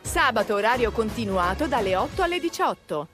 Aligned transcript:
Sabato 0.00 0.54
orario 0.54 0.90
continuato 0.90 1.68
dalle 1.68 1.94
8 1.94 2.22
alle 2.22 2.40
18. 2.40 3.08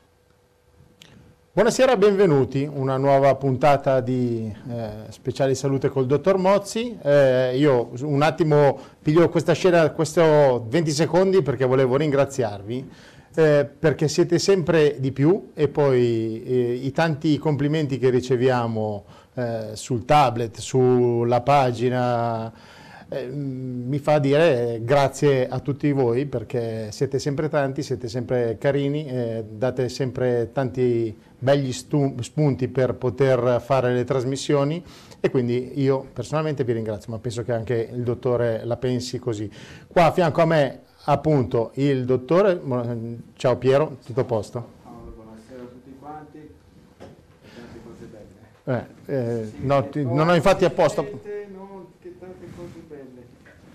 Buonasera, 1.52 1.98
benvenuti. 1.98 2.66
Una 2.68 2.96
nuova 2.96 3.34
puntata 3.34 4.00
di 4.00 4.50
eh, 4.70 4.90
Speciali 5.10 5.54
Salute 5.54 5.90
col 5.90 6.06
dottor 6.06 6.38
Mozzi. 6.38 6.96
Eh, 7.02 7.58
io 7.58 7.90
un 8.00 8.22
attimo 8.22 8.80
piglio 9.02 9.28
questa 9.28 9.52
scena, 9.52 9.90
questo 9.90 10.64
20 10.66 10.90
secondi 10.90 11.42
perché 11.42 11.66
volevo 11.66 11.96
ringraziarvi. 11.96 12.90
Eh, 13.34 13.68
perché 13.78 14.08
siete 14.08 14.38
sempre 14.38 14.96
di 14.98 15.12
più 15.12 15.50
e 15.52 15.68
poi 15.68 16.42
eh, 16.42 16.72
i 16.72 16.90
tanti 16.90 17.36
complimenti 17.36 17.98
che 17.98 18.08
riceviamo 18.08 19.04
eh, 19.34 19.70
sul 19.74 20.06
tablet, 20.06 20.58
sulla 20.58 21.42
pagina, 21.42 22.50
eh, 23.12 23.26
mi 23.26 23.98
fa 23.98 24.20
dire 24.20 24.80
grazie 24.82 25.48
a 25.48 25.58
tutti 25.58 25.90
voi 25.90 26.26
perché 26.26 26.92
siete 26.92 27.18
sempre 27.18 27.48
tanti, 27.48 27.82
siete 27.82 28.08
sempre 28.08 28.56
carini, 28.56 29.04
eh, 29.06 29.44
date 29.50 29.88
sempre 29.88 30.50
tanti 30.52 31.18
begli 31.36 31.72
spunti 31.72 32.68
per 32.68 32.94
poter 32.94 33.60
fare 33.60 33.92
le 33.92 34.04
trasmissioni 34.04 34.82
e 35.18 35.28
quindi 35.28 35.80
io 35.80 36.06
personalmente 36.12 36.62
vi 36.62 36.72
ringrazio, 36.72 37.12
ma 37.12 37.18
penso 37.18 37.42
che 37.42 37.52
anche 37.52 37.90
il 37.92 38.04
dottore 38.04 38.64
la 38.64 38.76
pensi 38.76 39.18
così. 39.18 39.50
Qua 39.88 40.04
a 40.06 40.12
fianco 40.12 40.42
a 40.42 40.46
me 40.46 40.80
appunto 41.04 41.72
il 41.74 42.04
dottore, 42.04 42.60
ciao 43.34 43.56
Piero, 43.56 43.96
tutto 44.06 44.20
a 44.20 44.24
posto? 44.24 44.68
Buonasera 45.16 45.62
a 45.62 45.66
tutti 45.66 45.96
quanti, 45.98 46.54
tante 46.96 47.80
cose 47.82 48.08
belle. 48.64 48.86
Eh, 49.06 49.12
eh, 49.12 49.52
no, 49.62 49.88
ti, 49.88 50.04
non 50.04 50.28
ho 50.28 50.34
infatti 50.36 50.64
apposta... 50.64 51.04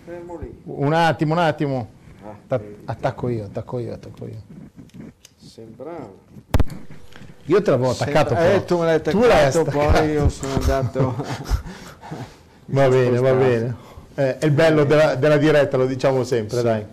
Fermo 0.06 0.38
lì. 0.38 0.62
Un 0.66 0.94
attimo, 0.94 1.34
un 1.34 1.40
attimo. 1.40 1.90
Ah, 2.24 2.60
attacco 2.86 3.28
io, 3.28 3.46
attacco 3.46 3.80
io, 3.80 3.94
attacco 3.94 4.26
io. 4.28 4.42
Sembrava. 5.36 6.12
Io 7.46 7.62
te 7.64 7.72
l'avevo 7.72 7.90
attaccato. 7.90 8.36
Sembra, 8.36 8.54
eh, 8.54 8.66
tu 8.66 8.78
me 8.78 8.86
l'hai 8.86 8.96
attaccato, 8.98 9.64
poi 9.64 10.10
io 10.12 10.30
sono 10.30 10.54
andato... 10.54 11.16
va 12.66 12.88
bene, 12.88 13.20
va 13.20 13.34
bene. 13.34 13.76
Eh, 14.14 14.38
è 14.38 14.46
il 14.46 14.52
bello 14.52 14.84
della, 14.84 15.16
della, 15.16 15.38
diretta, 15.38 15.76
lo 15.78 15.88
diciamo 15.88 16.24
sempre, 16.24 16.58
sì. 16.58 16.64
dai. 16.64 16.86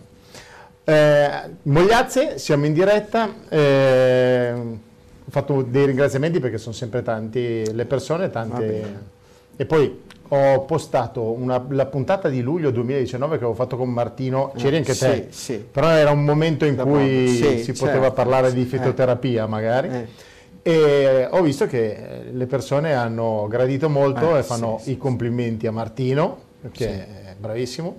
Eh, 0.85 1.51
Mogliazze, 1.65 2.39
siamo 2.39 2.65
in 2.65 2.73
diretta. 2.73 3.31
Eh, 3.51 4.55
ho 4.55 5.31
fatto 5.31 5.61
dei 5.61 5.85
ringraziamenti 5.85 6.41
perché 6.41 6.57
sono 6.57 6.75
sempre 6.75 7.03
tanti 7.03 7.71
le 7.75 7.85
persone, 7.85 8.31
tante... 8.31 9.11
E 9.55 9.67
poi 9.67 10.01
ho 10.35 10.65
postato 10.65 11.21
una, 11.23 11.63
la 11.69 11.85
puntata 11.85 12.31
di 12.31 12.41
luglio 12.41 12.71
2019 12.71 13.37
che 13.37 13.45
avevo 13.45 13.55
fatto 13.55 13.77
con 13.77 13.91
Martino, 13.91 14.53
c'eri 14.57 14.77
anche 14.77 14.97
te, 14.97 15.27
sì, 15.29 15.53
sì. 15.53 15.59
però 15.59 15.91
era 15.91 16.11
un 16.11 16.25
momento 16.25 16.65
in 16.65 16.75
da 16.75 16.85
cui 16.85 17.29
sì, 17.29 17.59
si 17.59 17.65
certo, 17.65 17.85
poteva 17.85 18.11
parlare 18.13 18.53
di 18.55 18.65
fitoterapia 18.65 19.47
magari. 19.47 19.89
Eh. 19.89 20.31
E 20.63 21.29
ho 21.31 21.43
visto 21.43 21.67
che 21.67 22.31
le 22.33 22.47
persone 22.47 22.95
hanno 22.95 23.47
gradito 23.47 23.91
molto 23.91 24.35
eh, 24.35 24.39
e 24.39 24.43
fanno 24.43 24.81
i 24.85 24.97
complimenti 24.97 25.67
a 25.67 25.73
Martino, 25.73 26.39
che 26.71 26.89
è 26.89 27.35
bravissimo, 27.37 27.97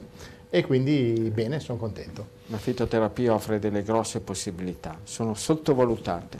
e 0.49 0.65
quindi 0.65 1.29
bene, 1.31 1.59
sono 1.59 1.77
contento. 1.77 2.41
La 2.47 2.57
fitoterapia 2.57 3.31
offre 3.31 3.59
delle 3.59 3.83
grosse 3.83 4.21
possibilità, 4.21 4.97
sono 5.03 5.35
sottovalutate 5.35 6.37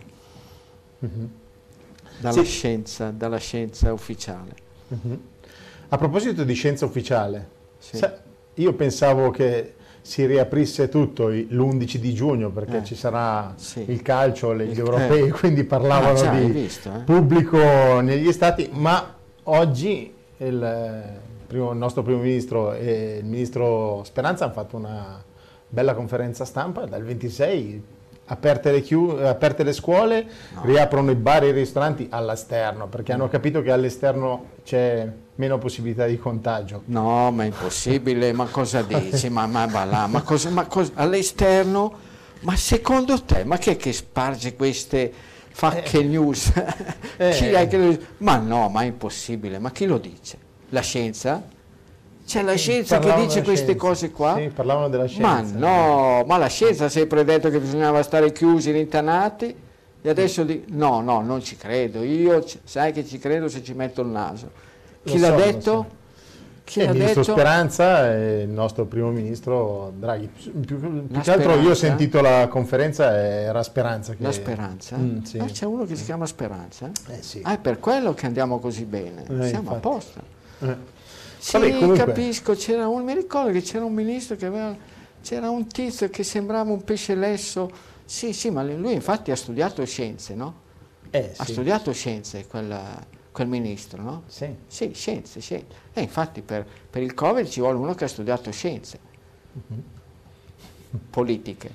mm-hmm. 1.05 1.25
dalla, 2.17 2.43
scienza, 2.43 3.11
dalla 3.11 3.37
scienza 3.37 3.93
ufficiale. 3.93 4.55
Mm-hmm. 4.91 5.17
A 5.93 5.97
proposito 5.97 6.43
di 6.43 6.55
scienza 6.55 6.85
ufficiale, 6.85 7.49
sì. 7.77 7.97
sa, 7.97 8.19
io 8.55 8.73
pensavo 8.73 9.29
che 9.29 9.75
si 10.01 10.25
riaprisse 10.25 10.89
tutto 10.89 11.27
l'11 11.27 11.97
di 11.97 12.15
giugno 12.15 12.49
perché 12.49 12.77
eh. 12.77 12.83
ci 12.83 12.95
sarà 12.95 13.53
sì. 13.57 13.85
il 13.87 14.01
calcio, 14.01 14.55
gli 14.55 14.71
il, 14.71 14.79
europei, 14.79 15.27
eh. 15.27 15.29
quindi 15.37 15.63
parlavano 15.65 16.17
ah, 16.17 16.21
già, 16.23 16.33
di 16.33 16.47
visto, 16.47 16.91
eh? 16.91 16.99
pubblico 17.01 17.99
negli 17.99 18.31
stati, 18.31 18.71
ma 18.71 19.15
oggi 19.43 20.11
il, 20.37 21.03
primo, 21.45 21.71
il, 21.71 21.77
nostro 21.77 22.01
primo 22.01 22.21
ministro 22.21 22.73
e 22.73 23.17
il 23.19 23.25
ministro 23.25 24.01
Speranza 24.03 24.45
hanno 24.45 24.53
fatto 24.53 24.75
una 24.75 25.23
bella 25.69 25.93
conferenza 25.93 26.43
stampa 26.43 26.85
dal 26.85 27.03
26 27.03 27.83
aperte 28.25 28.71
le, 28.71 28.81
chiu- 28.81 29.17
aperte 29.19 29.63
le 29.63 29.73
scuole, 29.73 30.25
no. 30.53 30.61
riaprono 30.63 31.11
i 31.11 31.15
bar 31.15 31.43
e 31.43 31.49
i 31.49 31.51
ristoranti 31.51 32.07
all'esterno, 32.09 32.87
perché 32.87 33.13
hanno 33.13 33.27
capito 33.27 33.61
che 33.61 33.71
all'esterno 33.71 34.51
c'è 34.63 35.11
meno 35.35 35.57
possibilità 35.57 36.05
di 36.05 36.17
contagio. 36.17 36.83
No, 36.85 37.31
ma 37.31 37.43
è 37.43 37.47
impossibile, 37.47 38.31
ma 38.33 38.45
cosa 38.45 38.81
dici? 38.87 39.29
ma, 39.29 39.45
ma, 39.47 39.65
ma, 39.67 39.83
là, 39.83 40.07
ma, 40.07 40.21
cosa, 40.21 40.49
ma 40.49 40.65
cosa, 40.65 40.91
all'esterno? 40.95 42.11
Ma 42.41 42.55
secondo 42.55 43.21
te, 43.23 43.43
ma 43.45 43.57
chi 43.57 43.71
è 43.71 43.77
che 43.77 43.93
sparge 43.93 44.55
queste 44.55 45.11
facche 45.49 45.99
eh. 45.99 46.03
news? 46.03 46.51
eh. 47.17 47.31
che 47.69 47.99
Ma 48.17 48.37
no, 48.37 48.69
ma 48.69 48.81
è 48.81 48.85
impossibile, 48.85 49.59
ma 49.59 49.71
chi 49.71 49.85
lo 49.85 49.97
dice? 49.97 50.37
La 50.69 50.81
scienza? 50.81 51.52
C'è 52.25 52.41
la 52.41 52.55
scienza 52.55 52.99
che 52.99 53.13
dice 53.15 53.43
queste 53.43 53.65
scienza. 53.65 53.75
cose 53.75 54.11
qua? 54.11 54.35
Sì, 54.37 54.49
parlavano 54.53 54.89
della 54.89 55.05
scienza. 55.05 55.27
Ma 55.27 55.41
no, 55.41 56.23
ma 56.25 56.37
la 56.37 56.47
scienza 56.47 56.85
ha 56.85 56.89
sempre 56.89 57.23
detto 57.23 57.49
che 57.49 57.59
bisognava 57.59 58.01
stare 58.01 58.31
chiusi 58.31 58.71
rintanati 58.71 59.55
e 60.01 60.09
adesso 60.09 60.43
di... 60.43 60.63
no, 60.69 61.01
no, 61.01 61.21
non 61.21 61.41
ci 61.41 61.57
credo. 61.57 62.01
Io 62.01 62.43
sai 62.63 62.91
che 62.91 63.05
ci 63.05 63.19
credo 63.19 63.47
se 63.49 63.63
ci 63.63 63.73
metto 63.73 64.01
il 64.01 64.07
naso. 64.07 64.49
Chi 65.03 65.19
l'ha 65.19 65.29
so, 65.29 65.35
detto? 65.35 65.87
Chi 66.63 66.79
il 66.79 66.91
ministro 66.91 67.21
detto? 67.21 67.33
Speranza 67.33 68.13
e 68.13 68.41
il 68.43 68.49
nostro 68.49 68.85
primo 68.85 69.11
ministro 69.11 69.91
Draghi. 69.97 70.27
Più, 70.27 70.59
più 70.61 71.07
che 71.21 71.31
altro 71.31 71.59
io 71.59 71.71
ho 71.71 71.75
sentito 71.75 72.21
la 72.21 72.47
conferenza 72.47 73.15
era 73.15 73.61
Speranza. 73.63 74.13
Che... 74.13 74.23
La 74.23 74.31
Speranza? 74.31 74.97
Mm, 74.97 75.21
sì. 75.23 75.37
ah, 75.39 75.45
c'è 75.45 75.65
uno 75.65 75.83
che 75.85 75.95
si 75.95 76.05
chiama 76.05 76.25
Speranza? 76.25 76.89
Eh, 77.09 77.21
sì. 77.21 77.41
Ah, 77.43 77.53
è 77.53 77.57
per 77.59 77.79
quello 77.79 78.13
che 78.13 78.25
andiamo 78.25 78.59
così 78.59 78.85
bene. 78.85 79.23
Eh, 79.23 79.47
Siamo 79.47 79.71
infatti. 79.71 79.73
a 79.73 79.79
posto. 79.79 80.21
Eh. 80.59 80.75
Sì, 81.43 81.57
Vabbè, 81.57 81.71
comunque... 81.73 82.05
capisco, 82.05 82.55
c'era 82.55 82.87
un, 82.87 83.03
mi 83.03 83.13
ricordo 83.13 83.51
che 83.51 83.61
c'era 83.61 83.83
un 83.83 83.93
ministro 83.93 84.37
che 84.37 84.45
aveva, 84.45 84.73
c'era 85.21 85.49
un 85.49 85.67
tizio 85.67 86.09
che 86.09 86.23
sembrava 86.23 86.71
un 86.71 86.85
pesce 86.85 87.15
lesso, 87.15 87.69
sì, 88.05 88.31
sì, 88.31 88.49
ma 88.49 88.63
lui 88.63 88.93
infatti 88.93 89.29
ha 89.29 89.35
studiato 89.35 89.83
scienze, 89.83 90.35
no? 90.35 90.61
Eh, 91.09 91.33
ha 91.35 91.43
studiato 91.43 91.91
scienze 91.91 92.47
quel, 92.47 92.73
quel 93.33 93.47
ministro, 93.49 94.01
no? 94.01 94.23
Sì. 94.27 94.55
Sì, 94.67 94.93
scienze, 94.93 95.41
scienze. 95.41 95.75
E 95.91 95.99
infatti 95.99 96.41
per, 96.41 96.65
per, 96.89 97.01
il 97.01 97.13
Covid 97.13 97.45
ci 97.45 97.59
vuole 97.59 97.77
uno 97.77 97.93
che 97.93 98.05
ha 98.05 98.07
studiato 98.07 98.49
scienze. 98.49 98.99
Uh-huh. 99.51 99.83
Politiche. 101.09 101.71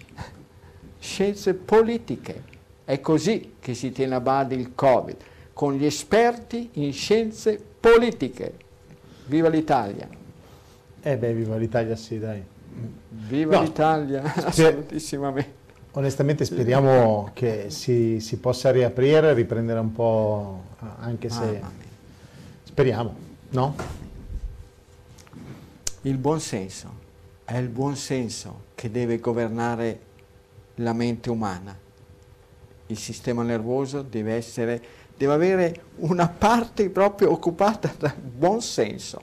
Scienze 0.99 1.53
politiche. 1.53 2.43
È 2.85 2.99
così 3.01 3.57
che 3.61 3.75
si 3.75 3.93
tiene 3.93 4.15
a 4.15 4.21
bada 4.21 4.55
il 4.55 4.75
Covid, 4.75 5.17
con 5.53 5.75
gli 5.75 5.85
esperti 5.85 6.71
in 6.73 6.91
scienze 6.95 7.63
politiche. 7.79 8.67
Viva 9.29 9.49
l'Italia! 9.49 10.09
Eh 11.01 11.17
beh, 11.17 11.33
viva 11.35 11.57
l'Italia 11.57 11.97
sì, 11.97 12.19
dai. 12.19 12.43
Viva 13.09 13.57
no, 13.57 13.63
l'Italia, 13.63 14.23
assolutissimamente. 14.35 15.57
Onestamente 15.93 16.45
speriamo 16.45 17.31
che 17.35 17.67
si, 17.69 18.21
si, 18.21 18.39
possa 18.39 18.71
riaprire, 18.71 19.35
riprendere 19.35 19.81
un 19.81 19.93
po', 19.93 20.63
anche 21.01 21.29
se... 21.29 21.61
Ah, 21.61 21.71
speriamo, 22.63 23.15
no? 23.51 23.75
Il 26.03 26.17
buon 26.17 26.41
senso, 26.41 26.91
è 27.45 27.57
il 27.57 27.69
buon 27.69 27.97
senso 27.97 28.67
che 28.75 28.91
deve 28.91 29.19
governare 29.19 30.01
la 30.77 30.93
mente 30.93 31.31
umana. 31.31 31.77
Il 32.87 32.99
sistema 32.99 33.43
nervoso 33.43 34.01
deve 34.03 34.35
essere 34.35 34.83
deve 35.19 35.33
avere 35.33 35.83
una 35.97 36.29
parte 36.29 36.89
proprio 36.91 37.33
occupata 37.33 37.93
dal 37.99 38.15
buon 38.15 38.63
senso. 38.63 39.21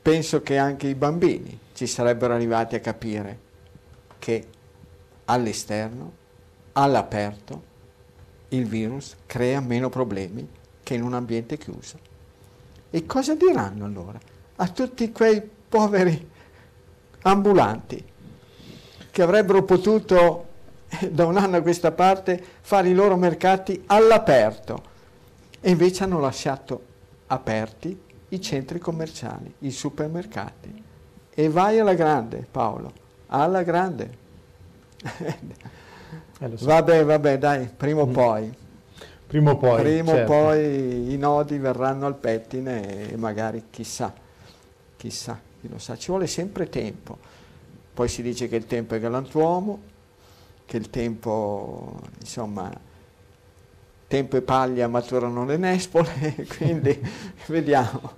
Penso 0.00 0.42
che 0.42 0.56
anche 0.56 0.88
i 0.88 0.94
bambini 0.94 1.56
ci 1.74 1.86
sarebbero 1.86 2.32
arrivati 2.32 2.74
a 2.74 2.80
capire 2.80 3.38
che 4.18 4.46
all'esterno, 5.26 6.12
all'aperto, 6.72 7.62
il 8.48 8.66
virus 8.66 9.16
crea 9.26 9.60
meno 9.60 9.90
problemi 9.90 10.48
che 10.82 10.94
in 10.94 11.02
un 11.02 11.12
ambiente 11.12 11.58
chiuso. 11.58 11.98
E 12.88 13.04
cosa 13.04 13.34
diranno 13.34 13.84
allora 13.84 14.18
a 14.56 14.68
tutti 14.68 15.12
quei 15.12 15.42
poveri 15.68 16.30
ambulanti 17.20 18.02
che 19.10 19.22
avrebbero 19.22 19.62
potuto 19.64 20.47
da 21.10 21.26
un 21.26 21.36
anno 21.36 21.56
a 21.56 21.62
questa 21.62 21.92
parte 21.92 22.42
fare 22.60 22.88
i 22.88 22.94
loro 22.94 23.16
mercati 23.16 23.82
all'aperto 23.86 24.96
e 25.60 25.70
invece 25.70 26.04
hanno 26.04 26.20
lasciato 26.20 26.82
aperti 27.26 28.00
i 28.30 28.40
centri 28.40 28.78
commerciali, 28.78 29.52
i 29.60 29.70
supermercati. 29.70 30.84
E 31.34 31.48
vai 31.48 31.78
alla 31.78 31.94
grande, 31.94 32.46
Paolo, 32.50 32.92
alla 33.26 33.62
grande. 33.62 34.26
eh, 36.40 36.56
so. 36.56 36.66
Vabbè, 36.66 37.04
vabbè, 37.04 37.38
dai, 37.38 37.68
prima 37.74 38.02
o 38.02 38.06
mm. 38.06 38.12
poi. 38.12 38.54
Prima 39.26 39.50
o 39.52 39.56
poi. 39.56 39.82
Prima 39.82 40.12
o 40.12 40.14
certo. 40.14 40.32
poi 40.32 41.12
i 41.12 41.16
nodi 41.16 41.58
verranno 41.58 42.06
al 42.06 42.16
pettine 42.16 43.10
e 43.10 43.16
magari 43.16 43.64
chissà, 43.70 44.12
chissà, 44.96 45.38
chi 45.60 45.68
lo 45.68 45.78
sa, 45.78 45.96
ci 45.96 46.10
vuole 46.10 46.26
sempre 46.26 46.68
tempo. 46.68 47.18
Poi 47.92 48.08
si 48.08 48.22
dice 48.22 48.48
che 48.48 48.56
il 48.56 48.66
tempo 48.66 48.94
è 48.94 49.00
galantuomo, 49.00 49.80
che 50.68 50.76
il 50.76 50.90
tempo, 50.90 51.98
insomma, 52.20 52.70
tempo 54.06 54.36
e 54.36 54.42
paglia 54.42 54.86
maturano 54.86 55.46
le 55.46 55.56
nespole, 55.56 56.34
quindi 56.58 57.00
vediamo, 57.48 58.12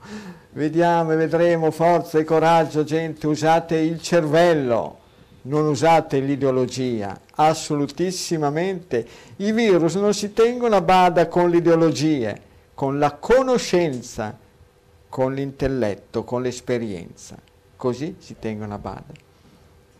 vediamo 0.51 1.13
e 1.13 1.17
vedremo, 1.17 1.71
forza 1.71 2.19
e 2.19 2.25
coraggio, 2.25 2.83
gente, 2.83 3.29
usate 3.29 3.77
il 3.77 4.03
cervello, 4.03 4.99
non 5.43 5.67
usate 5.67 6.19
l'ideologia, 6.19 7.21
assolutissimamente. 7.37 9.07
I 9.37 9.53
virus 9.53 9.95
non 9.95 10.13
si 10.13 10.33
tengono 10.33 10.75
a 10.75 10.81
bada 10.81 11.29
con 11.29 11.51
le 11.51 11.59
ideologie, 11.59 12.43
con 12.75 12.99
la 12.99 13.13
conoscenza, 13.13 14.37
con 15.09 15.35
l'intelletto, 15.35 16.25
con 16.25 16.43
l'esperienza. 16.43 17.37
Così 17.77 18.17
si 18.19 18.35
tengono 18.41 18.75
a 18.75 18.79
bada. 18.79 19.29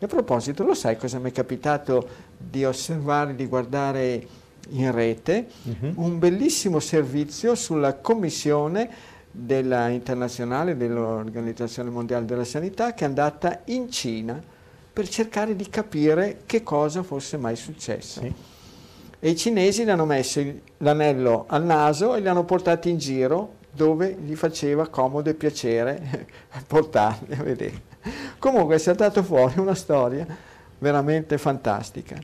E 0.03 0.05
a 0.05 0.09
proposito, 0.09 0.65
lo 0.65 0.75
sai 0.75 0.97
cosa 0.97 1.19
mi 1.19 1.29
è 1.29 1.33
capitato 1.33 2.30
di 2.49 2.65
osservare, 2.65 3.35
di 3.35 3.47
guardare 3.47 4.27
in 4.71 4.91
rete? 4.93 5.47
Uh-huh. 5.63 5.93
Un 5.97 6.19
bellissimo 6.19 6.81
servizio 6.81 7.55
sulla 7.55 7.95
commissione 7.95 8.89
della 9.31 9.89
internazionale 9.89 10.77
dell'Organizzazione 10.77 11.91
Mondiale 11.91 12.25
della 12.25 12.45
Sanità 12.45 12.95
che 12.95 13.05
è 13.05 13.09
andata 13.09 13.61
in 13.67 13.91
Cina 13.91 14.43
per 14.93 15.09
cercare 15.09 15.55
di 15.55 15.69
capire 15.69 16.43
che 16.47 16.63
cosa 16.63 17.03
fosse 17.03 17.37
mai 17.37 17.57
successo. 17.57 18.21
Sì. 18.21 18.35
E 19.23 19.31
i 19.31 19.37
cinesi 19.37 19.85
gli 19.85 19.91
hanno 19.91 20.07
messo 20.07 20.43
l'anello 20.79 21.45
al 21.49 21.65
naso 21.65 22.15
e 22.15 22.21
li 22.21 22.29
hanno 22.29 22.45
portati 22.45 22.89
in 22.89 22.99
giro 22.99 23.59
dove 23.71 24.17
gli 24.21 24.35
faceva 24.35 24.89
comodo 24.89 25.31
e 25.31 25.35
piacere 25.35 26.27
portarli 26.67 27.35
a 27.35 27.43
vedere. 27.43 27.83
Comunque 28.39 28.77
è 28.77 28.79
saltato 28.79 29.23
fuori 29.23 29.59
una 29.61 29.75
storia 29.75 30.27
veramente 30.79 31.39
fantastica. 31.39 32.19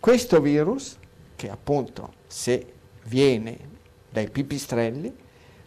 Questo 0.00 0.40
virus, 0.40 0.96
che 1.36 1.50
appunto 1.50 2.14
se 2.26 2.72
viene 3.04 3.58
dai 4.10 4.30
pipistrelli, 4.30 5.14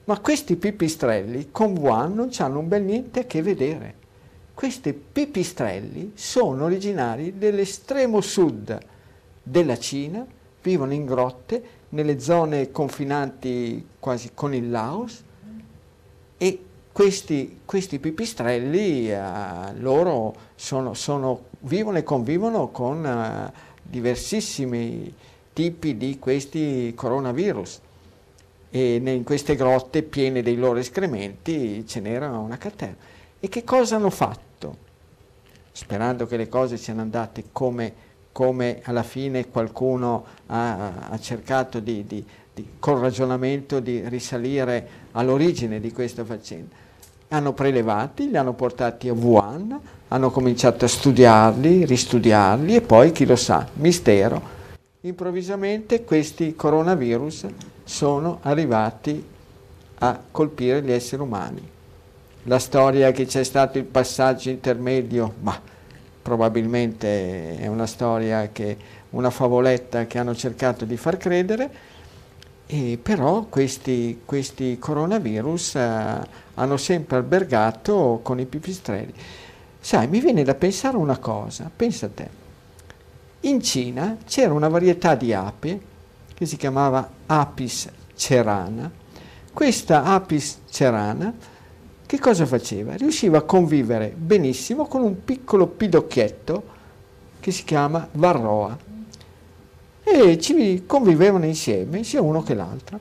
ma 0.05 0.19
questi 0.19 0.55
pipistrelli 0.55 1.49
con 1.51 1.77
Wuhan 1.77 2.15
non 2.15 2.31
hanno 2.39 2.57
un 2.57 2.67
bel 2.67 2.81
niente 2.81 3.19
a 3.19 3.23
che 3.25 3.43
vedere. 3.43 4.01
Questi 4.55 4.91
pipistrelli 4.91 6.13
sono 6.15 6.63
originari 6.63 7.37
dell'estremo 7.37 8.21
sud 8.21 8.75
della 9.43 9.77
Cina, 9.77 10.25
vivono 10.63 10.93
in 10.93 11.05
grotte 11.05 11.63
nelle 11.89 12.19
zone 12.19 12.71
confinanti 12.71 13.85
quasi 13.99 14.31
con 14.33 14.55
il 14.55 14.71
Laos 14.71 15.23
e 16.37 16.59
questi, 16.91 17.59
questi 17.65 17.99
pipistrelli 17.99 19.11
eh, 19.11 19.19
loro 19.75 20.33
sono, 20.55 20.95
sono, 20.95 21.45
vivono 21.61 21.97
e 21.97 22.03
convivono 22.03 22.69
con 22.69 23.05
eh, 23.05 23.71
diversissimi 23.93 25.13
tipi 25.53 25.95
di 25.97 26.17
questi 26.17 26.93
coronavirus 26.95 27.79
e 28.71 28.95
in 28.95 29.23
queste 29.23 29.55
grotte 29.55 30.01
piene 30.01 30.41
dei 30.41 30.55
loro 30.55 30.79
escrementi 30.79 31.85
ce 31.85 31.99
n'era 31.99 32.29
una 32.29 32.57
catena. 32.57 32.95
E 33.39 33.47
che 33.47 33.63
cosa 33.63 33.97
hanno 33.97 34.09
fatto? 34.09 34.77
Sperando 35.71 36.25
che 36.25 36.37
le 36.37 36.49
cose 36.49 36.77
siano 36.77 37.01
andate 37.01 37.45
come, 37.51 37.93
come 38.31 38.79
alla 38.83 39.03
fine 39.03 39.47
qualcuno 39.49 40.25
ha, 40.47 41.09
ha 41.09 41.19
cercato 41.19 41.79
di, 41.79 42.03
di, 42.07 42.25
di, 42.51 42.67
con 42.79 42.99
ragionamento 42.99 43.79
di 43.79 44.07
risalire 44.09 44.87
all'origine 45.11 45.79
di 45.79 45.91
questa 45.91 46.25
faccenda 46.25 46.82
hanno 47.33 47.53
prelevati, 47.53 48.29
li 48.29 48.37
hanno 48.37 48.53
portati 48.53 49.09
a 49.09 49.13
Wuhan, 49.13 49.79
hanno 50.09 50.29
cominciato 50.29 50.85
a 50.85 50.87
studiarli, 50.87 51.83
ristudiarli 51.83 52.75
e 52.75 52.81
poi, 52.81 53.11
chi 53.11 53.25
lo 53.25 53.35
sa, 53.35 53.67
mistero, 53.73 54.61
improvvisamente 55.01 56.03
questi 56.03 56.55
coronavirus 56.55 57.47
sono 57.83 58.37
arrivati 58.43 59.25
a 59.97 60.19
colpire 60.29 60.83
gli 60.83 60.91
esseri 60.91 61.23
umani. 61.23 61.69
La 62.43 62.59
storia 62.59 63.11
che 63.11 63.25
c'è 63.25 63.43
stato 63.43 63.79
il 63.79 63.85
passaggio 63.85 64.51
intermedio, 64.51 65.33
ma 65.39 65.59
probabilmente 66.21 67.57
è 67.57 67.65
una 67.65 67.87
storia 67.87 68.49
che, 68.51 68.77
una 69.11 69.31
favoletta 69.31 70.05
che 70.05 70.19
hanno 70.19 70.35
cercato 70.35 70.85
di 70.85 70.97
far 70.97 71.17
credere, 71.17 71.71
e 72.65 72.97
però 73.01 73.43
questi, 73.43 74.21
questi 74.25 74.79
coronavirus 74.79 75.75
eh, 75.75 76.19
hanno 76.55 76.77
sempre 76.77 77.17
albergato 77.17 78.19
con 78.23 78.39
i 78.39 78.45
pipistrelli. 78.45 79.13
Sai, 79.79 80.07
mi 80.07 80.19
viene 80.19 80.43
da 80.43 80.55
pensare 80.55 80.97
una 80.97 81.17
cosa, 81.17 81.69
pensa 81.75 82.05
a 82.05 82.09
te. 82.13 82.29
In 83.41 83.61
Cina 83.61 84.17
c'era 84.25 84.53
una 84.53 84.69
varietà 84.69 85.15
di 85.15 85.33
api 85.33 85.81
che 86.33 86.45
si 86.45 86.55
chiamava 86.57 87.09
Apis 87.25 87.89
cerana. 88.15 88.89
Questa 89.51 90.03
Apis 90.03 90.59
cerana 90.69 91.33
che 92.13 92.19
cosa 92.19 92.45
faceva? 92.45 92.95
Riusciva 92.95 93.39
a 93.39 93.41
convivere 93.41 94.13
benissimo 94.15 94.85
con 94.85 95.01
un 95.01 95.23
piccolo 95.23 95.65
pidocchietto 95.65 96.63
che 97.39 97.49
si 97.49 97.63
chiama 97.63 98.07
Varroa 98.11 98.77
e 100.03 100.37
ci 100.39 100.83
convivevano 100.85 101.45
insieme, 101.45 102.03
sia 102.03 102.21
uno 102.21 102.43
che 102.43 102.53
l'altro. 102.53 102.99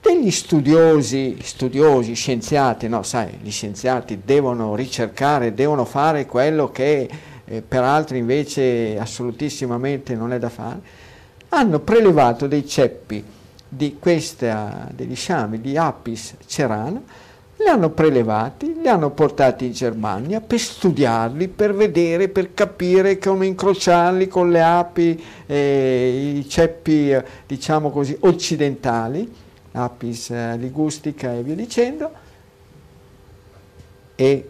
Degli 0.00 0.30
studiosi, 0.30 1.38
studiosi, 1.42 2.14
scienziati, 2.14 2.88
no, 2.88 3.02
sai, 3.02 3.38
gli 3.40 3.50
scienziati 3.50 4.20
devono 4.24 4.74
ricercare, 4.74 5.54
devono 5.54 5.84
fare 5.84 6.26
quello 6.26 6.70
che 6.70 7.08
eh, 7.44 7.62
per 7.62 7.82
altri 7.82 8.18
invece 8.18 8.98
assolutissimamente 8.98 10.14
non 10.14 10.32
è 10.32 10.38
da 10.38 10.48
fare, 10.48 10.80
hanno 11.50 11.78
prelevato 11.78 12.46
dei 12.46 12.66
ceppi 12.66 13.24
di 13.68 13.96
questa, 13.98 14.88
degli 14.92 15.14
sciami 15.14 15.60
di 15.60 15.76
Apis 15.76 16.34
cerana 16.46 17.00
li 17.62 17.68
hanno 17.68 17.90
prelevati, 17.90 18.74
li 18.80 18.88
hanno 18.88 19.10
portati 19.10 19.66
in 19.66 19.72
Germania 19.72 20.40
per 20.40 20.58
studiarli, 20.58 21.48
per 21.48 21.74
vedere, 21.74 22.28
per 22.28 22.52
capire 22.54 23.18
come 23.18 23.46
incrociarli 23.46 24.26
con 24.28 24.50
le 24.50 24.62
api, 24.62 25.24
eh, 25.46 26.34
i 26.38 26.48
ceppi, 26.48 27.10
eh, 27.10 27.24
diciamo 27.46 27.90
così, 27.90 28.16
occidentali, 28.20 29.32
apis 29.72 30.30
eh, 30.30 30.56
ligustica 30.56 31.32
e 31.34 31.42
via 31.42 31.54
dicendo, 31.54 32.10
e 34.14 34.48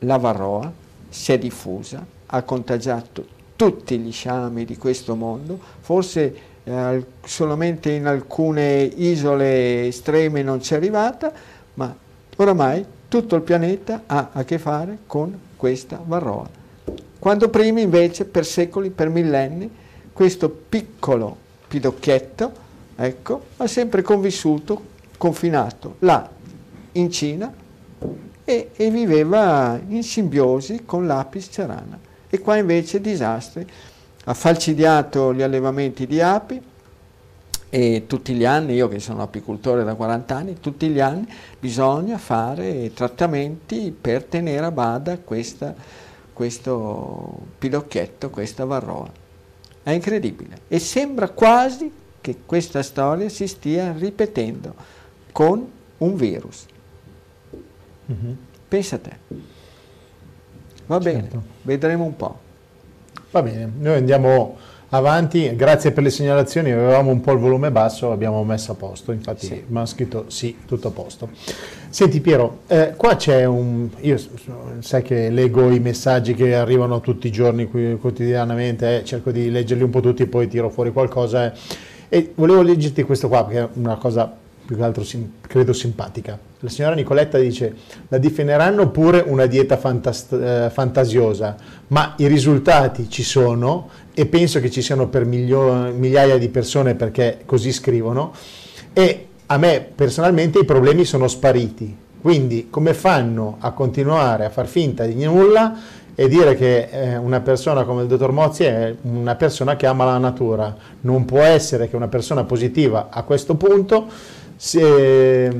la 0.00 0.16
varroa 0.16 0.72
si 1.08 1.32
è 1.32 1.38
diffusa, 1.38 2.04
ha 2.26 2.42
contagiato 2.42 3.26
tutti 3.56 3.96
gli 3.98 4.12
sciami 4.12 4.64
di 4.64 4.76
questo 4.76 5.14
mondo, 5.14 5.58
forse 5.80 6.36
eh, 6.64 7.06
solamente 7.24 7.90
in 7.92 8.06
alcune 8.06 8.82
isole 8.82 9.86
estreme 9.86 10.42
non 10.42 10.58
c'è 10.58 10.76
arrivata, 10.76 11.32
ma 11.74 12.02
Oramai 12.36 12.84
tutto 13.08 13.36
il 13.36 13.42
pianeta 13.42 14.02
ha 14.06 14.30
a 14.32 14.44
che 14.44 14.58
fare 14.58 14.98
con 15.06 15.38
questa 15.56 16.02
varroa. 16.04 16.48
Quando 17.18 17.48
prima 17.48 17.80
invece 17.80 18.24
per 18.24 18.44
secoli, 18.44 18.90
per 18.90 19.08
millenni, 19.08 19.70
questo 20.12 20.48
piccolo 20.48 21.36
pidocchietto 21.68 22.52
ecco, 22.96 23.44
ha 23.56 23.66
sempre 23.66 24.02
convissuto, 24.02 24.82
confinato 25.16 25.96
là 26.00 26.28
in 26.92 27.10
Cina 27.10 27.52
e, 28.44 28.70
e 28.74 28.90
viveva 28.90 29.80
in 29.88 30.02
simbiosi 30.02 30.82
con 30.84 31.06
l'apis 31.06 31.48
cerana. 31.50 31.98
E 32.28 32.38
qua 32.40 32.56
invece 32.56 33.00
disastri. 33.00 33.66
Ha 34.26 34.34
falcidiato 34.34 35.34
gli 35.34 35.42
allevamenti 35.42 36.06
di 36.06 36.20
api, 36.20 36.60
e 37.74 38.04
tutti 38.06 38.34
gli 38.34 38.44
anni, 38.44 38.74
io 38.74 38.86
che 38.86 39.00
sono 39.00 39.22
apicoltore 39.22 39.82
da 39.82 39.96
40 39.96 40.36
anni, 40.36 40.60
tutti 40.60 40.86
gli 40.86 41.00
anni 41.00 41.26
bisogna 41.58 42.18
fare 42.18 42.92
trattamenti 42.94 43.92
per 44.00 44.22
tenere 44.22 44.66
a 44.66 44.70
bada 44.70 45.18
questa, 45.18 45.74
questo 46.32 47.36
pilocchietto, 47.58 48.30
questa 48.30 48.64
varroa. 48.64 49.10
È 49.82 49.90
incredibile 49.90 50.60
e 50.68 50.78
sembra 50.78 51.30
quasi 51.30 51.90
che 52.20 52.36
questa 52.46 52.80
storia 52.84 53.28
si 53.28 53.48
stia 53.48 53.90
ripetendo 53.90 54.72
con 55.32 55.68
un 55.98 56.14
virus. 56.14 56.66
Mm-hmm. 58.12 58.34
Pensa 58.68 58.94
a 58.94 58.98
te. 59.00 59.16
Va 60.86 61.00
certo. 61.00 61.28
bene, 61.28 61.44
vedremo 61.62 62.04
un 62.04 62.14
po'. 62.14 62.38
Va 63.32 63.42
bene, 63.42 63.68
noi 63.76 63.96
andiamo 63.96 64.58
avanti, 64.96 65.56
grazie 65.56 65.90
per 65.90 66.04
le 66.04 66.10
segnalazioni, 66.10 66.70
avevamo 66.70 67.10
un 67.10 67.20
po' 67.20 67.32
il 67.32 67.38
volume 67.38 67.72
basso, 67.72 68.08
l'abbiamo 68.08 68.44
messo 68.44 68.72
a 68.72 68.74
posto, 68.76 69.10
infatti 69.10 69.46
sì. 69.46 69.64
mi 69.66 69.76
hanno 69.76 69.86
scritto 69.86 70.26
sì, 70.28 70.56
tutto 70.66 70.88
a 70.88 70.90
posto. 70.92 71.30
Senti 71.88 72.20
Piero, 72.20 72.60
eh, 72.68 72.94
qua 72.96 73.16
c'è 73.16 73.44
un... 73.44 73.88
io 74.00 74.16
sai 74.78 75.02
che 75.02 75.30
leggo 75.30 75.70
i 75.70 75.80
messaggi 75.80 76.34
che 76.34 76.54
arrivano 76.54 77.00
tutti 77.00 77.26
i 77.26 77.32
giorni, 77.32 77.68
quotidianamente, 77.98 79.00
eh, 79.00 79.04
cerco 79.04 79.32
di 79.32 79.50
leggerli 79.50 79.82
un 79.82 79.90
po' 79.90 80.00
tutti, 80.00 80.26
poi 80.26 80.46
tiro 80.46 80.70
fuori 80.70 80.92
qualcosa 80.92 81.52
eh, 81.52 81.58
e 82.08 82.32
volevo 82.34 82.62
leggerti 82.62 83.02
questo 83.02 83.28
qua, 83.28 83.44
perché 83.44 83.60
è 83.62 83.68
una 83.74 83.96
cosa 83.96 84.32
più 84.64 84.76
che 84.76 84.82
altro 84.82 85.04
credo 85.40 85.72
simpatica. 85.72 86.38
La 86.60 86.70
signora 86.70 86.94
Nicoletta 86.94 87.36
dice, 87.38 87.74
la 88.08 88.16
difenderanno 88.18 88.88
pure 88.88 89.22
una 89.26 89.46
dieta 89.46 89.76
fantast- 89.76 90.32
eh, 90.32 90.70
fantasiosa, 90.70 91.56
ma 91.88 92.14
i 92.16 92.26
risultati 92.26 93.10
ci 93.10 93.22
sono 93.22 93.88
e 94.14 94.26
penso 94.26 94.60
che 94.60 94.70
ci 94.70 94.80
siano 94.80 95.08
per 95.08 95.24
milio- 95.24 95.92
migliaia 95.92 96.38
di 96.38 96.48
persone 96.48 96.94
perché 96.94 97.40
così 97.44 97.72
scrivono 97.72 98.32
e 98.92 99.26
a 99.46 99.58
me 99.58 99.86
personalmente 99.94 100.60
i 100.60 100.64
problemi 100.64 101.04
sono 101.04 101.28
spariti. 101.28 102.02
Quindi 102.20 102.68
come 102.70 102.94
fanno 102.94 103.56
a 103.58 103.72
continuare 103.72 104.46
a 104.46 104.50
far 104.50 104.66
finta 104.66 105.04
di 105.04 105.22
nulla 105.24 105.76
e 106.14 106.28
dire 106.28 106.54
che 106.54 106.88
eh, 106.90 107.16
una 107.16 107.40
persona 107.40 107.84
come 107.84 108.02
il 108.02 108.08
dottor 108.08 108.32
Mozzi 108.32 108.64
è 108.64 108.94
una 109.02 109.34
persona 109.34 109.76
che 109.76 109.86
ama 109.86 110.04
la 110.04 110.18
natura? 110.18 110.74
Non 111.02 111.24
può 111.24 111.40
essere 111.40 111.88
che 111.88 111.96
una 111.96 112.08
persona 112.08 112.44
positiva 112.44 113.08
a 113.10 113.24
questo 113.24 113.56
punto 113.56 114.06
si, 114.56 114.78
eh, 114.78 115.50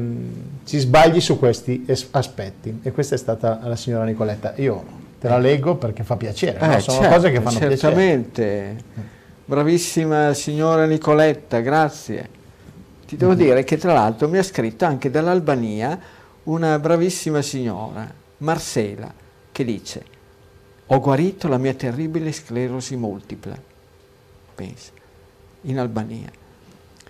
si 0.62 0.78
sbagli 0.78 1.20
su 1.20 1.38
questi 1.38 1.84
aspetti. 2.12 2.80
E 2.82 2.92
questa 2.92 3.16
è 3.16 3.18
stata 3.18 3.60
la 3.64 3.76
signora 3.76 4.04
Nicoletta. 4.04 4.54
Io 4.56 5.02
te 5.24 5.30
la 5.30 5.38
leggo 5.38 5.76
perché 5.76 6.04
fa 6.04 6.16
piacere, 6.16 6.58
eh, 6.58 6.66
no? 6.66 6.80
sono 6.80 6.98
certo, 6.98 7.14
cose 7.14 7.30
che 7.30 7.40
fanno 7.40 7.58
certamente. 7.58 8.42
piacere. 8.42 9.12
Bravissima 9.46 10.34
signora 10.34 10.84
Nicoletta, 10.84 11.60
grazie. 11.60 12.28
Ti 13.06 13.16
devo 13.16 13.32
mm. 13.32 13.36
dire 13.36 13.64
che 13.64 13.78
tra 13.78 13.94
l'altro 13.94 14.28
mi 14.28 14.36
ha 14.36 14.42
scritto 14.42 14.84
anche 14.84 15.10
dall'Albania 15.10 15.98
una 16.44 16.78
bravissima 16.78 17.40
signora, 17.40 18.06
Marcela, 18.38 19.10
che 19.50 19.64
dice 19.64 20.04
ho 20.86 21.00
guarito 21.00 21.48
la 21.48 21.56
mia 21.56 21.72
terribile 21.72 22.30
sclerosi 22.30 22.94
multipla, 22.94 23.58
pensa, 24.54 24.90
in 25.62 25.78
Albania. 25.78 26.30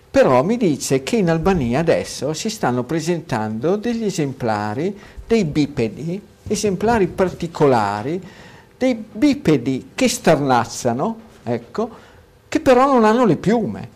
Però 0.09 0.41
mi 0.41 0.55
dice 0.55 1.03
che 1.03 1.17
in 1.17 1.29
Albania 1.29 1.79
adesso 1.79 2.31
si 2.31 2.49
stanno 2.49 2.83
presentando 2.83 3.75
degli 3.75 4.05
esemplari 4.05 4.97
dei 5.27 5.43
bipedi, 5.43 6.21
esemplari 6.47 7.07
particolari, 7.07 8.21
dei 8.77 8.95
bipedi 8.95 9.91
che 9.95 10.07
starnazzano, 10.07 11.19
ecco, 11.43 11.89
che 12.47 12.59
però 12.59 12.85
non 12.85 13.05
hanno 13.05 13.25
le 13.25 13.37
piume. 13.37 13.93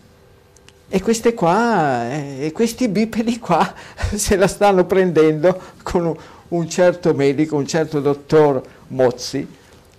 E, 0.88 1.00
queste 1.00 1.34
qua, 1.34 2.10
eh, 2.10 2.46
e 2.46 2.52
questi 2.52 2.88
bipedi 2.88 3.38
qua 3.38 3.72
se 4.14 4.36
la 4.36 4.48
stanno 4.48 4.84
prendendo 4.86 5.60
con 5.82 6.06
un, 6.06 6.16
un 6.48 6.68
certo 6.68 7.14
medico, 7.14 7.56
un 7.56 7.66
certo 7.66 8.00
dottor 8.00 8.60
Mozzi, 8.88 9.46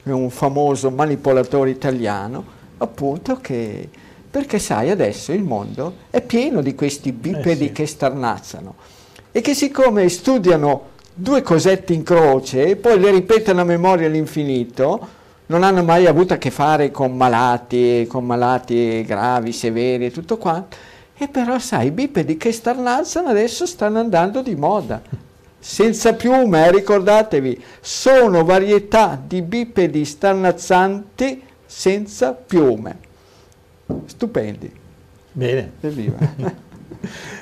un 0.04 0.30
famoso 0.30 0.90
manipolatore 0.90 1.70
italiano, 1.70 2.44
appunto 2.78 3.38
che 3.38 3.88
perché 4.32 4.60
sai, 4.60 4.90
adesso 4.90 5.34
il 5.34 5.44
mondo 5.44 5.96
è 6.10 6.22
pieno 6.22 6.62
di 6.62 6.74
questi 6.74 7.12
bipedi 7.12 7.66
eh 7.66 7.68
sì. 7.68 7.74
che 7.74 7.86
starnazzano 7.86 8.76
e 9.32 9.42
che 9.42 9.54
siccome 9.54 10.08
studiano 10.08 10.91
due 11.22 11.42
cosette 11.42 11.94
in 11.94 12.04
croce 12.04 12.66
e 12.66 12.76
poi 12.76 13.00
le 13.00 13.12
ripetono 13.12 13.62
a 13.62 13.64
memoria 13.64 14.08
all'infinito, 14.08 15.20
non 15.48 15.64
hanno 15.64 15.84
mai 15.84 16.08
avuto 16.08 16.34
a 16.34 16.38
che 16.38 16.52
fare 16.52 16.92
con 16.92 17.16
malati, 17.16 18.06
con 18.08 18.26
malati 18.26 19.04
gravi, 19.06 19.52
severi 19.52 20.06
e 20.06 20.12
tutto 20.12 20.38
quanto, 20.38 20.78
e 21.18 21.28
però 21.28 21.60
sai, 21.60 21.88
i 21.88 21.92
bipedi 21.92 22.38
che 22.38 22.52
starnazzano 22.52 23.30
adesso 23.30 23.66
stanno 23.66 24.00
andando 24.00 24.42
di 24.42 24.56
moda. 24.56 25.02
Senza 25.60 26.14
piume, 26.14 26.72
ricordatevi, 26.72 27.64
sono 27.80 28.44
varietà 28.44 29.22
di 29.24 29.44
bipedi 29.44 30.04
starnazzanti 30.06 31.44
senza 31.66 32.34
piume 32.34 33.10
stupendi. 34.06 34.72
Bene. 35.32 35.72
Evviva. 35.82 36.18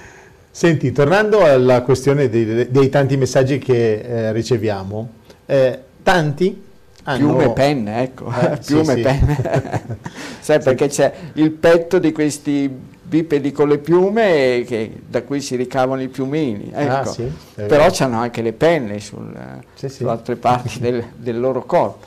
Senti, 0.51 0.91
tornando 0.91 1.43
alla 1.45 1.81
questione 1.81 2.27
dei, 2.29 2.69
dei 2.69 2.89
tanti 2.89 3.17
messaggi 3.17 3.59
che 3.59 3.99
eh, 3.99 4.31
riceviamo, 4.31 5.09
eh, 5.45 5.79
tanti 6.03 6.67
hanno... 7.03 7.17
Piume 7.17 7.43
e 7.45 7.49
penne, 7.51 8.01
ecco, 8.01 8.31
eh, 8.31 8.57
piume 8.65 8.93
e 8.93 9.01
penne. 9.01 9.97
Sai 10.39 10.59
perché 10.59 10.87
c'è 10.87 11.13
il 11.33 11.51
petto 11.51 11.97
di 11.97 12.11
questi 12.11 12.69
bipedi 13.09 13.51
con 13.51 13.67
le 13.67 13.79
piume 13.79 14.63
che, 14.67 14.91
da 15.07 15.23
cui 15.23 15.41
si 15.41 15.55
ricavano 15.55 16.01
i 16.01 16.09
piumini, 16.09 16.71
ah, 16.73 16.81
ecco. 16.81 16.91
ah, 16.91 17.05
sì, 17.05 17.31
però 17.55 17.87
hanno 17.99 18.19
anche 18.19 18.43
le 18.43 18.53
penne 18.53 18.99
sul, 18.99 19.33
sì, 19.73 19.89
su 19.89 20.05
altre 20.05 20.35
parti 20.35 20.77
del, 20.81 21.03
del 21.15 21.39
loro 21.39 21.65
corpo. 21.65 22.05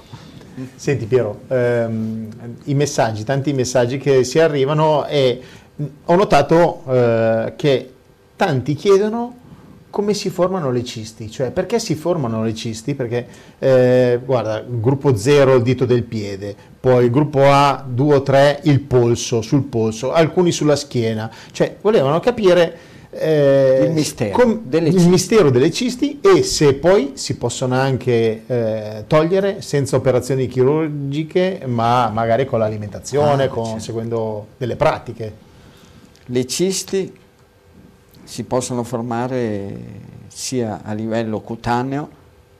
Senti 0.74 1.06
Piero, 1.06 1.40
ehm, 1.48 2.28
i 2.64 2.74
messaggi, 2.74 3.24
tanti 3.24 3.52
messaggi 3.54 3.98
che 3.98 4.22
si 4.22 4.38
arrivano 4.38 5.06
e 5.06 5.40
ho 6.04 6.14
notato 6.14 6.84
eh, 6.88 7.54
che 7.56 7.91
tanti 8.42 8.74
chiedono 8.74 9.36
come 9.88 10.14
si 10.14 10.28
formano 10.28 10.72
le 10.72 10.82
cisti, 10.82 11.30
cioè 11.30 11.52
perché 11.52 11.78
si 11.78 11.94
formano 11.94 12.42
le 12.42 12.52
cisti? 12.54 12.96
Perché 12.96 13.24
eh, 13.60 14.18
guarda, 14.24 14.64
gruppo 14.66 15.14
0 15.14 15.54
il 15.54 15.62
dito 15.62 15.84
del 15.84 16.02
piede, 16.02 16.52
poi 16.80 17.08
gruppo 17.08 17.44
A 17.44 17.84
2 17.86 18.14
o 18.16 18.22
3 18.22 18.62
il 18.64 18.80
polso, 18.80 19.42
sul 19.42 19.62
polso, 19.62 20.12
alcuni 20.12 20.50
sulla 20.50 20.74
schiena, 20.74 21.30
cioè 21.52 21.76
volevano 21.80 22.18
capire 22.18 22.76
eh, 23.10 23.84
il, 23.84 23.92
mistero, 23.92 24.36
com- 24.36 24.62
delle 24.64 24.88
il 24.88 25.08
mistero, 25.08 25.48
delle 25.50 25.70
cisti 25.70 26.18
e 26.20 26.42
se 26.42 26.74
poi 26.74 27.12
si 27.14 27.36
possono 27.36 27.76
anche 27.76 28.42
eh, 28.44 29.04
togliere 29.06 29.62
senza 29.62 29.94
operazioni 29.94 30.48
chirurgiche 30.48 31.60
ma 31.66 32.08
magari 32.08 32.44
con 32.44 32.58
l'alimentazione, 32.58 33.44
ah, 33.44 33.48
con, 33.48 33.66
certo. 33.66 33.80
seguendo 33.80 34.46
delle 34.56 34.74
pratiche. 34.74 35.50
Le 36.26 36.46
cisti 36.46 37.20
si 38.32 38.44
possono 38.44 38.82
formare 38.82 39.76
sia 40.28 40.80
a 40.82 40.94
livello 40.94 41.40
cutaneo 41.42 42.08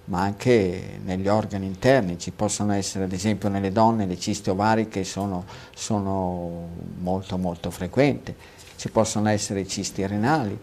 ma 0.05 0.21
anche 0.21 0.99
negli 1.02 1.29
organi 1.29 1.64
interni, 1.64 2.19
ci 2.19 2.31
possono 2.31 2.75
essere 2.75 3.05
ad 3.05 3.12
esempio 3.12 3.49
nelle 3.49 3.73
donne 3.73 4.05
le 4.05 4.19
cisti 4.19 4.50
ovariche 4.50 5.02
sono, 5.02 5.47
sono 5.75 6.69
molto 6.99 7.38
molto 7.38 7.71
frequenti. 7.71 8.35
Ci 8.76 8.91
possono 8.91 9.31
essere 9.31 9.67
cisti 9.67 10.07
renali, 10.07 10.59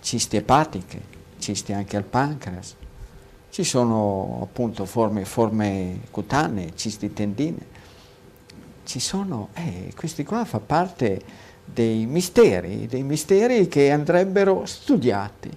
cisti 0.00 0.36
epatiche, 0.36 1.02
cisti 1.38 1.74
anche 1.74 1.98
al 1.98 2.04
pancreas, 2.04 2.76
ci 3.50 3.62
sono 3.62 4.38
appunto 4.42 4.86
forme, 4.86 5.26
forme 5.26 6.00
cutanee, 6.10 6.74
cisti 6.76 7.12
tendine, 7.12 7.66
ci 8.84 9.00
sono, 9.00 9.48
eh, 9.52 9.92
questi 9.94 10.24
qua 10.24 10.46
fa 10.46 10.60
parte 10.60 11.48
dei 11.72 12.06
misteri, 12.06 12.86
dei 12.86 13.02
misteri 13.02 13.68
che 13.68 13.90
andrebbero 13.90 14.64
studiati, 14.66 15.50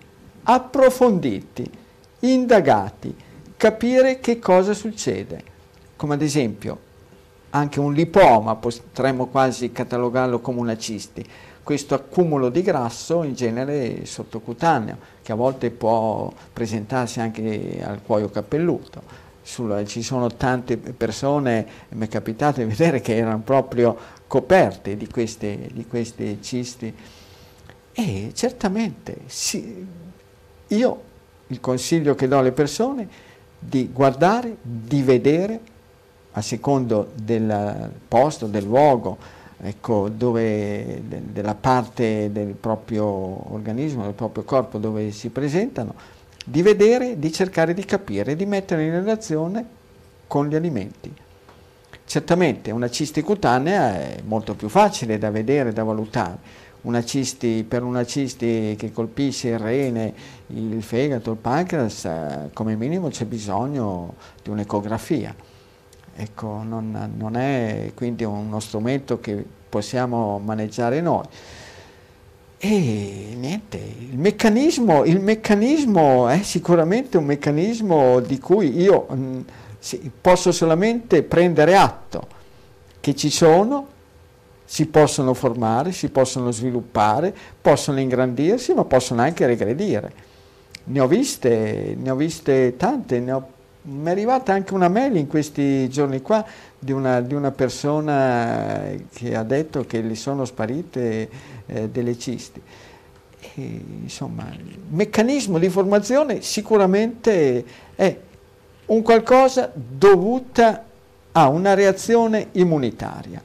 approfonditi, 0.44 1.70
indagati, 2.20 3.16
capire 3.58 4.20
che 4.20 4.40
cosa 4.40 4.74
succede, 4.74 5.44
come 5.96 6.14
ad 6.16 6.22
esempio 6.22 6.92
anche 7.56 7.80
un 7.80 7.94
lipoma, 7.94 8.56
potremmo 8.56 9.28
quasi 9.28 9.72
catalogarlo 9.72 10.40
come 10.40 10.60
una 10.60 10.78
cisti, 10.78 11.24
questo 11.62 11.94
accumulo 11.94 12.50
di 12.50 12.62
grasso 12.62 13.24
in 13.24 13.36
genere 13.36 14.06
sottocutaneo, 14.06 14.98
che 15.22 15.32
a 15.32 15.36
volte 15.36 15.70
può 15.70 16.32
presentarsi 16.52 17.20
anche 17.20 17.80
al 17.84 18.02
cuoio 18.04 18.30
capelluto. 18.30 19.22
Sulla, 19.42 19.84
ci 19.86 20.02
sono 20.02 20.28
tante 20.28 20.78
persone, 20.78 21.66
mi 21.90 22.06
è 22.06 22.10
capitato 22.10 22.60
di 22.60 22.66
vedere 22.66 23.02
che 23.02 23.16
erano 23.16 23.42
proprio 23.44 23.96
coperte 24.34 24.98
di 24.98 25.08
queste, 25.08 25.70
di 25.72 25.86
queste 25.86 26.40
cisti. 26.42 26.92
E 27.94 28.32
certamente 28.34 29.18
sì, 29.28 29.86
io 30.70 31.02
il 31.46 31.60
consiglio 31.60 32.16
che 32.16 32.28
do 32.28 32.40
alle 32.40 32.52
persone 32.52 33.08
di 33.60 33.92
guardare, 33.94 34.58
di 34.60 35.04
vedere, 35.04 35.60
a 36.32 36.42
secondo 36.42 37.12
del 37.14 37.92
posto, 38.08 38.48
del 38.48 38.64
luogo, 38.64 39.20
ecco, 39.62 40.10
dove, 40.10 41.04
de, 41.08 41.22
della 41.32 41.54
parte 41.54 42.32
del 42.32 42.56
proprio 42.56 43.06
organismo, 43.54 44.02
del 44.02 44.14
proprio 44.14 44.42
corpo 44.42 44.80
dove 44.80 45.12
si 45.12 45.30
presentano, 45.30 45.94
di 46.44 46.64
vedere, 46.64 47.20
di 47.20 47.32
cercare 47.32 47.76
di 47.76 47.86
capire, 47.86 48.36
di 48.36 48.48
mettere 48.48 48.84
in 48.84 48.94
relazione 48.94 49.64
con 50.26 50.48
gli 50.50 50.56
alimenti. 50.56 51.22
Certamente 52.06 52.72
una 52.72 52.90
cisti 52.90 53.22
cutanea 53.22 53.94
è 53.94 54.18
molto 54.26 54.56
più 54.56 54.70
facile 54.70 55.18
da 55.18 55.32
vedere, 55.32 55.74
da 55.74 55.84
valutare. 55.84 56.62
Una 56.82 57.04
cisti, 57.04 57.66
per 57.66 57.82
una 57.82 58.06
cisti 58.06 58.76
che 58.78 58.92
colpisce 58.92 59.50
il 59.50 59.60
rene, 59.60 60.14
il 60.48 60.84
fegato, 60.84 61.32
il 61.32 61.38
pancreas, 61.38 62.06
eh, 62.06 62.50
come 62.54 62.76
minimo 62.76 63.08
c'è 63.08 63.26
bisogno 63.26 64.16
di 64.44 64.50
un'ecografia 64.50 65.34
ecco, 66.16 66.62
non, 66.64 67.14
non 67.18 67.36
è 67.36 67.92
quindi 67.96 68.24
uno 68.24 68.60
strumento 68.60 69.20
che 69.20 69.44
possiamo 69.70 70.40
maneggiare 70.40 71.02
noi. 71.02 71.26
E 72.58 73.36
niente, 73.38 73.78
il 73.78 74.18
meccanismo, 74.18 75.04
il 75.04 75.20
meccanismo 75.20 76.30
è 76.30 76.42
sicuramente 76.44 77.18
un 77.18 77.26
meccanismo 77.26 78.22
di 78.22 78.40
cui 78.40 78.80
io 78.80 79.06
mh, 79.10 79.46
posso 80.22 80.52
solamente 80.52 81.24
prendere 81.24 81.76
atto 81.76 82.28
che 83.00 83.16
ci 83.16 83.30
sono, 83.30 83.88
si 84.64 84.86
possono 84.88 85.34
formare, 85.34 85.92
si 85.92 86.10
possono 86.10 86.52
sviluppare, 86.52 87.36
possono 87.62 88.00
ingrandirsi, 88.00 88.74
ma 88.74 88.86
possono 88.86 89.22
anche 89.22 89.46
regredire. 89.46 90.32
Ne 90.86 91.00
ho 91.00 91.08
viste, 91.08 91.96
ne 91.98 92.10
ho 92.10 92.16
viste 92.16 92.76
tante, 92.78 93.32
ho, 93.32 93.48
mi 93.84 94.08
è 94.08 94.12
arrivata 94.12 94.54
anche 94.54 94.74
una 94.74 94.88
mail 94.88 95.18
in 95.18 95.28
questi 95.28 95.90
giorni 95.90 96.22
qua 96.22 96.46
di 96.80 96.94
una, 96.94 97.20
di 97.20 97.34
una 97.34 97.52
persona 97.52 98.84
che 99.14 99.36
ha 99.36 99.44
detto 99.44 99.86
che 99.86 100.02
gli 100.02 100.16
sono 100.16 100.46
sparite 100.46 101.30
eh, 101.66 101.90
delle 101.90 102.18
cisti. 102.18 102.62
E, 103.56 103.82
insomma, 104.04 104.48
il 104.58 104.80
meccanismo 104.90 105.60
di 105.60 105.68
formazione 105.68 106.42
sicuramente 106.42 107.66
è 107.96 108.18
un 108.88 109.02
qualcosa 109.02 109.72
dovuta 109.74 110.84
a 111.32 111.48
una 111.48 111.74
reazione 111.74 112.48
immunitaria. 112.54 113.42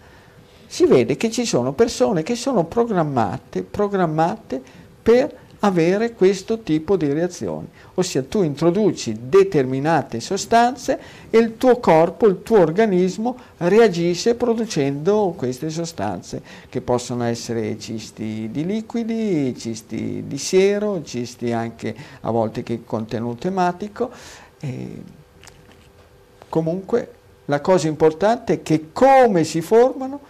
Si 0.67 0.85
vede 0.85 1.17
che 1.17 1.31
ci 1.31 1.47
sono 1.47 1.73
persone 1.73 2.23
che 2.23 2.35
sono 2.35 2.65
programmate, 2.65 3.63
programmate 3.63 4.61
per 5.03 5.35
avere 5.61 6.13
questo 6.13 6.61
tipo 6.61 6.97
di 6.97 7.13
reazioni, 7.13 7.67
ossia 7.95 8.23
tu 8.23 8.43
introduci 8.43 9.17
determinate 9.29 10.21
sostanze 10.21 11.01
e 11.31 11.39
il 11.39 11.57
tuo 11.57 11.79
corpo, 11.81 12.27
il 12.27 12.43
tuo 12.43 12.61
organismo 12.61 13.37
reagisce 13.57 14.35
producendo 14.37 15.35
queste 15.37 15.71
sostanze 15.71 16.43
che 16.69 16.81
possono 16.81 17.25
essere 17.25 17.77
cisti 17.79 18.51
di 18.53 18.65
liquidi, 18.65 19.57
cisti 19.59 20.25
di 20.27 20.39
siero, 20.39 21.03
cisti 21.03 21.51
anche 21.51 21.95
a 22.21 22.31
volte 22.31 22.63
che 22.63 22.85
contenuto 22.85 23.49
ematico. 23.49 24.11
E 24.61 25.17
comunque 26.49 27.13
la 27.47 27.61
cosa 27.61 27.89
importante 27.89 28.55
è 28.55 28.63
che 28.63 28.89
come 28.93 29.45
si 29.45 29.61
formano 29.61 30.21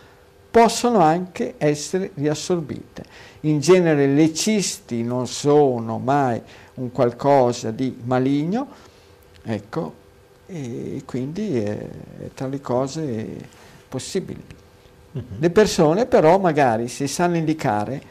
possono 0.51 1.01
anche 1.01 1.55
essere 1.59 2.11
riassorbite. 2.15 3.05
In 3.41 3.61
genere 3.61 4.07
le 4.07 4.33
cisti 4.33 5.03
non 5.03 5.27
sono 5.27 5.99
mai 5.99 6.41
un 6.75 6.91
qualcosa 6.91 7.71
di 7.71 7.97
maligno, 8.05 8.67
ecco, 9.43 9.95
e 10.47 11.03
quindi 11.05 11.59
è 11.59 11.89
tra 12.35 12.47
le 12.47 12.61
cose 12.61 13.27
possibili. 13.89 14.43
Uh-huh. 15.13 15.23
Le 15.39 15.51
persone 15.51 16.07
però 16.07 16.39
magari 16.39 16.89
se 16.89 17.07
sanno 17.07 17.37
indicare 17.37 18.03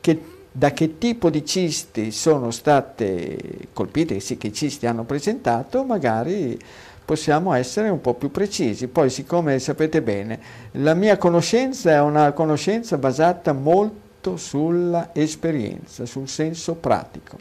che, 0.00 0.20
da 0.50 0.72
che 0.72 0.98
tipo 0.98 1.30
di 1.30 1.44
cisti 1.44 2.10
sono 2.10 2.50
state 2.50 3.68
colpite, 3.72 4.18
sì 4.20 4.36
che 4.36 4.52
cisti 4.52 4.86
hanno 4.86 5.04
presentato, 5.04 5.84
magari 5.84 6.58
possiamo 7.06 7.54
essere 7.54 7.88
un 7.88 8.00
po' 8.00 8.14
più 8.14 8.30
precisi. 8.30 8.88
Poi, 8.88 9.08
siccome 9.08 9.58
sapete 9.60 10.02
bene, 10.02 10.38
la 10.72 10.92
mia 10.92 11.16
conoscenza 11.16 11.92
è 11.92 12.00
una 12.00 12.32
conoscenza 12.32 12.98
basata 12.98 13.52
molto 13.52 14.36
sulla 14.36 15.10
esperienza, 15.14 16.04
sul 16.04 16.28
senso 16.28 16.74
pratico. 16.74 17.38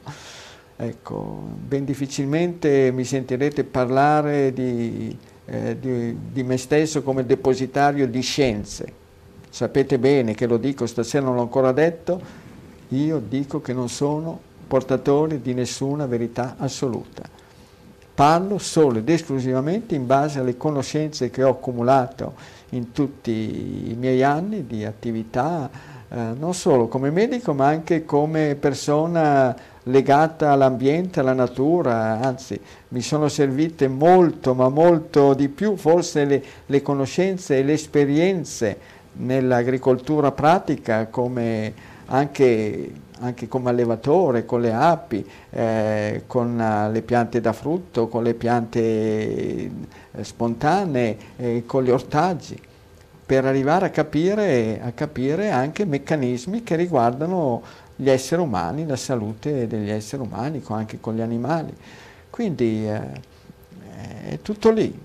Ecco, 0.78 1.42
ben 1.68 1.84
difficilmente 1.84 2.92
mi 2.92 3.04
sentirete 3.04 3.64
parlare 3.64 4.54
di, 4.54 5.18
eh, 5.46 5.80
di, 5.80 6.16
di 6.32 6.44
me 6.44 6.58
stesso 6.58 7.02
come 7.02 7.26
depositario 7.26 8.08
di 8.08 8.22
scienze. 8.22 9.04
Sapete 9.50 9.98
bene 9.98 10.36
che 10.36 10.46
lo 10.46 10.58
dico, 10.58 10.86
stasera 10.86 11.26
non 11.26 11.36
l'ho 11.36 11.42
ancora 11.42 11.72
detto, 11.72 12.22
io 12.90 13.20
dico 13.20 13.62
che 13.62 13.74
non 13.74 13.90
sono 13.90 14.40
portatore 14.68 15.42
di 15.42 15.54
nessuna 15.56 16.06
verità 16.06 16.56
assoluta 16.60 17.35
Parlo 18.16 18.58
solo 18.60 19.00
ed 19.00 19.10
esclusivamente 19.10 19.94
in 19.94 20.06
base 20.06 20.40
alle 20.40 20.56
conoscenze 20.56 21.30
che 21.30 21.44
ho 21.44 21.50
accumulato 21.50 22.34
in 22.70 22.94
tutti 22.94 23.92
i 23.92 23.96
miei 24.00 24.24
anni 24.24 24.66
di 24.66 24.86
attività, 24.86 25.70
eh, 26.08 26.18
non 26.38 26.54
solo 26.54 26.88
come 26.88 27.12
medico 27.12 27.54
ma 27.54 27.68
anche 27.68 28.06
come 28.06 28.56
persona 28.58 29.54
legata 29.84 30.52
all'ambiente, 30.52 31.20
alla 31.20 31.34
natura, 31.34 32.22
anzi 32.22 32.58
mi 32.90 33.02
sono 33.02 33.28
servite 33.28 33.90
molto, 33.90 34.54
ma 34.54 34.70
molto 34.70 35.34
di 35.34 35.50
più 35.50 35.76
forse 35.76 36.24
le, 36.24 36.44
le 36.66 36.82
conoscenze 36.82 37.58
e 37.58 37.64
le 37.64 37.74
esperienze 37.74 38.78
nell'agricoltura 39.18 40.32
pratica 40.32 41.08
come 41.08 41.74
anche 42.08 42.92
anche 43.20 43.48
come 43.48 43.70
allevatore, 43.70 44.46
con 44.46 44.62
le 44.62 44.74
api, 44.74 45.26
eh, 45.52 46.24
con 46.28 46.60
uh, 46.60 46.92
le 46.92 47.02
piante 47.02 47.40
da 47.40 47.54
frutto, 47.54 48.08
con 48.08 48.24
le 48.24 48.34
piante 48.34 48.80
eh, 48.82 49.72
spontanee, 50.22 51.18
eh, 51.38 51.64
con 51.66 51.84
gli 51.84 51.90
ortaggi, 51.90 52.60
per 53.26 53.46
arrivare 53.46 53.86
a 53.86 53.90
capire, 53.90 54.82
a 54.82 54.92
capire 54.92 55.50
anche 55.50 55.86
meccanismi 55.86 56.64
che 56.64 56.76
riguardano 56.76 57.64
gli 57.96 58.10
esseri 58.10 58.42
umani, 58.42 58.86
la 58.86 58.98
salute 58.98 59.68
degli 59.68 59.90
esseri 59.90 60.22
umani, 60.22 60.62
anche 60.68 61.00
con 61.00 61.16
gli 61.16 61.22
animali. 61.22 61.74
Quindi 62.30 62.86
eh, 62.88 63.00
è 64.30 64.40
tutto 64.42 64.72
lì. 64.72 65.04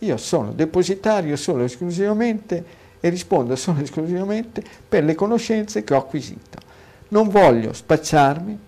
Io 0.00 0.16
sono 0.16 0.52
depositario 0.52 1.36
solo 1.36 1.62
esclusivamente 1.62 2.80
e 2.98 3.08
rispondo 3.08 3.54
solo 3.54 3.80
esclusivamente 3.80 4.62
per 4.88 5.04
le 5.04 5.14
conoscenze 5.14 5.84
che 5.84 5.94
ho 5.94 5.98
acquisito 5.98 6.70
non 7.12 7.28
voglio 7.28 7.72
spacciarmi 7.72 8.58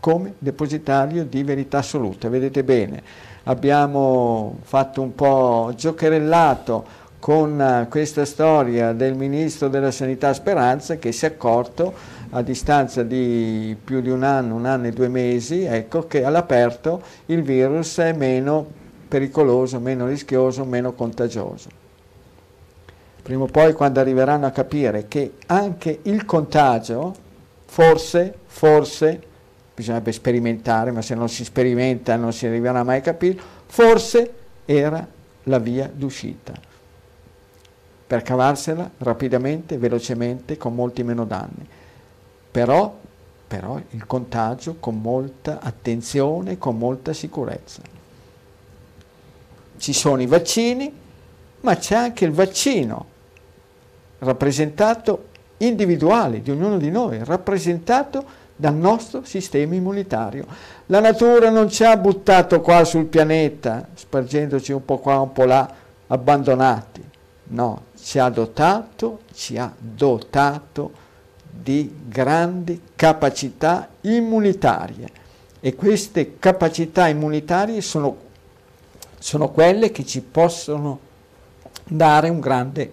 come 0.00 0.34
depositario 0.38 1.24
di 1.24 1.42
verità 1.42 1.78
assoluta. 1.78 2.28
Vedete 2.28 2.62
bene, 2.62 3.02
abbiamo 3.44 4.58
fatto 4.62 5.00
un 5.00 5.14
po' 5.14 5.72
giocherellato 5.74 7.02
con 7.18 7.58
eh, 7.58 7.86
questa 7.88 8.26
storia 8.26 8.92
del 8.92 9.14
ministro 9.14 9.68
della 9.68 9.90
sanità 9.90 10.34
Speranza 10.34 10.96
che 10.96 11.10
si 11.10 11.24
è 11.24 11.28
accorto 11.28 11.94
a 12.30 12.42
distanza 12.42 13.02
di 13.02 13.74
più 13.82 14.02
di 14.02 14.10
un 14.10 14.22
anno, 14.22 14.54
un 14.54 14.66
anno 14.66 14.88
e 14.88 14.90
due 14.90 15.08
mesi, 15.08 15.64
ecco, 15.64 16.06
che 16.06 16.24
all'aperto 16.24 17.00
il 17.26 17.42
virus 17.42 17.96
è 17.98 18.12
meno 18.12 18.66
pericoloso, 19.08 19.78
meno 19.80 20.06
rischioso, 20.06 20.66
meno 20.66 20.92
contagioso. 20.92 21.82
Prima 23.22 23.44
o 23.44 23.46
poi 23.46 23.72
quando 23.72 24.00
arriveranno 24.00 24.44
a 24.44 24.50
capire 24.50 25.06
che 25.08 25.34
anche 25.46 26.00
il 26.02 26.26
contagio 26.26 27.23
Forse, 27.74 28.32
forse, 28.46 29.20
bisognerebbe 29.74 30.12
sperimentare, 30.12 30.92
ma 30.92 31.02
se 31.02 31.16
non 31.16 31.28
si 31.28 31.42
sperimenta 31.42 32.14
non 32.14 32.32
si 32.32 32.46
arriverà 32.46 32.84
mai 32.84 32.98
a 32.98 33.00
capire, 33.00 33.36
forse 33.66 34.32
era 34.64 35.04
la 35.42 35.58
via 35.58 35.90
d'uscita 35.92 36.52
per 38.06 38.22
cavarsela 38.22 38.88
rapidamente, 38.98 39.76
velocemente, 39.76 40.56
con 40.56 40.72
molti 40.76 41.02
meno 41.02 41.24
danni. 41.24 41.66
Però, 42.48 42.96
però 43.48 43.80
il 43.90 44.06
contagio 44.06 44.76
con 44.78 45.00
molta 45.00 45.58
attenzione, 45.60 46.58
con 46.58 46.78
molta 46.78 47.12
sicurezza. 47.12 47.82
Ci 49.78 49.92
sono 49.92 50.22
i 50.22 50.26
vaccini, 50.26 50.92
ma 51.62 51.74
c'è 51.74 51.96
anche 51.96 52.24
il 52.24 52.30
vaccino 52.30 53.06
rappresentato 54.20 55.32
individuali 55.58 56.42
di 56.42 56.50
ognuno 56.50 56.78
di 56.78 56.90
noi, 56.90 57.22
rappresentato 57.22 58.42
dal 58.56 58.74
nostro 58.74 59.24
sistema 59.24 59.74
immunitario. 59.74 60.46
La 60.86 61.00
natura 61.00 61.50
non 61.50 61.68
ci 61.70 61.84
ha 61.84 61.96
buttato 61.96 62.60
qua 62.60 62.84
sul 62.84 63.06
pianeta, 63.06 63.88
spargendoci 63.94 64.72
un 64.72 64.84
po' 64.84 64.98
qua, 64.98 65.20
un 65.20 65.32
po' 65.32 65.44
là, 65.44 65.68
abbandonati. 66.06 67.02
No, 67.46 67.84
ci 67.98 68.18
ha 68.18 68.28
dotato, 68.28 69.20
ci 69.32 69.58
ha 69.58 69.72
dotato 69.76 71.02
di 71.50 71.94
grandi 72.06 72.80
capacità 72.96 73.88
immunitarie 74.02 75.22
e 75.60 75.74
queste 75.74 76.38
capacità 76.38 77.08
immunitarie 77.08 77.80
sono, 77.80 78.16
sono 79.18 79.50
quelle 79.50 79.90
che 79.90 80.04
ci 80.04 80.20
possono 80.20 80.98
dare 81.84 82.28
un 82.28 82.40
grande 82.40 82.92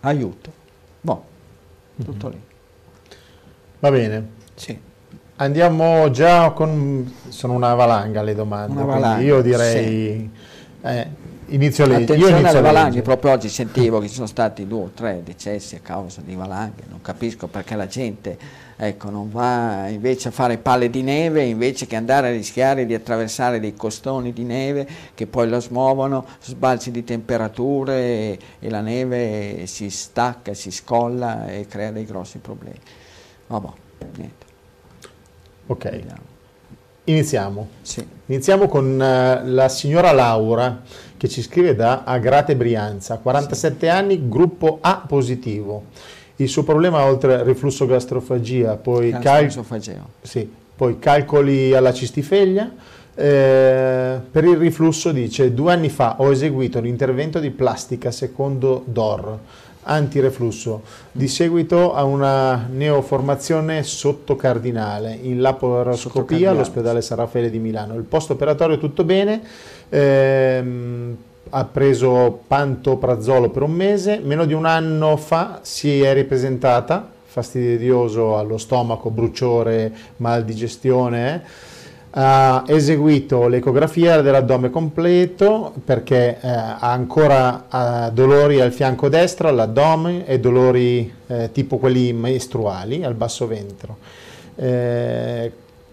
aiuto. 0.00 0.52
Boh 1.00 1.27
tutto 2.04 2.28
lì. 2.28 2.40
Va 3.80 3.90
bene. 3.90 4.28
Sì. 4.54 4.78
Andiamo 5.36 6.10
già 6.10 6.50
con... 6.50 7.12
sono 7.28 7.52
una 7.52 7.74
valanga 7.74 8.22
le 8.22 8.34
domande, 8.34 8.82
valanga, 8.82 9.22
io 9.22 9.40
direi... 9.40 9.84
Sì. 9.84 10.30
Eh, 10.80 11.06
inizio 11.48 11.86
le, 11.86 11.96
Attenzione 11.96 12.38
inizio 12.38 12.48
alle 12.48 12.60
valanghe, 12.60 13.02
proprio 13.02 13.32
oggi 13.32 13.48
sentivo 13.48 14.00
che 14.00 14.08
ci 14.08 14.14
sono 14.14 14.26
stati 14.26 14.66
due 14.66 14.82
o 14.82 14.90
tre 14.94 15.22
decessi 15.24 15.76
a 15.76 15.80
causa 15.80 16.20
di 16.24 16.34
valanghe, 16.34 16.82
non 16.88 17.00
capisco 17.00 17.46
perché 17.46 17.74
la 17.76 17.86
gente 17.86 18.38
ecco, 18.80 19.10
non 19.10 19.28
va 19.28 19.88
invece 19.88 20.28
a 20.28 20.30
fare 20.30 20.56
palle 20.56 20.88
di 20.88 21.02
neve, 21.02 21.42
invece 21.42 21.86
che 21.86 21.96
andare 21.96 22.28
a 22.28 22.30
rischiare 22.30 22.86
di 22.86 22.94
attraversare 22.94 23.58
dei 23.58 23.74
costoni 23.74 24.32
di 24.32 24.44
neve 24.44 24.86
che 25.14 25.26
poi 25.26 25.48
la 25.48 25.58
smuovono, 25.58 26.24
sbalzi 26.40 26.92
di 26.92 27.02
temperature 27.02 27.98
e, 27.98 28.38
e 28.60 28.70
la 28.70 28.80
neve 28.80 29.66
si 29.66 29.90
stacca, 29.90 30.54
si 30.54 30.70
scolla 30.70 31.48
e 31.48 31.66
crea 31.66 31.90
dei 31.90 32.04
grossi 32.04 32.38
problemi. 32.38 32.78
Vabbè, 33.48 33.68
niente. 34.16 34.46
Ok, 35.66 35.90
vediamo. 35.90 36.22
iniziamo. 37.04 37.68
Sì. 37.82 38.06
Iniziamo 38.26 38.68
con 38.68 39.02
eh, 39.02 39.44
la 39.44 39.68
signora 39.68 40.12
Laura 40.12 40.82
che 41.16 41.28
ci 41.28 41.42
scrive 41.42 41.74
da 41.74 42.04
Agrate 42.04 42.54
Brianza, 42.54 43.18
47 43.18 43.88
anni, 43.88 44.28
gruppo 44.28 44.78
A 44.80 45.04
positivo. 45.06 45.86
Il 46.40 46.48
suo 46.48 46.62
problema 46.62 47.04
oltre 47.04 47.34
al 47.34 47.44
riflusso 47.44 47.84
gastrofagia, 47.84 48.76
poi, 48.76 49.10
cal- 49.10 49.50
sì, 50.22 50.48
poi 50.76 50.98
calcoli 50.98 51.74
alla 51.74 51.92
cistifeglia. 51.92 52.70
eh, 53.14 54.20
per 54.30 54.44
il 54.44 54.56
riflusso 54.56 55.10
dice 55.10 55.52
due 55.52 55.72
anni 55.72 55.88
fa 55.88 56.14
ho 56.18 56.30
eseguito 56.30 56.78
un 56.78 56.86
intervento 56.86 57.40
di 57.40 57.50
plastica 57.50 58.12
secondo 58.12 58.84
DOR 58.86 59.38
antireflusso 59.82 60.82
di 61.10 61.26
seguito 61.28 61.94
a 61.94 62.04
una 62.04 62.68
neoformazione 62.70 63.82
sottocardinale 63.82 65.18
in 65.20 65.40
laparoscopia 65.40 66.50
all'ospedale 66.50 67.00
San 67.00 67.16
Raffaele 67.16 67.50
di 67.50 67.58
Milano. 67.58 67.94
Il 67.94 68.02
post 68.02 68.30
operatorio 68.30 68.78
tutto 68.78 69.02
bene, 69.04 69.40
ehm, 69.88 71.16
ha 71.50 71.64
preso 71.64 72.40
pantoprazolo 72.46 73.50
per 73.50 73.62
un 73.62 73.72
mese, 73.72 74.20
meno 74.22 74.44
di 74.44 74.52
un 74.52 74.66
anno 74.66 75.16
fa 75.16 75.60
si 75.62 76.02
è 76.02 76.12
ripresentata, 76.14 77.10
fastidioso 77.24 78.36
allo 78.36 78.58
stomaco, 78.58 79.10
bruciore, 79.10 79.92
mal 80.16 80.44
digestione, 80.44 81.34
eh. 81.34 81.40
ha 82.10 82.64
eseguito 82.66 83.48
l'ecografia 83.48 84.20
dell'addome 84.20 84.70
completo 84.70 85.72
perché 85.84 86.38
eh, 86.40 86.48
ha 86.48 86.90
ancora 86.92 88.08
eh, 88.08 88.12
dolori 88.12 88.60
al 88.60 88.72
fianco 88.72 89.08
destro, 89.08 89.48
all'addome 89.48 90.26
e 90.26 90.40
dolori 90.40 91.12
eh, 91.26 91.50
tipo 91.52 91.78
quelli 91.78 92.12
mestruali 92.12 93.04
al 93.04 93.14
basso 93.14 93.46
ventro. 93.46 93.96
Eh, 94.56 95.52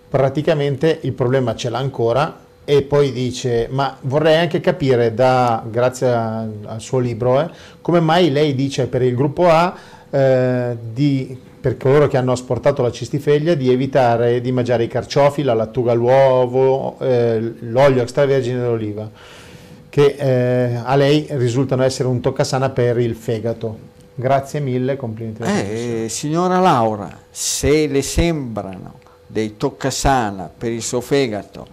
praticamente 0.10 1.00
il 1.02 1.12
problema 1.13 1.56
ce 1.56 1.70
l'ha 1.70 1.78
ancora 1.78 2.44
e 2.65 2.82
poi 2.82 3.12
dice 3.12 3.67
ma 3.69 3.95
vorrei 4.01 4.38
anche 4.38 4.60
capire 4.60 5.13
da, 5.13 5.63
grazie 5.69 6.08
a- 6.08 6.39
al 6.65 6.82
suo 6.82 6.99
libro 6.99 7.39
eh, 7.39 7.49
come 7.82 7.99
mai 7.99 8.32
lei 8.32 8.56
dice 8.56 8.88
per 8.88 9.04
il 9.04 9.15
gruppo 9.15 9.47
A 9.47 9.75
eh, 10.10 10.75
di, 10.91 11.38
per 11.62 11.78
coloro 11.78 12.08
che 12.08 12.17
hanno 12.17 12.32
asportato 12.32 12.82
la 12.82 12.91
cistifeglia 12.91 13.54
di 13.54 13.71
evitare 13.71 14.41
di 14.41 14.51
mangiare 14.51 14.84
i 14.84 14.88
carciofi, 14.88 15.43
la 15.43 15.54
lattuga 15.54 15.91
all'uovo, 15.91 16.97
eh, 16.99 17.54
l'olio 17.60 18.01
extravergine 18.01 18.60
d'oliva 18.60 19.10
che 19.95 20.15
eh, 20.17 20.75
a 20.84 20.95
lei 20.97 21.25
risultano 21.30 21.82
essere 21.82 22.10
un 22.10 22.19
toccasana 22.19 22.69
per 22.69 22.99
il 22.99 23.15
fegato. 23.15 23.78
Grazie 24.13 24.60
mille, 24.60 24.97
complimenti. 24.97 25.41
Eh, 25.43 26.08
signora 26.10 26.60
Laura, 26.60 27.10
se 27.30 27.88
le 27.88 28.01
sembrano 28.01 28.99
dei 29.25 29.56
toccasana 29.56 30.51
per 30.58 30.71
il 30.71 30.82
suo 30.82 30.99
fegato, 30.99 31.65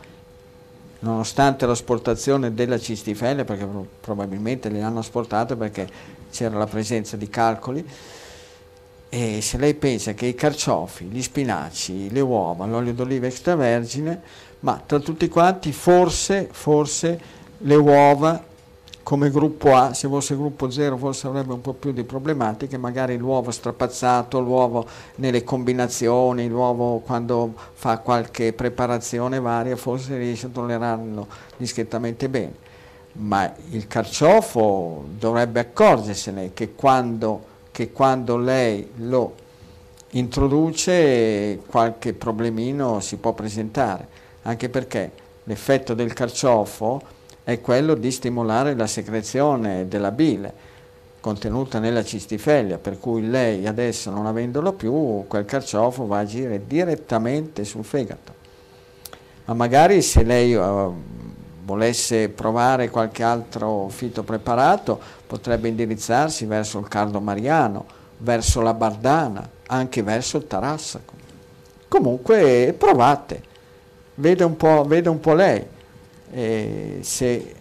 nonostante 1.02 1.66
l'asportazione 1.66 2.54
della 2.54 2.78
cistifeglia, 2.78 3.44
perché 3.44 3.64
pro- 3.64 3.86
probabilmente 4.00 4.68
le 4.68 4.82
hanno 4.82 5.00
asportate 5.00 5.56
perché 5.56 5.88
c'era 6.30 6.58
la 6.58 6.66
presenza 6.66 7.16
di 7.16 7.28
calcoli, 7.28 7.86
e 9.08 9.40
se 9.42 9.58
lei 9.58 9.74
pensa 9.74 10.14
che 10.14 10.26
i 10.26 10.34
carciofi, 10.34 11.04
gli 11.04 11.20
spinaci, 11.20 12.10
le 12.10 12.20
uova, 12.20 12.64
l'olio 12.66 12.94
d'oliva 12.94 13.26
extravergine, 13.26 14.20
ma 14.60 14.82
tra 14.84 14.98
tutti 15.00 15.28
quanti 15.28 15.72
forse, 15.72 16.48
forse 16.50 17.20
le 17.58 17.74
uova 17.74 18.42
come 19.12 19.28
gruppo 19.28 19.74
A, 19.74 19.92
se 19.92 20.08
fosse 20.08 20.34
gruppo 20.34 20.70
0 20.70 20.96
forse 20.96 21.26
avrebbe 21.26 21.52
un 21.52 21.60
po' 21.60 21.74
più 21.74 21.92
di 21.92 22.02
problematiche, 22.02 22.78
magari 22.78 23.18
l'uovo 23.18 23.50
strapazzato, 23.50 24.40
l'uovo 24.40 24.86
nelle 25.16 25.44
combinazioni, 25.44 26.48
l'uovo 26.48 27.00
quando 27.00 27.52
fa 27.74 27.98
qualche 27.98 28.54
preparazione 28.54 29.38
varia, 29.38 29.76
forse 29.76 30.16
riesce 30.16 30.46
a 30.46 30.48
tollerarlo 30.48 31.26
discretamente 31.58 32.30
bene. 32.30 32.54
Ma 33.12 33.52
il 33.72 33.86
carciofo 33.86 35.04
dovrebbe 35.18 35.60
accorgersene 35.60 36.54
che 36.54 36.72
quando, 36.74 37.44
che 37.70 37.92
quando 37.92 38.38
lei 38.38 38.92
lo 38.96 39.34
introduce 40.12 41.60
qualche 41.66 42.14
problemino 42.14 43.00
si 43.00 43.16
può 43.16 43.34
presentare, 43.34 44.08
anche 44.44 44.70
perché 44.70 45.10
l'effetto 45.44 45.92
del 45.92 46.14
carciofo 46.14 47.20
è 47.44 47.60
quello 47.60 47.94
di 47.94 48.10
stimolare 48.10 48.74
la 48.74 48.86
secrezione 48.86 49.88
della 49.88 50.12
bile 50.12 50.70
contenuta 51.20 51.78
nella 51.78 52.02
cistifeglia, 52.02 52.78
per 52.78 52.98
cui 52.98 53.28
lei 53.28 53.66
adesso 53.66 54.10
non 54.10 54.26
avendolo 54.26 54.72
più, 54.72 55.24
quel 55.28 55.44
carciofo 55.44 56.06
va 56.06 56.18
a 56.18 56.20
agire 56.20 56.66
direttamente 56.66 57.64
sul 57.64 57.84
fegato. 57.84 58.34
Ma 59.44 59.54
magari 59.54 60.02
se 60.02 60.24
lei 60.24 60.52
eh, 60.52 60.88
volesse 61.64 62.28
provare 62.28 62.90
qualche 62.90 63.22
altro 63.22 63.88
fito 63.88 64.24
preparato, 64.24 64.98
potrebbe 65.26 65.68
indirizzarsi 65.68 66.44
verso 66.44 66.80
il 66.80 66.88
cardo 66.88 67.20
mariano, 67.20 67.84
verso 68.18 68.60
la 68.60 68.74
bardana, 68.74 69.48
anche 69.68 70.02
verso 70.02 70.38
il 70.38 70.46
tarassaco. 70.48 71.14
Comunque 71.86 72.74
provate, 72.76 73.42
vede 74.16 74.42
un 74.42 74.56
po', 74.56 74.84
vede 74.84 75.08
un 75.08 75.20
po' 75.20 75.34
lei 75.34 75.64
eh, 76.32 76.98
se 77.02 77.54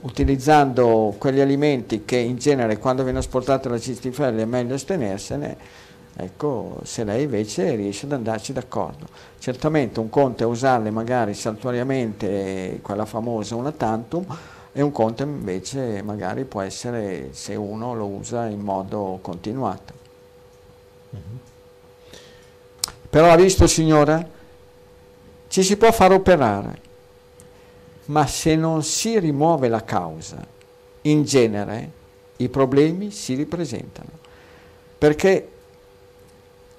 utilizzando 0.00 1.14
quegli 1.18 1.40
alimenti 1.40 2.04
che 2.04 2.16
in 2.16 2.36
genere 2.36 2.78
quando 2.78 3.02
viene 3.02 3.18
asportata 3.18 3.68
la 3.68 3.78
cistifeglia 3.78 4.42
è 4.42 4.44
meglio 4.44 4.74
astenersene, 4.74 5.56
ecco, 6.16 6.78
se 6.84 7.04
lei 7.04 7.24
invece 7.24 7.74
riesce 7.74 8.06
ad 8.06 8.12
andarci 8.12 8.52
d'accordo. 8.52 9.06
Certamente 9.38 9.98
un 10.00 10.08
conto 10.08 10.44
è 10.44 10.46
usarle 10.46 10.90
magari 10.90 11.34
saltuariamente, 11.34 12.78
quella 12.82 13.04
famosa 13.04 13.56
una 13.56 13.72
tantum, 13.72 14.24
e 14.72 14.82
un 14.82 14.92
conto 14.92 15.22
invece 15.22 16.02
magari 16.02 16.44
può 16.44 16.60
essere 16.60 17.30
se 17.32 17.54
uno 17.54 17.94
lo 17.94 18.06
usa 18.06 18.46
in 18.46 18.60
modo 18.60 19.18
continuato. 19.22 19.94
Però 23.08 23.30
ha 23.30 23.36
visto 23.36 23.66
signora? 23.66 24.22
Ci 25.48 25.62
si 25.62 25.76
può 25.78 25.90
far 25.92 26.12
operare, 26.12 26.80
ma 28.06 28.26
se 28.26 28.56
non 28.56 28.82
si 28.82 29.18
rimuove 29.18 29.68
la 29.68 29.84
causa, 29.84 30.44
in 31.02 31.24
genere 31.24 31.90
i 32.36 32.48
problemi 32.48 33.10
si 33.10 33.34
ripresentano. 33.34 34.10
Perché 34.98 35.48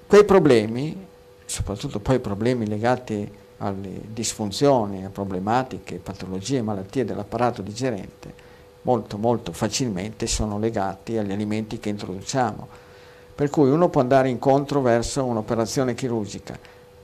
quei 0.06 0.24
problemi, 0.24 1.06
soprattutto 1.44 2.00
poi 2.00 2.18
problemi 2.18 2.66
legati 2.66 3.30
alle 3.58 4.00
disfunzioni, 4.06 5.04
a 5.04 5.10
problematiche, 5.10 5.96
patologie, 5.96 6.62
malattie 6.62 7.04
dell'apparato 7.04 7.62
digerente, 7.62 8.46
molto 8.82 9.18
molto 9.18 9.52
facilmente 9.52 10.26
sono 10.26 10.58
legati 10.58 11.16
agli 11.16 11.32
alimenti 11.32 11.78
che 11.78 11.88
introduciamo. 11.88 12.86
Per 13.34 13.50
cui 13.50 13.70
uno 13.70 13.88
può 13.88 14.00
andare 14.00 14.28
incontro 14.28 14.80
verso 14.80 15.24
un'operazione 15.24 15.94
chirurgica, 15.94 16.58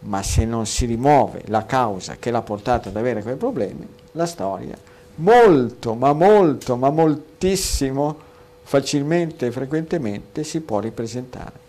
ma 0.04 0.22
se 0.22 0.44
non 0.44 0.66
si 0.66 0.86
rimuove 0.86 1.42
la 1.46 1.64
causa 1.66 2.16
che 2.18 2.30
l'ha 2.30 2.42
portato 2.42 2.88
ad 2.88 2.96
avere 2.96 3.22
quei 3.22 3.36
problemi, 3.36 3.86
la 4.12 4.26
storia 4.26 4.76
molto, 5.16 5.94
ma 5.94 6.12
molto, 6.12 6.76
ma 6.76 6.90
moltissimo 6.90 8.16
facilmente 8.62 9.46
e 9.46 9.50
frequentemente 9.52 10.42
si 10.42 10.60
può 10.60 10.80
ripresentare. 10.80 11.62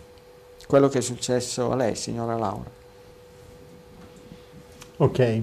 Quello 0.66 0.88
che 0.88 0.98
è 0.98 1.02
successo 1.02 1.70
a 1.70 1.76
lei, 1.76 1.94
signora 1.94 2.36
Laura. 2.36 2.70
Ok, 4.98 5.40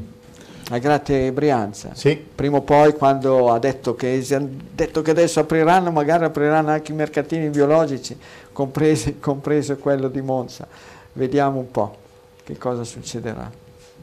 A 0.71 0.77
Grate 0.79 1.32
Brianza. 1.32 1.91
sì, 1.93 2.15
Prima 2.15 2.58
o 2.58 2.62
poi, 2.62 2.93
quando 2.93 3.51
ha 3.51 3.60
detto 3.60 3.95
che, 3.95 4.25
detto 4.73 5.01
che 5.01 5.12
adesso 5.12 5.39
apriranno, 5.39 5.91
magari 5.91 6.23
apriranno 6.23 6.71
anche 6.71 6.91
i 6.91 6.95
mercatini 6.95 7.49
biologici, 7.49 8.17
compresi- 8.51 9.19
compreso 9.19 9.77
quello 9.77 10.08
di 10.08 10.21
Monza. 10.21 10.67
Vediamo 11.13 11.60
un 11.60 11.69
po' 11.69 11.97
che 12.43 12.58
cosa 12.58 12.84
succederà. 12.84 13.49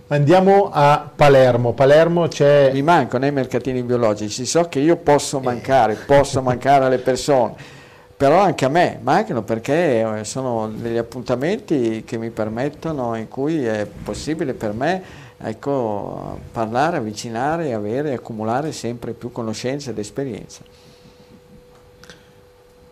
andiamo 0.09 0.71
a 0.73 1.09
Palermo. 1.15 1.73
Palermo 1.73 2.27
c'è... 2.29 2.71
Mi 2.73 2.83
mancano 2.83 3.27
i 3.27 3.33
mercatini 3.33 3.83
biologici, 3.83 4.47
so 4.47 4.65
che 4.69 4.81
io 4.81 4.97
posso 4.97 5.41
mancare, 5.41 5.95
posso 5.95 6.41
mancare 6.43 6.87
alle 6.87 6.99
persone, 6.99 7.55
però 8.17 8.39
anche 8.39 8.65
a 8.65 8.69
me 8.69 8.99
mancano 9.03 9.43
perché 9.43 10.19
eh, 10.19 10.25
sono 10.25 10.69
degli 10.69 10.97
appuntamenti 10.97 12.03
che 12.05 12.19
mi 12.19 12.31
permettono, 12.31 13.15
in 13.15 13.29
cui 13.29 13.65
è 13.65 13.87
possibile 13.87 14.55
per 14.55 14.73
me 14.73 15.03
ecco, 15.43 16.39
parlare, 16.53 16.99
avvicinare, 16.99 17.73
avere, 17.73 18.15
accumulare 18.15 18.73
sempre 18.73 19.13
più 19.13 19.33
conoscenza 19.33 19.91
ed 19.91 19.99
esperienza. 19.99 20.63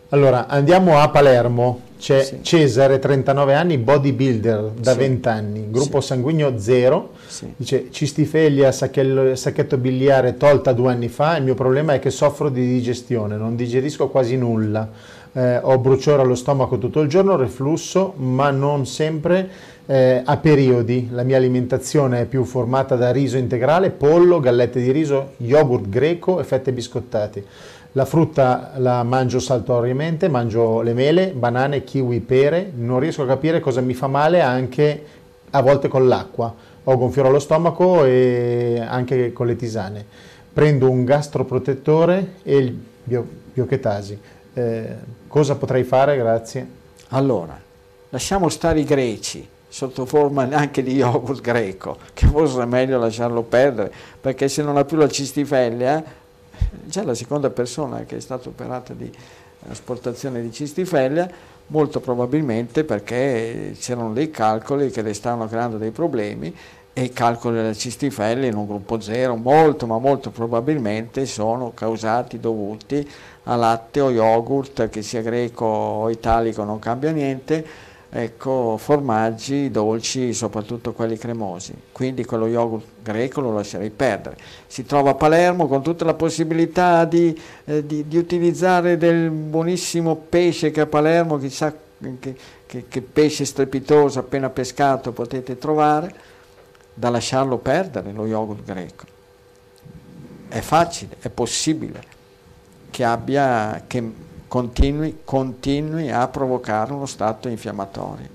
Allora, 0.09 0.47
andiamo 0.47 0.97
a 0.97 1.09
Palermo, 1.09 1.81
c'è 1.99 2.23
sì. 2.23 2.39
Cesare, 2.41 2.97
39 2.97 3.53
anni, 3.53 3.77
bodybuilder 3.77 4.71
da 4.79 4.93
sì. 4.93 4.97
20 4.97 5.27
anni, 5.27 5.67
gruppo 5.69 5.99
sì. 5.99 6.07
sanguigno 6.07 6.57
0, 6.57 7.11
dice 7.57 7.89
cistifeglia, 7.91 8.71
sacchetto 8.71 9.77
biliare 9.77 10.37
tolta 10.37 10.71
due 10.71 10.91
anni 10.91 11.09
fa, 11.09 11.35
il 11.35 11.43
mio 11.43 11.55
problema 11.55 11.93
è 11.93 11.99
che 11.99 12.09
soffro 12.09 12.49
di 12.49 12.65
digestione, 12.65 13.35
non 13.35 13.57
digerisco 13.57 14.07
quasi 14.07 14.37
nulla, 14.37 14.89
eh, 15.33 15.57
ho 15.57 15.77
bruciore 15.77 16.21
allo 16.21 16.35
stomaco 16.35 16.77
tutto 16.77 17.01
il 17.01 17.09
giorno, 17.09 17.35
reflusso, 17.35 18.13
ma 18.15 18.49
non 18.49 18.85
sempre 18.85 19.49
eh, 19.85 20.21
a 20.23 20.37
periodi. 20.37 21.09
La 21.11 21.23
mia 21.23 21.37
alimentazione 21.37 22.21
è 22.21 22.25
più 22.25 22.43
formata 22.45 22.95
da 22.95 23.11
riso 23.11 23.37
integrale, 23.37 23.89
pollo, 23.89 24.39
gallette 24.39 24.81
di 24.81 24.91
riso, 24.91 25.33
yogurt 25.37 25.89
greco 25.89 26.39
e 26.39 26.43
fette 26.43 26.71
biscottate. 26.71 27.43
La 27.93 28.05
frutta 28.05 28.73
la 28.77 29.01
mangio 29.01 29.39
saltuariamente, 29.39 30.27
mangio 30.29 30.81
le 30.81 30.93
mele, 30.93 31.29
banane, 31.29 31.83
kiwi, 31.83 32.19
pere, 32.19 32.71
non 32.75 32.99
riesco 32.99 33.23
a 33.23 33.25
capire 33.25 33.59
cosa 33.59 33.81
mi 33.81 33.95
fa 33.95 34.05
male 34.05 34.41
anche 34.41 35.03
a 35.49 35.61
volte 35.63 35.87
con 35.87 36.07
l'acqua. 36.07 36.53
Ho 36.83 36.97
gonfiore 36.97 37.29
allo 37.29 37.39
stomaco 37.39 38.05
e 38.05 38.79
anche 38.87 39.33
con 39.33 39.47
le 39.47 39.55
tisane. 39.55 40.05
Prendo 40.53 40.87
un 40.87 41.03
gastroprotettore 41.03 42.35
e 42.43 42.57
il 42.57 42.79
bio, 43.03 43.25
biochetasi. 43.53 44.19
Eh, 44.53 44.95
cosa 45.27 45.55
potrei 45.55 45.83
fare? 45.83 46.15
Grazie. 46.15 46.67
Allora, 47.09 47.59
lasciamo 48.09 48.49
stare 48.49 48.81
i 48.81 48.83
greci 48.83 49.47
sotto 49.67 50.05
forma 50.05 50.47
anche 50.51 50.83
di 50.83 50.95
yogurt 50.95 51.41
greco, 51.41 51.97
che 52.13 52.27
forse 52.27 52.61
è 52.61 52.65
meglio 52.65 52.99
lasciarlo 52.99 53.41
perdere, 53.43 53.91
perché 54.19 54.47
se 54.47 54.61
non 54.61 54.77
ha 54.77 54.85
più 54.85 54.97
la 54.97 55.07
cistifellea 55.07 56.03
c'è 56.89 57.03
la 57.03 57.13
seconda 57.13 57.49
persona 57.49 58.03
che 58.03 58.17
è 58.17 58.19
stata 58.19 58.49
operata 58.49 58.93
di 58.93 59.11
asportazione 59.69 60.41
di 60.41 60.51
cistifellea, 60.51 61.29
molto 61.67 61.99
probabilmente 61.99 62.83
perché 62.83 63.75
c'erano 63.77 64.13
dei 64.13 64.31
calcoli 64.31 64.89
che 64.89 65.01
le 65.01 65.13
stavano 65.13 65.47
creando 65.47 65.77
dei 65.77 65.91
problemi 65.91 66.55
e 66.93 67.03
i 67.03 67.13
calcoli 67.13 67.57
della 67.57 67.73
cistifellea 67.73 68.49
in 68.49 68.55
un 68.55 68.65
gruppo 68.65 68.99
zero 68.99 69.35
molto 69.35 69.85
ma 69.85 69.99
molto 69.99 70.31
probabilmente 70.31 71.25
sono 71.25 71.71
causati, 71.73 72.39
dovuti 72.39 73.07
a 73.43 73.55
latte 73.55 74.01
o 74.01 74.11
yogurt 74.11 74.89
che 74.89 75.01
sia 75.01 75.21
greco 75.21 75.65
o 75.65 76.09
italico 76.09 76.63
non 76.63 76.79
cambia 76.79 77.11
niente 77.11 77.65
ecco, 78.09 78.77
formaggi 78.77 79.69
dolci, 79.69 80.33
soprattutto 80.33 80.93
quelli 80.93 81.17
cremosi. 81.17 81.73
Quindi 81.91 82.25
quello 82.25 82.47
yogurt 82.47 82.85
greco 83.03 83.41
lo 83.41 83.53
lascerei 83.53 83.89
perdere. 83.89 84.37
Si 84.67 84.85
trova 84.85 85.11
a 85.11 85.15
Palermo 85.15 85.67
con 85.67 85.83
tutta 85.83 86.05
la 86.05 86.15
possibilità 86.15 87.05
di, 87.05 87.39
eh, 87.65 87.85
di, 87.85 88.07
di 88.07 88.17
utilizzare 88.17 88.97
del 88.97 89.29
buonissimo 89.29 90.15
pesce 90.15 90.71
che 90.71 90.81
a 90.81 90.85
Palermo, 90.85 91.37
chissà 91.37 91.73
che, 92.19 92.35
che, 92.65 92.85
che 92.87 93.01
pesce 93.01 93.45
strepitoso 93.45 94.19
appena 94.19 94.49
pescato 94.49 95.11
potete 95.11 95.57
trovare, 95.57 96.13
da 96.93 97.09
lasciarlo 97.09 97.57
perdere 97.57 98.11
lo 98.11 98.25
yogurt 98.25 98.63
greco. 98.63 99.05
È 100.49 100.59
facile, 100.59 101.15
è 101.19 101.29
possibile 101.29 102.01
che 102.89 103.03
abbia... 103.03 103.83
Che, 103.85 104.27
continui, 104.49 105.19
continui 105.23 106.11
a 106.11 106.27
provocare 106.27 106.91
uno 106.91 107.05
stato 107.05 107.47
infiammatorio. 107.47 108.27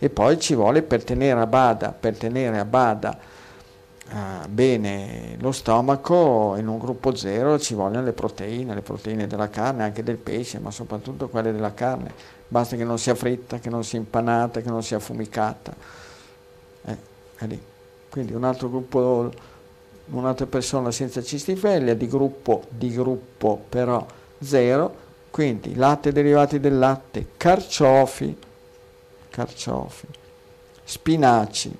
E 0.00 0.10
poi 0.10 0.40
ci 0.40 0.56
vuole 0.56 0.82
per 0.82 1.04
tenere 1.04 1.38
a 1.38 1.46
bada, 1.46 1.92
per 1.92 2.16
tenere 2.16 2.58
a 2.58 2.64
bada 2.64 3.16
uh, 4.10 4.48
bene 4.48 5.36
lo 5.38 5.52
stomaco, 5.52 6.56
in 6.56 6.66
un 6.66 6.78
gruppo 6.78 7.14
zero 7.14 7.58
ci 7.60 7.74
vogliono 7.74 8.06
le 8.06 8.12
proteine, 8.12 8.74
le 8.74 8.80
proteine 8.80 9.28
della 9.28 9.48
carne, 9.48 9.84
anche 9.84 10.02
del 10.02 10.16
pesce, 10.16 10.58
ma 10.58 10.72
soprattutto 10.72 11.28
quelle 11.28 11.52
della 11.52 11.74
carne. 11.74 12.12
Basta 12.48 12.74
che 12.74 12.84
non 12.84 12.98
sia 12.98 13.14
fritta, 13.14 13.58
che 13.58 13.70
non 13.70 13.84
sia 13.84 13.98
impanata, 13.98 14.60
che 14.60 14.70
non 14.70 14.82
sia 14.82 14.96
affumicata. 14.96 15.72
Eh, 16.84 16.96
è 17.36 17.46
lì. 17.46 17.62
Quindi 18.10 18.32
un 18.32 18.44
altro 18.44 18.68
gruppo, 18.68 19.30
un'altra 20.06 20.46
persona 20.46 20.90
senza 20.90 21.22
cistifellea, 21.22 21.94
di 21.94 22.08
gruppo, 22.08 22.64
di 22.68 22.92
gruppo 22.92 23.64
però 23.68 24.04
zero, 24.40 25.01
quindi 25.32 25.74
latte 25.74 26.12
derivati 26.12 26.60
del 26.60 26.78
latte, 26.78 27.28
carciofi, 27.38 28.36
carciofi, 29.30 30.06
spinaci 30.84 31.74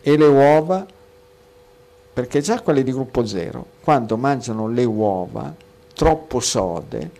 e 0.00 0.16
le 0.16 0.26
uova, 0.26 0.84
perché 2.12 2.40
già 2.40 2.60
quelli 2.60 2.82
di 2.82 2.90
gruppo 2.90 3.24
0, 3.24 3.64
quando 3.80 4.16
mangiano 4.16 4.66
le 4.66 4.82
uova 4.82 5.54
troppo 5.94 6.40
sode, 6.40 7.10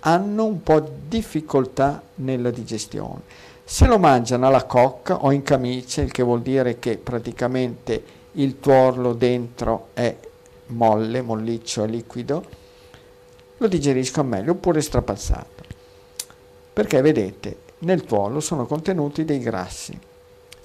hanno 0.00 0.46
un 0.46 0.62
po' 0.62 0.80
di 0.80 0.88
difficoltà 1.08 2.00
nella 2.14 2.50
digestione. 2.50 3.20
Se 3.62 3.86
lo 3.86 3.98
mangiano 3.98 4.46
alla 4.46 4.64
cocca 4.64 5.22
o 5.22 5.32
in 5.32 5.42
camicia, 5.42 6.00
il 6.00 6.12
che 6.12 6.22
vuol 6.22 6.40
dire 6.40 6.78
che 6.78 6.96
praticamente 6.96 8.02
il 8.32 8.58
tuorlo 8.58 9.12
dentro 9.12 9.88
è 9.92 10.16
molle, 10.68 11.20
molliccio 11.20 11.84
e 11.84 11.86
liquido, 11.88 12.56
lo 13.58 13.66
digerisco 13.66 14.22
meglio 14.22 14.52
oppure 14.52 14.80
strapazzato. 14.80 15.64
Perché 16.72 17.00
vedete, 17.00 17.58
nel 17.80 18.04
tuolo 18.04 18.40
sono 18.40 18.66
contenuti 18.66 19.24
dei 19.24 19.40
grassi 19.40 19.98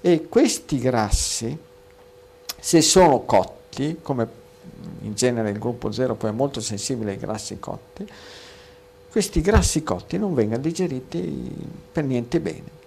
e 0.01 0.27
questi 0.27 0.79
grassi, 0.79 1.58
se 2.60 2.82
sono 2.82 3.21
cotti, 3.21 3.99
come 4.01 4.41
in 5.01 5.13
genere 5.13 5.49
il 5.49 5.60
gruppo 5.60 5.91
0 5.91 6.15
poi 6.15 6.29
è 6.29 6.34
molto 6.34 6.62
sensibile 6.62 7.12
ai 7.12 7.17
grassi 7.17 7.60
cotti, 7.60 8.08
questi 9.10 9.41
grassi 9.41 9.84
cotti 9.84 10.17
non 10.17 10.34
vengono 10.34 10.62
digeriti 10.62 11.51
per 11.91 12.03
niente 12.03 12.39
bene. 12.39 12.82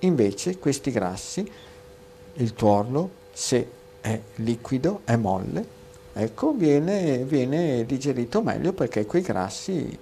Invece 0.00 0.58
questi 0.58 0.90
grassi, 0.90 1.50
il 2.34 2.54
tuorlo, 2.54 3.10
se 3.32 3.70
è 4.00 4.20
liquido, 4.36 5.00
è 5.04 5.16
molle, 5.16 5.76
ecco, 6.20 6.52
viene, 6.52 7.18
viene 7.24 7.84
digerito 7.86 8.42
meglio 8.42 8.72
perché 8.72 9.06
quei 9.06 9.22
grassi, 9.22 9.96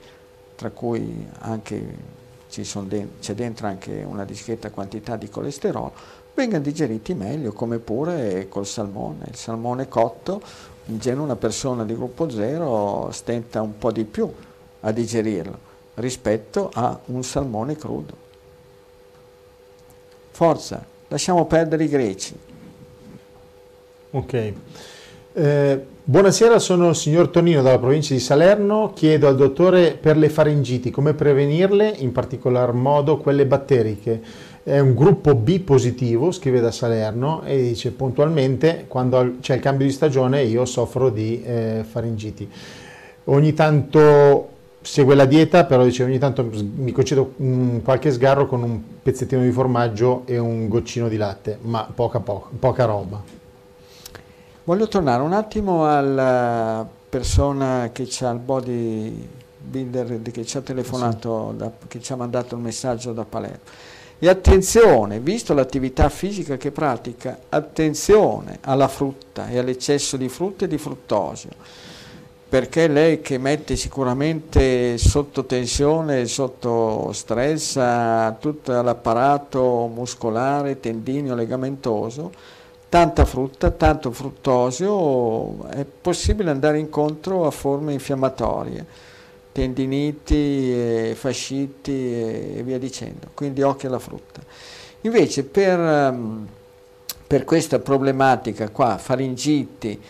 tra 0.54 0.70
cui 0.70 1.26
anche 1.40 2.14
c'è 2.48 3.34
dentro 3.34 3.66
anche 3.66 4.02
una 4.02 4.24
discreta 4.24 4.70
quantità 4.70 5.16
di 5.16 5.28
colesterolo, 5.28 5.92
vengono 6.34 6.62
digeriti 6.62 7.12
meglio, 7.12 7.52
come 7.52 7.78
pure 7.78 8.48
col 8.48 8.66
salmone. 8.66 9.26
Il 9.28 9.36
salmone 9.36 9.88
cotto, 9.88 10.40
in 10.86 10.98
genere 10.98 11.22
una 11.22 11.36
persona 11.36 11.84
di 11.84 11.94
gruppo 11.94 12.30
0 12.30 13.10
stenta 13.12 13.60
un 13.60 13.76
po' 13.76 13.92
di 13.92 14.04
più 14.04 14.32
a 14.80 14.90
digerirlo 14.92 15.58
rispetto 15.94 16.70
a 16.72 16.98
un 17.06 17.22
salmone 17.24 17.76
crudo. 17.76 18.24
Forza, 20.30 20.84
lasciamo 21.08 21.44
perdere 21.46 21.84
i 21.84 21.88
greci. 21.88 22.38
Ok. 24.10 24.52
Eh, 25.32 25.86
buonasera, 26.08 26.60
sono 26.60 26.90
il 26.90 26.94
signor 26.94 27.30
Tonino 27.30 27.62
dalla 27.62 27.80
provincia 27.80 28.14
di 28.14 28.20
Salerno. 28.20 28.92
Chiedo 28.94 29.26
al 29.26 29.34
dottore 29.34 29.98
per 30.00 30.16
le 30.16 30.28
faringiti 30.28 30.92
come 30.92 31.14
prevenirle, 31.14 31.94
in 31.98 32.12
particolar 32.12 32.72
modo 32.72 33.16
quelle 33.18 33.44
batteriche. 33.44 34.22
È 34.62 34.78
un 34.78 34.94
gruppo 34.94 35.34
B 35.34 35.58
positivo, 35.60 36.30
scrive 36.30 36.60
da 36.60 36.70
Salerno, 36.70 37.42
e 37.44 37.60
dice 37.60 37.90
puntualmente 37.90 38.84
quando 38.86 39.34
c'è 39.40 39.56
il 39.56 39.60
cambio 39.60 39.84
di 39.84 39.92
stagione 39.92 40.42
io 40.44 40.64
soffro 40.64 41.10
di 41.10 41.42
eh, 41.42 41.84
faringiti. 41.88 42.48
Ogni 43.24 43.52
tanto 43.52 44.48
segue 44.82 45.16
la 45.16 45.24
dieta, 45.24 45.64
però 45.64 45.82
dice 45.82 46.04
ogni 46.04 46.18
tanto 46.18 46.48
mi 46.76 46.92
concedo 46.92 47.32
un, 47.38 47.80
qualche 47.82 48.12
sgarro 48.12 48.46
con 48.46 48.62
un 48.62 48.80
pezzettino 49.02 49.42
di 49.42 49.50
formaggio 49.50 50.22
e 50.24 50.38
un 50.38 50.68
goccino 50.68 51.08
di 51.08 51.16
latte, 51.16 51.58
ma 51.62 51.88
poca, 51.92 52.20
poca, 52.20 52.48
poca 52.56 52.84
roba. 52.84 53.45
Voglio 54.66 54.88
tornare 54.88 55.22
un 55.22 55.32
attimo 55.32 55.88
alla 55.88 56.84
persona 57.08 57.90
che 57.92 58.08
ha 58.22 58.30
il 58.30 58.40
bodybuilder 58.40 60.22
che 60.32 60.44
ci 60.44 60.56
ha 60.56 60.60
telefonato, 60.60 61.54
da, 61.56 61.70
che 61.86 62.02
ci 62.02 62.12
ha 62.12 62.16
mandato 62.16 62.56
il 62.56 62.62
messaggio 62.62 63.12
da 63.12 63.24
Palermo. 63.24 63.60
E 64.18 64.28
attenzione, 64.28 65.20
visto 65.20 65.54
l'attività 65.54 66.08
fisica 66.08 66.56
che 66.56 66.72
pratica, 66.72 67.38
attenzione 67.48 68.58
alla 68.62 68.88
frutta 68.88 69.46
e 69.46 69.58
all'eccesso 69.58 70.16
di 70.16 70.28
frutta 70.28 70.64
e 70.64 70.68
di 70.68 70.78
fruttosio, 70.78 71.50
perché 72.48 72.88
lei 72.88 73.20
che 73.20 73.38
mette 73.38 73.76
sicuramente 73.76 74.98
sotto 74.98 75.44
tensione, 75.44 76.26
sotto 76.26 77.12
stress 77.12 77.74
tutto 78.40 78.82
l'apparato 78.82 79.88
muscolare, 79.94 80.80
tendineo, 80.80 81.36
legamentoso, 81.36 82.54
tanta 82.96 83.26
frutta, 83.26 83.70
tanto 83.72 84.10
fruttosio, 84.10 85.68
è 85.68 85.84
possibile 85.84 86.48
andare 86.48 86.78
incontro 86.78 87.46
a 87.46 87.50
forme 87.50 87.92
infiammatorie, 87.92 88.86
tendiniti, 89.52 91.12
fasciti 91.14 91.92
e 91.92 92.62
via 92.64 92.78
dicendo, 92.78 93.28
quindi 93.34 93.60
occhio 93.60 93.88
alla 93.88 93.98
frutta. 93.98 94.40
Invece 95.02 95.44
per, 95.44 95.78
ehm, 95.78 96.46
per 97.26 97.44
questa 97.44 97.80
problematica 97.80 98.70
qua, 98.70 98.96
faringiti, 98.96 100.00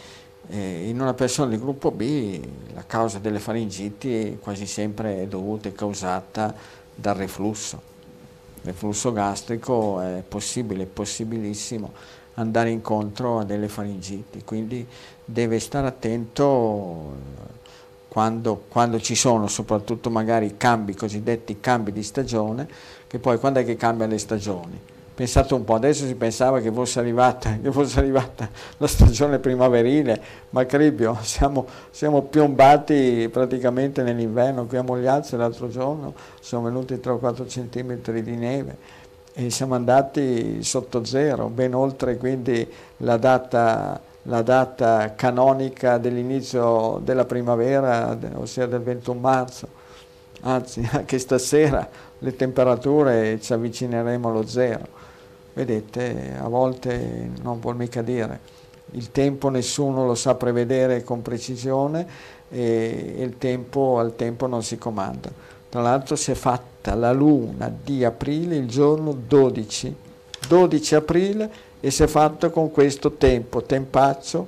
eh, 0.50 0.88
in 0.88 1.00
una 1.00 1.14
persona 1.14 1.50
di 1.50 1.58
gruppo 1.58 1.90
B 1.90 2.40
la 2.72 2.84
causa 2.86 3.18
delle 3.18 3.40
faringiti 3.40 4.38
quasi 4.40 4.64
sempre 4.64 5.22
è 5.22 5.26
dovuta 5.26 5.68
e 5.68 5.72
causata 5.72 6.54
dal 6.94 7.16
reflusso. 7.16 7.82
Il 8.62 8.70
reflusso 8.70 9.12
gastrico 9.12 10.00
è 10.00 10.22
possibile, 10.26 10.84
è 10.84 10.86
possibilissimo 10.86 11.90
andare 12.36 12.70
incontro 12.70 13.40
a 13.40 13.44
delle 13.44 13.68
faringiti, 13.68 14.42
quindi 14.44 14.86
deve 15.24 15.58
stare 15.58 15.86
attento 15.86 17.44
quando, 18.08 18.64
quando, 18.68 19.00
ci 19.00 19.14
sono 19.14 19.46
soprattutto 19.46 20.10
magari 20.10 20.56
cambi, 20.56 20.94
cosiddetti 20.94 21.60
cambi 21.60 21.92
di 21.92 22.02
stagione, 22.02 22.66
che 23.06 23.18
poi 23.18 23.38
quando 23.38 23.60
è 23.60 23.64
che 23.64 23.76
cambiano 23.76 24.12
le 24.12 24.18
stagioni? 24.18 24.80
Pensate 25.14 25.54
un 25.54 25.64
po', 25.64 25.74
adesso 25.74 26.04
si 26.04 26.14
pensava 26.14 26.60
che 26.60 26.70
fosse 26.70 26.98
arrivata, 26.98 27.56
che 27.60 27.72
fosse 27.72 27.98
arrivata 27.98 28.48
la 28.76 28.86
stagione 28.86 29.38
primaverile, 29.38 30.20
ma 30.50 30.66
Cribio, 30.66 31.16
siamo, 31.22 31.66
siamo 31.90 32.22
piombati 32.22 33.28
praticamente 33.32 34.02
nell'inverno, 34.02 34.66
qui 34.66 34.76
a 34.76 34.82
Mogliazzo 34.82 35.36
l'altro 35.38 35.68
giorno 35.68 36.14
sono 36.40 36.64
venuti 36.64 36.94
3-4 36.94 37.48
centimetri 37.48 38.22
di 38.22 38.36
neve 38.36 38.95
e 39.38 39.50
siamo 39.50 39.74
andati 39.74 40.62
sotto 40.62 41.04
zero, 41.04 41.48
ben 41.48 41.74
oltre 41.74 42.16
quindi 42.16 42.66
la 42.98 43.18
data 43.18 44.00
la 44.28 44.42
data 44.42 45.14
canonica 45.14 45.98
dell'inizio 45.98 47.00
della 47.04 47.24
primavera, 47.24 48.16
ossia 48.34 48.66
del 48.66 48.80
21 48.82 49.20
marzo, 49.20 49.68
anzi 50.40 50.86
anche 50.90 51.18
stasera 51.18 51.88
le 52.18 52.34
temperature 52.34 53.40
ci 53.40 53.52
avvicineremo 53.52 54.28
allo 54.28 54.46
zero. 54.46 55.04
Vedete, 55.52 56.34
a 56.38 56.48
volte 56.48 57.30
non 57.40 57.60
vuol 57.60 57.76
mica 57.76 58.02
dire, 58.02 58.40
il 58.92 59.10
tempo 59.10 59.48
nessuno 59.48 60.06
lo 60.06 60.14
sa 60.14 60.34
prevedere 60.34 61.02
con 61.02 61.22
precisione 61.22 62.06
e 62.50 63.14
il 63.18 63.38
tempo 63.38 63.98
al 63.98 64.16
tempo 64.16 64.46
non 64.46 64.62
si 64.62 64.76
comanda. 64.76 65.30
Tra 65.68 65.82
l'altro 65.82 66.16
si 66.16 66.30
è 66.30 66.34
fatta 66.86 66.94
la 66.94 67.12
luna 67.12 67.72
di 67.82 68.04
aprile 68.04 68.54
il 68.54 68.68
giorno 68.68 69.12
12, 69.12 69.94
12 70.46 70.94
aprile 70.94 71.50
e 71.80 71.90
si 71.90 72.04
è 72.04 72.06
fatto 72.06 72.50
con 72.50 72.70
questo 72.70 73.12
tempo, 73.12 73.62
tempaccio, 73.62 74.46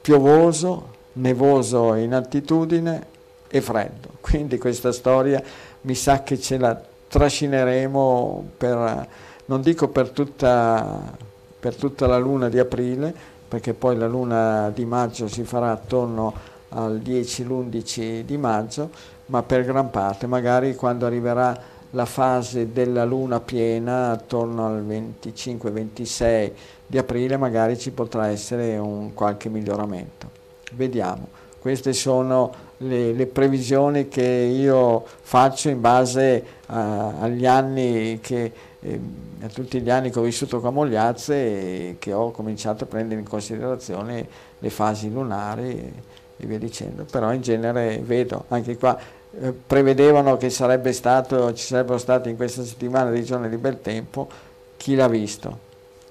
piovoso, 0.00 0.94
nevoso 1.14 1.94
in 1.94 2.14
altitudine 2.14 3.06
e 3.48 3.60
freddo. 3.60 4.10
Quindi 4.20 4.58
questa 4.58 4.92
storia 4.92 5.42
mi 5.82 5.94
sa 5.94 6.22
che 6.22 6.38
ce 6.38 6.58
la 6.58 6.80
trascineremo 7.08 8.50
per, 8.56 9.08
non 9.46 9.60
dico 9.60 9.88
per 9.88 10.10
tutta, 10.10 11.16
per 11.58 11.74
tutta 11.74 12.06
la 12.06 12.18
luna 12.18 12.48
di 12.48 12.58
aprile, 12.60 13.12
perché 13.48 13.74
poi 13.74 13.96
la 13.96 14.08
luna 14.08 14.70
di 14.70 14.84
maggio 14.84 15.26
si 15.28 15.42
farà 15.44 15.72
attorno 15.72 16.54
al 16.70 17.00
10-11 17.04 18.20
di 18.22 18.36
maggio, 18.36 18.90
ma 19.26 19.42
per 19.42 19.64
gran 19.64 19.90
parte, 19.90 20.26
magari 20.26 20.74
quando 20.74 21.06
arriverà 21.06 21.74
la 21.90 22.04
fase 22.04 22.72
della 22.72 23.04
luna 23.04 23.40
piena 23.40 24.10
attorno 24.10 24.66
al 24.66 24.84
25-26 24.86 26.50
di 26.86 26.98
aprile 26.98 27.36
magari 27.36 27.78
ci 27.78 27.90
potrà 27.90 28.28
essere 28.28 28.76
un 28.76 29.14
qualche 29.14 29.48
miglioramento. 29.48 30.30
Vediamo, 30.72 31.28
queste 31.58 31.92
sono 31.92 32.64
le, 32.78 33.12
le 33.12 33.26
previsioni 33.26 34.08
che 34.08 34.22
io 34.22 35.04
faccio 35.04 35.68
in 35.68 35.80
base 35.80 36.44
a, 36.66 37.18
agli 37.20 37.46
anni 37.46 38.18
che, 38.20 38.52
eh, 38.80 39.00
a 39.42 39.48
tutti 39.48 39.80
gli 39.80 39.90
anni 39.90 40.10
che 40.10 40.18
ho 40.18 40.22
vissuto 40.22 40.60
a 40.64 40.70
Mogliazze 40.70 41.34
e 41.34 41.96
che 41.98 42.12
ho 42.12 42.30
cominciato 42.30 42.84
a 42.84 42.86
prendere 42.86 43.20
in 43.20 43.26
considerazione 43.26 44.28
le 44.58 44.70
fasi 44.70 45.10
lunari 45.10 45.70
e, 45.70 45.92
e 46.36 46.46
via 46.46 46.58
dicendo, 46.58 47.04
però 47.04 47.32
in 47.32 47.40
genere 47.40 48.00
vedo 48.04 48.44
anche 48.48 48.76
qua 48.76 48.98
eh, 49.38 49.52
prevedevano 49.52 50.36
che 50.36 50.50
sarebbe 50.50 50.92
stato, 50.92 51.52
ci 51.52 51.64
sarebbero 51.64 51.98
stati 51.98 52.30
in 52.30 52.36
questa 52.36 52.64
settimana 52.64 53.10
dei 53.10 53.24
giorni 53.24 53.48
di 53.48 53.56
bel 53.56 53.80
tempo, 53.82 54.28
chi 54.76 54.94
l'ha 54.94 55.08
visto? 55.08 55.64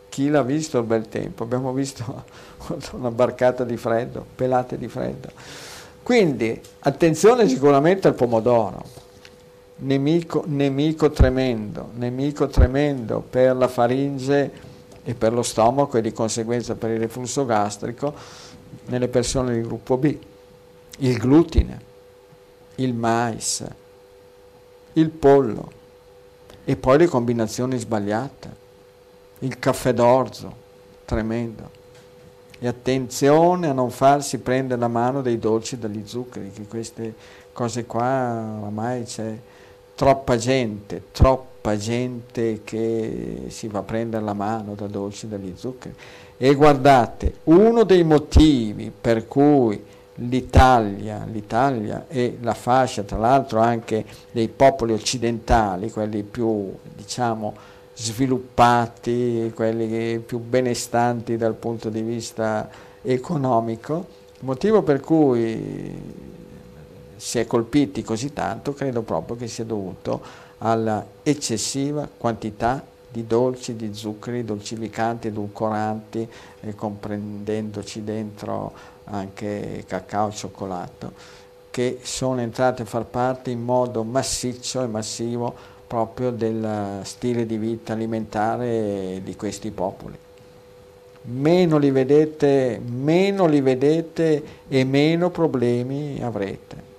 Chi 0.09 0.29
l'ha 0.29 0.43
visto 0.43 0.77
il 0.77 0.85
bel 0.85 1.09
tempo? 1.09 1.43
Abbiamo 1.43 1.73
visto 1.73 2.23
una 2.91 3.11
barcata 3.11 3.63
di 3.63 3.77
freddo, 3.77 4.25
pelate 4.35 4.77
di 4.77 4.87
freddo. 4.87 5.29
Quindi 6.03 6.61
attenzione 6.79 7.47
sicuramente 7.47 8.07
al 8.07 8.13
pomodoro, 8.13 8.83
nemico, 9.77 10.43
nemico 10.45 11.09
tremendo, 11.09 11.89
nemico 11.95 12.47
tremendo 12.47 13.23
per 13.27 13.55
la 13.55 13.67
faringe 13.67 14.51
e 15.03 15.15
per 15.15 15.33
lo 15.33 15.41
stomaco 15.41 15.97
e 15.97 16.01
di 16.01 16.13
conseguenza 16.13 16.75
per 16.75 16.91
il 16.91 16.99
reflusso 16.99 17.45
gastrico 17.45 18.13
nelle 18.85 19.07
persone 19.07 19.55
di 19.55 19.61
gruppo 19.61 19.97
B. 19.97 20.15
Il 20.99 21.17
glutine, 21.17 21.93
il 22.75 22.93
mais, 22.93 23.63
il 24.93 25.09
pollo 25.09 25.71
e 26.63 26.75
poi 26.75 26.97
le 26.97 27.07
combinazioni 27.07 27.77
sbagliate, 27.77 28.49
il 29.39 29.59
caffè 29.59 29.93
d'orzo, 29.93 30.53
tremendo. 31.05 31.83
E 32.57 32.67
attenzione 32.67 33.67
a 33.67 33.73
non 33.73 33.91
farsi 33.91 34.39
prendere 34.39 34.79
la 34.79 34.87
mano 34.87 35.21
dei 35.21 35.37
dolci 35.37 35.77
dagli 35.77 36.01
zuccheri, 36.05 36.51
che 36.51 36.65
queste 36.67 37.13
cose 37.53 37.85
qua 37.85 38.59
ormai 38.61 39.03
c'è 39.03 39.37
troppa 39.93 40.37
gente, 40.37 41.03
troppa 41.11 41.77
gente 41.77 42.61
che 42.63 43.45
si 43.49 43.67
va 43.67 43.79
a 43.79 43.83
prendere 43.83 44.23
la 44.23 44.33
mano 44.33 44.73
da 44.73 44.87
dolci 44.87 45.27
dagli 45.27 45.53
zuccheri. 45.55 45.95
E 46.37 46.53
guardate, 46.55 47.35
uno 47.43 47.83
dei 47.83 48.03
motivi 48.03 48.91
per 48.99 49.27
cui 49.27 49.81
l'Italia, 50.15 51.25
l'Italia 51.29 52.05
e 52.07 52.37
la 52.41 52.53
fascia 52.53 53.03
tra 53.03 53.17
l'altro 53.17 53.59
anche 53.59 54.05
dei 54.31 54.47
popoli 54.47 54.93
occidentali, 54.93 55.91
quelli 55.91 56.23
più 56.23 56.73
diciamo 56.95 57.53
sviluppati, 57.93 59.51
quelli 59.55 60.19
più 60.19 60.39
benestanti 60.39 61.37
dal 61.37 61.55
punto 61.55 61.89
di 61.89 62.01
vista 62.01 62.69
economico, 63.01 64.07
motivo 64.41 64.81
per 64.83 64.99
cui 64.99 66.23
si 67.15 67.39
è 67.39 67.47
colpiti 67.47 68.03
così 68.03 68.33
tanto 68.33 68.73
credo 68.73 69.01
proprio 69.01 69.37
che 69.37 69.47
sia 69.47 69.63
dovuto 69.63 70.21
alla 70.59 71.05
eccessiva 71.23 72.07
quantità 72.15 72.83
di 73.09 73.25
dolci, 73.25 73.77
di 73.77 73.93
zuccheri, 73.93 74.43
dolcificanti, 74.43 75.27
edulcoranti, 75.27 76.27
eh, 76.59 76.75
comprendendoci 76.75 78.03
dentro 78.03 78.73
anche 79.05 79.83
cacao 79.87 80.31
cioccolato, 80.31 81.11
che 81.71 81.99
sono 82.01 82.41
entrate 82.41 82.83
a 82.83 82.85
far 82.85 83.05
parte 83.05 83.51
in 83.51 83.61
modo 83.61 84.03
massiccio 84.03 84.83
e 84.83 84.87
massivo 84.87 85.53
proprio 85.87 86.31
del 86.31 87.01
stile 87.03 87.45
di 87.45 87.57
vita 87.57 87.93
alimentare 87.93 89.21
di 89.23 89.35
questi 89.35 89.71
popoli. 89.71 90.17
Meno 91.27 91.77
li 91.77 91.89
vedete, 91.89 92.79
meno 92.85 93.47
li 93.47 93.61
vedete 93.61 94.43
e 94.67 94.83
meno 94.83 95.29
problemi 95.31 96.21
avrete. 96.21 96.93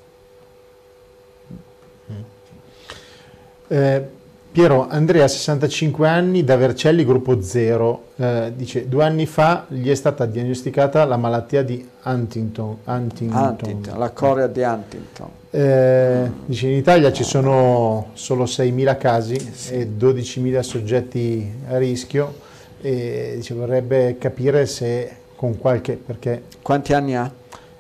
Eh, 3.68 4.08
Piero, 4.56 4.88
Andrea, 4.88 5.28
65 5.28 6.08
anni, 6.08 6.42
da 6.42 6.56
Vercelli, 6.56 7.04
gruppo 7.04 7.42
0, 7.42 8.04
eh, 8.16 8.52
dice 8.56 8.88
due 8.88 9.04
anni 9.04 9.26
fa 9.26 9.66
gli 9.68 9.90
è 9.90 9.94
stata 9.94 10.24
diagnosticata 10.24 11.04
la 11.04 11.18
malattia 11.18 11.62
di 11.62 11.86
Huntington. 12.04 12.78
Huntington, 12.84 13.38
Huntington 13.38 13.98
la 13.98 14.10
corea 14.12 14.46
di 14.46 14.62
Huntington. 14.62 15.28
Eh, 15.50 16.30
dice 16.46 16.68
in 16.68 16.76
Italia 16.78 17.12
ci 17.12 17.22
sono 17.22 18.12
solo 18.14 18.44
6.000 18.44 18.96
casi 18.96 19.38
sì. 19.38 19.74
e 19.74 19.90
12.000 19.94 20.60
soggetti 20.60 21.52
a 21.68 21.76
rischio 21.76 22.36
e 22.80 23.32
dice, 23.36 23.52
vorrebbe 23.52 24.16
capire 24.18 24.64
se 24.64 25.16
con 25.36 25.58
qualche... 25.58 25.96
perché... 25.98 26.44
Quanti 26.62 26.94
anni 26.94 27.14
ha? 27.14 27.30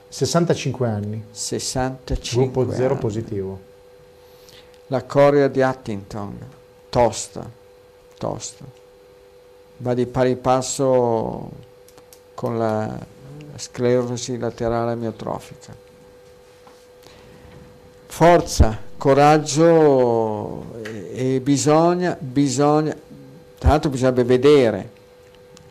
65 0.08 0.86
anni. 0.86 1.24
65 1.30 2.52
Gruppo 2.52 2.70
0 2.70 2.96
positivo. 2.96 3.60
La 4.88 5.02
corea 5.04 5.48
di 5.48 5.62
Huntington 5.62 6.55
tosta, 6.88 7.48
tosta. 8.18 8.64
Va 9.78 9.94
di 9.94 10.06
pari 10.06 10.36
passo 10.36 11.50
con 12.34 12.58
la 12.58 12.98
sclerosi 13.56 14.38
laterale 14.38 14.92
amiotrofica. 14.92 15.74
Forza, 18.06 18.78
coraggio 18.96 20.80
e, 21.12 21.40
bisogna, 21.42 22.16
bisogna, 22.18 22.96
tra 23.58 23.70
l'altro 23.70 23.90
bisogna 23.90 24.22
vedere 24.22 24.90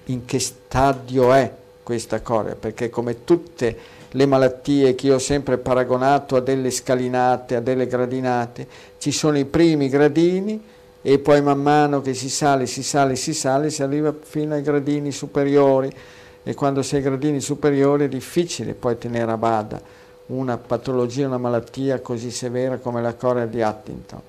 in 0.05 0.25
che 0.25 0.39
stadio 0.39 1.33
è 1.33 1.51
questa 1.81 2.21
corea, 2.21 2.55
perché 2.55 2.89
come 2.89 3.23
tutte 3.23 3.77
le 4.11 4.25
malattie 4.25 4.95
che 4.95 5.07
io 5.07 5.15
ho 5.15 5.19
sempre 5.19 5.57
paragonato 5.57 6.35
a 6.35 6.41
delle 6.41 6.71
scalinate, 6.71 7.55
a 7.55 7.61
delle 7.61 7.87
gradinate, 7.87 8.67
ci 8.97 9.11
sono 9.11 9.37
i 9.37 9.45
primi 9.45 9.89
gradini, 9.89 10.63
e 11.07 11.19
poi 11.19 11.39
man 11.39 11.61
mano 11.61 12.01
che 12.01 12.15
si 12.15 12.31
sale, 12.31 12.65
si 12.65 12.81
sale, 12.81 13.15
si 13.15 13.35
sale, 13.35 13.69
si 13.69 13.83
arriva 13.83 14.11
fino 14.19 14.55
ai 14.55 14.63
gradini 14.63 15.11
superiori. 15.11 15.93
E 16.41 16.55
quando 16.55 16.81
è 16.81 16.95
ai 16.95 17.01
gradini 17.01 17.39
superiori 17.41 18.05
è 18.05 18.07
difficile 18.07 18.73
poi 18.73 18.97
tenere 18.97 19.31
a 19.31 19.37
bada 19.37 19.79
una 20.27 20.57
patologia, 20.57 21.27
una 21.27 21.37
malattia 21.37 21.99
così 21.99 22.31
severa 22.31 22.77
come 22.77 23.03
la 23.03 23.13
corea 23.13 23.45
di 23.45 23.61
Huntington. 23.61 24.21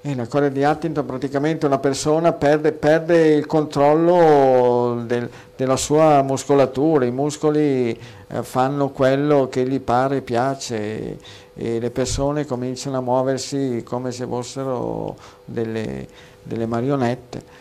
E 0.00 0.14
la 0.16 0.26
corea 0.26 0.48
di 0.48 0.64
Huntington 0.64 1.06
praticamente 1.06 1.66
una 1.66 1.78
persona 1.78 2.32
perde, 2.32 2.72
perde 2.72 3.34
il 3.34 3.46
controllo 3.46 5.04
del, 5.06 5.30
della 5.54 5.76
sua 5.76 6.20
muscolatura, 6.22 7.04
i 7.04 7.12
muscoli 7.12 7.96
eh, 8.26 8.42
fanno 8.42 8.88
quello 8.88 9.46
che 9.48 9.64
gli 9.64 9.78
pare 9.78 10.20
piace 10.20 11.16
e 11.54 11.78
le 11.78 11.90
persone 11.90 12.46
cominciano 12.46 12.98
a 12.98 13.00
muoversi 13.00 13.82
come 13.84 14.10
se 14.12 14.26
fossero 14.26 15.16
delle, 15.44 16.06
delle 16.42 16.66
marionette. 16.66 17.60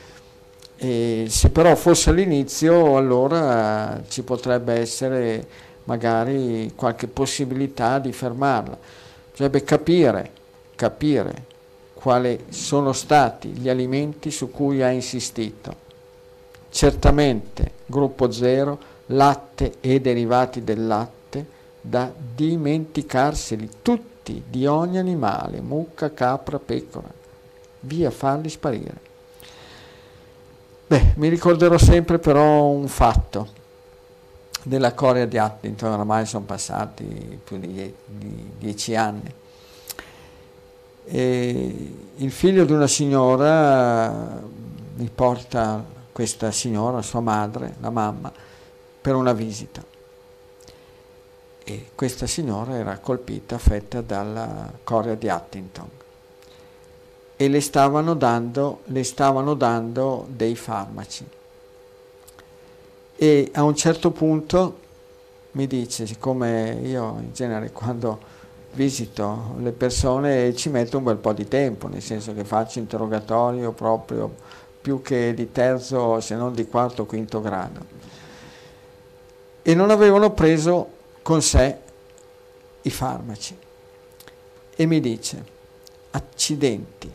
E 0.78 1.26
se 1.30 1.50
però 1.50 1.76
fosse 1.76 2.12
l'inizio 2.12 2.98
allora 2.98 4.02
ci 4.08 4.24
potrebbe 4.24 4.74
essere 4.74 5.46
magari 5.84 6.72
qualche 6.76 7.08
possibilità 7.08 8.00
di 8.00 8.12
fermarla. 8.12 8.78
Bisognerebbe 9.32 9.64
capire, 9.64 10.32
capire 10.76 11.50
quali 11.94 12.46
sono 12.50 12.94
stati 12.94 13.50
gli 13.50 13.70
alimenti 13.70 14.32
su 14.32 14.50
cui 14.50 14.82
ha 14.82 14.90
insistito. 14.90 15.90
Certamente 16.70 17.72
gruppo 17.86 18.32
0, 18.32 18.80
latte 19.08 19.74
e 19.82 20.00
derivati 20.00 20.64
del 20.64 20.88
latte 20.88 21.21
da 21.82 22.12
dimenticarseli 22.36 23.70
tutti 23.82 24.44
di 24.48 24.68
ogni 24.68 25.00
animale, 25.00 25.62
mucca, 25.62 26.14
capra, 26.14 26.60
pecora, 26.60 27.10
via 27.82 28.12
farli 28.12 28.50
sparire. 28.50 29.10
Beh, 30.88 31.14
mi 31.16 31.28
ricorderò 31.28 31.78
sempre 31.78 32.20
però 32.20 32.66
un 32.66 32.88
fatto 32.88 33.60
della 34.64 34.94
Corea 34.94 35.26
di 35.26 35.38
Huntington, 35.38 35.92
oramai 35.92 36.26
sono 36.28 36.46
passati 36.46 37.40
più 37.44 37.58
di, 37.58 37.94
di 38.06 38.52
dieci 38.60 38.96
anni. 38.96 39.34
E 41.04 41.94
il 42.16 42.32
figlio 42.32 42.64
di 42.64 42.74
una 42.74 42.88
signora 42.88 44.40
mi 44.96 45.10
porta 45.14 45.84
questa 46.12 46.52
signora, 46.52 47.02
sua 47.02 47.22
madre, 47.22 47.76
la 47.80 47.90
mamma, 47.90 48.32
per 49.02 49.16
una 49.16 49.34
visita 49.34 49.91
e 51.64 51.90
questa 51.96 52.28
signora 52.28 52.76
era 52.76 52.98
colpita, 52.98 53.56
affetta 53.56 54.02
dalla 54.02 54.72
corea 54.84 55.16
di 55.16 55.28
Huntington 55.28 55.90
e 57.42 57.48
le 57.48 57.60
stavano 57.60 58.14
dando, 58.14 58.82
le 58.86 59.04
stavano 59.04 59.56
dando 59.56 60.28
dei 60.30 60.56
farmaci. 60.56 61.26
E 63.16 63.50
a 63.52 63.64
un 63.64 63.76
certo 63.76 64.12
punto 64.12 64.78
mi 65.54 65.66
dice, 65.66 66.06
siccome 66.06 66.80
io 66.84 67.18
in 67.20 67.34
genere 67.34 67.72
quando 67.72 68.20
visito 68.74 69.56
le 69.58 69.72
persone 69.72 70.56
ci 70.56 70.70
metto 70.70 71.00
un 71.00 71.04
bel 71.06 71.18
po' 71.18 71.34
di 71.34 71.48
tempo, 71.48 71.88
nel 71.88 72.04
senso 72.04 72.32
che 72.36 72.44
faccio 72.44 72.78
interrogatorio 72.78 73.72
proprio 73.72 74.32
più 74.80 75.02
che 75.02 75.34
di 75.34 75.52
terzo 75.52 76.20
se 76.20 76.36
non 76.36 76.54
di 76.54 76.68
quarto 76.68 77.02
o 77.02 77.06
quinto 77.06 77.42
grado. 77.42 77.80
E 79.64 79.74
non 79.74 79.90
avevano 79.90 80.30
preso 80.30 81.00
con 81.22 81.42
sé 81.42 81.78
i 82.82 82.90
farmaci 82.90 83.58
e 84.76 84.86
mi 84.86 85.00
dice, 85.00 85.46
accidenti, 86.12 87.12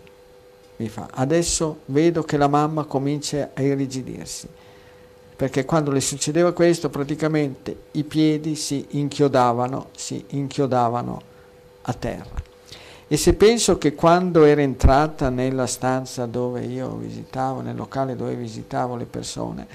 mi 0.76 0.88
fa, 0.88 1.08
adesso 1.10 1.80
vedo 1.86 2.22
che 2.22 2.36
la 2.36 2.48
mamma 2.48 2.84
comincia 2.84 3.50
a 3.54 3.62
irrigidirsi, 3.62 4.46
perché 5.34 5.64
quando 5.64 5.90
le 5.90 6.00
succedeva 6.00 6.52
questo 6.52 6.90
praticamente 6.90 7.76
i 7.92 8.04
piedi 8.04 8.54
si 8.54 8.86
inchiodavano, 8.90 9.88
si 9.96 10.24
inchiodavano 10.28 11.20
a 11.82 11.92
terra. 11.94 12.44
E 13.08 13.16
se 13.16 13.34
penso 13.34 13.78
che 13.78 13.94
quando 13.94 14.44
era 14.44 14.60
entrata 14.60 15.28
nella 15.28 15.66
stanza 15.66 16.26
dove 16.26 16.64
io 16.64 16.94
visitavo, 16.96 17.60
nel 17.60 17.76
locale 17.76 18.16
dove 18.16 18.34
visitavo 18.34 18.96
le 18.96 19.04
persone, 19.04 19.66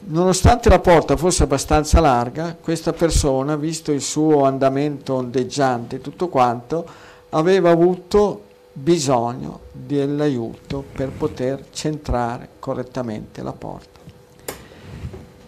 Nonostante 0.00 0.68
la 0.68 0.78
porta 0.78 1.16
fosse 1.16 1.42
abbastanza 1.42 2.00
larga, 2.00 2.56
questa 2.60 2.92
persona, 2.92 3.56
visto 3.56 3.92
il 3.92 4.00
suo 4.00 4.44
andamento 4.44 5.14
ondeggiante 5.14 5.96
e 5.96 6.00
tutto 6.00 6.28
quanto, 6.28 6.86
aveva 7.30 7.70
avuto 7.70 8.44
bisogno 8.72 9.60
dell'aiuto 9.72 10.84
per 10.92 11.10
poter 11.10 11.66
centrare 11.72 12.48
correttamente 12.58 13.42
la 13.42 13.52
porta. 13.52 13.98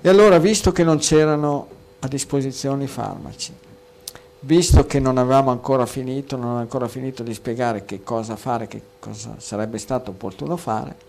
E 0.03 0.09
allora, 0.09 0.39
visto 0.39 0.73
che 0.73 0.83
non 0.83 0.99
c'erano 0.99 1.69
a 2.01 2.09
disposizione 2.09 2.85
i 2.85 2.89
farmaci, 2.89 3.55
visto 4.41 4.85
che 4.87 4.99
non 4.99 5.17
avevamo 5.17 5.51
ancora 5.51 5.87
finito, 5.87 6.37
non 6.37 6.47
avevo 6.47 6.61
ancora 6.61 6.89
finito 6.89 7.23
di 7.23 7.35
spiegare 7.35 7.85
che 7.85 8.03
cosa 8.03 8.37
fare, 8.37 8.67
che 8.67 8.83
cosa 8.99 9.35
sarebbe 9.39 9.79
stato 9.79 10.11
opportuno 10.11 10.57
fare, 10.57 11.09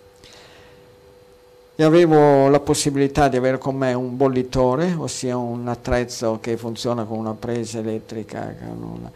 e 1.81 1.83
avevo 1.83 2.47
la 2.47 2.59
possibilità 2.59 3.27
di 3.27 3.37
avere 3.37 3.57
con 3.57 3.75
me 3.75 3.91
un 3.95 4.15
bollitore, 4.15 4.93
ossia 4.95 5.35
un 5.35 5.67
attrezzo 5.67 6.37
che 6.39 6.55
funziona 6.55 7.05
con 7.05 7.17
una 7.17 7.33
presa 7.33 7.79
elettrica 7.79 8.55
una, 8.79 9.11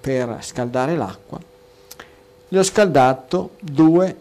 per 0.00 0.38
scaldare 0.40 0.94
l'acqua. 0.94 1.40
Gli 2.46 2.56
ho 2.56 2.62
scaldato 2.62 3.56
due 3.58 4.16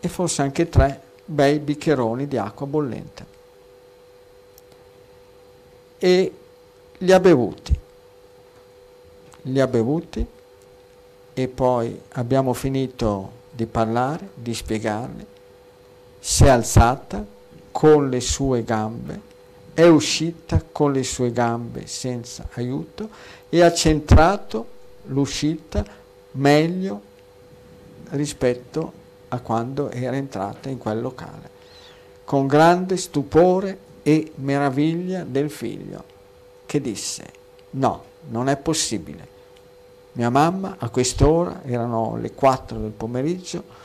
e 0.00 0.08
forse 0.08 0.42
anche 0.42 0.68
tre 0.68 1.00
bei 1.24 1.60
bicchieroni 1.60 2.26
di 2.26 2.36
acqua 2.36 2.66
bollente 2.66 3.26
e 5.98 6.32
li 6.98 7.12
ha 7.12 7.20
bevuti. 7.20 7.78
Li 9.42 9.60
ha 9.60 9.68
bevuti 9.68 10.26
e 11.32 11.46
poi 11.46 11.96
abbiamo 12.14 12.52
finito 12.54 13.30
di 13.52 13.66
parlare, 13.66 14.30
di 14.34 14.52
spiegarli 14.52 15.26
si 16.26 16.44
è 16.44 16.48
alzata 16.48 17.22
con 17.70 18.08
le 18.08 18.20
sue 18.22 18.64
gambe, 18.64 19.20
è 19.74 19.86
uscita 19.86 20.64
con 20.72 20.90
le 20.90 21.02
sue 21.02 21.30
gambe 21.32 21.86
senza 21.86 22.48
aiuto 22.54 23.10
e 23.50 23.60
ha 23.60 23.70
centrato 23.74 24.66
l'uscita 25.08 25.84
meglio 26.32 27.02
rispetto 28.08 28.92
a 29.28 29.38
quando 29.40 29.90
era 29.90 30.16
entrata 30.16 30.70
in 30.70 30.78
quel 30.78 31.02
locale, 31.02 31.50
con 32.24 32.46
grande 32.46 32.96
stupore 32.96 33.78
e 34.02 34.32
meraviglia 34.36 35.24
del 35.24 35.50
figlio, 35.50 36.04
che 36.64 36.80
disse, 36.80 37.24
no, 37.72 38.02
non 38.30 38.48
è 38.48 38.56
possibile. 38.56 39.28
Mia 40.12 40.30
mamma 40.30 40.76
a 40.78 40.88
quest'ora, 40.88 41.60
erano 41.66 42.16
le 42.16 42.32
4 42.32 42.78
del 42.78 42.92
pomeriggio, 42.92 43.82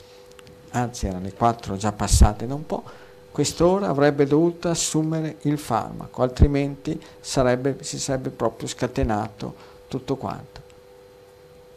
anzi 0.71 1.07
erano 1.07 1.25
le 1.25 1.33
4 1.33 1.75
già 1.77 1.91
passate 1.91 2.45
da 2.47 2.53
un 2.53 2.65
po', 2.65 2.83
quest'ora 3.31 3.87
avrebbe 3.87 4.25
dovuto 4.25 4.69
assumere 4.69 5.37
il 5.41 5.57
farmaco, 5.57 6.21
altrimenti 6.21 6.99
sarebbe, 7.19 7.77
si 7.81 7.99
sarebbe 7.99 8.29
proprio 8.29 8.67
scatenato 8.67 9.53
tutto 9.87 10.15
quanto. 10.15 10.61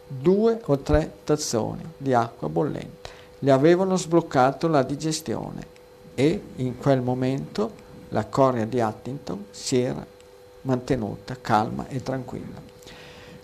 Due 0.06 0.60
o 0.64 0.78
tre 0.78 1.12
tazzoni 1.24 1.82
di 1.96 2.12
acqua 2.12 2.48
bollente 2.48 3.10
le 3.38 3.50
avevano 3.50 3.96
sbloccato 3.96 4.68
la 4.68 4.82
digestione 4.82 5.66
e 6.14 6.42
in 6.56 6.76
quel 6.76 7.00
momento 7.00 7.80
la 8.10 8.26
corea 8.26 8.66
di 8.66 8.78
Huntington 8.78 9.46
si 9.50 9.80
era 9.80 10.04
mantenuta 10.62 11.36
calma 11.40 11.88
e 11.88 12.02
tranquilla. 12.02 12.60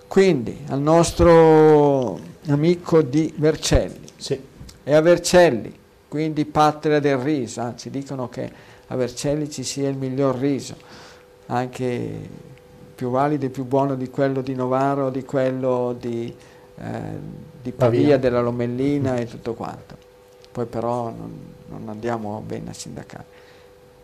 Quindi 0.07 0.65
al 0.69 0.81
nostro 0.81 2.19
amico 2.47 3.03
di 3.03 3.33
Vercelli, 3.37 4.07
sì 4.17 4.57
e 4.89 4.95
a 4.95 5.03
Vercelli, 5.03 5.71
quindi 6.09 6.47
patria 6.47 6.99
del 6.99 7.19
riso, 7.19 7.61
anzi 7.61 7.91
dicono 7.91 8.31
che 8.31 8.51
a 8.87 8.97
Vercelli 8.97 9.51
ci 9.51 9.63
sia 9.63 9.87
il 9.87 9.99
miglior 9.99 10.35
riso, 10.37 10.77
anche 11.45 12.29
più 12.95 13.11
valido 13.11 13.45
e 13.45 13.51
più 13.51 13.67
buono 13.67 13.97
di 13.97 14.09
quello 14.09 14.41
di 14.41 14.55
Novaro, 14.55 15.11
di 15.11 15.25
quello 15.27 15.95
di, 16.01 16.35
eh, 16.79 17.01
di 17.61 17.71
Pavia, 17.73 18.17
della 18.17 18.41
Lomellina 18.41 19.17
e 19.17 19.27
tutto 19.27 19.53
quanto. 19.53 19.95
Poi 20.51 20.65
però 20.65 21.11
non, 21.11 21.39
non 21.69 21.91
andiamo 21.91 22.43
bene 22.47 22.71
a 22.71 22.73
sindacare. 22.73 23.27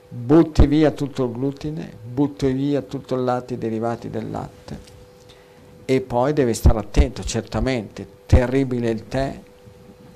Butti 0.06 0.66
via 0.66 0.90
tutto 0.90 1.24
il 1.24 1.32
glutine, 1.32 1.90
butti 2.04 2.52
via 2.52 2.82
tutto 2.82 3.14
il 3.14 3.24
latte 3.24 3.54
i 3.54 3.58
derivati 3.58 4.10
del 4.10 4.30
latte 4.30 4.78
e 5.86 6.02
poi 6.02 6.34
deve 6.34 6.52
stare 6.52 6.78
attento, 6.78 7.24
certamente, 7.24 8.06
terribile 8.26 8.90
il 8.90 9.08
tè, 9.08 9.40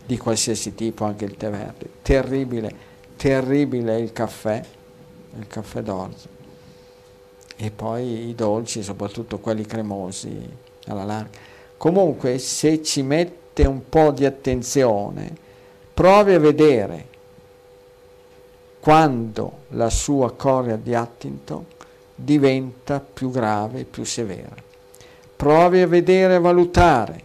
di 0.09 0.17
qualsiasi 0.17 0.75
tipo, 0.75 1.05
anche 1.05 1.27
il 1.27 1.37
tè 1.37 1.51
verde. 1.51 1.91
Terribile, 2.01 2.75
terribile 3.17 4.01
il 4.01 4.11
caffè, 4.11 4.65
il 5.39 5.47
caffè 5.47 5.83
d'orzo. 5.83 6.29
E 7.55 7.71
poi 7.71 8.31
i 8.31 8.35
dolci, 8.35 8.83
soprattutto 8.83 9.39
quelli 9.39 9.67
cremosi 9.67 10.49
alla 10.87 11.05
larga. 11.05 11.39
Comunque, 11.77 12.39
se 12.39 12.83
ci 12.83 13.03
mette 13.03 13.67
un 13.67 13.87
po' 13.87 14.11
di 14.11 14.25
attenzione, 14.25 15.31
provi 15.93 16.33
a 16.33 16.39
vedere 16.39 17.07
quando 18.81 19.65
la 19.73 19.91
sua 19.91 20.33
corea 20.33 20.77
di 20.77 20.95
Huntington 20.95 21.67
diventa 22.15 22.99
più 23.01 23.31
grave, 23.31 23.85
più 23.85 24.05
severa. 24.05 24.57
Provi 25.37 25.83
a 25.83 25.87
vedere 25.87 26.37
e 26.37 26.41
valutare 26.41 27.23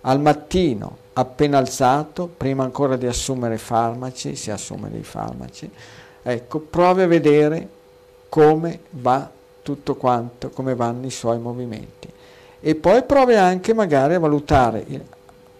al 0.00 0.18
mattino 0.22 1.02
appena 1.14 1.58
alzato, 1.58 2.26
prima 2.26 2.64
ancora 2.64 2.96
di 2.96 3.06
assumere 3.06 3.58
farmaci, 3.58 4.36
si 4.36 4.50
assume 4.50 4.90
dei 4.90 5.02
farmaci, 5.02 5.70
ecco, 6.22 6.58
provi 6.58 7.02
a 7.02 7.06
vedere 7.06 7.68
come 8.28 8.80
va 8.90 9.30
tutto 9.62 9.94
quanto, 9.94 10.50
come 10.50 10.74
vanno 10.74 11.06
i 11.06 11.10
suoi 11.10 11.38
movimenti. 11.38 12.08
E 12.60 12.74
poi 12.74 13.02
provi 13.04 13.34
anche 13.34 13.74
magari 13.74 14.14
a 14.14 14.18
valutare 14.18 14.84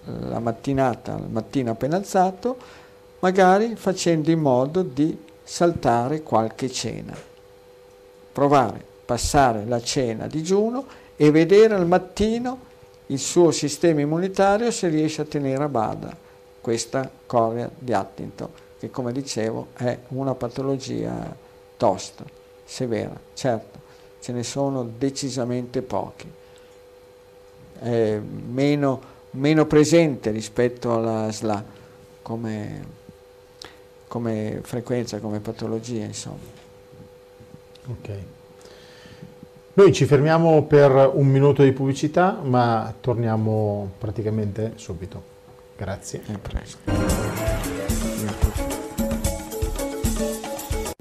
la 0.04 0.38
mattinata, 0.40 1.14
al 1.14 1.30
mattino 1.30 1.70
appena 1.70 1.96
alzato, 1.96 2.56
magari 3.20 3.74
facendo 3.76 4.30
in 4.30 4.40
modo 4.40 4.82
di 4.82 5.16
saltare 5.42 6.22
qualche 6.22 6.70
cena. 6.70 7.14
Provare, 8.32 8.84
passare 9.04 9.64
la 9.66 9.80
cena 9.80 10.24
a 10.24 10.28
digiuno 10.28 10.84
e 11.16 11.30
vedere 11.30 11.74
al 11.74 11.86
mattino 11.86 12.72
il 13.14 13.20
suo 13.20 13.52
sistema 13.52 14.00
immunitario 14.00 14.70
se 14.72 14.88
riesce 14.88 15.22
a 15.22 15.24
tenere 15.24 15.62
a 15.62 15.68
bada 15.68 16.14
questa 16.60 17.08
corea 17.26 17.70
di 17.78 17.92
Huntington, 17.92 18.48
che 18.78 18.90
come 18.90 19.12
dicevo 19.12 19.68
è 19.76 19.96
una 20.08 20.34
patologia 20.34 21.34
tosta, 21.76 22.24
severa, 22.64 23.18
certo, 23.34 23.78
ce 24.20 24.32
ne 24.32 24.42
sono 24.42 24.82
decisamente 24.82 25.82
pochi, 25.82 26.30
è 27.78 28.18
meno, 28.18 29.00
meno 29.32 29.66
presente 29.66 30.30
rispetto 30.30 30.94
alla 30.94 31.30
SLA 31.30 31.64
come, 32.22 32.84
come 34.08 34.60
frequenza, 34.62 35.18
come 35.20 35.40
patologia, 35.40 36.04
insomma. 36.04 36.62
Ok. 37.86 38.33
Noi 39.76 39.92
ci 39.92 40.04
fermiamo 40.04 40.62
per 40.66 41.10
un 41.14 41.26
minuto 41.26 41.64
di 41.64 41.72
pubblicità, 41.72 42.38
ma 42.40 42.94
torniamo 43.00 43.90
praticamente 43.98 44.74
subito. 44.76 45.20
Grazie. 45.76 46.22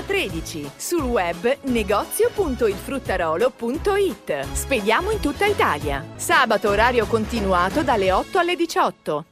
13. 0.00 0.70
Sul 0.76 1.02
web 1.02 1.58
negozio.ilfruttarolo.it. 1.64 4.46
Spediamo 4.52 5.10
in 5.10 5.20
tutta 5.20 5.44
Italia. 5.44 6.06
Sabato 6.14 6.70
orario 6.70 7.04
continuato 7.06 7.82
dalle 7.82 8.12
8 8.12 8.38
alle 8.38 8.54
18. 8.54 9.24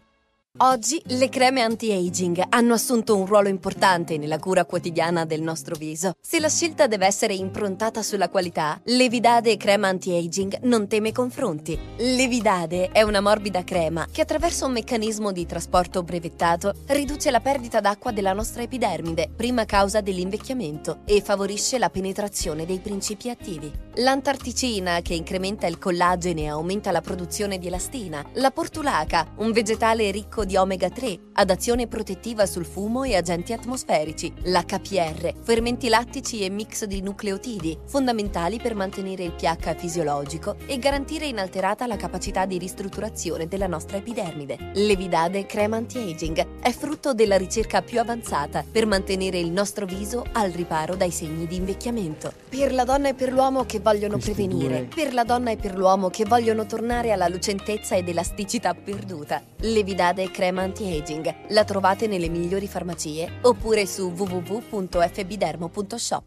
Oggi 0.62 1.00
le 1.06 1.28
creme 1.28 1.62
anti-aging 1.62 2.44
hanno 2.48 2.74
assunto 2.74 3.16
un 3.16 3.24
ruolo 3.24 3.48
importante 3.48 4.18
nella 4.18 4.40
cura 4.40 4.64
quotidiana 4.64 5.24
del 5.24 5.40
nostro 5.40 5.76
viso. 5.76 6.16
Se 6.20 6.40
la 6.40 6.50
scelta 6.50 6.88
deve 6.88 7.06
essere 7.06 7.34
improntata 7.34 8.02
sulla 8.02 8.28
qualità, 8.28 8.78
Levidade 8.86 9.56
crema 9.56 9.86
anti-aging 9.86 10.58
non 10.62 10.88
teme 10.88 11.12
confronti. 11.12 11.78
Levidade 11.98 12.90
è 12.90 13.00
una 13.02 13.20
morbida 13.20 13.62
crema 13.62 14.08
che 14.10 14.22
attraverso 14.22 14.66
un 14.66 14.72
meccanismo 14.72 15.30
di 15.30 15.46
trasporto 15.46 16.02
brevettato 16.02 16.74
riduce 16.88 17.30
la 17.30 17.40
perdita 17.40 17.80
d'acqua 17.80 18.10
della 18.10 18.32
nostra 18.32 18.62
epidermide, 18.62 19.30
prima 19.34 19.64
causa 19.64 20.00
dell'invecchiamento, 20.00 21.02
e 21.04 21.22
favorisce 21.22 21.78
la 21.78 21.90
penetrazione 21.90 22.66
dei 22.66 22.80
principi 22.80 23.30
attivi. 23.30 23.72
L'antarticina 23.94 25.00
che 25.00 25.14
incrementa 25.14 25.68
il 25.68 25.78
collagene 25.78 26.42
e 26.42 26.48
aumenta 26.48 26.90
la 26.90 27.00
produzione 27.00 27.58
di 27.58 27.68
elastina, 27.68 28.22
la 28.34 28.50
portulaca, 28.50 29.32
un 29.36 29.52
vegetale 29.52 30.10
ricco 30.10 30.39
di 30.44 30.56
omega 30.56 30.88
3, 30.88 31.18
ad 31.34 31.50
azione 31.50 31.86
protettiva 31.86 32.46
sul 32.46 32.64
fumo 32.64 33.04
e 33.04 33.16
agenti 33.16 33.52
atmosferici, 33.52 34.32
l'HPR, 34.42 35.34
fermenti 35.42 35.88
lattici 35.88 36.44
e 36.44 36.50
mix 36.50 36.84
di 36.84 37.00
nucleotidi, 37.02 37.78
fondamentali 37.86 38.58
per 38.58 38.74
mantenere 38.74 39.24
il 39.24 39.32
pH 39.32 39.76
fisiologico 39.76 40.56
e 40.66 40.78
garantire 40.78 41.26
inalterata 41.26 41.86
la 41.86 41.96
capacità 41.96 42.46
di 42.46 42.58
ristrutturazione 42.58 43.48
della 43.48 43.66
nostra 43.66 43.96
epidermide. 43.96 44.70
Levidade 44.74 45.46
Crema 45.46 45.76
Anti-Aging 45.76 46.60
è 46.60 46.72
frutto 46.72 47.14
della 47.14 47.36
ricerca 47.36 47.82
più 47.82 48.00
avanzata 48.00 48.64
per 48.70 48.86
mantenere 48.86 49.38
il 49.38 49.50
nostro 49.50 49.86
viso 49.86 50.24
al 50.32 50.50
riparo 50.50 50.96
dai 50.96 51.10
segni 51.10 51.46
di 51.46 51.56
invecchiamento. 51.56 52.32
Per 52.48 52.72
la 52.72 52.84
donna 52.84 53.08
e 53.08 53.14
per 53.14 53.32
l'uomo 53.32 53.64
che 53.64 53.80
vogliono 53.80 54.14
Questi 54.14 54.32
prevenire, 54.32 54.86
due- 54.86 54.88
per 54.94 55.14
la 55.14 55.24
donna 55.24 55.50
e 55.50 55.56
per 55.56 55.76
l'uomo 55.76 56.08
che 56.10 56.24
vogliono 56.24 56.66
tornare 56.66 57.12
alla 57.12 57.28
lucentezza 57.28 57.96
ed 57.96 58.08
elasticità 58.08 58.74
perduta. 58.74 59.42
Levidade 59.58 60.29
Crema 60.30 60.62
Anti-Aging 60.62 61.34
la 61.48 61.64
trovate 61.64 62.06
nelle 62.06 62.28
migliori 62.28 62.66
farmacie 62.66 63.28
oppure 63.42 63.86
su 63.86 64.12
www.fbdermo.shop. 64.14 66.22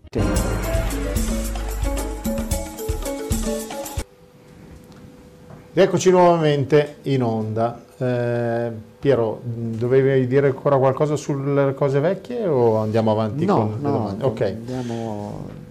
Rieccoci 5.74 6.12
nuovamente 6.12 6.98
in 7.04 7.24
onda. 7.24 7.82
Eh, 7.98 8.72
Piero, 9.00 9.40
dovevi 9.44 10.28
dire 10.28 10.48
ancora 10.48 10.78
qualcosa 10.78 11.16
sulle 11.16 11.74
cose 11.74 12.00
vecchie 12.00 12.46
o 12.48 12.78
andiamo 12.78 13.12
avanti 13.12 13.46
No, 13.46 13.56
con 13.56 13.70
le 13.70 13.76
no, 13.82 13.92
domande? 13.92 14.26
Ok, 14.26 14.42
andiamo 14.42 15.62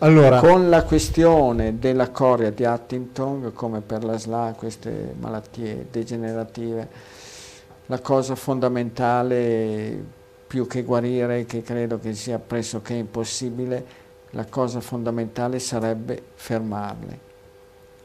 allora, 0.00 0.40
con 0.40 0.68
la 0.68 0.82
questione 0.82 1.78
della 1.78 2.10
corea 2.10 2.50
di 2.50 2.64
Huntington, 2.64 3.52
come 3.54 3.80
per 3.80 4.04
la 4.04 4.18
SLA, 4.18 4.52
queste 4.54 5.14
malattie 5.18 5.86
degenerative, 5.90 6.86
la 7.86 8.00
cosa 8.00 8.34
fondamentale, 8.34 10.04
più 10.46 10.66
che 10.66 10.82
guarire, 10.82 11.44
che 11.44 11.62
credo 11.62 11.98
che 11.98 12.14
sia 12.14 12.38
pressoché 12.38 12.94
impossibile, 12.94 14.04
la 14.30 14.44
cosa 14.46 14.80
fondamentale 14.80 15.58
sarebbe 15.58 16.20
fermarle. 16.34 17.24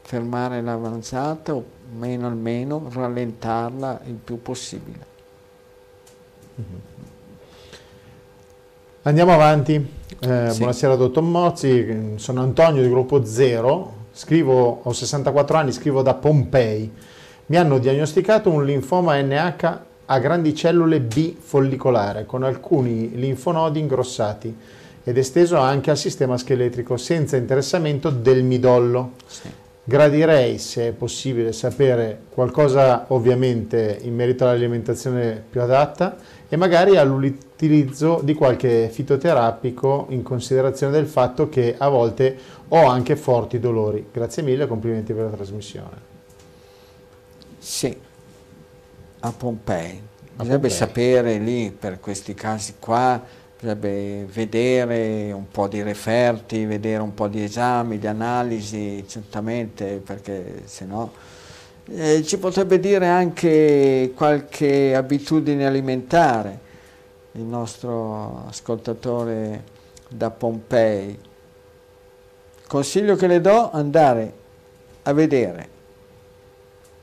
Fermare 0.02 0.60
l'avanzata 0.60 1.54
o 1.54 1.64
meno 1.96 2.26
almeno 2.26 2.88
rallentarla 2.92 4.00
il 4.06 4.14
più 4.14 4.40
possibile. 4.40 5.10
andiamo 9.02 9.32
avanti. 9.32 9.74
Eh, 10.20 10.50
Sì. 10.50 10.58
Buonasera 10.58 10.94
dottor 10.94 11.22
Mozzi, 11.22 12.14
sono 12.16 12.42
Antonio 12.42 12.82
di 12.82 12.88
gruppo 12.88 13.24
Zero, 13.24 13.94
scrivo, 14.12 14.80
ho 14.82 14.92
64 14.92 15.56
anni, 15.56 15.72
scrivo 15.72 16.02
da 16.02 16.14
Pompei. 16.14 16.92
Mi 17.52 17.58
hanno 17.58 17.76
diagnosticato 17.76 18.48
un 18.48 18.64
linfoma 18.64 19.20
NH 19.20 19.78
a 20.06 20.18
grandi 20.20 20.54
cellule 20.54 21.00
B 21.00 21.34
follicolare 21.38 22.24
con 22.24 22.44
alcuni 22.44 23.10
linfonodi 23.14 23.78
ingrossati 23.78 24.56
ed 25.04 25.18
esteso 25.18 25.58
anche 25.58 25.90
al 25.90 25.98
sistema 25.98 26.38
scheletrico 26.38 26.96
senza 26.96 27.36
interessamento 27.36 28.08
del 28.08 28.42
midollo. 28.42 29.12
Sì. 29.26 29.50
Gradirei, 29.84 30.56
se 30.56 30.88
è 30.88 30.92
possibile, 30.92 31.52
sapere 31.52 32.20
qualcosa 32.30 33.04
ovviamente 33.08 33.98
in 34.00 34.14
merito 34.14 34.44
all'alimentazione 34.44 35.44
più 35.50 35.60
adatta 35.60 36.16
e 36.48 36.56
magari 36.56 36.96
all'utilizzo 36.96 38.22
di 38.22 38.32
qualche 38.32 38.88
fitoterapico 38.90 40.06
in 40.08 40.22
considerazione 40.22 40.94
del 40.94 41.06
fatto 41.06 41.50
che 41.50 41.74
a 41.76 41.90
volte 41.90 42.34
ho 42.68 42.86
anche 42.86 43.14
forti 43.14 43.58
dolori. 43.58 44.06
Grazie 44.10 44.42
mille, 44.42 44.66
complimenti 44.66 45.12
per 45.12 45.24
la 45.24 45.36
trasmissione. 45.36 46.11
Sì, 47.62 47.96
a 49.20 49.32
Pompei. 49.32 50.02
Bisognerebbe 50.32 50.68
sapere 50.68 51.38
lì, 51.38 51.70
per 51.70 52.00
questi 52.00 52.34
casi 52.34 52.74
qua, 52.80 53.22
bisognerebbe 53.54 54.26
vedere 54.32 55.30
un 55.30 55.48
po' 55.48 55.68
di 55.68 55.80
referti, 55.80 56.64
vedere 56.64 57.00
un 57.00 57.14
po' 57.14 57.28
di 57.28 57.44
esami, 57.44 58.00
di 58.00 58.08
analisi, 58.08 59.04
certamente, 59.06 60.02
perché 60.04 60.62
se 60.64 60.84
no... 60.86 61.12
eh, 61.86 62.24
ci 62.24 62.36
potrebbe 62.38 62.80
dire 62.80 63.06
anche 63.06 64.12
qualche 64.12 64.96
abitudine 64.96 65.64
alimentare, 65.64 66.58
il 67.32 67.42
nostro 67.42 68.46
ascoltatore 68.48 69.62
da 70.08 70.30
Pompei. 70.30 71.16
Consiglio 72.66 73.14
che 73.14 73.28
le 73.28 73.40
do, 73.40 73.70
andare 73.70 74.32
a 75.04 75.12
vedere 75.12 75.71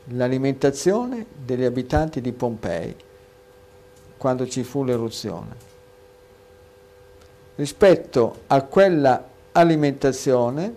l'alimentazione 0.09 1.25
degli 1.45 1.63
abitanti 1.63 2.21
di 2.21 2.31
Pompei 2.31 2.95
quando 4.17 4.47
ci 4.47 4.63
fu 4.63 4.83
l'eruzione. 4.83 5.67
Rispetto 7.55 8.41
a 8.47 8.61
quella 8.63 9.27
alimentazione, 9.51 10.75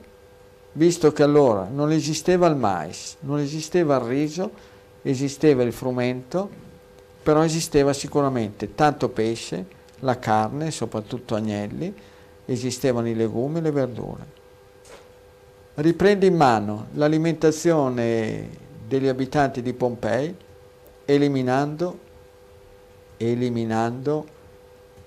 visto 0.73 1.13
che 1.13 1.23
allora 1.23 1.69
non 1.71 1.93
esisteva 1.93 2.47
il 2.47 2.57
mais, 2.57 3.17
non 3.21 3.39
esisteva 3.39 3.97
il 3.97 4.03
riso, 4.03 4.51
esisteva 5.03 5.63
il 5.63 5.73
frumento, 5.73 6.49
però 7.23 7.45
esisteva 7.45 7.93
sicuramente 7.93 8.75
tanto 8.75 9.09
pesce, 9.09 9.81
la 10.01 10.19
carne, 10.19 10.71
soprattutto 10.71 11.37
agnelli, 11.37 11.95
esistevano 12.45 13.09
i 13.09 13.15
legumi 13.15 13.59
e 13.59 13.61
le 13.61 13.71
verdure. 13.71 14.41
Riprende 15.75 16.27
in 16.27 16.35
mano 16.35 16.87
l'alimentazione 16.95 18.49
degli 18.93 19.09
abitanti 19.09 19.63
di 19.63 19.73
Pompei, 19.73 20.37
eliminando, 21.07 21.99
eliminando 23.17 24.27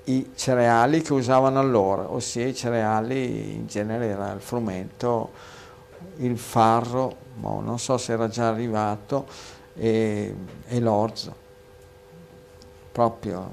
i 0.06 0.32
cereali 0.34 1.04
che 1.04 1.14
usavano 1.14 1.60
allora, 1.60 2.12
ossia 2.12 2.48
i 2.48 2.56
cereali 2.56 3.54
in 3.54 3.68
genere 3.68 4.08
era 4.08 4.32
il 4.32 4.42
frumento, 4.42 5.30
il 6.18 6.36
farro, 6.36 7.16
non 7.42 7.78
so 7.78 8.00
se 8.00 8.14
era 8.14 8.28
già 8.28 8.48
arrivato, 8.48 9.28
e, 9.76 10.34
e 10.66 10.80
l'orzo, 10.80 11.36
proprio 12.92 13.52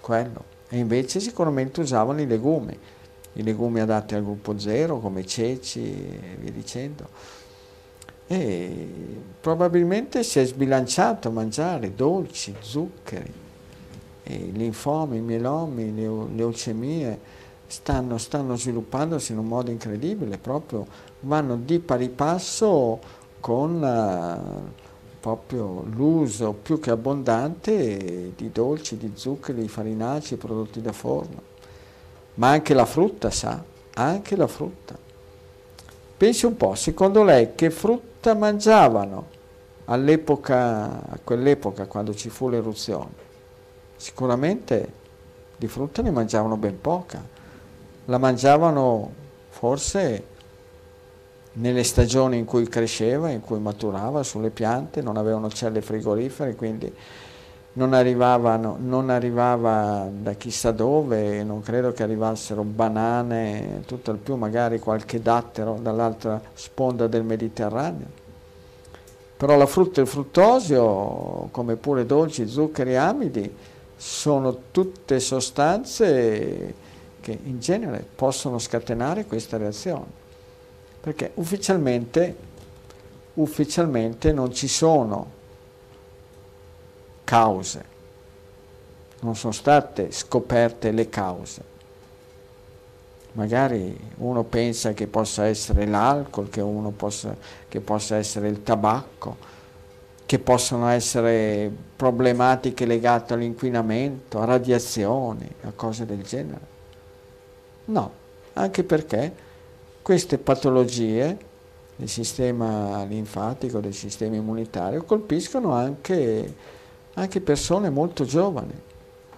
quello. 0.00 0.42
E 0.70 0.78
invece 0.78 1.20
sicuramente 1.20 1.82
usavano 1.82 2.20
i 2.20 2.26
legumi, 2.26 2.76
i 3.34 3.42
legumi 3.44 3.78
adatti 3.78 4.16
al 4.16 4.24
gruppo 4.24 4.58
zero 4.58 4.98
come 4.98 5.20
i 5.20 5.26
ceci 5.26 5.82
e 5.82 6.36
via 6.40 6.50
dicendo. 6.50 7.40
E 8.32 8.86
probabilmente 9.42 10.22
si 10.22 10.38
è 10.38 10.46
sbilanciato 10.46 11.28
a 11.28 11.30
mangiare 11.30 11.94
dolci, 11.94 12.54
zuccheri, 12.60 13.30
i 14.22 14.52
linfomi, 14.52 15.18
i 15.18 15.20
mielomi, 15.20 15.94
le 15.94 16.08
leucemie 16.34 17.18
stanno, 17.66 18.16
stanno 18.16 18.56
sviluppandosi 18.56 19.32
in 19.32 19.38
un 19.38 19.48
modo 19.48 19.70
incredibile, 19.70 20.38
proprio 20.38 20.86
vanno 21.20 21.56
di 21.56 21.78
pari 21.78 22.08
passo 22.08 22.98
con 23.38 23.82
uh, 23.82 24.80
proprio 25.20 25.84
l'uso 25.94 26.52
più 26.52 26.80
che 26.80 26.90
abbondante 26.90 28.32
di 28.34 28.50
dolci, 28.50 28.96
di 28.96 29.12
zuccheri, 29.12 29.60
di 29.60 29.68
farinacei, 29.68 30.38
prodotti 30.38 30.80
da 30.80 30.92
forno. 30.92 31.50
Ma 32.36 32.48
anche 32.48 32.72
la 32.72 32.86
frutta, 32.86 33.28
sa, 33.28 33.62
anche 33.92 34.36
la 34.36 34.46
frutta. 34.46 35.01
Pensi 36.22 36.46
un 36.46 36.56
po', 36.56 36.76
secondo 36.76 37.24
lei 37.24 37.56
che 37.56 37.68
frutta 37.70 38.34
mangiavano 38.34 39.26
all'epoca, 39.86 41.02
a 41.02 41.18
quell'epoca 41.24 41.86
quando 41.86 42.14
ci 42.14 42.28
fu 42.28 42.48
l'eruzione? 42.48 43.10
Sicuramente 43.96 44.92
di 45.56 45.66
frutta 45.66 46.00
ne 46.00 46.12
mangiavano 46.12 46.56
ben 46.56 46.80
poca, 46.80 47.20
la 48.04 48.18
mangiavano 48.18 49.12
forse 49.48 50.24
nelle 51.54 51.82
stagioni 51.82 52.38
in 52.38 52.44
cui 52.44 52.68
cresceva, 52.68 53.28
in 53.30 53.40
cui 53.40 53.58
maturava 53.58 54.22
sulle 54.22 54.50
piante, 54.50 55.02
non 55.02 55.16
avevano 55.16 55.50
celle 55.50 55.82
frigorifere, 55.82 56.54
quindi 56.54 56.94
non, 57.74 57.94
arrivavano, 57.94 58.76
non 58.78 59.08
arrivava 59.08 60.08
da 60.12 60.34
chissà 60.34 60.72
dove, 60.72 61.42
non 61.42 61.62
credo 61.62 61.92
che 61.92 62.02
arrivassero 62.02 62.62
banane, 62.62 63.82
tutto 63.86 64.10
il 64.10 64.18
più 64.18 64.36
magari 64.36 64.78
qualche 64.78 65.22
dattero 65.22 65.78
dall'altra 65.80 66.40
sponda 66.52 67.06
del 67.06 67.22
Mediterraneo. 67.24 68.20
Però 69.36 69.56
la 69.56 69.66
frutta 69.66 70.00
e 70.00 70.04
il 70.04 70.08
fruttosio, 70.08 71.48
come 71.50 71.76
pure 71.76 72.04
dolci, 72.04 72.46
zuccheri 72.46 72.96
amidi, 72.96 73.52
sono 73.96 74.56
tutte 74.70 75.18
sostanze 75.18 76.74
che 77.20 77.38
in 77.44 77.58
genere 77.58 78.04
possono 78.14 78.58
scatenare 78.58 79.24
questa 79.24 79.56
reazione, 79.56 80.06
perché 81.00 81.30
ufficialmente, 81.34 82.36
ufficialmente 83.34 84.32
non 84.32 84.52
ci 84.52 84.68
sono 84.68 85.40
cause, 87.24 87.84
non 89.20 89.36
sono 89.36 89.52
state 89.52 90.10
scoperte 90.10 90.90
le 90.90 91.08
cause. 91.08 91.70
Magari 93.32 93.98
uno 94.18 94.42
pensa 94.42 94.92
che 94.92 95.06
possa 95.06 95.46
essere 95.46 95.86
l'alcol, 95.86 96.50
che, 96.50 96.62
possa, 96.94 97.34
che 97.66 97.80
possa 97.80 98.16
essere 98.16 98.48
il 98.48 98.62
tabacco, 98.62 99.36
che 100.26 100.38
possono 100.38 100.88
essere 100.88 101.70
problematiche 101.96 102.84
legate 102.84 103.34
all'inquinamento, 103.34 104.40
a 104.40 104.44
radiazioni, 104.44 105.48
a 105.62 105.72
cose 105.74 106.04
del 106.04 106.22
genere. 106.22 106.70
No, 107.86 108.12
anche 108.54 108.84
perché 108.84 109.34
queste 110.02 110.38
patologie 110.38 111.38
del 111.96 112.08
sistema 112.08 113.04
linfatico, 113.04 113.80
del 113.80 113.94
sistema 113.94 114.36
immunitario, 114.36 115.04
colpiscono 115.04 115.72
anche, 115.72 116.54
anche 117.14 117.40
persone 117.40 117.90
molto 117.90 118.24
giovani, 118.24 118.74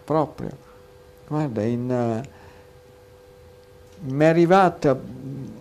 proprio. 0.05 0.51
Guarda, 1.27 1.63
in, 1.63 2.23
mi 4.07 4.25
è 4.25 4.29
arrivata, 4.29 4.99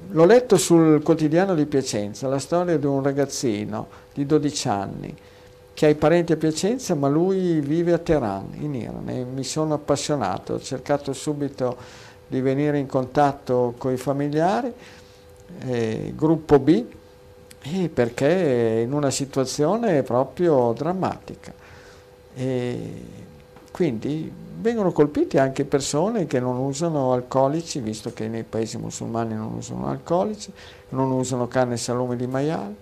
l'ho 0.09 0.25
letto 0.25 0.57
sul 0.57 1.01
quotidiano 1.01 1.55
di 1.55 1.65
Piacenza, 1.65 2.27
la 2.27 2.39
storia 2.39 2.77
di 2.77 2.85
un 2.85 3.01
ragazzino 3.01 3.87
di 4.13 4.25
12 4.25 4.67
anni 4.67 5.17
che 5.73 5.87
ha 5.87 5.89
i 5.89 5.95
parenti 5.95 6.33
a 6.33 6.37
Piacenza 6.37 6.93
ma 6.93 7.07
lui 7.07 7.59
vive 7.59 7.93
a 7.93 7.97
Teheran 7.97 8.49
in 8.59 8.75
Iran 8.75 9.09
e 9.09 9.23
mi 9.23 9.43
sono 9.43 9.73
appassionato, 9.73 10.53
ho 10.53 10.61
cercato 10.61 11.13
subito 11.13 11.75
di 12.27 12.41
venire 12.41 12.77
in 12.77 12.87
contatto 12.87 13.73
con 13.77 13.91
i 13.91 13.97
familiari, 13.97 14.71
eh, 15.65 16.13
gruppo 16.15 16.59
B, 16.59 16.83
eh, 17.61 17.89
perché 17.89 18.79
è 18.79 18.81
in 18.81 18.91
una 18.91 19.09
situazione 19.09 20.03
proprio 20.03 20.73
drammatica. 20.75 21.53
E 22.35 23.03
quindi 23.71 24.31
vengono 24.59 24.91
colpiti 24.91 25.37
anche 25.37 25.65
persone 25.65 26.25
che 26.25 26.39
non 26.39 26.57
usano 26.57 27.11
alcolici, 27.11 27.79
visto 27.79 28.13
che 28.13 28.27
nei 28.27 28.43
paesi 28.43 28.77
musulmani 28.77 29.33
non 29.33 29.53
usano 29.53 29.87
alcolici, 29.87 30.51
non 30.89 31.11
usano 31.11 31.47
carne 31.47 31.73
e 31.73 31.77
salumi 31.77 32.15
di 32.15 32.27
maiale, 32.27 32.75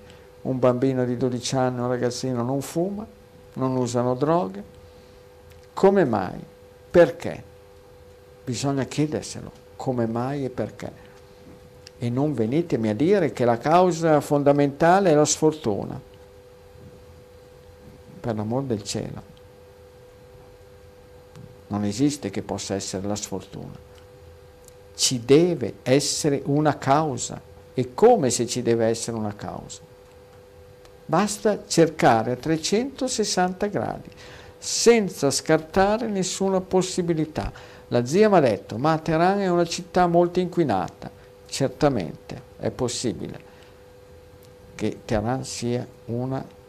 un 0.44 0.60
bambino 0.60 1.06
di 1.06 1.18
12 1.18 1.56
anni, 1.56 1.80
un 1.80 1.88
ragazzino 1.88 2.44
non 2.44 2.62
fuma, 2.62 3.06
non 3.54 3.76
usano 3.76 4.16
droghe. 4.16 4.64
Come 5.74 6.06
mai? 6.06 6.40
Perché? 6.92 7.44
Bisogna 8.44 8.84
chiederselo, 8.84 9.52
come 9.76 10.06
mai 10.08 10.46
e 10.46 10.50
perché. 10.50 11.10
E 11.98 12.10
non 12.10 12.34
venitemi 12.34 12.90
a 12.90 12.96
dire 12.96 13.32
che 13.32 13.46
la 13.46 13.58
causa 13.58 14.20
fondamentale 14.20 15.12
è 15.12 15.16
la 15.16 15.26
sfortuna. 15.26 16.00
Per 18.20 18.36
l'amor 18.36 18.64
del 18.64 18.84
cielo. 18.84 19.31
Non 21.72 21.86
esiste 21.86 22.30
che 22.30 22.42
possa 22.42 22.76
essere 22.76 23.08
la 23.08 23.16
sfortuna. 23.16 23.90
Ci 24.94 25.24
deve 25.24 25.76
essere 25.84 26.42
una 26.46 26.78
causa. 26.78 27.42
E 27.74 27.94
come 27.94 28.30
se 28.30 28.46
ci 28.46 28.62
deve 28.62 28.88
essere 28.88 29.16
una 29.16 29.34
causa? 29.34 29.80
Basta 31.06 31.64
cercare 31.66 32.34
a 32.34 32.36
360 32.36 33.68
gradi, 33.68 34.10
senza 34.58 35.32
scartare 35.32 36.08
nessuna 36.08 36.60
possibilità. 36.60 37.52
La 37.88 38.06
zia 38.06 38.28
mi 38.30 38.36
ha 38.36 38.42
detto, 38.42 38.78
ma 38.78 38.98
Teheran 38.98 39.40
è 39.40 39.50
una 39.50 39.66
città 39.66 40.08
molto 40.08 40.40
inquinata. 40.40 41.10
Certamente 41.48 42.42
è 42.60 42.70
possibile 42.70 43.50
che 44.76 45.00
Teheran 45.06 45.46
sia 45.46 45.88
una 46.06 46.40
città 46.40 46.61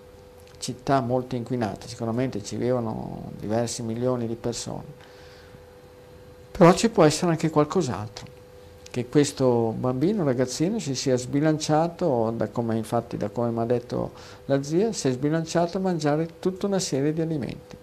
molto 1.01 1.37
inquinata, 1.37 1.87
sicuramente 1.87 2.43
ci 2.43 2.57
vivono 2.57 3.33
diversi 3.39 3.83
milioni 3.83 4.27
di 4.27 4.37
persone, 4.37 4.85
però 6.51 6.73
ci 6.75 6.89
può 6.89 7.05
essere 7.05 7.33
anche 7.33 7.51
qualcos'altro 7.51 8.41
che 8.93 9.09
questo 9.09 9.75
bambino, 9.75 10.23
ragazzino, 10.23 10.79
si 10.79 10.95
sia 10.95 11.17
sbilanciato, 11.17 12.31
da 12.37 12.49
come, 12.49 12.77
infatti 12.77 13.17
da 13.17 13.31
come 13.31 13.51
mi 13.51 13.61
ha 13.61 13.65
detto 13.65 14.13
la 14.45 14.63
zia, 14.63 14.93
si 14.93 15.09
è 15.09 15.11
sbilanciato 15.13 15.79
a 15.79 15.81
mangiare 15.81 16.29
tutta 16.39 16.67
una 16.67 16.79
serie 16.79 17.15
di 17.15 17.23
alimenti. 17.23 17.75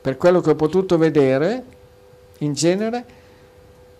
Per 0.00 0.16
quello 0.16 0.40
che 0.40 0.50
ho 0.50 0.54
potuto 0.54 0.96
vedere, 0.96 1.62
in 2.38 2.54
genere, 2.54 3.04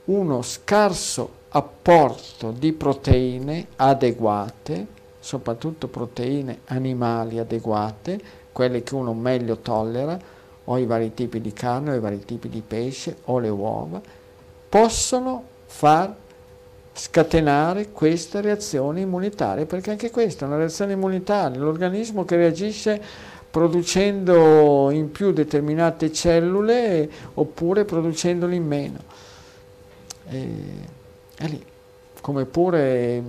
uno 0.04 0.40
scarso 0.40 1.42
apporto 1.50 2.52
di 2.52 2.72
proteine 2.72 3.66
adeguate, 3.76 4.86
soprattutto 5.24 5.88
proteine 5.88 6.58
animali 6.66 7.38
adeguate, 7.38 8.20
quelle 8.52 8.82
che 8.82 8.94
uno 8.94 9.14
meglio 9.14 9.56
tollera, 9.56 10.18
o 10.64 10.76
i 10.76 10.84
vari 10.84 11.14
tipi 11.14 11.40
di 11.40 11.54
carne, 11.54 11.92
o 11.92 11.94
i 11.94 11.98
vari 11.98 12.22
tipi 12.26 12.50
di 12.50 12.60
pesce, 12.60 13.16
o 13.24 13.38
le 13.38 13.48
uova, 13.48 14.02
possono 14.68 15.42
far 15.64 16.14
scatenare 16.92 17.90
questa 17.90 18.42
reazione 18.42 19.00
immunitaria, 19.00 19.64
perché 19.64 19.92
anche 19.92 20.10
questa 20.10 20.44
è 20.44 20.48
una 20.48 20.58
reazione 20.58 20.92
immunitaria, 20.92 21.58
l'organismo 21.58 22.26
che 22.26 22.36
reagisce 22.36 23.00
producendo 23.50 24.90
in 24.90 25.10
più 25.10 25.32
determinate 25.32 26.12
cellule 26.12 27.08
oppure 27.32 27.86
producendole 27.86 28.54
in 28.54 28.66
meno. 28.66 28.98
E, 30.28 30.48
è 31.34 31.46
lì. 31.46 31.64
Come 32.20 32.44
pure 32.44 33.22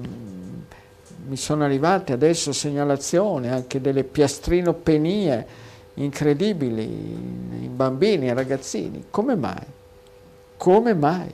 mi 1.28 1.38
sono 1.38 1.64
arrivate 1.64 2.14
adesso 2.14 2.52
segnalazioni 2.52 3.50
anche 3.50 3.82
delle 3.82 4.04
piastrinopenie 4.04 5.64
incredibili 5.96 6.84
in 6.84 7.76
bambini 7.76 8.28
e 8.28 8.34
ragazzini. 8.34 9.06
Come 9.10 9.36
mai? 9.36 9.66
Come 10.58 10.94
mai? 10.94 11.32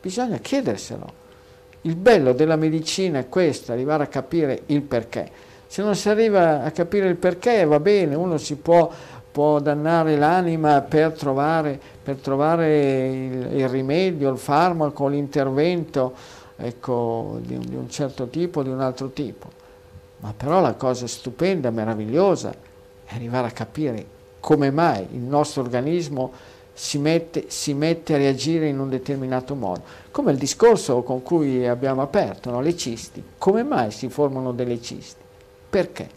Bisogna 0.00 0.38
chiederselo. 0.38 1.18
Il 1.82 1.96
bello 1.96 2.32
della 2.32 2.56
medicina 2.56 3.18
è 3.18 3.28
questo, 3.28 3.72
arrivare 3.72 4.04
a 4.04 4.08
capire 4.08 4.62
il 4.66 4.82
perché. 4.82 5.30
Se 5.66 5.82
non 5.82 5.94
si 5.94 6.08
arriva 6.08 6.62
a 6.62 6.70
capire 6.72 7.08
il 7.08 7.16
perché 7.16 7.64
va 7.64 7.80
bene, 7.80 8.14
uno 8.14 8.36
si 8.36 8.56
può, 8.56 8.90
può 9.30 9.60
dannare 9.60 10.16
l'anima 10.16 10.82
per 10.82 11.12
trovare, 11.12 11.80
per 12.02 12.16
trovare 12.16 13.08
il, 13.08 13.48
il, 13.58 13.68
rimedio, 13.68 14.30
il 14.30 14.38
farmaco, 14.38 15.06
l'intervento 15.06 16.12
ecco, 16.60 17.38
di, 17.42 17.54
un, 17.54 17.62
di 17.66 17.74
un 17.74 17.88
certo 17.90 18.28
tipo, 18.28 18.62
di 18.62 18.68
un 18.68 18.80
altro 18.80 19.10
tipo. 19.10 19.48
Ma 20.18 20.34
però 20.36 20.60
la 20.60 20.74
cosa 20.74 21.06
stupenda, 21.06 21.70
meravigliosa, 21.70 22.52
è 23.04 23.14
arrivare 23.14 23.48
a 23.48 23.52
capire 23.52 24.18
come 24.40 24.70
mai 24.70 25.06
il 25.12 25.20
nostro 25.20 25.62
organismo 25.62 26.32
si 26.72 26.98
mette, 26.98 27.44
si 27.48 27.74
mette, 27.74 28.14
a 28.14 28.16
reagire 28.16 28.66
in 28.66 28.78
un 28.78 28.88
determinato 28.88 29.54
modo. 29.54 29.82
Come 30.10 30.32
il 30.32 30.38
discorso 30.38 31.02
con 31.02 31.22
cui 31.22 31.66
abbiamo 31.66 32.00
aperto, 32.00 32.50
no? 32.50 32.62
le 32.62 32.74
cisti. 32.74 33.22
Come 33.36 33.62
mai 33.62 33.90
si 33.90 34.08
formano 34.08 34.52
delle 34.52 34.80
cisti? 34.80 35.22
Perché? 35.68 36.08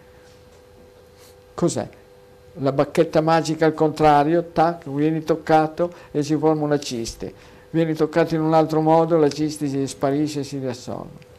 Cos'è? 1.54 1.88
La 2.58 2.72
bacchetta 2.72 3.20
magica 3.20 3.66
al 3.66 3.74
contrario, 3.74 4.52
tac, 4.54 4.88
vieni 4.90 5.24
toccato 5.24 5.92
e 6.12 6.24
si 6.24 6.38
forma 6.38 6.64
una 6.64 6.80
ciste. 6.80 7.52
Vieni 7.74 7.96
toccato 7.96 8.36
in 8.36 8.42
un 8.42 8.54
altro 8.54 8.82
modo, 8.82 9.18
la 9.18 9.30
ciste 9.30 9.68
si 9.68 9.88
sparisce 9.88 10.42
e 10.42 10.44
si 10.44 10.60
riassorbe. 10.60 11.32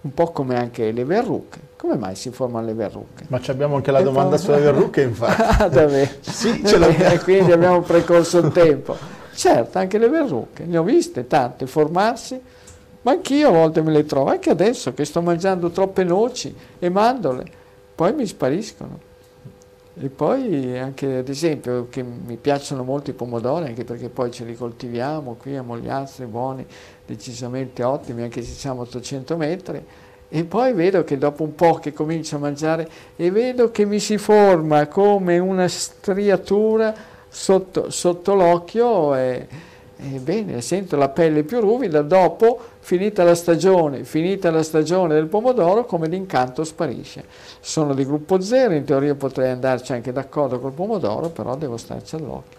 Un 0.00 0.12
po' 0.12 0.32
come 0.32 0.56
anche 0.56 0.90
le 0.90 1.04
verruche. 1.04 1.60
Come 1.76 1.96
mai 1.96 2.16
si 2.16 2.30
formano 2.30 2.66
le 2.66 2.74
verruche? 2.74 3.26
Ma 3.28 3.40
abbiamo 3.46 3.76
anche 3.76 3.92
la 3.92 4.00
e 4.00 4.02
domanda 4.02 4.36
poi... 4.36 4.38
sulle 4.44 4.58
verruche, 4.58 5.02
infatti. 5.02 5.42
ah, 5.62 5.68
davvero? 5.68 6.10
sì, 6.20 6.64
ce 6.66 6.78
l'abbiamo. 6.78 7.14
E 7.14 7.18
quindi 7.20 7.52
abbiamo 7.52 7.80
precorso 7.82 8.38
il 8.38 8.50
tempo. 8.50 8.96
Certo, 9.32 9.78
anche 9.78 9.98
le 9.98 10.08
verruche, 10.08 10.64
ne 10.64 10.78
ho 10.78 10.82
viste 10.82 11.26
tante 11.26 11.66
formarsi 11.66 12.40
ma 13.02 13.12
anch'io 13.12 13.48
a 13.48 13.52
volte 13.52 13.80
me 13.80 13.92
le 13.92 14.04
trovo, 14.04 14.30
anche 14.30 14.50
adesso 14.50 14.92
che 14.92 15.04
sto 15.04 15.22
mangiando 15.22 15.70
troppe 15.70 16.04
noci 16.04 16.54
e 16.78 16.88
mandorle, 16.90 17.44
poi 17.94 18.12
mi 18.12 18.26
spariscono. 18.26 19.08
E 19.98 20.08
poi 20.08 20.78
anche 20.78 21.16
ad 21.16 21.28
esempio 21.28 21.88
che 21.90 22.02
mi 22.02 22.36
piacciono 22.36 22.84
molto 22.84 23.10
i 23.10 23.12
pomodori, 23.12 23.66
anche 23.66 23.84
perché 23.84 24.08
poi 24.08 24.30
ce 24.30 24.44
li 24.44 24.54
coltiviamo 24.54 25.34
qui 25.34 25.56
a 25.56 25.62
Mogliastri, 25.62 26.26
buoni, 26.26 26.64
decisamente 27.04 27.82
ottimi, 27.82 28.22
anche 28.22 28.42
se 28.42 28.52
siamo 28.52 28.80
a 28.80 28.84
800 28.84 29.36
metri. 29.36 29.84
E 30.28 30.44
poi 30.44 30.72
vedo 30.74 31.02
che 31.02 31.18
dopo 31.18 31.42
un 31.42 31.56
po' 31.56 31.74
che 31.74 31.92
comincio 31.92 32.36
a 32.36 32.38
mangiare 32.38 32.88
e 33.16 33.32
vedo 33.32 33.72
che 33.72 33.84
mi 33.84 33.98
si 33.98 34.16
forma 34.16 34.86
come 34.86 35.38
una 35.38 35.66
striatura 35.66 36.94
sotto, 37.28 37.90
sotto 37.90 38.34
l'occhio 38.34 39.14
Ebbene, 40.02 40.62
sento 40.62 40.96
la 40.96 41.10
pelle 41.10 41.42
più 41.42 41.60
ruvida, 41.60 42.00
dopo, 42.00 42.58
finita 42.80 43.22
la 43.22 43.34
stagione, 43.34 44.04
finita 44.04 44.50
la 44.50 44.62
stagione 44.62 45.12
del 45.12 45.26
pomodoro, 45.26 45.84
come 45.84 46.08
l'incanto 46.08 46.64
sparisce. 46.64 47.24
Sono 47.60 47.92
di 47.92 48.06
gruppo 48.06 48.40
zero, 48.40 48.72
in 48.72 48.84
teoria 48.84 49.14
potrei 49.14 49.50
andarci 49.50 49.92
anche 49.92 50.10
d'accordo 50.10 50.58
col 50.58 50.72
pomodoro, 50.72 51.28
però 51.28 51.54
devo 51.54 51.76
starci 51.76 52.14
all'occhio. 52.14 52.58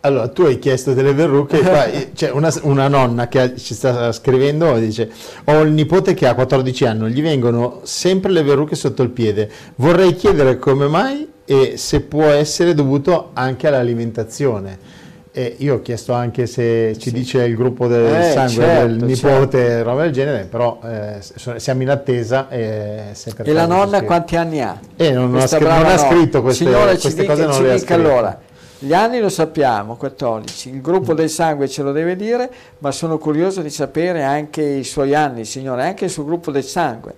Allora, 0.00 0.28
tu 0.28 0.42
hai 0.42 0.58
chiesto 0.58 0.92
delle 0.92 1.14
verruche, 1.14 1.58
c'è 1.60 2.10
cioè 2.14 2.30
una, 2.30 2.52
una, 2.62 2.86
nonna 2.86 3.28
che 3.28 3.56
ci 3.56 3.74
sta 3.74 4.12
scrivendo 4.12 4.78
dice 4.78 5.10
ho 5.44 5.60
il 5.62 5.72
nipote 5.72 6.14
che 6.14 6.26
ha 6.26 6.34
14 6.34 6.84
anni, 6.84 7.10
gli 7.10 7.20
vengono 7.20 7.80
sempre 7.82 8.30
le 8.30 8.42
verruche 8.42 8.76
sotto 8.76 9.02
il 9.02 9.10
piede, 9.10 9.50
vorrei 9.76 10.14
chiedere 10.14 10.58
come 10.58 10.86
mai 10.86 11.28
e 11.50 11.78
se 11.78 12.02
può 12.02 12.26
essere 12.26 12.74
dovuto 12.74 13.30
anche 13.32 13.68
all'alimentazione. 13.68 14.96
E 15.32 15.54
io 15.58 15.76
ho 15.76 15.82
chiesto 15.82 16.12
anche 16.12 16.46
se 16.46 16.94
ci 16.98 17.08
sì. 17.08 17.12
dice 17.14 17.42
il 17.44 17.54
gruppo 17.54 17.86
del 17.86 18.04
eh, 18.04 18.32
sangue 18.32 18.64
certo, 18.64 18.86
del 18.86 19.04
nipote, 19.04 19.58
certo. 19.58 19.88
roba 19.88 20.02
del 20.02 20.12
genere, 20.12 20.44
però 20.44 20.78
eh, 20.84 21.20
siamo 21.56 21.82
in 21.82 21.88
attesa. 21.88 22.50
E, 22.50 23.14
e 23.44 23.52
la 23.52 23.64
nonna 23.64 24.02
quanti 24.02 24.36
anni 24.36 24.60
ha? 24.60 24.78
Eh, 24.94 25.10
non, 25.10 25.30
non, 25.30 25.40
ha, 25.40 25.46
scr- 25.46 25.62
non 25.62 25.86
ha, 25.86 25.96
scritto 25.96 26.42
queste, 26.42 26.64
Signora, 26.64 26.90
queste 26.90 27.22
dica, 27.22 27.32
cose, 27.32 27.46
non 27.46 27.62
le 27.62 27.72
ha 27.72 27.78
scritte. 27.78 27.94
Allora, 27.94 28.40
gli 28.78 28.92
anni 28.92 29.18
lo 29.18 29.30
sappiamo, 29.30 29.96
14, 29.96 30.68
il 30.68 30.82
gruppo 30.82 31.14
del 31.14 31.30
sangue 31.30 31.66
ce 31.66 31.82
lo 31.82 31.92
deve 31.92 32.14
dire, 32.14 32.50
ma 32.78 32.90
sono 32.90 33.16
curioso 33.16 33.62
di 33.62 33.70
sapere 33.70 34.22
anche 34.22 34.62
i 34.62 34.84
suoi 34.84 35.14
anni, 35.14 35.46
signore, 35.46 35.84
anche 35.84 36.04
il 36.04 36.10
suo 36.10 36.26
gruppo 36.26 36.50
del 36.50 36.64
sangue 36.64 37.14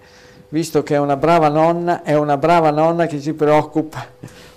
visto 0.50 0.82
che 0.82 0.94
è 0.94 0.98
una 0.98 1.16
brava 1.16 1.48
nonna, 1.48 2.02
è 2.02 2.14
una 2.14 2.36
brava 2.36 2.70
nonna 2.70 3.06
che 3.06 3.20
si 3.20 3.32
preoccupa 3.32 4.06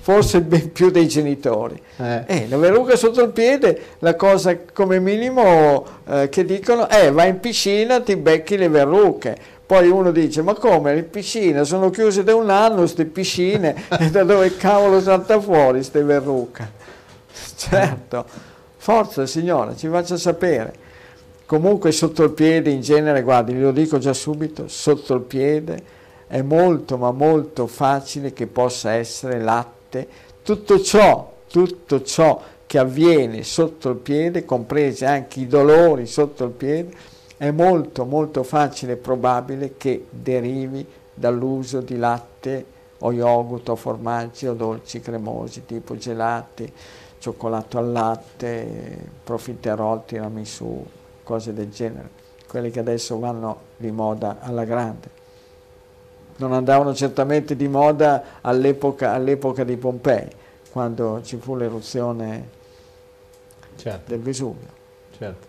forse 0.03 0.41
ben 0.41 0.73
più 0.73 0.91
dei 0.91 1.07
genitori. 1.07 1.81
Eh. 1.95 2.23
Eh, 2.25 2.47
la 2.49 2.57
verruga 2.57 2.97
sotto 2.97 3.23
il 3.23 3.29
piede, 3.29 3.95
la 3.99 4.17
cosa 4.17 4.57
come 4.73 4.99
minimo 4.99 5.85
eh, 6.05 6.27
che 6.27 6.43
dicono 6.43 6.89
è 6.89 7.05
eh, 7.05 7.11
vai 7.11 7.29
in 7.29 7.39
piscina, 7.39 8.01
ti 8.01 8.17
becchi 8.17 8.57
le 8.57 8.67
verruche. 8.67 9.37
Poi 9.65 9.87
uno 9.87 10.11
dice, 10.11 10.41
ma 10.41 10.55
come, 10.55 10.93
le 10.93 11.03
piscine 11.03 11.63
sono 11.63 11.89
chiuse 11.89 12.25
da 12.25 12.35
un 12.35 12.49
anno, 12.49 12.79
queste 12.79 13.05
piscine, 13.05 13.85
e 13.97 14.09
da 14.09 14.23
dove 14.23 14.57
cavolo 14.57 14.99
salta 14.99 15.39
fuori 15.39 15.77
queste 15.77 16.03
verruche? 16.03 16.81
Certo, 17.55 18.25
forza 18.75 19.25
signora, 19.25 19.73
ci 19.73 19.87
faccia 19.87 20.17
sapere. 20.17 20.82
Comunque 21.53 21.91
sotto 21.91 22.23
il 22.23 22.31
piede 22.31 22.71
in 22.71 22.81
genere, 22.81 23.21
guardi, 23.21 23.55
lo 23.59 23.71
dico 23.71 23.99
già 23.99 24.13
subito, 24.13 24.67
sotto 24.67 25.13
il 25.13 25.21
piede 25.21 25.83
è 26.25 26.41
molto 26.41 26.97
ma 26.97 27.11
molto 27.11 27.67
facile 27.67 28.33
che 28.33 28.47
possa 28.47 28.93
essere 28.93 29.39
latte. 29.39 30.07
Tutto 30.41 30.81
ciò, 30.81 31.31
tutto 31.47 32.01
ciò 32.01 32.41
che 32.65 32.79
avviene 32.79 33.43
sotto 33.43 33.89
il 33.89 33.97
piede, 33.97 34.45
compresi 34.45 35.05
anche 35.05 35.41
i 35.41 35.47
dolori 35.47 36.07
sotto 36.07 36.45
il 36.45 36.49
piede, 36.49 36.91
è 37.37 37.51
molto 37.51 38.05
molto 38.05 38.41
facile 38.41 38.93
e 38.93 38.95
probabile 38.95 39.75
che 39.77 40.07
derivi 40.09 40.83
dall'uso 41.13 41.81
di 41.81 41.97
latte 41.97 42.65
o 42.97 43.13
yogurt 43.13 43.69
o 43.69 43.75
formaggi 43.75 44.47
o 44.47 44.55
dolci 44.55 45.01
cremosi 45.01 45.67
tipo 45.67 45.95
gelati, 45.97 46.73
cioccolato 47.19 47.77
al 47.77 47.91
latte, 47.91 48.97
profiterol, 49.23 50.03
tiramisù, 50.07 50.83
cose 51.23 51.53
del 51.53 51.69
genere, 51.69 52.09
quelle 52.47 52.69
che 52.69 52.79
adesso 52.79 53.17
vanno 53.19 53.59
di 53.77 53.91
moda 53.91 54.37
alla 54.41 54.65
grande. 54.65 55.21
Non 56.35 56.53
andavano 56.53 56.93
certamente 56.93 57.55
di 57.55 57.67
moda 57.67 58.23
all'epoca, 58.41 59.13
all'epoca 59.13 59.63
di 59.63 59.77
Pompei, 59.77 60.27
quando 60.71 61.21
ci 61.23 61.37
fu 61.37 61.55
l'eruzione 61.55 62.49
certo. 63.75 64.11
del 64.11 64.19
Vesuvio. 64.19 64.67
Certo. 65.17 65.47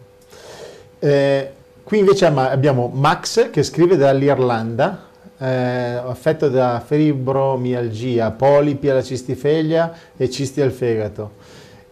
Eh, 0.99 1.53
qui 1.83 1.99
invece 1.99 2.27
abbiamo 2.27 2.89
Max 2.89 3.51
che 3.51 3.63
scrive 3.63 3.97
dall'Irlanda, 3.97 5.07
eh, 5.39 5.47
affetto 5.47 6.49
da 6.49 6.83
fibromialgia, 6.85 8.31
polipi 8.31 8.89
alla 8.89 9.03
cistifeglia 9.03 9.93
e 10.17 10.31
cisti 10.31 10.61
al 10.61 10.71
fegato. 10.71 11.43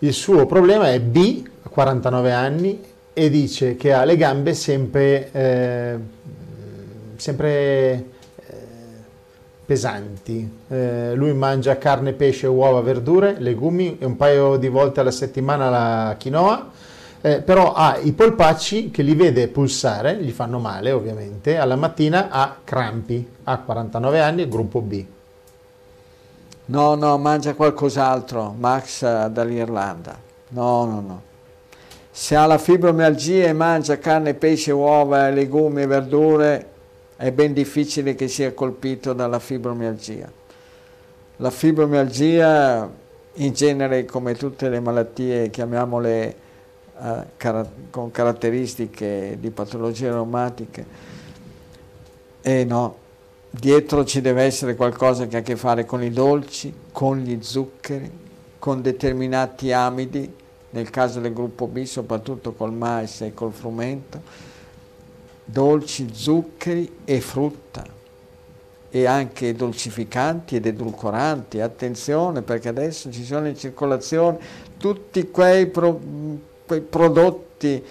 Il 0.01 0.13
suo 0.13 0.47
problema 0.47 0.91
è 0.91 1.01
B, 1.01 1.49
49 1.69 2.33
anni, 2.33 2.81
e 3.15 3.29
dice 3.29 3.77
che 3.77 3.93
ha 3.93 4.05
le 4.05 4.17
gambe 4.17 4.55
sempre, 4.55 5.31
eh, 5.33 5.97
sempre 7.17 7.43
eh, 7.45 8.05
pesanti. 9.67 10.59
Eh, 10.69 11.15
lui 11.15 11.35
mangia 11.35 11.77
carne, 11.77 12.13
pesce, 12.13 12.47
uova, 12.47 12.81
verdure, 12.81 13.37
legumi 13.39 13.99
e 13.99 14.07
un 14.07 14.17
paio 14.17 14.57
di 14.57 14.69
volte 14.69 15.01
alla 15.01 15.11
settimana 15.11 15.69
la 15.69 16.17
quinoa. 16.19 16.71
Eh, 17.25 17.41
però 17.41 17.73
ha 17.73 17.99
i 17.99 18.13
polpacci 18.13 18.91
che 18.91 19.03
li 19.03 19.15
vede 19.15 19.47
pulsare, 19.47 20.17
gli 20.17 20.33
fanno 20.33 20.59
male 20.59 20.91
ovviamente, 20.91 21.57
alla 21.57 21.77
mattina 21.77 22.31
ha 22.31 22.57
crampi, 22.65 23.25
ha 23.45 23.59
49 23.59 24.21
anni, 24.21 24.49
gruppo 24.49 24.81
B. 24.81 25.05
No, 26.65 26.95
no, 26.97 27.19
mangia 27.19 27.55
qualcos'altro, 27.55 28.55
Max 28.59 29.03
eh, 29.03 29.29
dall'Irlanda. 29.31 30.19
No, 30.49 30.85
no, 30.85 31.01
no 31.01 31.31
se 32.15 32.37
ha 32.37 32.45
la 32.45 32.59
fibromialgia 32.59 33.47
e 33.47 33.55
mangia 33.55 33.99
carne, 33.99 34.35
pesce, 34.35 34.71
uova, 34.71 35.31
legumi 35.31 35.81
e 35.81 35.87
verdure, 35.87 36.67
è 37.17 37.33
ben 37.33 37.55
difficile 37.55 38.15
che 38.15 38.29
sia 38.29 38.53
colpito 38.53 39.15
dalla 39.15 39.39
fibromialgia. 39.39 40.31
La 41.37 41.51
fibromialgia, 41.51 42.91
in 43.37 43.53
genere, 43.55 44.05
come 44.05 44.35
tutte 44.35 44.69
le 44.69 44.79
malattie, 44.81 45.49
chiamiamole 45.49 46.37
eh, 47.01 47.25
car 47.39 47.67
con 47.89 48.11
caratteristiche 48.11 49.39
di 49.41 49.51
patologie 49.51 50.11
reumatiche. 50.11 50.85
E 52.43 52.65
no, 52.65 52.97
dietro 53.49 54.05
ci 54.05 54.21
deve 54.21 54.43
essere 54.43 54.77
qualcosa 54.77 55.27
che 55.27 55.37
ha 55.37 55.39
a 55.39 55.43
che 55.43 55.57
fare 55.57 55.87
con 55.87 56.03
i 56.03 56.11
dolci, 56.11 56.75
con 56.93 57.21
gli 57.21 57.39
zuccheri, 57.41 58.11
con 58.59 58.83
determinati 58.83 59.73
amidi, 59.73 60.41
nel 60.73 60.91
caso 60.91 61.21
del 61.21 61.33
gruppo 61.33 61.67
B 61.67 61.85
soprattutto 61.85 62.53
col 62.53 62.73
mais 62.73 63.21
e 63.23 63.35
col 63.35 63.53
frumento, 63.53 64.21
dolci, 65.45 66.09
zuccheri 66.13 66.99
e 67.05 67.21
frutta 67.21 67.85
e 68.91 69.07
anche 69.07 69.55
dolcificanti 69.55 70.57
ed 70.57 70.67
edulcoranti. 70.67 71.61
Attenzione 71.61 72.43
perché 72.43 72.69
adesso 72.69 73.11
ci 73.11 73.25
sono 73.25 73.49
in 73.49 73.57
circolazione 73.57 74.39
tutti 74.77 75.31
quei, 75.31 75.67
pro, 75.67 75.99
quei 76.67 76.81
prodotti 76.81 77.83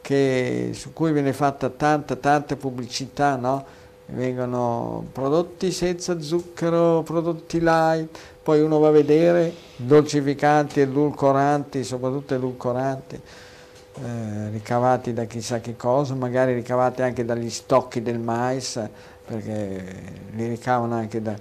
che, 0.00 0.70
su 0.72 0.92
cui 0.92 1.12
viene 1.12 1.32
fatta 1.32 1.68
tanta, 1.68 2.16
tanta 2.16 2.56
pubblicità, 2.56 3.36
no? 3.36 3.64
Vengono 4.06 5.04
prodotti 5.12 5.72
senza 5.72 6.20
zucchero, 6.20 7.02
prodotti 7.02 7.58
light, 7.60 8.16
poi 8.42 8.60
uno 8.60 8.78
va 8.78 8.88
a 8.88 8.92
vedere 8.92 9.52
dolcificanti, 9.76 10.80
edulcoranti, 10.80 11.82
soprattutto 11.82 12.34
edulcoranti, 12.34 13.20
eh, 13.94 14.50
ricavati 14.50 15.12
da 15.12 15.24
chissà 15.24 15.60
che 15.60 15.76
cosa, 15.76 16.14
magari 16.14 16.54
ricavati 16.54 17.02
anche 17.02 17.24
dagli 17.24 17.50
stocchi 17.50 18.02
del 18.02 18.20
mais, 18.20 18.80
perché 19.24 19.94
li 20.32 20.46
ricavano 20.46 20.94
anche 20.94 21.20
da, 21.20 21.34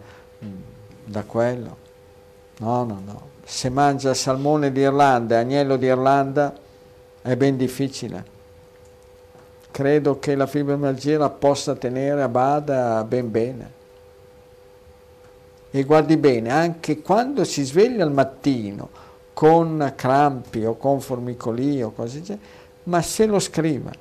da 1.04 1.24
quello. 1.24 1.78
No, 2.58 2.84
no, 2.84 3.02
no. 3.06 3.34
Se 3.44 3.70
mangia 3.70 4.16
salmone 4.16 4.72
d'Irlanda 4.72 5.36
e 5.36 5.40
agnello 5.40 5.76
d'Irlanda 5.76 6.56
è 7.22 7.36
ben 7.36 7.58
difficile 7.58 8.34
credo 9.76 10.20
che 10.20 10.36
la 10.36 10.48
fibromialgia 10.48 11.18
la 11.18 11.30
possa 11.30 11.76
tenere 11.76 12.22
a 12.22 12.30
bada 12.30 13.04
ben 13.04 13.30
bene. 13.30 13.72
E 15.70 15.84
guardi 15.84 16.16
bene, 16.16 16.50
anche 16.50 17.02
quando 17.02 17.44
si 17.44 17.62
sveglia 17.66 18.06
al 18.06 18.14
mattino 18.14 18.88
con 19.34 19.92
crampi 19.94 20.64
o 20.64 20.78
con 20.78 21.02
formicolii 21.02 21.84
o 21.84 21.92
cose 21.92 22.20
così, 22.20 22.40
ma 22.84 23.02
se 23.02 23.26
lo 23.26 23.38
scriva, 23.38 23.92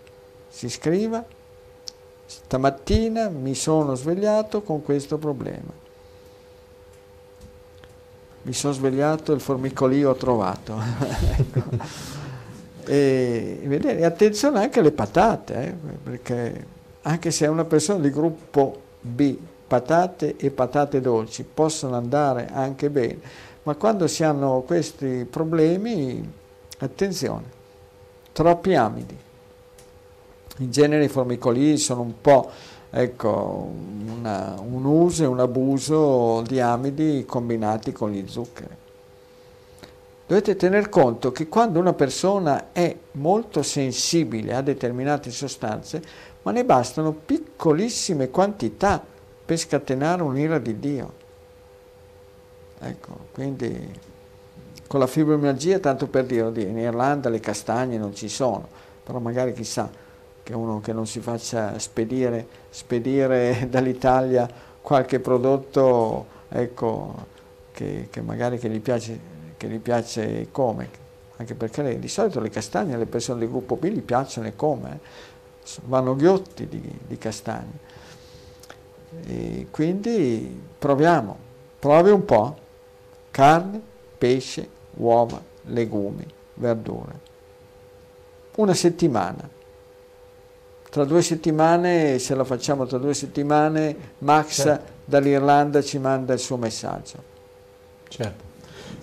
si 0.48 0.70
scriva, 0.70 1.24
stamattina 2.24 3.28
mi 3.28 3.56
sono 3.56 3.96
svegliato 3.96 4.62
con 4.62 4.80
questo 4.80 5.18
problema. 5.18 5.72
Mi 8.42 8.52
sono 8.52 8.72
svegliato 8.72 9.32
e 9.32 9.34
il 9.34 9.40
formicolio 9.40 10.10
ho 10.10 10.14
trovato. 10.14 12.12
E, 12.86 13.60
vedere, 13.64 14.04
attenzione 14.04 14.60
anche 14.60 14.80
alle 14.80 14.92
patate, 14.92 15.54
eh, 15.66 15.72
perché 16.02 16.66
anche 17.02 17.30
se 17.30 17.46
è 17.46 17.48
una 17.48 17.64
persona 17.64 18.00
di 18.00 18.10
gruppo 18.10 18.80
B, 19.00 19.36
patate 19.66 20.36
e 20.36 20.50
patate 20.50 21.00
dolci 21.00 21.44
possono 21.44 21.96
andare 21.96 22.48
anche 22.52 22.90
bene, 22.90 23.18
ma 23.64 23.74
quando 23.74 24.06
si 24.06 24.22
hanno 24.22 24.62
questi 24.66 25.26
problemi, 25.28 26.32
attenzione, 26.78 27.44
troppi 28.32 28.74
amidi. 28.74 29.18
In 30.58 30.70
genere 30.70 31.04
i 31.04 31.08
formicolii 31.08 31.76
sono 31.78 32.02
un 32.02 32.20
po' 32.20 32.50
ecco, 32.90 33.72
una, 34.16 34.54
un 34.60 34.84
uso 34.84 35.24
e 35.24 35.26
un 35.26 35.40
abuso 35.40 36.42
di 36.46 36.60
amidi 36.60 37.24
combinati 37.26 37.90
con 37.90 38.10
gli 38.12 38.24
zuccheri 38.28 38.82
dovete 40.26 40.56
tener 40.56 40.88
conto 40.88 41.32
che 41.32 41.48
quando 41.48 41.78
una 41.78 41.92
persona 41.92 42.72
è 42.72 42.96
molto 43.12 43.62
sensibile 43.62 44.54
a 44.54 44.62
determinate 44.62 45.30
sostanze, 45.30 46.02
ma 46.42 46.52
ne 46.52 46.64
bastano 46.64 47.12
piccolissime 47.12 48.30
quantità 48.30 49.02
per 49.44 49.56
scatenare 49.58 50.22
un'ira 50.22 50.58
di 50.58 50.78
Dio. 50.78 51.12
Ecco, 52.80 53.26
quindi 53.32 54.12
con 54.86 55.00
la 55.00 55.06
fibromialgia, 55.06 55.78
tanto 55.78 56.06
per 56.06 56.24
dire, 56.24 56.48
in 56.62 56.78
Irlanda 56.78 57.28
le 57.28 57.40
castagne 57.40 57.98
non 57.98 58.14
ci 58.14 58.28
sono, 58.28 58.68
però 59.02 59.18
magari 59.18 59.52
chissà 59.52 59.90
che 60.42 60.54
uno 60.54 60.80
che 60.80 60.92
non 60.92 61.06
si 61.06 61.20
faccia 61.20 61.78
spedire, 61.78 62.46
spedire 62.70 63.66
dall'Italia 63.70 64.48
qualche 64.80 65.18
prodotto 65.18 66.26
ecco, 66.50 67.26
che, 67.72 68.08
che 68.10 68.20
magari 68.20 68.58
che 68.58 68.68
gli 68.68 68.80
piace 68.80 69.32
che 69.66 69.74
gli 69.74 69.78
piace 69.80 70.48
come, 70.50 70.88
anche 71.36 71.54
perché 71.54 71.98
di 71.98 72.08
solito 72.08 72.40
le 72.40 72.50
castagne 72.50 72.94
alle 72.94 73.06
persone 73.06 73.40
del 73.40 73.48
gruppo 73.48 73.76
B 73.76 73.86
gli 73.86 74.02
piacciono 74.02 74.46
e 74.46 74.54
come, 74.54 74.92
eh. 74.92 75.80
vanno 75.84 76.14
ghiotti 76.14 76.68
di, 76.68 76.98
di 77.06 77.18
castagne. 77.18 77.92
E 79.26 79.68
quindi 79.70 80.62
proviamo, 80.78 81.36
provi 81.78 82.10
un 82.10 82.24
po', 82.24 82.58
carne, 83.30 83.80
pesce, 84.18 84.68
uova, 84.94 85.40
legumi, 85.66 86.26
verdure. 86.54 87.32
Una 88.56 88.74
settimana. 88.74 89.48
Tra 90.90 91.04
due 91.04 91.22
settimane, 91.22 92.20
se 92.20 92.34
la 92.36 92.44
facciamo 92.44 92.86
tra 92.86 92.98
due 92.98 93.14
settimane, 93.14 94.12
Max 94.18 94.62
certo. 94.62 94.92
dall'Irlanda 95.04 95.82
ci 95.82 95.98
manda 95.98 96.34
il 96.34 96.38
suo 96.38 96.56
messaggio. 96.56 97.32
Certo. 98.08 98.43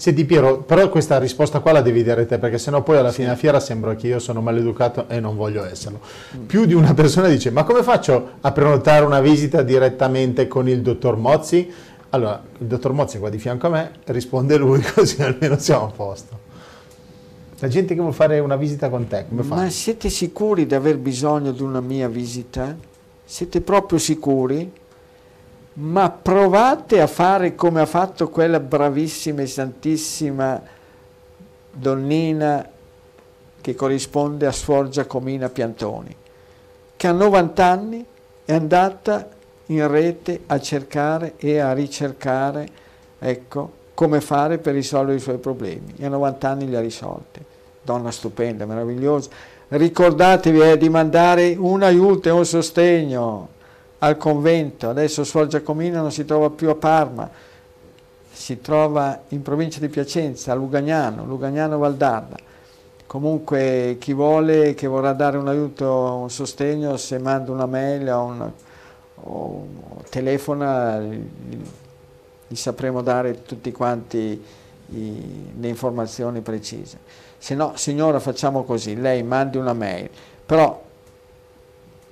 Senti 0.02 0.26
Piero, 0.26 0.64
però 0.64 0.89
questa 0.89 1.20
risposta 1.20 1.60
qua 1.60 1.74
la 1.74 1.82
devi 1.82 2.02
dare 2.02 2.26
te, 2.26 2.39
perché 2.39 2.58
sennò 2.58 2.82
poi 2.82 2.97
alla 2.97 3.12
fine 3.12 3.28
della 3.28 3.38
fiera 3.38 3.60
sembra 3.60 3.93
che 3.93 4.08
io 4.08 4.18
sono 4.18 4.41
maleducato 4.41 5.08
e 5.08 5.20
non 5.20 5.36
voglio 5.36 5.64
esserlo. 5.64 5.99
Più 6.47 6.66
di 6.66 6.74
una 6.74 6.95
persona 6.95 7.28
dice, 7.28 7.52
ma 7.52 7.64
come 7.64 7.84
faccio 7.84 8.32
a 8.41 8.52
prenotare 8.52 9.06
una 9.06 9.22
visita 9.22 9.62
direttamente 9.62 10.47
con 10.47 10.68
il 10.68 10.82
dottor 10.82 11.18
Mozzi? 11.18 11.72
Allora, 12.10 12.41
il 12.58 12.66
dottor 12.66 12.93
Mozzi 12.93 13.18
è 13.18 13.20
qua 13.20 13.30
di 13.30 13.38
fianco 13.38 13.68
a 13.68 13.70
me, 13.70 13.91
risponde 14.06 14.58
lui, 14.58 14.82
così 14.91 15.22
almeno 15.22 15.60
siamo 15.60 15.86
a 15.86 15.91
posto. 15.91 16.39
La 17.60 17.68
gente 17.68 17.93
che 17.93 17.99
vuole 17.99 18.16
fare 18.16 18.39
una 18.39 18.56
visita 18.56 18.89
con 18.89 19.06
te, 19.06 19.26
come 19.30 19.43
fa? 19.43 19.54
Ma 19.54 19.70
siete 19.70 20.10
sicuri 20.10 20.66
di 20.66 20.74
aver 20.74 20.97
bisogno 20.97 21.52
di 21.52 21.62
una 21.62 21.80
mia 21.80 22.08
visita? 22.08 22.76
Siete 23.24 23.62
proprio 23.62 23.99
sicuri? 23.99 24.80
Ma 25.74 26.09
provate 26.09 26.99
a 26.99 27.07
fare 27.07 27.55
come 27.55 27.80
ha 27.80 27.86
fatto 27.86 28.30
quella 28.30 28.59
bravissima 28.59 29.41
e 29.41 29.47
santissima 29.47 30.61
donnina 31.72 32.69
che 33.61 33.76
corrisponde 33.76 34.47
a 34.47 34.51
Suor 34.51 34.89
Giacomina 34.89 35.47
Piantoni, 35.49 36.15
che 36.97 37.07
a 37.07 37.11
90 37.11 37.65
anni 37.65 38.05
è 38.43 38.53
andata 38.53 39.30
in 39.67 39.88
rete 39.88 40.41
a 40.47 40.59
cercare 40.59 41.36
e 41.38 41.59
a 41.59 41.72
ricercare 41.72 42.67
ecco, 43.19 43.72
come 43.93 44.19
fare 44.19 44.57
per 44.57 44.74
risolvere 44.74 45.17
i 45.17 45.22
suoi 45.22 45.38
problemi 45.38 45.93
e 45.97 46.05
a 46.05 46.09
90 46.09 46.49
anni 46.49 46.67
li 46.67 46.76
ha 46.76 46.82
risolti. 46.82 47.39
Donna 47.84 48.11
stupenda, 48.11 48.65
meravigliosa. 48.65 49.30
Ricordatevi 49.69 50.59
eh, 50.59 50.78
di 50.78 50.89
mandare 50.89 51.55
un 51.57 51.82
aiuto 51.82 52.28
e 52.28 52.32
un 52.32 52.45
sostegno 52.45 53.59
al 54.04 54.18
convento, 54.18 54.89
adesso 54.89 55.24
Suor 55.24 55.47
Giacomina 55.47 56.02
non 56.02 56.12
si 56.12 56.26
trova 56.26 56.49
più 56.49 56.70
a 56.70 56.76
Parma, 56.76 57.30
si 58.32 58.60
trova 58.60 59.22
in 59.30 59.43
provincia 59.43 59.80
di 59.80 59.89
Piacenza, 59.89 60.52
a 60.52 60.56
Lugagnano, 60.56 61.24
Lugagnano 61.26 61.78
Valdarda. 61.78 62.36
Comunque 63.06 63.97
chi 63.99 64.14
vuole, 64.14 64.74
che 64.74 64.88
vorrà 64.88 65.14
dare 65.14 65.38
un 65.38 65.47
aiuto, 65.47 66.16
un 66.16 66.32
sostegno, 66.32 66.97
se 66.97 67.20
manda 67.20 67.52
una 67.52 67.68
mail 67.68 68.10
o, 68.10 68.24
una, 68.24 68.54
o 69.16 69.68
telefona, 70.10 70.99
gli 70.99 72.56
sapremo 72.56 73.02
dare 73.04 73.43
tutti 73.43 73.72
quanti 73.72 74.43
i, 74.88 75.52
le 75.60 75.68
informazioni 75.68 76.41
precise. 76.41 76.97
Se 77.38 77.54
no, 77.54 77.74
signora, 77.76 78.20
facciamo 78.20 78.64
così, 78.64 78.99
lei 78.99 79.22
mandi 79.22 79.58
una 79.58 79.74
mail, 79.74 80.10
però 80.43 80.82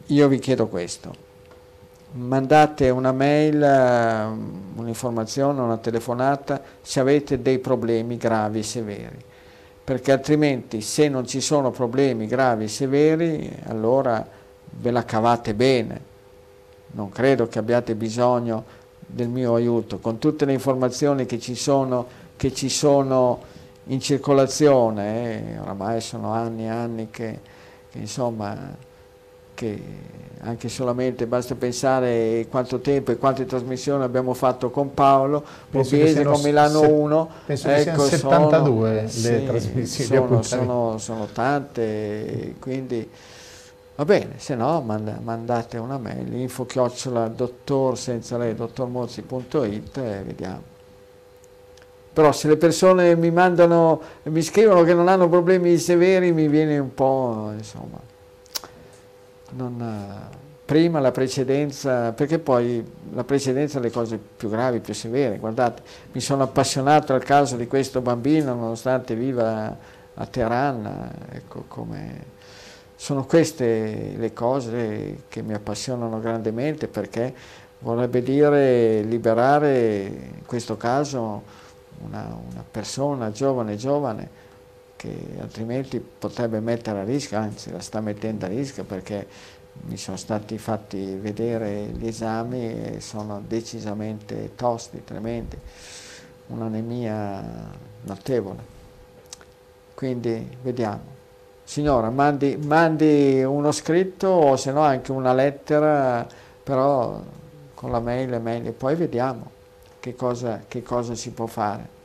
io 0.06 0.28
vi 0.28 0.38
chiedo 0.38 0.68
questo 0.68 1.28
mandate 2.12 2.90
una 2.90 3.12
mail, 3.12 3.62
eh, 3.62 4.26
un'informazione, 4.76 5.62
una 5.62 5.78
telefonata 5.78 6.62
se 6.82 7.00
avete 7.00 7.42
dei 7.42 7.60
problemi 7.60 8.18
gravi 8.18 8.60
e 8.60 8.64
severi, 8.64 9.24
perché 9.84 10.12
altrimenti 10.12 10.82
se 10.82 11.08
non 11.08 11.28
ci 11.28 11.42
sono 11.42 11.72
problemi 11.72 12.26
gravi 12.28 12.66
e 12.66 12.68
severi 12.68 13.52
allora 13.68 14.28
ve 14.72 14.92
la 14.92 15.04
cavate 15.06 15.54
bene. 15.54 16.08
Non 16.92 17.10
credo 17.10 17.48
che 17.48 17.60
abbiate 17.60 17.94
bisogno 17.94 18.78
del 19.06 19.28
mio 19.28 19.54
aiuto, 19.54 20.00
con 20.00 20.18
tutte 20.18 20.46
le 20.46 20.54
informazioni 20.54 21.26
che 21.26 21.40
ci 21.40 21.54
sono, 21.56 22.08
che 22.36 22.52
ci 22.54 22.70
sono 22.70 23.42
in 23.86 24.00
circolazione, 24.00 25.54
eh, 25.54 25.60
oramai 25.60 26.02
sono 26.02 26.32
anni 26.32 26.66
e 26.66 26.70
anni 26.70 27.08
che, 27.12 27.40
che 27.92 27.98
insomma 28.00 28.88
che 29.60 29.82
anche 30.42 30.70
solamente 30.70 31.28
basta 31.28 31.54
pensare 31.56 32.48
quanto 32.50 32.80
tempo 32.80 33.12
e 33.12 33.18
quante 33.18 33.46
trasmissioni 33.46 34.04
abbiamo 34.04 34.34
fatto 34.34 34.70
con 34.70 34.94
Paolo, 34.94 35.44
Borghese 35.70 36.24
con 36.24 36.40
Milano 36.42 36.88
1. 36.88 37.30
Penso 37.46 37.68
ecco, 37.68 38.04
che 38.04 38.16
siano 38.16 38.50
72 38.50 38.88
sono, 38.88 39.02
le 39.02 39.08
sì, 39.10 39.46
trasmissioni. 39.46 40.28
Sono, 40.28 40.42
sono, 40.42 40.98
sono, 40.98 41.28
tante, 41.34 42.56
quindi 42.60 43.10
va 43.96 44.06
bene, 44.06 44.36
se 44.38 44.56
no 44.56 44.80
manda, 44.80 45.20
mandate 45.22 45.78
una 45.78 45.98
mail, 45.98 46.34
info 46.34 46.66
chiocciola 46.66 47.28
dottor 47.28 47.98
senza 47.98 48.38
lei, 48.38 48.56
dottormozzi.it 48.56 49.98
e 49.98 50.24
vediamo. 50.26 50.78
Però 52.14 52.32
se 52.32 52.48
le 52.48 52.56
persone 52.56 53.14
mi 53.18 53.30
mandano, 53.30 54.02
mi 54.24 54.42
scrivono 54.42 54.84
che 54.84 54.94
non 54.94 55.10
hanno 55.10 55.28
problemi 55.28 55.78
severi, 55.78 56.32
mi 56.32 56.48
viene 56.48 56.78
un 56.78 56.94
po', 56.94 57.52
insomma, 57.56 58.00
non, 59.52 60.30
prima 60.66 61.00
la 61.00 61.12
precedenza, 61.12 62.12
perché 62.12 62.38
poi 62.38 62.86
la 63.14 63.24
precedenza 63.24 63.80
le 63.80 63.90
cose 63.90 64.18
più 64.18 64.50
gravi, 64.50 64.80
più 64.80 64.94
severe. 64.94 65.40
Guardate, 65.40 65.82
mi 66.12 66.22
sono 66.22 66.44
appassionato 66.44 67.14
al 67.14 67.24
caso 67.24 67.56
di 67.56 67.66
questo 67.66 68.02
bambino, 68.02 68.54
nonostante 68.54 69.16
viva 69.16 69.76
a 70.14 70.26
Teheran, 70.26 71.12
ecco 71.32 71.64
come... 71.68 72.38
Sono 73.00 73.26
queste 73.26 74.16
le 74.18 74.34
cose 74.34 75.22
che 75.30 75.42
mi 75.42 75.54
appassionano 75.54 76.20
grandemente 76.20 76.90
perché 76.90 77.34
vorrebbe 77.80 78.22
dire 78.22 79.02
liberare, 79.04 80.02
in 80.04 80.46
questo 80.46 80.76
caso, 80.76 81.42
una, 82.00 82.38
una 82.52 82.64
persona 82.70 83.32
giovane, 83.32 83.78
giovane, 83.78 84.30
che 85.00 85.38
altrimenti 85.40 85.98
potrebbe 86.02 86.60
mettere 86.60 87.00
a 87.00 87.04
rischio, 87.06 87.38
anzi 87.38 87.72
la 87.72 87.80
sta 87.80 88.02
mettendo 88.02 88.44
a 88.44 88.50
rischio 88.50 88.84
perché 88.84 89.26
mi 89.84 89.96
sono 89.96 90.18
stati 90.18 90.58
fatti 90.58 91.16
vedere 91.16 91.86
gli 91.86 92.06
esami 92.06 92.96
e 92.96 93.00
sono 93.00 93.42
decisamente 93.48 94.56
tosti, 94.56 95.02
tremendi, 95.06 95.58
un'anemia 96.48 97.72
notevole. 98.02 98.62
Quindi 99.94 100.58
vediamo. 100.62 101.18
Signora, 101.64 102.10
mandi, 102.10 102.58
mandi 102.58 103.42
uno 103.42 103.72
scritto 103.72 104.28
o 104.28 104.58
se 104.58 104.74
no 104.74 104.82
anche 104.82 105.14
una 105.14 105.34
lettera, 105.34 106.28
però 106.62 107.24
con 107.74 107.90
la 107.90 108.02
mail 108.02 108.32
è 108.32 108.40
meglio, 108.40 108.74
poi 108.74 108.96
vediamo 108.96 109.50
che 110.02 110.14
cosa, 110.14 110.64
che 110.68 110.84
cosa 110.84 111.16
si 111.16 111.32
può 111.32 111.46
fare 111.46 111.99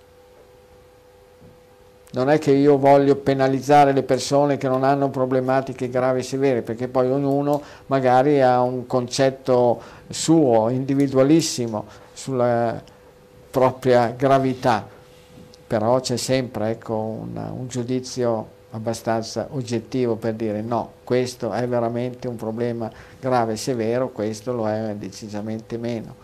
non 2.14 2.30
è 2.30 2.38
che 2.38 2.52
io 2.52 2.78
voglio 2.78 3.16
penalizzare 3.16 3.92
le 3.92 4.04
persone 4.04 4.56
che 4.56 4.68
non 4.68 4.84
hanno 4.84 5.10
problematiche 5.10 5.88
gravi 5.88 6.20
e 6.20 6.22
severe, 6.22 6.62
perché 6.62 6.86
poi 6.86 7.10
ognuno 7.10 7.60
magari 7.86 8.40
ha 8.40 8.62
un 8.62 8.86
concetto 8.86 9.80
suo, 10.08 10.68
individualissimo, 10.68 11.84
sulla 12.12 12.80
propria 13.50 14.14
gravità, 14.16 14.86
però 15.66 15.98
c'è 15.98 16.16
sempre 16.16 16.70
ecco, 16.70 16.94
una, 16.94 17.50
un 17.50 17.66
giudizio 17.66 18.52
abbastanza 18.70 19.48
oggettivo 19.50 20.14
per 20.14 20.34
dire 20.34 20.60
no, 20.60 20.92
questo 21.02 21.52
è 21.52 21.66
veramente 21.66 22.28
un 22.28 22.36
problema 22.36 22.90
grave 23.20 23.54
e 23.54 23.56
severo, 23.56 24.10
questo 24.10 24.52
lo 24.52 24.68
è 24.68 24.94
decisamente 24.96 25.78
meno. 25.78 26.14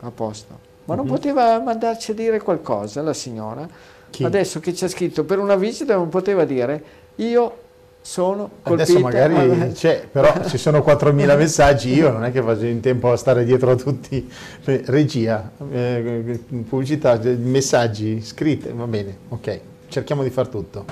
A 0.00 0.10
posto. 0.10 0.73
Ma 0.86 0.94
non 0.94 1.06
mhm. 1.06 1.10
poteva 1.10 1.60
mandarci 1.60 2.10
a 2.10 2.14
dire 2.14 2.40
qualcosa 2.40 3.02
la 3.02 3.14
signora? 3.14 3.66
Chi? 4.10 4.24
Adesso 4.24 4.60
che 4.60 4.72
c'è 4.72 4.88
scritto 4.88 5.24
per 5.24 5.38
una 5.38 5.56
visita 5.56 5.94
non 5.94 6.08
poteva 6.08 6.44
dire 6.44 7.02
io 7.16 7.62
sono 8.00 8.50
colpita. 8.62 8.82
Adesso 8.82 8.98
magari 9.00 9.72
c'è, 9.72 10.06
però 10.10 10.46
ci 10.46 10.58
sono 10.58 10.80
4.000 10.80 11.14
messaggi, 11.38 11.94
io 11.94 12.10
non 12.10 12.24
è 12.24 12.32
che 12.32 12.42
faccio 12.42 12.66
in 12.66 12.80
tempo 12.80 13.10
a 13.10 13.16
stare 13.16 13.44
dietro 13.44 13.70
a 13.70 13.76
tutti. 13.76 14.30
Regia, 14.64 15.50
eh, 15.70 16.38
pubblicità, 16.68 17.18
messaggi, 17.38 18.20
scritte, 18.20 18.72
va 18.72 18.86
bene, 18.86 19.16
ok, 19.28 19.60
cerchiamo 19.88 20.22
di 20.22 20.28
far 20.28 20.48
tutto. 20.48 20.84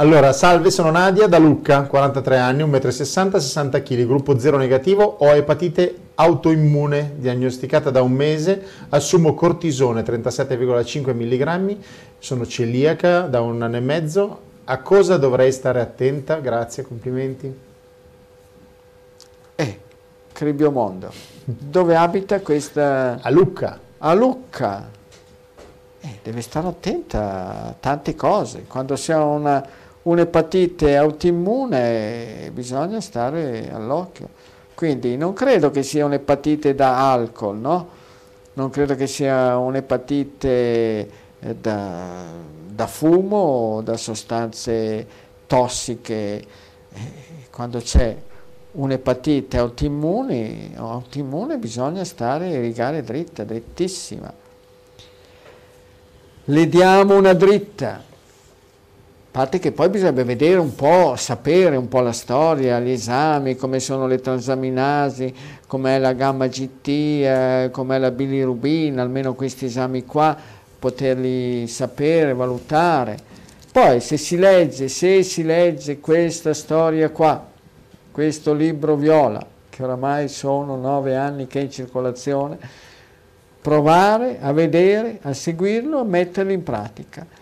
Allora, 0.00 0.32
salve, 0.32 0.70
sono 0.70 0.90
Nadia 0.90 1.26
da 1.26 1.36
Lucca, 1.36 1.82
43 1.82 2.38
anni, 2.38 2.62
1,60 2.62 3.26
m, 3.26 3.30
60 3.32 3.82
kg, 3.82 4.06
gruppo 4.06 4.38
0 4.38 4.56
negativo, 4.56 5.04
ho 5.04 5.28
epatite 5.34 5.94
autoimmune 6.14 7.16
diagnosticata 7.16 7.90
da 7.90 8.00
un 8.00 8.12
mese, 8.12 8.64
assumo 8.88 9.34
cortisone 9.34 10.02
37,5 10.02 11.14
mg, 11.14 11.76
sono 12.18 12.46
celiaca 12.46 13.26
da 13.26 13.42
un 13.42 13.60
anno 13.60 13.76
e 13.76 13.80
mezzo, 13.80 14.40
a 14.64 14.78
cosa 14.78 15.18
dovrei 15.18 15.52
stare 15.52 15.82
attenta? 15.82 16.36
Grazie, 16.36 16.82
complimenti. 16.82 17.58
Eh, 19.54 19.80
Cribiomondo, 20.32 21.12
dove 21.44 21.94
abita 21.94 22.40
questa... 22.40 23.18
A 23.20 23.28
Lucca. 23.28 23.78
A 23.98 24.14
Lucca. 24.14 24.88
Eh, 26.00 26.20
deve 26.22 26.40
stare 26.40 26.68
attenta 26.68 27.66
a 27.66 27.74
tante 27.78 28.14
cose, 28.14 28.64
quando 28.66 28.96
si 28.96 29.12
ha 29.12 29.22
una 29.22 29.62
un'epatite 30.10 30.96
autoimmune 30.96 32.50
bisogna 32.52 33.00
stare 33.00 33.70
all'occhio. 33.72 34.28
Quindi 34.74 35.16
non 35.16 35.32
credo 35.32 35.70
che 35.70 35.82
sia 35.82 36.04
un'epatite 36.04 36.74
da 36.74 37.12
alcol, 37.12 37.58
no? 37.58 37.98
non 38.54 38.70
credo 38.70 38.94
che 38.94 39.06
sia 39.06 39.56
un'epatite 39.56 41.10
eh, 41.40 41.54
da, 41.56 42.24
da, 42.68 42.86
fumo 42.86 43.36
o 43.36 43.80
da 43.82 43.96
sostanze 43.96 45.06
tossiche. 45.46 46.44
Eh, 46.92 47.12
quando 47.50 47.78
c'è 47.78 48.16
un'epatite 48.72 49.56
autoimmune, 49.56 50.72
autoimmune 50.74 51.58
bisogna 51.58 52.04
stare 52.04 52.60
rigare 52.60 53.02
dritta, 53.02 53.44
drittissima. 53.44 54.32
Le 56.44 56.68
diamo 56.68 57.16
una 57.16 57.32
dritta, 57.32 58.02
parte 59.30 59.60
che 59.60 59.70
poi 59.70 59.88
bisognerebbe 59.88 60.24
vedere 60.24 60.58
un 60.58 60.74
po', 60.74 61.14
sapere 61.16 61.76
un 61.76 61.86
po' 61.86 62.00
la 62.00 62.12
storia, 62.12 62.80
gli 62.80 62.90
esami, 62.90 63.54
come 63.54 63.78
sono 63.78 64.08
le 64.08 64.20
transaminasi, 64.20 65.32
com'è 65.68 65.98
la 65.98 66.14
gamma 66.14 66.48
GT, 66.48 66.88
eh, 66.88 67.68
com'è 67.70 67.98
la 67.98 68.10
bilirubina, 68.10 69.02
almeno 69.02 69.34
questi 69.34 69.66
esami 69.66 70.04
qua, 70.04 70.36
poterli 70.78 71.68
sapere, 71.68 72.34
valutare. 72.34 73.18
Poi 73.70 74.00
se 74.00 74.16
si 74.16 74.36
legge, 74.36 74.88
se 74.88 75.22
si 75.22 75.44
legge 75.44 76.00
questa 76.00 76.52
storia 76.52 77.10
qua, 77.10 77.46
questo 78.10 78.52
libro 78.52 78.96
viola, 78.96 79.46
che 79.68 79.82
oramai 79.84 80.26
sono 80.26 80.74
nove 80.74 81.14
anni 81.14 81.46
che 81.46 81.60
è 81.60 81.62
in 81.62 81.70
circolazione, 81.70 82.58
provare 83.60 84.38
a 84.40 84.50
vedere, 84.52 85.20
a 85.22 85.32
seguirlo, 85.32 86.00
a 86.00 86.04
metterlo 86.04 86.50
in 86.50 86.64
pratica 86.64 87.38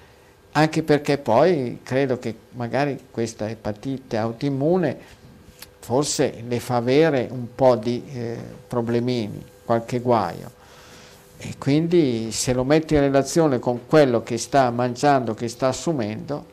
anche 0.59 0.82
perché 0.82 1.18
poi 1.18 1.80
credo 1.84 2.18
che 2.18 2.34
magari 2.50 2.98
questa 3.12 3.48
epatite 3.48 4.16
autoimmune 4.16 4.98
forse 5.78 6.42
le 6.46 6.59
fa 6.59 6.76
avere 6.76 7.28
un 7.30 7.54
po' 7.54 7.76
di 7.76 8.02
eh, 8.12 8.36
problemini, 8.66 9.42
qualche 9.64 10.00
guaio. 10.00 10.50
E 11.36 11.54
quindi 11.59 12.32
se 12.32 12.52
lo 12.52 12.64
metti 12.64 12.94
in 12.94 13.00
relazione 13.00 13.61
con 13.61 13.86
quello 13.86 14.24
che 14.24 14.36
sta 14.36 14.68
mangiando, 14.70 15.32
che 15.34 15.46
sta 15.46 15.68
assumendo, 15.68 16.44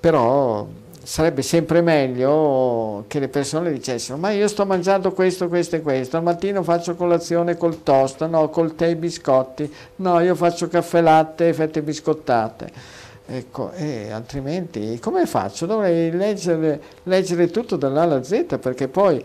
però 0.00 0.66
sarebbe 1.02 1.42
sempre 1.42 1.80
meglio 1.80 3.04
che 3.08 3.18
le 3.18 3.28
persone 3.28 3.72
dicessero 3.72 4.18
ma 4.18 4.30
io 4.30 4.46
sto 4.48 4.66
mangiando 4.66 5.12
questo, 5.12 5.48
questo 5.48 5.76
e 5.76 5.82
questo, 5.82 6.16
al 6.16 6.22
mattino 6.22 6.62
faccio 6.62 6.94
colazione 6.94 7.56
col 7.56 7.82
toast, 7.82 8.26
no, 8.26 8.48
col 8.50 8.74
tè 8.74 8.88
e 8.88 8.96
biscotti, 8.96 9.72
no, 9.96 10.20
io 10.20 10.34
faccio 10.34 10.68
caffè 10.68 11.00
latte 11.00 11.48
e 11.48 11.54
fette 11.54 11.82
biscottate. 11.82 12.98
Ecco, 13.32 13.70
e 13.72 14.10
altrimenti 14.10 14.98
come 14.98 15.24
faccio? 15.24 15.64
Dovrei 15.64 16.10
leggere, 16.10 16.80
leggere 17.04 17.48
tutto 17.48 17.76
dall'A 17.76 18.02
alla 18.02 18.22
Z 18.24 18.58
perché 18.60 18.88
poi 18.88 19.24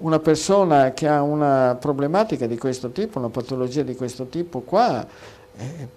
una 0.00 0.18
persona 0.18 0.92
che 0.92 1.06
ha 1.06 1.22
una 1.22 1.76
problematica 1.78 2.46
di 2.46 2.58
questo 2.58 2.90
tipo, 2.90 3.18
una 3.18 3.28
patologia 3.28 3.82
di 3.82 3.94
questo 3.94 4.26
tipo 4.26 4.60
qua, 4.60 5.06
eh, 5.56 5.88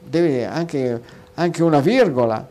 deve 0.00 0.44
anche, 0.44 1.00
anche 1.34 1.62
una 1.62 1.78
virgola 1.78 2.44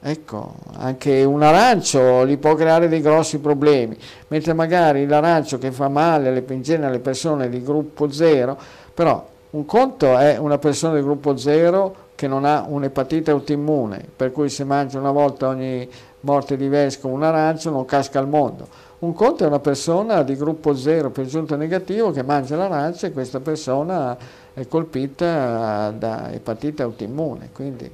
Ecco, 0.00 0.54
anche 0.74 1.24
un 1.24 1.42
arancio 1.42 2.24
gli 2.24 2.38
può 2.38 2.54
creare 2.54 2.88
dei 2.88 3.00
grossi 3.00 3.40
problemi, 3.40 3.98
mentre 4.28 4.52
magari 4.52 5.06
l'arancio 5.06 5.58
che 5.58 5.72
fa 5.72 5.88
male 5.88 6.28
alle, 6.28 6.44
in 6.48 6.62
genere 6.62 6.86
alle 6.86 7.00
persone 7.00 7.48
di 7.48 7.60
gruppo 7.60 8.08
0, 8.08 8.56
però 8.94 9.26
un 9.50 9.64
conto 9.64 10.16
è 10.16 10.36
una 10.36 10.58
persona 10.58 10.94
di 10.94 11.02
gruppo 11.02 11.36
0 11.36 12.06
che 12.14 12.28
non 12.28 12.44
ha 12.44 12.64
un'epatite 12.68 13.32
autoimmune, 13.32 14.04
per 14.14 14.30
cui 14.30 14.48
se 14.50 14.62
mangia 14.62 15.00
una 15.00 15.10
volta 15.10 15.48
ogni 15.48 15.88
morte 16.20 16.56
di 16.56 16.68
vescovo 16.68 17.14
un 17.14 17.24
arancio 17.24 17.70
non 17.70 17.84
casca 17.84 18.20
al 18.20 18.28
mondo. 18.28 18.68
Un 19.00 19.12
conto 19.14 19.42
è 19.42 19.46
una 19.48 19.60
persona 19.60 20.22
di 20.22 20.36
gruppo 20.36 20.76
0 20.76 21.10
per 21.10 21.26
giunta 21.26 21.56
negativo 21.56 22.12
che 22.12 22.22
mangia 22.22 22.54
l'arancio 22.54 23.06
e 23.06 23.12
questa 23.12 23.40
persona 23.40 24.16
è 24.54 24.66
colpita 24.68 25.90
da 25.90 26.30
epatite 26.30 26.84
autoimmune, 26.84 27.50
quindi 27.52 27.90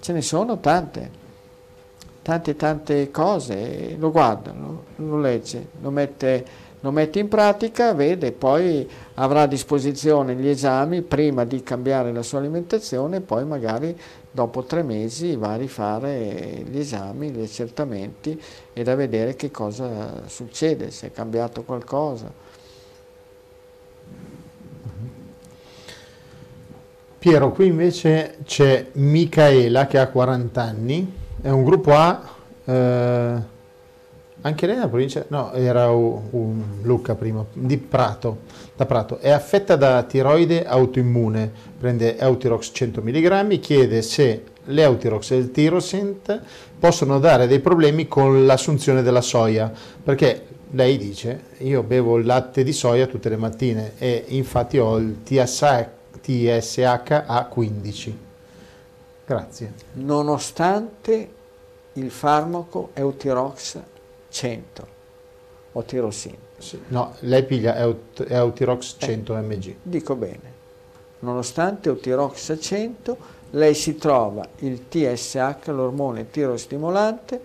ce 0.00 0.12
ne 0.12 0.22
sono 0.22 0.58
tante 0.58 1.17
tante 2.28 2.56
tante 2.56 3.10
cose, 3.10 3.96
lo 3.98 4.10
guarda, 4.10 4.52
lo, 4.52 4.84
lo 4.96 5.18
legge, 5.18 5.68
lo 5.80 5.88
mette, 5.88 6.44
lo 6.80 6.90
mette, 6.90 7.20
in 7.20 7.28
pratica, 7.28 7.94
vede, 7.94 8.32
poi 8.32 8.86
avrà 9.14 9.42
a 9.42 9.46
disposizione 9.46 10.34
gli 10.34 10.46
esami 10.46 11.00
prima 11.00 11.46
di 11.46 11.62
cambiare 11.62 12.12
la 12.12 12.20
sua 12.22 12.40
alimentazione, 12.40 13.22
poi 13.22 13.46
magari 13.46 13.98
dopo 14.30 14.64
tre 14.64 14.82
mesi 14.82 15.36
va 15.36 15.52
a 15.52 15.56
rifare 15.56 16.64
gli 16.68 16.78
esami, 16.78 17.30
gli 17.30 17.42
accertamenti 17.42 18.38
e 18.74 18.82
da 18.82 18.94
vedere 18.94 19.34
che 19.34 19.50
cosa 19.50 20.24
succede, 20.26 20.90
se 20.90 21.06
è 21.06 21.12
cambiato 21.12 21.62
qualcosa. 21.62 22.30
Piero, 27.18 27.52
qui 27.52 27.68
invece 27.68 28.36
c'è 28.44 28.88
Micaela 28.92 29.86
che 29.86 29.96
ha 29.96 30.08
40 30.08 30.62
anni, 30.62 31.17
è 31.40 31.50
un 31.50 31.64
gruppo 31.64 31.92
A, 31.94 32.22
eh, 32.64 33.56
anche 34.40 34.66
lei 34.66 34.76
nella 34.76 34.88
provincia, 34.88 35.24
no, 35.28 35.52
era 35.52 35.90
un, 35.90 36.20
un 36.30 36.62
Lucca 36.82 37.14
prima, 37.14 37.44
di 37.52 37.76
Prato, 37.78 38.38
da 38.76 38.86
Prato, 38.86 39.18
è 39.18 39.30
affetta 39.30 39.76
da 39.76 40.02
tiroide 40.04 40.64
autoimmune, 40.64 41.50
prende 41.78 42.16
Eutirox 42.16 42.70
100 42.72 43.02
mg, 43.02 43.58
chiede 43.60 44.02
se 44.02 44.44
l'Eutirox 44.64 45.30
e 45.30 45.36
il 45.36 45.50
Tirosint 45.50 46.40
possono 46.78 47.18
dare 47.18 47.46
dei 47.46 47.60
problemi 47.60 48.06
con 48.06 48.46
l'assunzione 48.46 49.02
della 49.02 49.22
soia, 49.22 49.72
perché 50.02 50.44
lei 50.72 50.98
dice 50.98 51.44
io 51.58 51.82
bevo 51.82 52.18
il 52.18 52.26
latte 52.26 52.62
di 52.62 52.72
soia 52.72 53.06
tutte 53.06 53.30
le 53.30 53.36
mattine 53.36 53.92
e 53.98 54.24
infatti 54.28 54.78
ho 54.78 54.98
il 54.98 55.22
TSH 55.22 55.96
TSH 56.28 57.24
a 57.26 57.46
15. 57.46 58.27
Grazie. 59.28 59.74
Nonostante 59.92 61.28
il 61.92 62.10
farmaco 62.10 62.92
Eutirox 62.94 63.78
100 64.30 64.86
o 65.72 65.82
Tirosin. 65.82 66.34
Sì. 66.56 66.80
No, 66.88 67.14
lei 67.20 67.44
piglia 67.44 67.76
Eut 67.76 68.24
Eutirox 68.26 68.96
100 68.96 69.36
eh, 69.36 69.40
mg. 69.42 69.74
Dico 69.82 70.14
bene. 70.14 70.56
Nonostante 71.18 71.90
Eutirox 71.90 72.56
100, 72.58 73.16
lei 73.50 73.74
si 73.74 73.96
trova 73.96 74.48
il 74.60 74.88
TSH, 74.88 75.66
l'ormone 75.66 76.30
tirostimolante, 76.30 77.40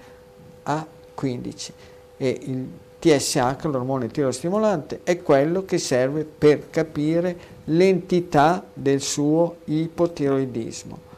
a 0.64 0.88
15 1.14 1.74
e 2.16 2.40
il 2.44 2.70
TSH, 3.00 3.64
l'ormone 3.64 4.08
tirostimolante, 4.08 5.02
è 5.04 5.22
quello 5.22 5.66
che 5.66 5.80
serve 5.80 6.24
per 6.24 6.70
capire 6.70 7.38
l'entità 7.66 8.64
del 8.74 9.02
suo 9.02 9.58
ipotiroidismo. 9.66 11.12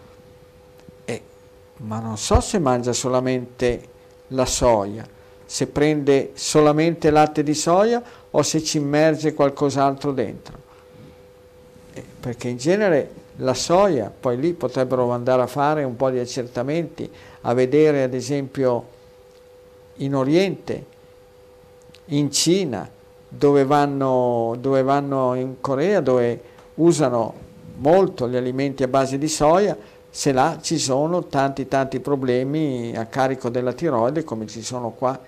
Ma 1.78 2.00
non 2.00 2.18
so 2.18 2.40
se 2.40 2.60
mangia 2.60 2.94
solamente 2.94 3.90
la 4.30 4.46
soia, 4.46 5.06
se 5.46 5.68
prende 5.68 6.32
solamente 6.34 7.10
latte 7.10 7.44
di 7.44 7.54
soia 7.54 8.02
o 8.32 8.42
se 8.42 8.64
ci 8.64 8.78
immerge 8.78 9.34
qualcos'altro 9.34 10.12
dentro. 10.12 10.58
Eh, 11.94 12.04
perché 12.20 12.48
in 12.48 12.58
genere 12.58 13.12
la 13.38 13.54
soia, 13.54 14.12
poi 14.18 14.38
lì 14.38 14.54
potrebbero 14.54 15.10
andare 15.12 15.42
a 15.42 15.48
fare 15.48 15.84
un 15.84 15.96
po' 15.96 16.10
di 16.10 16.20
accertamenti, 16.20 17.10
a 17.42 17.54
vedere 17.54 18.04
ad 18.04 18.14
esempio 18.14 18.94
in 19.96 20.16
Oriente 20.16 20.86
in 22.06 22.32
Cina, 22.32 22.90
dove 23.28 23.66
vanno, 23.66 24.56
dove 24.60 24.82
vanno 24.84 25.34
in 25.36 25.56
Corea, 25.60 26.00
dove 26.00 26.42
usano 26.76 27.34
molto 27.78 28.30
gli 28.30 28.36
alimenti 28.36 28.84
a 28.84 28.88
base 28.88 29.18
di 29.18 29.28
soia, 29.28 29.78
se 30.16 30.32
là 30.32 30.60
ci 30.62 30.80
sono 30.80 31.26
tanti 31.26 31.68
tanti 31.68 32.00
problemi 32.00 32.96
a 32.96 33.06
carico 33.06 33.50
della 33.50 33.74
tiroide 33.74 34.24
come 34.24 34.48
ci 34.48 34.62
sono 34.62 34.92
qua, 34.92 35.20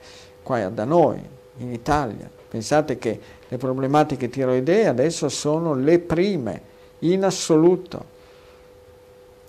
qua 0.42 0.70
da 0.70 0.86
noi, 0.86 1.22
in 1.58 1.74
Italia. 1.74 2.30
Pensate 2.48 2.98
che 2.98 3.20
le 3.50 3.58
problematiche 3.58 4.30
tiroidee 4.30 4.88
adesso 4.88 5.28
sono 5.28 5.74
le 5.74 6.00
prime 6.00 6.62
in 7.00 7.26
assoluto. 7.26 8.06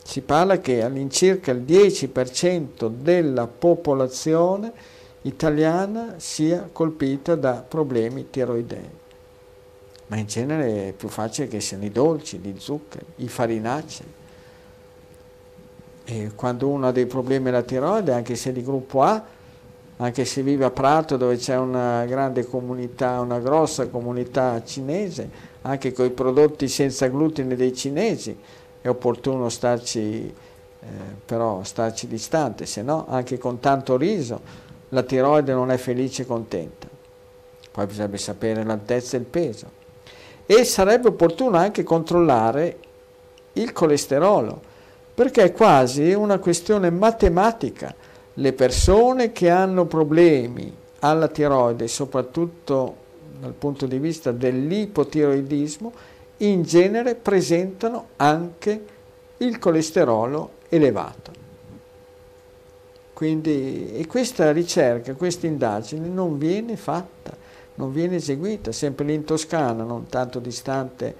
Si 0.03 0.23
parla 0.23 0.59
che 0.59 0.83
all'incirca 0.83 1.53
il 1.53 1.61
10% 1.61 2.89
della 2.89 3.47
popolazione 3.47 4.73
italiana 5.23 6.15
sia 6.17 6.69
colpita 6.73 7.37
da 7.37 7.65
problemi 7.67 8.29
tiroidei. 8.29 8.91
Ma 10.09 10.17
in 10.17 10.27
genere 10.27 10.89
è 10.89 10.93
più 10.95 11.07
facile 11.07 11.47
che 11.47 11.61
siano 11.61 11.85
i 11.85 11.93
dolci, 11.93 12.39
gli 12.39 12.55
zuccheri, 12.59 13.05
i 13.19 13.29
farinacei. 13.29 14.17
E 16.11 16.31
quando 16.35 16.69
uno 16.69 16.89
ha 16.89 16.91
dei 16.91 17.05
problemi 17.05 17.49
alla 17.49 17.61
tiroide, 17.61 18.13
anche 18.13 18.35
se 18.35 18.51
di 18.51 18.63
gruppo 18.63 19.03
A, 19.03 19.23
anche 19.99 20.25
se 20.25 20.43
vive 20.43 20.65
a 20.65 20.71
Prato 20.71 21.19
dove 21.19 21.37
c'è 21.37 21.59
una 21.59 22.07
grande 22.07 22.47
comunità, 22.47 23.21
una 23.21 23.39
grossa 23.41 23.89
comunità 23.89 24.63
cinese, 24.65 25.29
anche 25.61 25.93
con 25.93 26.07
i 26.07 26.11
prodotti 26.11 26.67
senza 26.67 27.09
glutine 27.09 27.57
dei 27.57 27.75
cinesi, 27.75 28.35
è 28.81 28.89
opportuno 28.89 29.51
starci, 29.51 30.33
eh, 30.81 30.87
però 31.27 31.63
starci 31.63 32.07
distante, 32.07 32.65
se 32.65 32.81
no 32.81 33.05
anche 33.07 33.37
con 33.37 33.61
tanto 33.61 33.99
riso 33.99 34.41
la 34.91 35.03
tiroide 35.03 35.53
non 35.53 35.71
è 35.71 35.77
felice 35.77 36.23
e 36.23 36.27
contenta. 36.27 36.89
Poi 37.71 37.85
bisognerebbe 37.85 38.17
sapere 38.17 38.65
l'altezza 38.65 39.19
e 39.19 39.21
il 39.21 39.27
peso. 39.27 39.67
E 40.47 40.65
sarebbe 40.65 41.09
opportuno 41.09 41.59
anche 41.59 41.83
controllare 41.83 42.79
il 43.53 43.73
colesterolo, 43.73 44.68
perché 45.19 45.43
è 45.43 45.53
quasi 45.53 46.13
una 46.13 46.39
questione 46.39 46.91
matematica. 46.91 47.93
Le 48.35 48.53
persone 48.53 49.33
che 49.33 49.51
hanno 49.51 49.85
problemi 49.85 50.73
alla 51.01 51.27
tiroide, 51.27 51.89
soprattutto 51.89 52.95
dal 53.41 53.53
punto 53.53 53.87
di 53.87 53.99
vista 53.99 54.31
dell'ipotiroidismo, 54.31 55.93
in 56.37 56.63
genere 56.63 57.17
presentano 57.17 58.11
anche 58.15 58.85
il 59.39 59.59
colesterolo 59.59 60.51
elevato. 60.69 61.33
Quindi, 63.13 64.07
questa 64.09 64.53
ricerca, 64.53 65.15
questa 65.15 65.49
indagine 65.49 66.07
non 66.07 66.39
viene 66.39 66.77
fatta, 66.77 67.37
non 67.75 67.93
viene 67.93 68.15
eseguita, 68.15 68.71
sempre 68.71 69.07
lì 69.07 69.15
in 69.15 69.25
Toscana, 69.25 69.83
non 69.83 70.07
tanto 70.07 70.39
distante 70.39 71.17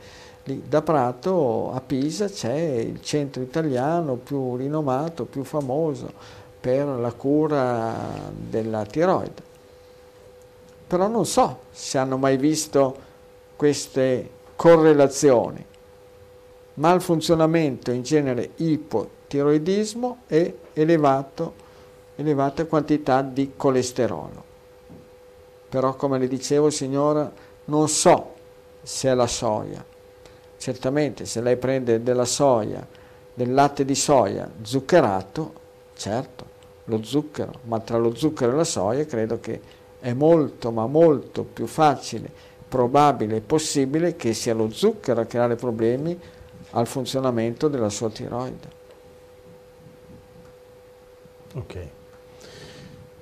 lì 0.49 0.63
da 0.67 0.81
Prato, 0.81 1.71
a 1.73 1.81
Pisa 1.81 2.29
c'è 2.29 2.55
il 2.55 3.03
centro 3.03 3.43
italiano 3.43 4.15
più 4.15 4.57
rinomato, 4.57 5.27
più 5.27 5.45
famoso 5.45 6.11
per 6.59 6.87
la 6.87 7.13
cura 7.13 7.95
della 8.35 8.85
tiroide. 8.87 9.47
Però 10.87 11.07
non 11.07 11.27
so 11.27 11.59
se 11.71 11.99
hanno 11.99 12.17
mai 12.17 12.39
visto 12.39 12.97
queste 13.55 14.31
correlazioni. 14.57 15.65
Malfunzionamento 16.75 17.91
in 17.91 18.03
genere 18.03 18.53
ipotiroidismo 18.57 20.19
e 20.27 20.59
elevato 20.73 21.67
elevata 22.17 22.65
quantità 22.65 23.23
di 23.23 23.53
colesterolo. 23.55 24.45
Però 25.69 25.95
come 25.95 26.19
le 26.19 26.27
dicevo 26.27 26.69
signora, 26.69 27.31
non 27.67 27.89
so 27.89 28.35
se 28.83 29.09
è 29.09 29.15
la 29.15 29.29
soia. 29.29 29.85
Certamente 30.59 31.25
se 31.25 31.41
lei 31.41 31.57
prende 31.57 32.03
della 32.03 32.25
soia, 32.25 32.87
del 33.33 33.55
latte 33.55 33.85
di 33.85 33.95
soia 33.95 34.51
zuccherato, 34.63 35.53
certo, 35.95 36.45
lo 36.85 37.03
zucchero, 37.03 37.53
ma 37.63 37.79
tra 37.81 37.97
lo 37.97 38.15
zucchero 38.15 38.53
e 38.53 38.57
la 38.57 38.65
soia 38.65 39.07
credo 39.07 39.39
che 39.41 39.61
è 40.01 40.13
molto 40.13 40.71
ma 40.71 40.87
molto 40.87 41.45
più 41.45 41.67
facile, 41.67 42.31
probabile 42.69 43.37
e 43.37 43.41
possibile 43.41 44.17
che 44.17 44.35
sia 44.35 44.55
lo 44.55 44.71
zucchero 44.71 45.21
a 45.21 45.25
creare 45.25 45.55
problemi 45.55 46.19
al 46.71 46.87
funzionamento 46.87 47.69
della 47.69 47.89
sua 47.89 48.11
tiroide. 48.11 48.77
Ok. 51.55 51.77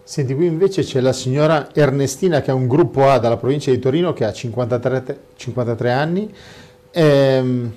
Senti, 0.03 0.35
qui 0.35 0.47
invece 0.47 0.83
c'è 0.83 1.01
la 1.01 1.13
signora 1.13 1.75
Ernestina 1.75 2.41
che 2.41 2.51
ha 2.51 2.55
un 2.55 2.69
gruppo 2.69 3.09
A 3.09 3.19
dalla 3.19 3.37
provincia 3.37 3.71
di 3.71 3.79
Torino 3.79 4.13
che 4.13 4.25
ha 4.25 4.33
53, 4.33 5.21
53 5.35 5.93
anni. 5.93 6.33
Ehm, 6.99 7.73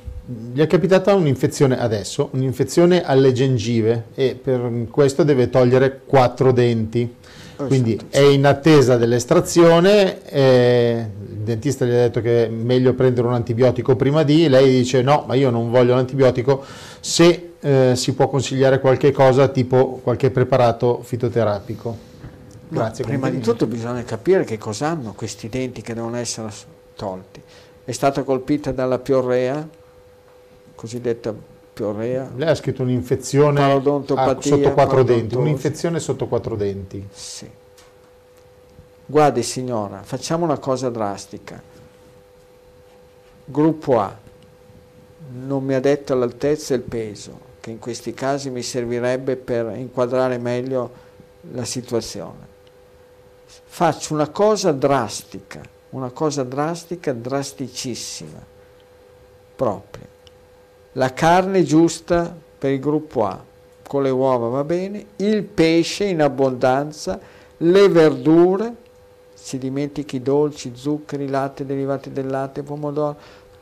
gli 0.54 0.60
è 0.62 0.68
capitata 0.68 1.14
un'infezione 1.14 1.78
adesso, 1.78 2.30
un'infezione 2.32 3.04
alle 3.04 3.34
gengive 3.34 4.06
e 4.16 4.40
per 4.42 4.86
questo 4.90 5.24
deve 5.24 5.50
togliere 5.50 6.02
quattro 6.06 6.54
denti. 6.54 7.16
Oh, 7.58 7.66
Quindi 7.66 7.96
esatto. 7.96 8.16
è 8.16 8.22
in 8.22 8.46
attesa 8.46 8.96
dell'estrazione, 8.96 10.24
eh, 10.24 11.06
il 11.32 11.38
dentista 11.40 11.84
gli 11.84 11.90
ha 11.90 11.94
detto 11.94 12.22
che 12.22 12.46
è 12.46 12.48
meglio 12.48 12.94
prendere 12.94 13.28
un 13.28 13.34
antibiotico 13.34 13.98
prima 13.98 14.24
di, 14.24 14.48
lei 14.48 14.70
dice 14.70 15.02
no, 15.02 15.26
ma 15.28 15.34
io 15.34 15.50
non 15.50 15.70
voglio 15.70 15.96
l'antibiotico, 15.96 16.64
se 17.02 17.54
eh, 17.60 17.92
si 17.96 18.14
può 18.14 18.30
consigliare 18.30 18.80
qualche 18.80 19.12
cosa 19.12 19.50
tipo 19.50 20.00
qualche 20.02 20.30
preparato 20.30 21.02
fitoterapico. 21.04 22.08
Grazie. 22.70 23.04
prima 23.04 23.30
di 23.32 23.40
tutto 23.40 23.66
bisogna 23.66 24.04
capire 24.04 24.44
che 24.44 24.60
cosa 24.60 24.90
hanno 24.90 25.14
questi 25.14 25.50
denti 25.50 25.82
che 25.82 25.94
devono 25.94 26.16
essere 26.16 26.50
tolti. 26.96 27.42
È 27.90 27.92
stata 27.92 28.22
colpita 28.22 28.72
dalla 28.72 29.00
piorrea, 29.00 29.68
cosiddetta 30.76 31.34
piorrea. 31.74 32.30
Lei 32.36 32.50
ha 32.50 32.54
scritto 32.54 32.84
un'infezione 32.84 33.64
ah, 33.64 33.82
sotto 33.82 34.14
quattro 34.74 35.02
denti, 35.02 35.36
un'infezione 35.36 36.00
sotto 36.00 36.28
quattro 36.28 36.56
denti. 36.56 37.04
Sì. 37.12 37.50
Guardi 39.08 39.42
signora, 39.42 40.04
facciamo 40.04 40.46
una 40.46 40.60
cosa 40.60 40.92
drastica. 40.92 41.60
Gruppo 43.46 44.00
A 44.00 44.16
non 45.32 45.64
mi 45.64 45.74
ha 45.74 45.80
detto 45.80 46.14
l'altezza 46.14 46.76
e 46.76 46.78
il 46.78 46.84
peso, 46.84 47.40
che 47.60 47.72
in 47.72 47.80
questi 47.80 48.14
casi 48.14 48.52
mi 48.52 48.62
servirebbe 48.62 49.36
per 49.36 49.76
inquadrare 49.76 50.38
meglio 50.38 50.92
la 51.54 51.66
situazione. 51.66 52.46
Faccio 53.48 54.14
una 54.14 54.30
cosa 54.30 54.72
drastica, 54.72 55.78
una 55.90 56.10
cosa 56.12 56.44
drastica, 56.44 57.14
drasticissima, 57.14 58.40
proprio. 59.56 60.06
La 60.94 61.14
carne 61.14 61.64
giusta 61.64 62.36
per 62.58 62.72
il 62.72 62.80
gruppo 62.80 63.26
A, 63.26 63.44
con 63.88 64.04
le 64.04 64.10
uova 64.10 64.48
va 64.50 64.64
bene, 64.64 65.06
il 65.18 65.44
pesce 65.44 66.06
in 66.06 66.22
abbondanza, 66.22 67.20
le 67.58 67.90
verdure, 67.90 68.76
si 69.34 69.58
dimentichi 69.58 70.18
i 70.18 70.22
dolci, 70.22 70.74
zuccheri, 70.76 71.28
latte, 71.28 71.66
derivati 71.66 72.12
del 72.12 72.28
latte, 72.28 72.62
pomodoro, 72.62 73.18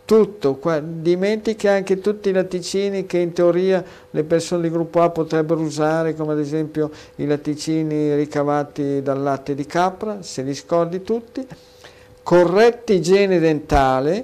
tutto, 0.08 0.58
dimentichi 0.82 1.68
anche 1.68 2.00
tutti 2.00 2.30
i 2.30 2.32
latticini 2.32 3.06
che 3.06 3.18
in 3.18 3.34
teoria 3.34 3.84
le 4.10 4.24
persone 4.24 4.62
di 4.64 4.70
gruppo 4.70 5.02
A 5.02 5.10
potrebbero 5.10 5.60
usare, 5.60 6.16
come 6.16 6.32
ad 6.32 6.40
esempio 6.40 6.90
i 7.16 7.26
latticini 7.26 8.16
ricavati 8.16 9.02
dal 9.02 9.22
latte 9.22 9.54
di 9.54 9.66
capra, 9.66 10.22
se 10.22 10.44
li 10.44 10.56
scordi 10.56 11.02
tutti, 11.04 11.46
corretta 12.28 12.92
igiene 12.92 13.40
dentale, 13.40 14.22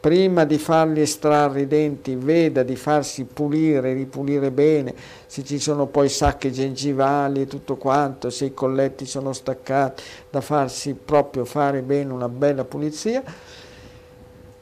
prima 0.00 0.42
di 0.42 0.58
fargli 0.58 0.98
estrarre 0.98 1.60
i 1.60 1.66
denti 1.68 2.16
veda 2.16 2.64
di 2.64 2.74
farsi 2.74 3.22
pulire, 3.22 3.92
ripulire 3.92 4.50
bene, 4.50 4.92
se 5.26 5.44
ci 5.44 5.60
sono 5.60 5.86
poi 5.86 6.08
sacche 6.08 6.50
gengivali 6.50 7.42
e 7.42 7.46
tutto 7.46 7.76
quanto, 7.76 8.30
se 8.30 8.46
i 8.46 8.52
colletti 8.52 9.06
sono 9.06 9.32
staccati, 9.32 10.02
da 10.28 10.40
farsi 10.40 10.94
proprio 10.94 11.44
fare 11.44 11.82
bene 11.82 12.12
una 12.12 12.28
bella 12.28 12.64
pulizia. 12.64 13.22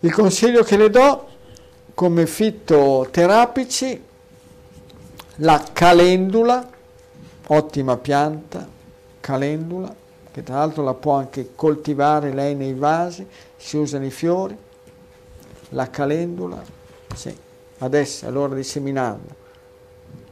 Il 0.00 0.12
consiglio 0.12 0.62
che 0.62 0.76
le 0.76 0.90
do 0.90 1.28
come 1.94 2.26
fitoterapici, 2.26 4.02
la 5.36 5.64
calendula, 5.72 6.68
ottima 7.46 7.96
pianta, 7.96 8.68
calendula, 9.20 10.02
che 10.34 10.42
tra 10.42 10.56
l'altro 10.56 10.82
la 10.82 10.94
può 10.94 11.12
anche 11.12 11.50
coltivare 11.54 12.32
lei 12.32 12.56
nei 12.56 12.74
vasi, 12.74 13.24
si 13.56 13.76
usano 13.76 14.04
i 14.04 14.10
fiori, 14.10 14.58
la 15.68 15.88
calendula, 15.88 16.60
sì, 17.14 17.32
adesso 17.78 18.26
è 18.26 18.30
l'ora 18.30 18.56
di 18.56 18.64
seminarla, 18.64 19.32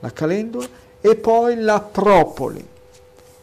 la 0.01 0.12
calendula, 0.12 0.66
e 1.01 1.15
poi 1.15 1.55
la 1.61 1.81
propoli, 1.81 2.66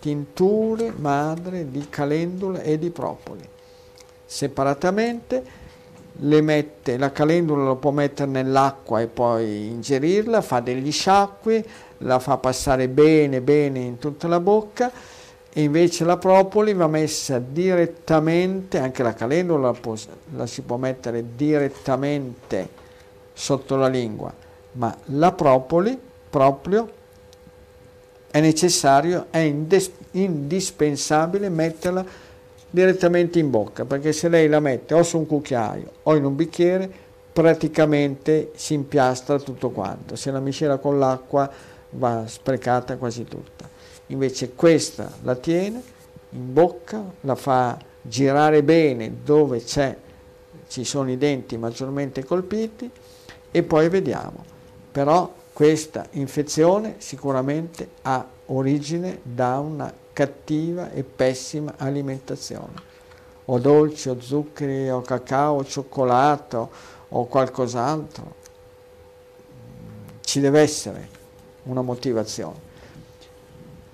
tinture 0.01 0.91
madre 0.97 1.71
di 1.71 1.87
calendula 1.87 2.59
e 2.59 2.77
di 2.77 2.89
propoli, 2.89 3.47
separatamente 4.25 5.43
le 6.11 6.41
mette, 6.41 6.97
la 6.97 7.13
calendula 7.13 7.63
lo 7.63 7.77
può 7.77 7.91
mettere 7.91 8.29
nell'acqua 8.29 8.99
e 8.99 9.07
poi 9.07 9.67
ingerirla, 9.67 10.41
fa 10.41 10.59
degli 10.59 10.91
sciacqui, 10.91 11.63
la 11.99 12.19
fa 12.19 12.35
passare 12.35 12.89
bene 12.89 13.39
bene 13.39 13.79
in 13.79 13.97
tutta 13.97 14.27
la 14.27 14.41
bocca 14.41 14.91
e 15.59 15.63
invece 15.63 16.05
la 16.05 16.15
propoli 16.15 16.73
va 16.73 16.87
messa 16.87 17.37
direttamente, 17.37 18.77
anche 18.77 19.03
la 19.03 19.13
calendula 19.13 19.71
la, 19.71 19.97
la 20.37 20.45
si 20.45 20.61
può 20.61 20.77
mettere 20.77 21.21
direttamente 21.35 22.69
sotto 23.33 23.75
la 23.75 23.89
lingua, 23.89 24.33
ma 24.73 24.95
la 25.07 25.33
propoli 25.33 25.99
proprio 26.29 26.89
è 28.31 28.39
necessario, 28.39 29.25
è 29.31 29.53
indispensabile 30.11 31.49
metterla 31.49 32.05
direttamente 32.69 33.39
in 33.39 33.49
bocca, 33.49 33.83
perché 33.83 34.13
se 34.13 34.29
lei 34.29 34.47
la 34.47 34.61
mette 34.61 34.93
o 34.93 35.03
su 35.03 35.17
un 35.17 35.27
cucchiaio 35.27 35.91
o 36.03 36.15
in 36.15 36.23
un 36.23 36.37
bicchiere, 36.37 36.89
praticamente 37.33 38.53
si 38.55 38.75
impiastra 38.75 39.37
tutto 39.39 39.71
quanto. 39.71 40.15
Se 40.15 40.31
la 40.31 40.39
miscela 40.39 40.77
con 40.77 40.97
l'acqua 40.97 41.51
va 41.89 42.23
sprecata 42.27 42.95
quasi 42.95 43.25
tutta. 43.25 43.58
Invece 44.11 44.53
questa 44.53 45.11
la 45.23 45.35
tiene 45.35 45.81
in 46.31 46.53
bocca, 46.53 47.03
la 47.21 47.35
fa 47.35 47.77
girare 48.01 48.63
bene 48.63 49.17
dove 49.23 49.63
ci 49.65 50.83
sono 50.83 51.11
i 51.11 51.17
denti 51.17 51.57
maggiormente 51.57 52.23
colpiti 52.23 52.89
e 53.51 53.63
poi 53.63 53.89
vediamo. 53.89 54.43
Però 54.91 55.33
questa 55.53 56.07
infezione 56.11 56.95
sicuramente 56.97 57.89
ha 58.03 58.25
origine 58.47 59.19
da 59.21 59.59
una 59.59 59.93
cattiva 60.11 60.91
e 60.91 61.03
pessima 61.03 61.75
alimentazione. 61.77 62.87
O 63.45 63.59
dolci, 63.59 64.09
o 64.09 64.19
zuccheri, 64.19 64.89
o 64.89 65.01
cacao, 65.01 65.57
o 65.57 65.65
cioccolato, 65.65 66.69
o 67.09 67.25
qualcos'altro. 67.25 68.35
Ci 70.21 70.39
deve 70.39 70.61
essere 70.61 71.09
una 71.63 71.81
motivazione. 71.81 72.67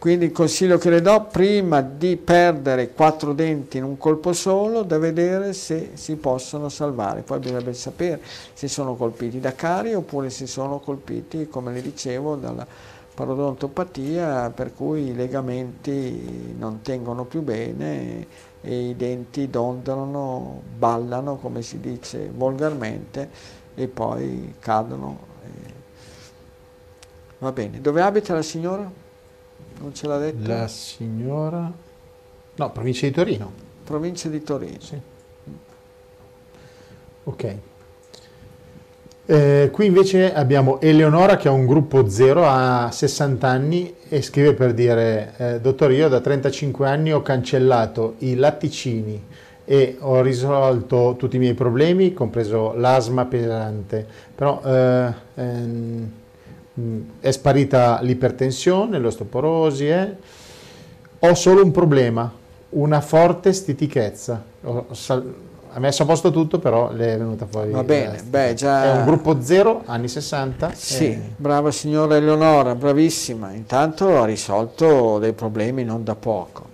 Quindi 0.06 0.26
il 0.26 0.32
consiglio 0.32 0.78
che 0.78 0.92
le 0.92 1.02
do, 1.02 1.26
prima 1.32 1.82
di 1.82 2.16
perdere 2.16 2.92
quattro 2.92 3.34
denti 3.34 3.78
in 3.78 3.84
un 3.84 3.98
colpo 3.98 4.34
solo, 4.34 4.84
da 4.84 5.00
vedere 5.00 5.52
se 5.54 5.94
si 5.96 6.16
possono 6.16 6.70
salvare. 6.70 7.24
Poi 7.24 7.40
bisogna 7.40 7.74
sapere 7.74 8.22
se 8.54 8.68
sono 8.68 8.94
colpiti 8.94 9.40
da 9.40 9.56
cari 9.56 9.96
oppure 9.96 10.30
se 10.30 10.46
sono 10.46 10.78
colpiti, 10.78 11.48
come 11.48 11.74
le 11.74 11.82
dicevo, 11.82 12.36
dalla 12.36 12.68
parodontopatia 13.16 14.52
per 14.52 14.76
cui 14.76 15.08
i 15.08 15.16
legamenti 15.16 16.54
non 16.56 16.82
tengono 16.84 17.26
più 17.26 17.42
bene 17.42 18.28
e 18.62 18.90
i 18.90 18.96
denti 18.96 19.50
dondolano, 19.50 20.62
ballano 20.78 21.38
come 21.38 21.64
si 21.64 21.80
dice 21.80 22.30
volgarmente 22.32 23.28
e 23.74 23.88
poi 23.88 24.54
cadono. 24.60 25.18
Va 27.40 27.52
bene, 27.52 27.82
dove 27.82 28.02
abita 28.04 28.36
la 28.36 28.44
signora? 28.44 29.05
Non 29.80 29.94
ce 29.94 30.08
l'ha 30.08 30.18
detto? 30.18 30.48
La 30.48 30.68
signora? 30.68 31.72
No, 32.56 32.72
provincia 32.72 33.06
di 33.06 33.12
Torino. 33.12 33.52
Provincia 33.84 34.30
di 34.30 34.42
Torino. 34.42 34.80
Sì. 34.80 35.00
Ok. 37.26 37.56
Eh, 39.28 39.70
qui 39.72 39.88
invece 39.88 40.32
abbiamo 40.34 40.80
Eleonora 40.80 41.36
che 41.36 41.48
ha 41.48 41.52
un 41.52 41.66
gruppo 41.66 42.08
0, 42.08 42.46
ha 42.46 42.90
60 42.92 43.48
anni 43.48 43.96
e 44.08 44.22
scrive 44.22 44.54
per 44.54 44.74
dire, 44.74 45.34
eh, 45.38 45.60
dottor 45.60 45.92
io 45.92 46.08
da 46.08 46.20
35 46.20 46.88
anni 46.88 47.12
ho 47.12 47.24
cancellato 47.24 48.16
i 48.20 48.36
latticini 48.36 49.24
e 49.66 49.98
ho 50.00 50.22
risolto 50.22 51.16
tutti 51.18 51.38
i 51.38 51.40
miei 51.40 51.56
problemi, 51.56 52.14
compreso 52.14 52.74
l'asma 52.76 53.26
pesante, 53.26 54.06
però 54.36 54.62
eh, 54.64 55.14
ehm, 55.34 56.12
è 57.20 57.32
sparita 57.32 58.00
l'ipertensione, 58.02 59.00
l'osteoporosi, 59.00 59.88
eh. 59.88 60.16
ho 61.20 61.34
solo 61.34 61.64
un 61.64 61.72
problema, 61.72 62.32
una 62.70 63.00
forte 63.02 63.54
stitichezza. 63.54 64.44
Ho, 64.64 64.88
ha 65.76 65.80
messo 65.80 66.04
a 66.04 66.06
posto 66.06 66.32
tutto, 66.32 66.60
però 66.60 66.92
le 66.92 67.14
è 67.14 67.18
venuta 67.18 67.46
fuori. 67.46 67.72
Va 67.72 67.84
bene, 67.84 68.22
beh, 68.24 68.54
già... 68.54 68.86
È 68.86 68.98
un 68.98 69.06
gruppo 69.06 69.42
zero, 69.42 69.84
anni 69.86 70.08
60. 70.08 70.72
Sì, 70.74 71.12
e... 71.12 71.34
brava 71.36 71.72
signora 71.72 72.16
Eleonora, 72.16 72.76
bravissima. 72.76 73.52
Intanto 73.52 74.22
ha 74.22 74.26
risolto 74.26 75.20
dei 75.20 75.34
problemi 75.34 75.84
non 75.84 76.04
da 76.04 76.16
poco, 76.16 76.66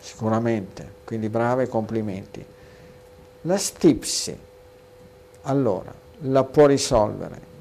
sicuramente. 0.00 0.94
Quindi 1.04 1.28
brava 1.28 1.62
e 1.62 1.68
complimenti. 1.68 2.44
La 3.42 3.56
stipsi, 3.56 4.36
allora, 5.42 5.94
la 6.22 6.42
può 6.42 6.66
risolvere 6.66 7.54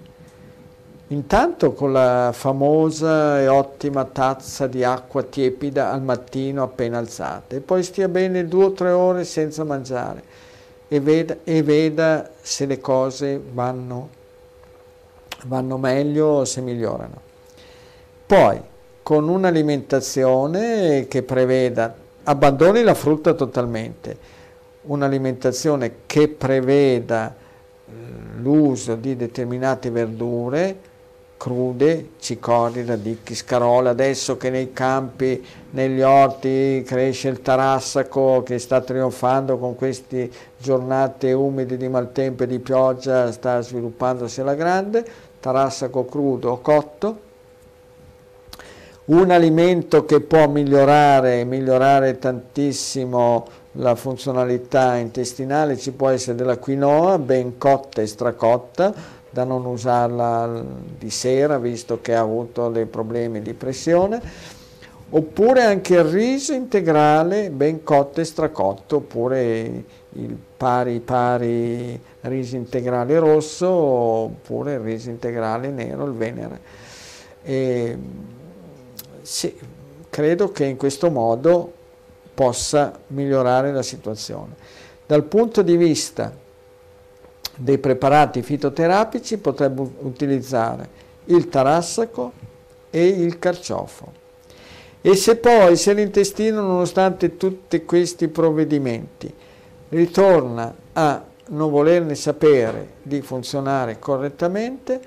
Intanto 1.09 1.73
con 1.73 1.93
la 1.93 2.31
famosa 2.33 3.39
e 3.39 3.47
ottima 3.47 4.05
tazza 4.05 4.65
di 4.65 4.83
acqua 4.83 5.21
tiepida 5.21 5.91
al 5.91 6.01
mattino 6.01 6.63
appena 6.63 6.97
alzata 6.97 7.55
e 7.55 7.59
poi 7.59 7.83
stia 7.83 8.07
bene 8.07 8.47
due 8.47 8.65
o 8.65 8.71
tre 8.71 8.89
ore 8.89 9.23
senza 9.23 9.63
mangiare 9.63 10.23
e 10.87 10.99
veda, 10.99 11.37
e 11.43 11.61
veda 11.61 12.27
se 12.41 12.65
le 12.65 12.79
cose 12.79 13.39
vanno, 13.53 14.09
vanno 15.45 15.77
meglio 15.77 16.25
o 16.25 16.45
se 16.45 16.61
migliorano. 16.61 17.21
Poi 18.25 18.59
con 19.03 19.29
un'alimentazione 19.29 21.05
che 21.07 21.21
preveda, 21.21 21.93
abbandoni 22.23 22.81
la 22.81 22.95
frutta 22.95 23.35
totalmente, 23.35 24.17
un'alimentazione 24.81 25.97
che 26.07 26.29
preveda 26.29 27.27
eh, 27.31 27.91
l'uso 28.37 28.95
di 28.95 29.15
determinate 29.15 29.91
verdure, 29.91 30.93
crude, 31.45 32.13
cicorie, 32.17 32.83
radicchi, 32.83 33.35
scarola, 33.35 33.91
adesso 33.91 34.35
che 34.35 34.49
nei 34.49 34.73
campi, 34.73 35.45
negli 35.69 36.01
orti 36.01 36.81
cresce 36.83 37.27
il 37.27 37.43
tarassaco 37.43 38.41
che 38.41 38.57
sta 38.57 38.81
trionfando 38.81 39.59
con 39.59 39.75
queste 39.75 40.27
giornate 40.57 41.33
umide 41.33 41.77
di 41.77 41.87
maltempo 41.87 42.41
e 42.41 42.47
di 42.47 42.57
pioggia, 42.57 43.31
sta 43.31 43.61
sviluppandosi 43.61 44.41
alla 44.41 44.55
grande, 44.55 45.05
tarassaco 45.39 46.05
crudo 46.05 46.49
o 46.49 46.61
cotto, 46.61 47.19
un 49.05 49.29
alimento 49.29 50.03
che 50.03 50.21
può 50.21 50.47
migliorare, 50.47 51.43
migliorare 51.43 52.17
tantissimo 52.17 53.45
la 53.73 53.93
funzionalità 53.93 54.95
intestinale, 54.95 55.77
ci 55.77 55.91
può 55.91 56.09
essere 56.09 56.35
della 56.35 56.57
quinoa 56.57 57.19
ben 57.19 57.59
cotta 57.59 58.01
e 58.01 58.07
stracotta, 58.07 59.23
da 59.35 59.43
non 59.43 59.65
usarla 59.65 60.63
di 60.97 61.09
sera 61.09 61.57
visto 61.57 61.99
che 61.99 62.15
ha 62.15 62.21
avuto 62.21 62.69
dei 62.69 62.85
problemi 62.85 63.41
di 63.41 63.53
pressione, 63.53 64.21
oppure 65.09 65.63
anche 65.63 65.95
il 65.95 66.05
riso 66.05 66.53
integrale 66.53 67.49
ben 67.49 67.83
cotto 67.83 68.21
e 68.21 68.23
stracotto, 68.23 68.95
oppure 68.95 69.83
il 70.13 70.37
pari 70.55 71.01
pari 71.01 71.99
riso 72.21 72.55
integrale 72.55 73.19
rosso, 73.19 73.67
oppure 73.67 74.75
il 74.75 74.79
riso 74.79 75.09
integrale 75.09 75.67
nero, 75.67 76.05
il 76.05 76.13
venere. 76.13 76.61
E, 77.43 77.97
sì, 79.21 79.53
credo 80.09 80.51
che 80.53 80.63
in 80.63 80.77
questo 80.77 81.11
modo 81.11 81.73
possa 82.33 82.97
migliorare 83.07 83.73
la 83.73 83.83
situazione. 83.83 84.55
Dal 85.05 85.23
punto 85.23 85.61
di 85.61 85.75
vista 85.75 86.43
dei 87.55 87.77
preparati 87.77 88.41
fitoterapici 88.41 89.37
potrebbe 89.37 89.81
utilizzare 89.99 91.03
il 91.25 91.49
tarassaco 91.49 92.31
e 92.89 93.07
il 93.07 93.39
carciofo. 93.39 94.23
E 95.01 95.15
se 95.15 95.35
poi, 95.35 95.75
se 95.75 95.93
l'intestino, 95.93 96.61
nonostante 96.61 97.37
tutti 97.37 97.85
questi 97.85 98.27
provvedimenti, 98.27 99.31
ritorna 99.89 100.73
a 100.93 101.23
non 101.47 101.69
volerne 101.69 102.15
sapere 102.15 102.93
di 103.03 103.21
funzionare 103.21 103.99
correttamente, 103.99 104.99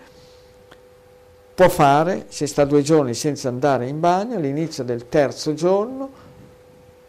può 1.52 1.68
fare, 1.68 2.26
se 2.28 2.46
sta 2.46 2.64
due 2.64 2.82
giorni 2.82 3.14
senza 3.14 3.48
andare 3.48 3.88
in 3.88 3.98
bagno, 3.98 4.36
all'inizio 4.36 4.84
del 4.84 5.08
terzo 5.08 5.54
giorno, 5.54 6.26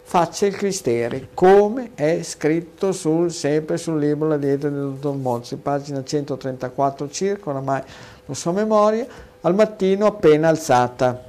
faccia 0.10 0.48
il 0.48 0.56
cristere, 0.56 1.28
come 1.36 1.92
è 1.94 2.24
scritto 2.24 2.92
sul, 2.92 3.32
sempre 3.32 3.78
sul 3.78 4.00
libro 4.00 4.28
La 4.28 4.38
dieta 4.38 4.68
del 4.68 4.94
dottor 4.94 5.16
Mozzi, 5.16 5.56
pagina 5.58 6.04
134 6.04 7.12
circa, 7.12 7.52
oramai 7.52 7.84
lo 8.26 8.34
so 8.34 8.50
a 8.50 8.54
memoria, 8.54 9.06
al 9.42 9.54
mattino 9.54 10.08
appena 10.08 10.48
alzata. 10.48 11.26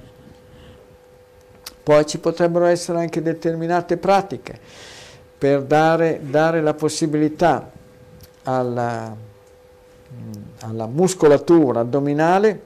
Poi 1.83 2.07
ci 2.07 2.21
potrebbero 2.21 2.65
essere 2.65 3.01
anche 3.01 3.21
determinate 3.21 3.99
pratiche 3.99 4.59
per 5.37 5.63
dare, 5.65 6.19
dare 6.23 6.63
la 6.63 6.73
possibilità 6.73 7.71
alla, 8.45 9.15
alla 10.61 10.87
muscolatura 10.87 11.81
addominale 11.81 12.63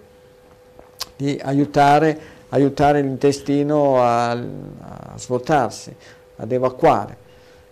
di 1.17 1.41
aiutare 1.43 2.34
aiutare 2.55 3.03
l'intestino 3.03 4.01
a, 4.01 4.31
a 4.31 5.13
svuotarsi, 5.17 5.95
ad 6.37 6.53
evacuare. 6.53 7.17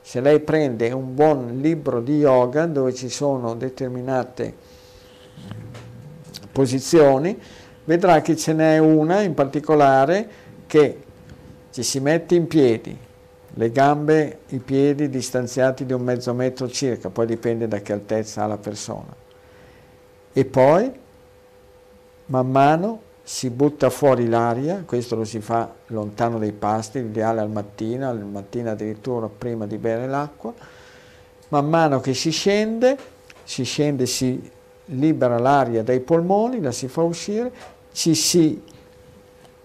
Se 0.01 0.21
lei 0.21 0.41
prende 0.41 0.91
un 0.91 1.15
buon 1.15 1.59
libro 1.61 2.01
di 2.01 2.19
yoga 2.19 2.67
dove 2.67 2.93
ci 2.93 3.09
sono 3.09 3.55
determinate 3.55 4.53
posizioni, 6.51 7.39
vedrà 7.85 8.21
che 8.21 8.37
ce 8.37 8.53
n'è 8.53 8.79
una 8.79 9.21
in 9.21 9.35
particolare 9.35 10.29
che 10.67 11.03
ci 11.71 11.85
si 11.85 12.01
mette 12.01 12.35
in 12.35 12.49
piedi, 12.49 12.99
le 13.55 13.71
gambe, 13.71 14.41
i 14.49 14.59
piedi 14.59 15.09
distanziati 15.09 15.87
di 15.87 15.93
un 15.93 16.03
mezzo 16.03 16.35
metro 16.35 16.69
circa, 16.69 17.09
poi 17.09 17.27
dipende 17.27 17.69
da 17.69 17.81
che 17.81 17.93
altezza 17.93 18.43
ha 18.43 18.47
la 18.47 18.59
persona. 18.59 19.15
E 20.33 20.45
poi, 20.45 20.91
man 22.27 22.51
mano, 22.51 23.11
si 23.23 23.51
butta 23.51 23.89
fuori 23.89 24.29
l'aria, 24.29 24.83
questo 24.85 25.15
lo 25.15 25.25
si 25.25 25.41
fa 25.41 25.73
lontano 25.87 26.39
dai 26.39 26.53
pasti, 26.53 27.01
l'ideale 27.01 27.41
al 27.41 27.51
mattino, 27.51 28.09
al 28.09 28.25
mattino 28.25 28.71
addirittura 28.71 29.29
prima 29.29 29.67
di 29.67 29.79
bere 29.79 30.09
l'acqua, 30.09 30.53
man 31.49 31.69
mano 31.69 32.01
che 32.01 32.15
si 32.15 32.31
scende, 32.31 32.97
si 33.45 33.65
scende, 33.65 34.07
si 34.07 34.51
libera 34.87 35.39
l'aria 35.39 35.83
dai 35.83 36.01
polmoni, 36.01 36.61
la 36.61 36.73
si 36.73 36.89
fa 36.89 37.03
uscire, 37.03 37.53
ci 37.93 38.15
si 38.15 38.63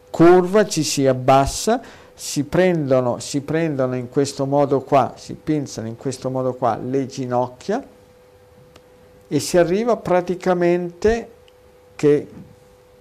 curva, 0.10 0.66
ci 0.68 0.84
si 0.84 1.08
abbassa, 1.08 1.82
si 2.14 2.44
prendono, 2.44 3.20
si 3.20 3.42
prendono 3.42 3.96
in 3.96 4.10
questo 4.10 4.46
modo 4.46 4.82
qua, 4.82 5.14
si 5.16 5.34
pinzano 5.34 5.88
in 5.88 5.98
questo 5.98 6.30
modo 6.30 6.54
qua 6.54 6.78
le 6.78 7.06
ginocchia 7.06 7.86
e 9.28 9.40
si 9.40 9.58
arriva 9.58 9.98
praticamente 9.98 11.30
che 11.96 12.28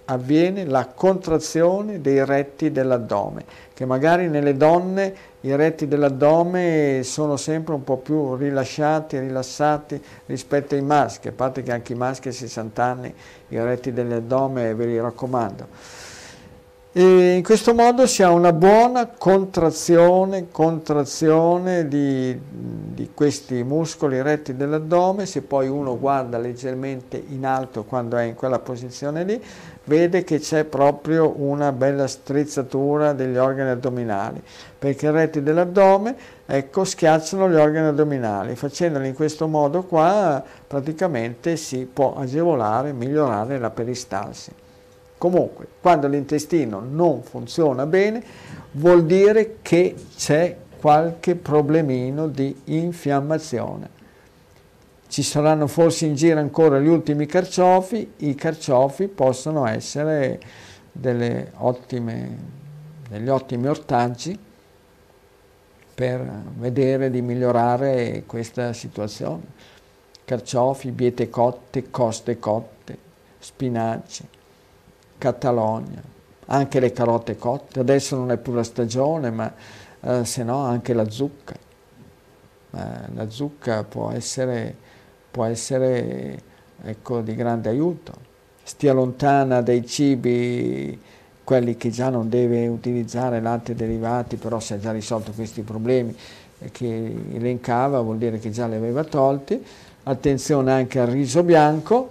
avviene 0.09 0.65
la 0.65 0.87
contrazione 0.87 2.01
dei 2.01 2.23
retti 2.23 2.71
dell'addome, 2.71 3.43
che 3.73 3.85
magari 3.85 4.29
nelle 4.29 4.55
donne 4.55 5.13
i 5.41 5.55
retti 5.55 5.87
dell'addome 5.87 7.01
sono 7.03 7.37
sempre 7.37 7.73
un 7.73 7.83
po' 7.83 7.97
più 7.97 8.35
rilasciati, 8.35 9.19
rilassati 9.19 10.01
rispetto 10.25 10.75
ai 10.75 10.81
maschi, 10.81 11.27
a 11.27 11.33
parte 11.33 11.63
che 11.63 11.71
anche 11.71 11.93
i 11.93 11.97
maschi 11.97 12.29
a 12.29 12.33
60 12.33 12.83
anni 12.83 13.13
i 13.49 13.59
retti 13.59 13.91
dell'addome 13.93 14.73
ve 14.73 14.85
li 14.85 14.99
raccomando. 14.99 15.67
E 16.97 17.35
in 17.35 17.43
questo 17.43 17.75
modo 17.75 18.07
si 18.07 18.23
ha 18.23 18.31
una 18.31 18.51
buona 18.51 19.05
contrazione, 19.05 20.47
contrazione 20.49 21.87
di, 21.87 22.35
di, 22.49 23.11
questi 23.13 23.61
muscoli 23.61 24.19
retti 24.23 24.55
dell'addome, 24.55 25.27
se 25.27 25.43
poi 25.43 25.67
uno 25.67 25.99
guarda 25.99 26.39
leggermente 26.39 27.23
in 27.27 27.45
alto 27.45 27.83
quando 27.83 28.17
è 28.17 28.23
in 28.23 28.33
quella 28.33 28.57
posizione 28.57 29.23
lì, 29.25 29.39
vede 29.87 30.23
che 30.23 30.39
c'è 30.39 30.65
proprio 30.65 31.33
una 31.37 31.71
bella 31.71 32.07
strizzatura 32.07 33.13
degli 33.13 33.37
organi 33.37 33.69
addominali, 33.69 34.41
perché 34.77 35.07
i 35.07 35.11
retti 35.11 35.41
dell'addome 35.41 36.15
ecco, 36.45 36.83
schiacciano 36.83 37.49
gli 37.49 37.55
organi 37.55 37.87
addominali, 37.87 38.55
facendoli 38.55 39.07
in 39.07 39.13
questo 39.13 39.47
modo 39.47 39.83
qua 39.83 40.43
praticamente 40.67 41.55
si 41.55 41.89
può 41.91 42.15
agevolare, 42.17 42.93
migliorare 42.93 43.57
la 43.57 43.69
peristalsi. 43.69 44.51
Comunque, 45.17 45.65
quando 45.81 46.07
l'intestino 46.07 46.79
non 46.87 47.23
funziona 47.23 47.85
bene, 47.87 48.21
vuol 48.73 49.05
dire 49.05 49.57
che 49.63 49.95
c'è 50.15 50.55
qualche 50.79 51.35
problemino 51.35 52.27
di 52.27 52.55
infiammazione. 52.65 53.96
Ci 55.07 55.23
saranno 55.23 55.67
forse 55.67 56.05
in 56.05 56.15
giro 56.15 56.39
ancora 56.39 56.79
gli 56.79 56.87
ultimi 56.87 57.25
carciofi, 57.25 58.13
i 58.17 58.35
carciofi 58.35 59.07
possono 59.07 59.65
essere 59.65 60.39
ottime, 61.55 62.37
degli 63.09 63.29
ottimi 63.29 63.67
ortaggi 63.67 64.37
per 65.95 66.43
vedere 66.57 67.09
di 67.09 67.21
migliorare 67.21 68.23
questa 68.27 68.73
situazione. 68.73 69.43
Carciofi, 70.25 70.91
biete 70.91 71.29
cotte, 71.29 71.89
coste 71.89 72.37
cotte, 72.37 72.97
spinaci. 73.39 74.27
Catalogna, 75.17 76.01
anche 76.47 76.79
le 76.79 76.91
carote 76.91 77.37
cotte, 77.37 77.79
adesso 77.79 78.15
non 78.15 78.29
è 78.29 78.37
più 78.37 78.53
la 78.53 78.63
stagione, 78.63 79.31
ma 79.31 79.51
eh, 80.01 80.25
se 80.25 80.43
no 80.43 80.59
anche 80.59 80.93
la 80.93 81.09
zucca. 81.09 81.55
Eh, 81.55 82.85
la 83.15 83.29
zucca 83.29 83.83
può 83.83 84.11
essere, 84.11 84.75
può 85.29 85.45
essere 85.45 86.41
ecco, 86.83 87.21
di 87.21 87.35
grande 87.35 87.69
aiuto. 87.69 88.25
Stia 88.63 88.93
lontana 88.93 89.61
dai 89.61 89.85
cibi, 89.85 90.99
quelli 91.43 91.77
che 91.77 91.89
già 91.89 92.09
non 92.09 92.27
deve 92.27 92.67
utilizzare 92.67 93.39
latte 93.39 93.73
derivati, 93.75 94.35
però 94.35 94.59
si 94.59 94.73
è 94.73 94.79
già 94.79 94.91
risolto 94.91 95.31
questi 95.31 95.61
problemi 95.61 96.15
che 96.71 97.15
elencava, 97.31 98.01
vuol 98.01 98.17
dire 98.17 98.39
che 98.39 98.49
già 98.49 98.67
li 98.67 98.75
aveva 98.75 99.03
tolti. 99.03 99.63
Attenzione 100.03 100.71
anche 100.71 100.99
al 100.99 101.07
riso 101.07 101.43
bianco. 101.43 102.09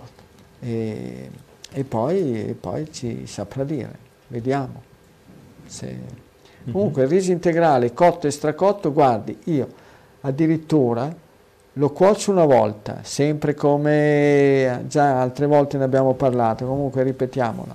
E, 0.60 1.30
e 1.72 1.84
poi, 1.84 2.48
e 2.48 2.54
poi 2.54 2.90
ci 2.90 3.26
saprà 3.26 3.64
dire, 3.64 3.98
vediamo. 4.28 4.82
Se... 5.66 5.86
Mm-hmm. 5.86 6.72
Comunque 6.72 7.02
il 7.02 7.08
riso 7.08 7.30
integrale 7.32 7.92
cotto 7.92 8.26
e 8.26 8.30
stracotto, 8.30 8.92
guardi, 8.92 9.36
io 9.44 9.68
addirittura 10.22 11.14
lo 11.78 11.90
cuocio 11.90 12.30
una 12.30 12.44
volta, 12.44 13.00
sempre 13.02 13.54
come 13.54 14.84
già 14.88 15.20
altre 15.20 15.46
volte 15.46 15.76
ne 15.76 15.84
abbiamo 15.84 16.14
parlato, 16.14 16.66
comunque 16.66 17.02
ripetiamola. 17.02 17.74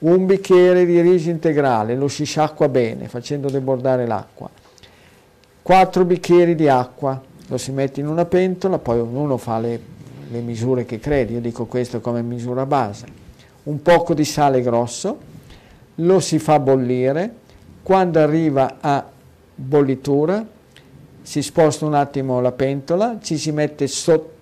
Un 0.00 0.26
bicchiere 0.26 0.86
di 0.86 1.00
riso 1.00 1.30
integrale, 1.30 1.94
lo 1.94 2.08
si 2.08 2.24
sciacqua 2.24 2.68
bene 2.68 3.08
facendo 3.08 3.50
debordare 3.50 4.06
l'acqua. 4.06 4.48
Quattro 5.62 6.04
bicchieri 6.04 6.54
di 6.54 6.68
acqua, 6.68 7.20
lo 7.46 7.58
si 7.58 7.70
mette 7.72 8.00
in 8.00 8.08
una 8.08 8.24
pentola, 8.24 8.78
poi 8.78 9.00
ognuno 9.00 9.36
fa 9.36 9.58
le, 9.58 9.80
le 10.30 10.40
misure 10.40 10.84
che 10.84 10.98
crede, 10.98 11.34
io 11.34 11.40
dico 11.40 11.66
questo 11.66 12.00
come 12.00 12.22
misura 12.22 12.64
base 12.66 13.22
un 13.64 13.80
poco 13.82 14.14
di 14.14 14.24
sale 14.24 14.60
grosso, 14.60 15.18
lo 15.96 16.20
si 16.20 16.38
fa 16.38 16.58
bollire, 16.58 17.42
quando 17.82 18.18
arriva 18.18 18.76
a 18.80 19.04
bollitura 19.54 20.44
si 21.24 21.40
sposta 21.40 21.86
un 21.86 21.94
attimo 21.94 22.40
la 22.42 22.52
pentola, 22.52 23.18
ci 23.20 23.38
si 23.38 23.50
mette 23.50 23.86
sotto 23.86 24.32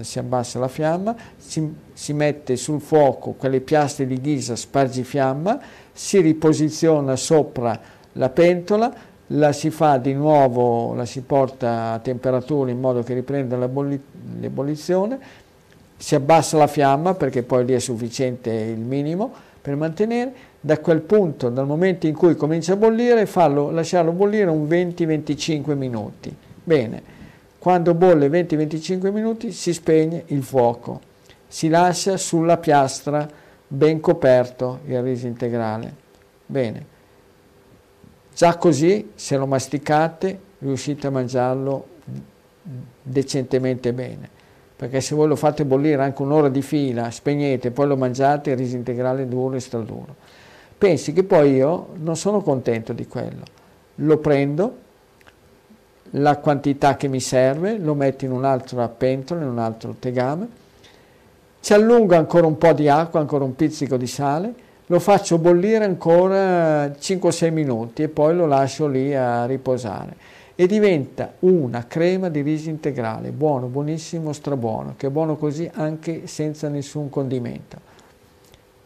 si 0.00 0.18
abbassa 0.18 0.58
la 0.58 0.68
fiamma, 0.68 1.14
si, 1.38 1.72
si, 1.92 2.12
mette 2.12 2.56
sul 2.56 2.80
fuoco 2.80 3.32
quelle 3.32 3.60
piastre 3.60 4.06
di 4.06 4.20
ghisa 4.20 4.54
spargifiamma, 4.54 5.58
si 5.92 6.20
riposiziona 6.20 7.16
sopra 7.16 7.80
la 8.12 8.28
pentola, 8.28 8.92
la 9.28 9.52
si 9.52 9.70
fa 9.70 9.96
di 9.98 10.12
nuovo, 10.12 10.94
la 10.94 11.06
si 11.06 11.22
porta 11.22 11.92
a 11.92 11.98
temperatura 12.00 12.70
in 12.70 12.80
modo 12.80 13.02
che 13.02 13.14
riprenda 13.14 13.56
l'ebollizione, 13.56 15.18
si 15.96 16.14
abbassa 16.14 16.58
la 16.58 16.66
fiamma 16.66 17.14
perché 17.14 17.42
poi 17.42 17.64
lì 17.64 17.72
è 17.72 17.78
sufficiente 17.78 18.50
il 18.50 18.80
minimo 18.80 19.32
per 19.62 19.76
mantenere, 19.76 20.32
da 20.66 20.80
quel 20.80 21.02
punto, 21.02 21.48
dal 21.48 21.64
momento 21.64 22.08
in 22.08 22.14
cui 22.16 22.34
comincia 22.34 22.72
a 22.72 22.76
bollire, 22.76 23.24
farlo, 23.26 23.70
lasciarlo 23.70 24.10
bollire 24.10 24.50
un 24.50 24.66
20-25 24.66 25.76
minuti. 25.76 26.34
Bene, 26.64 27.00
quando 27.56 27.94
bolle 27.94 28.26
20-25 28.26 29.12
minuti 29.12 29.52
si 29.52 29.72
spegne 29.72 30.24
il 30.26 30.42
fuoco, 30.42 31.00
si 31.46 31.68
lascia 31.68 32.16
sulla 32.16 32.56
piastra 32.56 33.28
ben 33.68 34.00
coperto 34.00 34.80
il 34.86 35.00
riso 35.02 35.28
integrale. 35.28 35.94
Bene, 36.44 36.86
già 38.34 38.56
così 38.56 39.12
se 39.14 39.36
lo 39.36 39.46
masticate 39.46 40.36
riuscite 40.58 41.06
a 41.06 41.10
mangiarlo 41.10 41.86
decentemente 43.02 43.92
bene, 43.92 44.28
perché 44.74 45.00
se 45.00 45.14
voi 45.14 45.28
lo 45.28 45.36
fate 45.36 45.64
bollire 45.64 46.02
anche 46.02 46.22
un'ora 46.22 46.48
di 46.48 46.60
fila, 46.60 47.08
spegnete, 47.12 47.70
poi 47.70 47.86
lo 47.86 47.96
mangiate, 47.96 48.50
il 48.50 48.56
riso 48.56 48.74
integrale 48.74 49.28
duro 49.28 49.54
e 49.54 49.60
straduro. 49.60 50.34
Pensi 50.78 51.12
che 51.12 51.24
poi 51.24 51.54
io 51.54 51.88
non 51.96 52.16
sono 52.16 52.42
contento 52.42 52.92
di 52.92 53.06
quello, 53.06 53.42
lo 53.96 54.18
prendo, 54.18 54.76
la 56.10 56.36
quantità 56.36 56.96
che 56.96 57.08
mi 57.08 57.20
serve, 57.20 57.78
lo 57.78 57.94
metto 57.94 58.24
in 58.24 58.32
un'altra 58.32 58.88
pentola, 58.88 59.42
in 59.42 59.48
un 59.48 59.58
altro 59.58 59.96
tegame, 59.98 60.48
ci 61.60 61.72
allungo 61.72 62.14
ancora 62.14 62.46
un 62.46 62.58
po' 62.58 62.72
di 62.72 62.88
acqua, 62.88 63.20
ancora 63.20 63.44
un 63.44 63.56
pizzico 63.56 63.96
di 63.96 64.06
sale, 64.06 64.54
lo 64.86 65.00
faccio 65.00 65.38
bollire 65.38 65.84
ancora 65.84 66.86
5-6 66.86 67.52
minuti 67.52 68.02
e 68.02 68.08
poi 68.08 68.36
lo 68.36 68.46
lascio 68.46 68.86
lì 68.86 69.14
a 69.14 69.44
riposare 69.46 70.14
e 70.54 70.66
diventa 70.66 71.32
una 71.40 71.86
crema 71.86 72.28
di 72.28 72.40
riso 72.40 72.68
integrale, 72.68 73.30
buono, 73.30 73.66
buonissimo, 73.66 74.32
strabuono, 74.32 74.94
che 74.96 75.08
è 75.08 75.10
buono 75.10 75.36
così 75.36 75.68
anche 75.74 76.26
senza 76.26 76.68
nessun 76.68 77.10
condimento. 77.10 77.94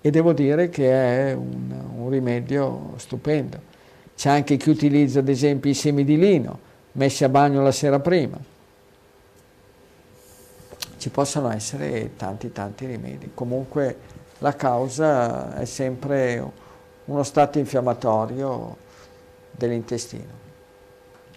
E 0.01 0.11
devo 0.11 0.33
dire 0.33 0.69
che 0.69 0.91
è 0.91 1.33
un, 1.33 1.75
un 1.97 2.09
rimedio 2.09 2.95
stupendo. 2.97 3.69
C'è 4.17 4.31
anche 4.31 4.57
chi 4.57 4.71
utilizza 4.71 5.21
ad 5.21 5.29
esempio 5.29 5.71
i 5.71 5.75
semi 5.75 6.05
di 6.05 6.19
lino, 6.19 6.59
messi 6.93 7.25
a 7.25 7.29
bagno 7.29 7.63
la 7.63 7.73
sera 7.73 8.01
prima. 8.01 8.39
Ci 10.97 11.09
possono 11.11 11.51
essere 11.51 12.11
tanti 12.17 12.53
tanti 12.53 12.87
rimedi. 12.87 13.31
Comunque 13.33 13.97
la 14.39 14.55
causa 14.55 15.57
è 15.57 15.65
sempre 15.65 16.43
uno 17.07 17.23
stato 17.23 17.59
infiammatorio 17.59 18.77
dell'intestino. 19.51 20.39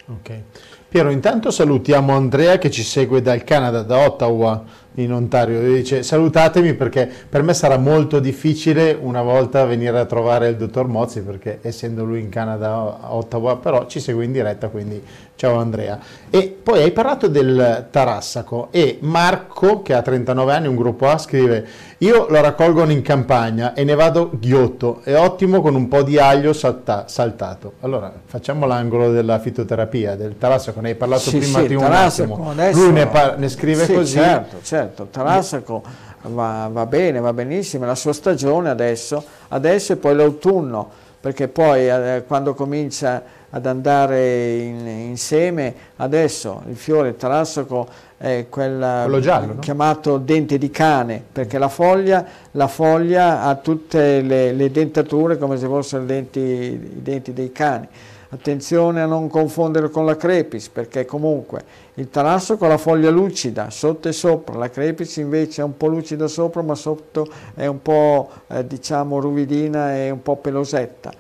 Ok. 0.07 0.41
Piero, 0.89 1.09
intanto 1.09 1.49
salutiamo 1.49 2.13
Andrea 2.13 2.57
che 2.57 2.69
ci 2.69 2.83
segue 2.83 3.21
dal 3.21 3.43
Canada, 3.43 3.83
da 3.83 4.05
Ottawa 4.05 4.63
in 4.95 5.11
Ontario. 5.11 5.61
Dice 5.61 6.03
salutatemi 6.03 6.73
perché 6.73 7.09
per 7.27 7.41
me 7.43 7.53
sarà 7.53 7.77
molto 7.77 8.19
difficile 8.19 8.97
una 8.99 9.21
volta 9.21 9.65
venire 9.65 9.99
a 9.99 10.05
trovare 10.05 10.49
il 10.49 10.55
dottor 10.55 10.87
Mozzi 10.87 11.21
perché 11.21 11.59
essendo 11.61 12.03
lui 12.03 12.19
in 12.19 12.29
Canada 12.29 12.99
a 13.01 13.13
Ottawa, 13.13 13.57
però 13.57 13.87
ci 13.87 13.99
segue 13.99 14.25
in 14.25 14.31
diretta, 14.31 14.69
quindi 14.69 15.01
ciao 15.35 15.57
Andrea. 15.57 15.99
E 16.29 16.55
poi 16.61 16.83
hai 16.83 16.91
parlato 16.91 17.27
del 17.27 17.87
Tarassaco 17.89 18.67
e 18.71 18.97
Marco, 19.01 19.81
che 19.81 19.93
ha 19.93 20.01
39 20.01 20.53
anni, 20.53 20.67
un 20.67 20.75
gruppo 20.75 21.07
A, 21.07 21.17
scrive 21.17 21.65
io 22.03 22.27
lo 22.29 22.41
raccolgono 22.41 22.91
in 22.91 23.01
campagna 23.01 23.73
e 23.73 23.83
ne 23.83 23.95
vado 23.95 24.29
ghiotto, 24.33 25.01
è 25.03 25.17
ottimo 25.17 25.61
con 25.61 25.75
un 25.75 25.87
po' 25.87 26.03
di 26.03 26.17
aglio 26.17 26.51
salta 26.51 27.05
saltato. 27.07 27.73
Allora 27.81 28.11
facciamo 28.25 28.65
l'angolo 28.65 29.11
della 29.11 29.39
fitoterapia, 29.39 30.15
del 30.15 30.37
Tarassaco, 30.37 30.81
ne 30.81 30.89
hai 30.89 30.95
parlato 30.95 31.29
sì, 31.29 31.37
prima 31.37 31.59
sì, 31.59 31.67
di 31.67 31.75
un 31.75 31.83
attimo. 31.83 32.49
Adesso... 32.49 32.79
Lui 32.79 32.91
ne, 32.91 33.09
ne 33.37 33.49
scrive 33.49 33.85
sì, 33.85 33.93
così. 33.93 34.17
Certo, 34.17 34.57
certo, 34.61 34.82
Tarassaco 34.89 35.83
va, 36.23 36.69
va, 36.71 36.85
bene, 36.85 37.19
va 37.19 37.33
benissimo, 37.33 37.85
la 37.85 37.95
sua 37.95 38.13
stagione 38.13 38.69
adesso, 38.69 39.23
adesso 39.49 39.93
e 39.93 39.95
poi 39.97 40.15
l'autunno, 40.15 40.89
perché 41.19 41.47
poi 41.47 41.89
eh, 41.89 42.23
quando 42.27 42.53
comincia 42.53 43.41
ad 43.49 43.65
andare 43.65 44.55
in, 44.55 44.87
insieme, 44.87 45.73
adesso 45.97 46.63
il 46.67 46.75
fiore 46.75 47.15
Tarassaco 47.15 47.87
è 48.17 48.47
quel 48.49 49.19
giallo, 49.19 49.59
chiamato 49.59 50.11
no? 50.11 50.17
dente 50.17 50.57
di 50.57 50.71
cane, 50.71 51.21
perché 51.31 51.57
la 51.57 51.67
foglia, 51.67 52.25
la 52.51 52.67
foglia 52.67 53.43
ha 53.43 53.55
tutte 53.55 54.21
le, 54.21 54.53
le, 54.53 54.71
dentature 54.71 55.37
come 55.37 55.57
se 55.57 55.67
fossero 55.67 56.03
denti, 56.03 56.39
i 56.39 57.01
denti 57.01 57.33
dei 57.33 57.51
cani. 57.51 57.87
Attenzione 58.33 58.99
a 58.99 59.05
non 59.05 59.29
confondere 59.29 59.91
con 59.91 60.07
la 60.07 60.15
crepis, 60.15 60.69
perché 60.69 61.05
comunque 61.05 61.63
il 61.93 62.09
tarasso 62.09 62.57
con 62.57 62.67
la 62.67 62.79
foglia 62.79 63.11
lucida, 63.11 63.69
sotto 63.69 64.07
e 64.07 64.11
sopra, 64.11 64.57
la 64.57 64.71
crepis 64.71 65.17
invece 65.17 65.61
è 65.61 65.63
un 65.63 65.77
po' 65.77 65.85
lucida 65.85 66.25
sopra, 66.25 66.63
ma 66.63 66.73
sotto 66.73 67.27
è 67.53 67.67
un 67.67 67.83
po' 67.83 68.31
eh, 68.47 68.65
diciamo 68.65 69.19
ruvidina 69.19 69.95
e 69.95 70.09
un 70.09 70.23
po' 70.23 70.37
pelosetta. 70.37 71.11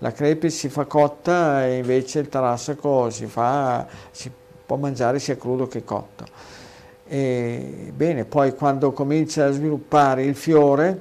La 0.00 0.12
crepis 0.12 0.58
si 0.58 0.68
fa 0.68 0.84
cotta 0.84 1.64
e 1.64 1.78
invece 1.78 2.18
il 2.18 2.28
tarassaco 2.28 3.08
si, 3.08 3.26
si 4.10 4.30
può 4.66 4.76
mangiare 4.76 5.18
sia 5.20 5.38
crudo 5.38 5.66
che 5.68 5.84
cotto. 5.84 6.26
E, 7.06 7.90
bene, 7.96 8.26
poi 8.26 8.54
quando 8.54 8.92
comincia 8.92 9.46
a 9.46 9.50
sviluppare 9.52 10.22
il 10.22 10.34
fiore, 10.34 11.00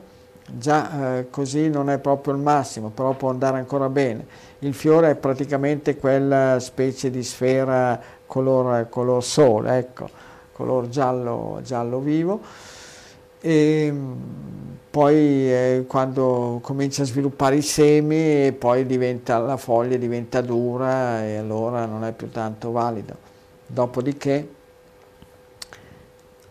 già 0.50 1.18
eh, 1.18 1.30
così 1.30 1.70
non 1.70 1.90
è 1.90 1.98
proprio 1.98 2.34
il 2.34 2.40
massimo, 2.40 2.88
però 2.88 3.12
può 3.12 3.30
andare 3.30 3.58
ancora 3.58 3.90
bene. 3.90 4.47
Il 4.60 4.74
fiore 4.74 5.12
è 5.12 5.16
praticamente 5.16 5.98
quella 5.98 6.60
specie 6.60 7.10
di 7.10 7.24
sfera 7.24 8.00
color, 8.26 8.90
color 8.90 9.24
sole, 9.24 9.78
ecco, 9.78 10.10
color 10.54 10.90
giallo, 10.90 11.60
giallo 11.64 12.00
vivo. 12.00 12.42
E 13.40 13.94
poi 14.90 15.16
eh, 15.16 15.86
quando 15.88 16.60
comincia 16.62 17.04
a 17.04 17.06
sviluppare 17.06 17.58
i 17.58 17.62
semi, 17.62 18.52
poi 18.54 18.86
diventa, 18.86 19.38
la 19.38 19.58
foglia 19.58 19.98
diventa 19.98 20.42
dura 20.42 21.24
e 21.24 21.38
allora 21.38 21.86
non 21.86 22.04
è 22.04 22.12
più 22.14 22.30
tanto 22.32 22.72
valido. 22.72 23.16
Dopodiché 23.68 24.56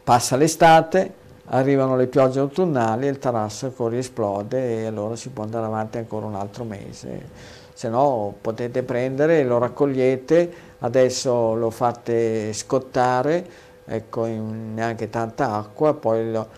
Passa 0.07 0.37
l'estate, 0.37 1.13
arrivano 1.47 1.97
le 1.97 2.07
piogge 2.07 2.39
autunnali 2.39 3.09
e 3.09 3.11
il 3.11 3.19
tarassaco 3.19 3.89
riesplode 3.89 4.83
e 4.83 4.87
allora 4.87 5.17
si 5.17 5.31
può 5.31 5.43
andare 5.43 5.67
avanti 5.67 5.99
ancora 5.99 6.27
un 6.27 6.37
altro 6.37 6.63
mese. 6.63 7.29
Se 7.77 7.91
no 7.91 8.35
potete 8.41 8.83
prendere, 8.83 9.45
lo 9.45 9.59
raccogliete, 9.59 10.53
adesso 10.79 11.55
lo 11.55 11.69
fate 11.69 12.55
scottare, 12.55 13.47
ecco, 13.85 14.25
in 14.25 14.73
neanche 14.73 15.11
tanta 15.11 15.53
acqua, 15.53 15.93
poi 15.93 16.31
lo, 16.31 16.49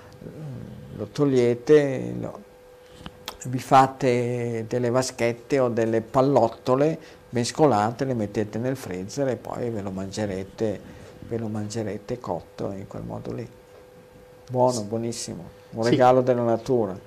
lo 0.95 1.07
togliete, 1.07 2.15
lo, 2.20 2.40
vi 3.47 3.59
fate 3.59 4.66
delle 4.69 4.90
vaschette 4.90 5.59
o 5.59 5.69
delle 5.69 6.03
pallottole 6.03 6.99
mescolate, 7.31 8.05
le 8.05 8.15
mettete 8.15 8.59
nel 8.59 8.77
freezer 8.77 9.27
e 9.27 9.36
poi 9.36 9.70
ve 9.70 9.82
lo 9.82 9.90
mangerete 9.90 10.97
ve 11.28 11.36
lo 11.36 11.49
mangerete 11.49 12.19
cotto 12.19 12.73
in 12.73 12.86
quel 12.86 13.03
modo 13.03 13.32
lì. 13.32 13.49
Buono, 14.51 14.82
buonissimo, 14.82 15.45
un 15.70 15.82
sì. 15.85 15.90
regalo 15.90 16.23
della 16.23 16.43
natura. 16.43 16.99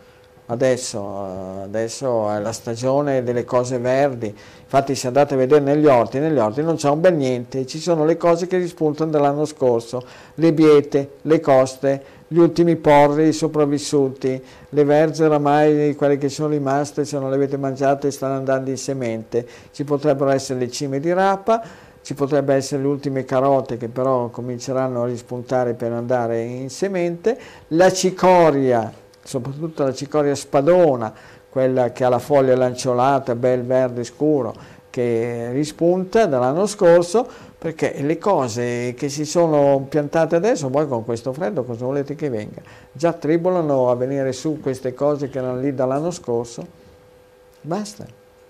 Adesso, 0.52 1.64
adesso, 1.64 2.30
è 2.30 2.40
la 2.42 2.52
stagione 2.52 3.24
delle 3.24 3.46
cose 3.46 3.78
verdi, 3.78 4.28
infatti 4.28 4.96
se 4.96 5.08
andate 5.08 5.36
a 5.36 5.38
vedere 5.38 5.62
negli 5.62 5.86
orti, 5.86 6.20
negli 6.20 6.40
orti 6.40 6.62
non 6.62 6.76
c'è 6.76 6.90
un 6.90 7.00
bel 7.00 7.14
niente, 7.14 7.66
ci 7.66 7.80
sono 7.80 8.04
le 8.04 8.18
cose 8.18 8.48
che 8.48 8.58
rispuntano 8.58 9.12
dall'anno 9.12 9.46
scorso, 9.46 10.04
le 10.36 10.52
biete, 10.52 11.12
le 11.22 11.40
coste, 11.40 12.04
gli 12.28 12.38
ultimi 12.38 12.76
porri 12.76 13.30
i 13.30 13.34
sopravvissuti, 13.34 14.44
le 14.68 14.84
verze 14.84 15.24
oramai, 15.24 15.96
quelle 15.96 16.18
che 16.18 16.28
sono 16.28 16.50
rimaste, 16.50 17.06
se 17.06 17.18
non 17.18 17.30
le 17.30 17.38
avete 17.38 17.56
mangiate 17.56 18.12
stanno 18.12 18.36
andando 18.36 18.72
in 18.72 18.78
semente, 18.78 19.48
ci 19.72 19.86
potrebbero 19.86 20.32
essere 20.32 20.60
le 20.60 20.70
cime 20.70 21.00
di 21.00 21.14
rapa, 21.14 21.64
ci 22.02 22.14
potrebbe 22.14 22.56
essere 22.56 22.82
le 22.82 22.90
ultime 22.90 23.24
carote 23.24 23.78
che 23.78 23.88
però 23.88 24.28
cominceranno 24.28 25.04
a 25.04 25.06
rispuntare 25.06 25.76
per 25.76 25.94
andare 25.94 26.42
in 26.42 26.70
semente, 26.70 27.40
la 27.70 27.90
cicoria, 27.90 29.01
soprattutto 29.24 29.84
la 29.84 29.94
cicoria 29.94 30.36
spadona, 30.36 31.14
quella 31.50 31.92
che 31.92 32.04
ha 32.04 32.10
la 32.10 32.20
foglia 32.20 32.56
lanciolata, 32.56 33.36
bel 33.36 33.64
verde 33.64 34.04
scuro, 34.04 34.54
che 34.90 35.50
rispunta 35.52 36.26
dall'anno 36.26 36.66
scorso, 36.66 37.28
perché 37.58 38.02
le 38.02 38.18
cose 38.18 38.94
che 38.96 39.08
si 39.10 39.26
sono 39.26 39.86
piantate 39.88 40.36
adesso, 40.36 40.70
poi 40.70 40.88
con 40.88 41.06
questo 41.06 41.32
freddo 41.32 41.64
cosa 41.64 41.86
volete 41.86 42.16
che 42.16 42.30
venga? 42.30 42.62
Già 42.92 43.14
tribolano 43.14 43.90
a 43.90 43.96
venire 43.96 44.32
su 44.34 44.60
queste 44.60 44.94
cose 44.94 45.30
che 45.30 45.38
erano 45.38 45.60
lì 45.60 45.74
dall'anno 45.74 46.12
scorso, 46.12 46.66
basta. 47.62 48.06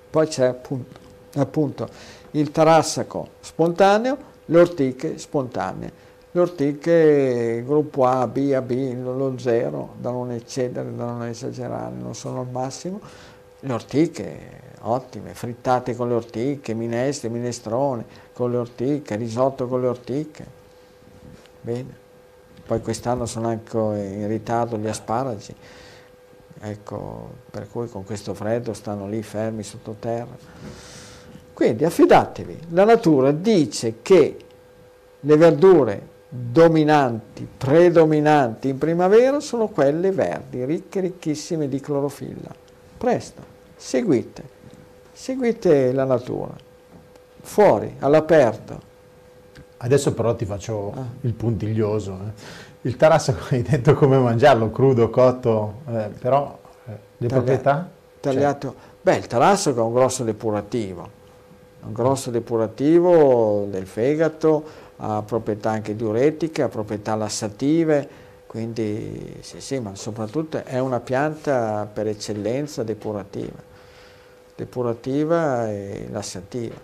Poi 0.09 0.27
c'è 0.27 0.45
appunto, 0.45 0.99
appunto 1.35 1.87
il 2.31 2.51
tarassaco 2.51 3.27
spontaneo, 3.39 4.17
le 4.45 4.59
ortiche 4.59 5.17
spontanee. 5.17 5.91
Le 6.33 6.39
ortiche 6.39 7.61
gruppo 7.65 8.05
A, 8.05 8.25
B, 8.25 8.53
AB, 8.55 8.71
lo 9.03 9.37
zero, 9.37 9.95
da 9.99 10.11
non 10.11 10.31
eccedere, 10.31 10.95
da 10.95 11.05
non 11.05 11.25
esagerare, 11.25 11.93
non 11.93 12.15
sono 12.15 12.39
al 12.39 12.47
massimo. 12.49 13.01
Le 13.59 13.73
ortiche 13.73 14.39
ottime, 14.83 15.33
frittate 15.33 15.93
con 15.93 16.07
le 16.07 16.13
ortiche, 16.13 16.73
minestre, 16.73 17.27
minestrone 17.27 18.05
con 18.33 18.49
le 18.49 18.57
ortiche, 18.57 19.17
risotto 19.17 19.67
con 19.67 19.81
le 19.81 19.87
ortiche. 19.87 20.45
Bene. 21.59 21.99
Poi 22.65 22.79
quest'anno 22.79 23.25
sono 23.25 23.49
anche 23.49 23.77
in 23.77 24.27
ritardo 24.29 24.77
gli 24.77 24.87
asparagi, 24.87 25.53
ecco, 26.61 27.29
per 27.49 27.67
cui 27.69 27.89
con 27.89 28.05
questo 28.05 28.33
freddo 28.33 28.71
stanno 28.71 29.09
lì 29.09 29.21
fermi 29.21 29.63
sottoterra. 29.63 30.37
Quindi 31.51 31.83
affidatevi, 31.83 32.59
la 32.69 32.85
natura 32.85 33.31
dice 33.31 33.95
che 34.01 34.37
le 35.19 35.35
verdure 35.35 36.07
dominanti, 36.33 37.45
predominanti 37.57 38.69
in 38.69 38.77
primavera 38.77 39.41
sono 39.41 39.67
quelle 39.67 40.11
verdi, 40.11 40.63
ricche, 40.63 41.01
ricchissime 41.01 41.67
di 41.67 41.81
clorofilla. 41.81 42.55
Presto, 42.97 43.41
seguite, 43.75 44.43
seguite 45.11 45.91
la 45.91 46.05
natura, 46.05 46.53
fuori, 47.41 47.97
all'aperto. 47.99 48.89
Adesso 49.77 50.13
però 50.13 50.33
ti 50.35 50.45
faccio 50.45 50.93
ah. 50.95 51.05
il 51.21 51.33
puntiglioso. 51.33 52.13
Eh. 52.13 52.69
Il 52.87 52.95
tarassaco 52.95 53.47
hai 53.53 53.61
detto 53.61 53.93
come 53.93 54.17
mangiarlo, 54.17 54.71
crudo, 54.71 55.09
cotto, 55.09 55.81
eh, 55.89 56.09
però 56.17 56.57
eh, 56.85 56.91
le 57.17 57.27
Taglia 57.27 57.41
proprietà? 57.41 57.89
Tagliato. 58.21 58.67
Cioè. 58.69 58.89
Beh, 59.01 59.15
il 59.17 59.27
tarassaco 59.27 59.81
è 59.81 59.83
un 59.83 59.93
grosso 59.93 60.23
depurativo, 60.23 61.09
un 61.81 61.91
grosso 61.91 62.31
depurativo 62.31 63.65
del 63.69 63.85
fegato, 63.85 64.63
ha 65.03 65.23
proprietà 65.23 65.71
anche 65.71 65.95
diuretiche, 65.95 66.61
ha 66.61 66.69
proprietà 66.69 67.15
lassative, 67.15 68.07
quindi 68.45 69.37
sì, 69.39 69.59
sì, 69.59 69.79
ma 69.79 69.95
soprattutto 69.95 70.63
è 70.63 70.77
una 70.77 70.99
pianta 70.99 71.89
per 71.91 72.07
eccellenza 72.07 72.83
depurativa, 72.83 73.57
depurativa 74.55 75.69
e 75.69 76.07
lassativa. 76.11 76.75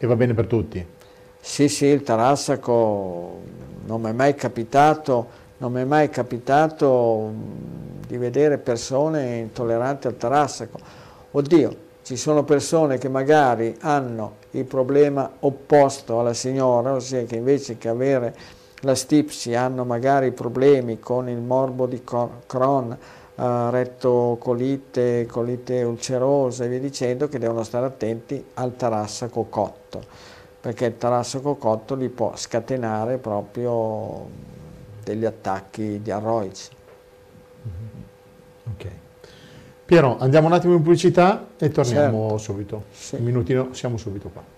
E 0.00 0.06
va 0.06 0.14
bene 0.14 0.34
per 0.34 0.46
tutti? 0.46 0.86
Sì, 1.40 1.68
sì, 1.68 1.86
il 1.86 2.02
tarassaco 2.02 3.40
non 3.86 4.00
mi 4.00 4.10
è 4.10 4.12
mai 4.12 4.36
capitato, 4.36 5.26
non 5.56 5.72
mi 5.72 5.80
è 5.80 5.84
mai 5.84 6.10
capitato 6.10 7.32
di 8.06 8.16
vedere 8.16 8.58
persone 8.58 9.38
intolleranti 9.38 10.06
al 10.06 10.16
tarassaco. 10.16 10.78
Oddio, 11.32 11.86
ci 12.08 12.16
sono 12.16 12.42
persone 12.42 12.96
che 12.96 13.10
magari 13.10 13.76
hanno 13.80 14.36
il 14.52 14.64
problema 14.64 15.30
opposto 15.40 16.18
alla 16.18 16.32
signora, 16.32 16.94
ossia 16.94 17.22
che 17.24 17.36
invece 17.36 17.76
che 17.76 17.90
avere 17.90 18.34
la 18.80 18.94
stipsi 18.94 19.54
hanno 19.54 19.84
magari 19.84 20.32
problemi 20.32 21.00
con 21.00 21.28
il 21.28 21.36
morbo 21.36 21.84
di 21.84 22.02
Crohn, 22.02 22.96
uh, 23.34 23.68
rettocolite, 23.68 25.26
colite 25.26 25.82
ulcerosa 25.82 26.64
e 26.64 26.68
via 26.68 26.80
dicendo, 26.80 27.28
che 27.28 27.38
devono 27.38 27.62
stare 27.62 27.84
attenti 27.84 28.42
al 28.54 28.74
tarassaco 28.74 29.44
cotto, 29.50 30.02
perché 30.62 30.86
il 30.86 30.96
tarassaco 30.96 31.56
cotto 31.56 31.94
li 31.94 32.08
può 32.08 32.34
scatenare 32.34 33.18
proprio 33.18 34.26
degli 35.04 35.26
attacchi 35.26 36.00
diarroici. 36.00 36.70
Ok. 38.72 38.86
Piero, 39.88 40.18
andiamo 40.18 40.48
un 40.48 40.52
attimo 40.52 40.74
in 40.74 40.82
pubblicità 40.82 41.48
e 41.56 41.70
torniamo 41.70 42.28
certo. 42.28 42.36
subito. 42.36 42.84
Sì. 42.92 43.14
Un 43.14 43.24
minutino, 43.24 43.68
siamo 43.72 43.96
subito 43.96 44.28
qua. 44.28 44.57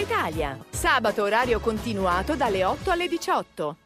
Italia. 0.00 0.58
Sabato 0.70 1.22
orario 1.22 1.60
continuato 1.60 2.34
dalle 2.34 2.64
8 2.64 2.90
alle 2.90 3.06
18. 3.06 3.76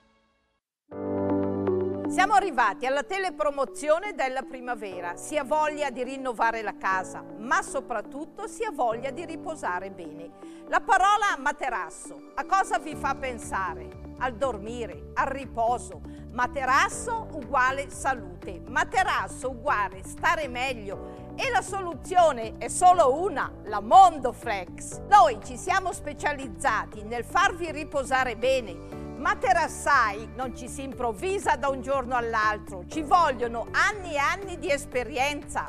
Siamo 2.06 2.34
arrivati 2.34 2.86
alla 2.86 3.02
telepromozione 3.02 4.14
della 4.14 4.42
primavera. 4.42 5.16
Si 5.16 5.36
ha 5.36 5.42
voglia 5.42 5.90
di 5.90 6.04
rinnovare 6.04 6.62
la 6.62 6.76
casa, 6.76 7.24
ma 7.38 7.60
soprattutto 7.62 8.46
si 8.46 8.62
ha 8.62 8.70
voglia 8.70 9.10
di 9.10 9.24
riposare 9.24 9.90
bene. 9.90 10.30
La 10.68 10.80
parola 10.80 11.34
materasso 11.36 12.30
a 12.36 12.44
cosa 12.46 12.78
vi 12.78 12.94
fa 12.94 13.16
pensare? 13.16 14.02
Al 14.18 14.36
dormire, 14.36 15.10
al 15.14 15.26
riposo. 15.26 16.00
Materasso 16.30 17.26
uguale 17.32 17.90
salute. 17.90 18.62
Materasso 18.68 19.50
uguale 19.50 20.04
stare 20.04 20.46
meglio 20.46 21.23
e 21.36 21.50
la 21.50 21.62
soluzione 21.62 22.54
è 22.58 22.68
solo 22.68 23.20
una, 23.20 23.50
la 23.64 23.80
Mondoflex. 23.80 25.00
Noi 25.08 25.38
ci 25.44 25.56
siamo 25.56 25.92
specializzati 25.92 27.02
nel 27.02 27.24
farvi 27.24 27.70
riposare 27.72 28.36
bene. 28.36 29.02
Materassai 29.16 30.30
non 30.36 30.56
ci 30.56 30.68
si 30.68 30.82
improvvisa 30.82 31.56
da 31.56 31.68
un 31.68 31.80
giorno 31.80 32.14
all'altro, 32.14 32.84
ci 32.88 33.02
vogliono 33.02 33.66
anni 33.70 34.14
e 34.14 34.18
anni 34.18 34.58
di 34.58 34.70
esperienza. 34.70 35.66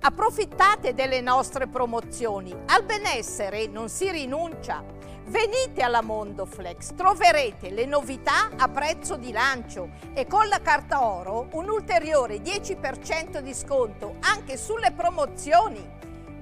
Approfittate 0.00 0.92
delle 0.92 1.20
nostre 1.20 1.66
promozioni, 1.66 2.54
al 2.66 2.84
benessere 2.84 3.66
non 3.66 3.88
si 3.88 4.10
rinuncia. 4.10 4.84
Venite 5.26 5.80
alla 5.80 6.02
Mondoflex, 6.02 6.94
troverete 6.94 7.70
le 7.70 7.86
novità 7.86 8.50
a 8.58 8.68
prezzo 8.68 9.16
di 9.16 9.32
lancio 9.32 9.92
e 10.12 10.26
con 10.26 10.48
la 10.48 10.60
carta 10.60 11.02
oro 11.02 11.48
un 11.52 11.70
ulteriore 11.70 12.42
10% 12.42 13.38
di 13.38 13.54
sconto 13.54 14.16
anche 14.20 14.58
sulle 14.58 14.92
promozioni. 14.92 15.82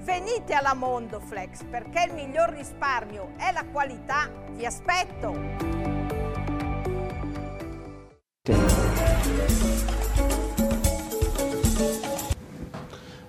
Venite 0.00 0.54
alla 0.54 0.74
Mondoflex 0.74 1.62
perché 1.70 2.06
il 2.08 2.14
miglior 2.14 2.50
risparmio 2.50 3.34
è 3.36 3.52
la 3.52 3.64
qualità. 3.70 4.28
Vi 4.50 4.66
aspetto! 4.66 5.80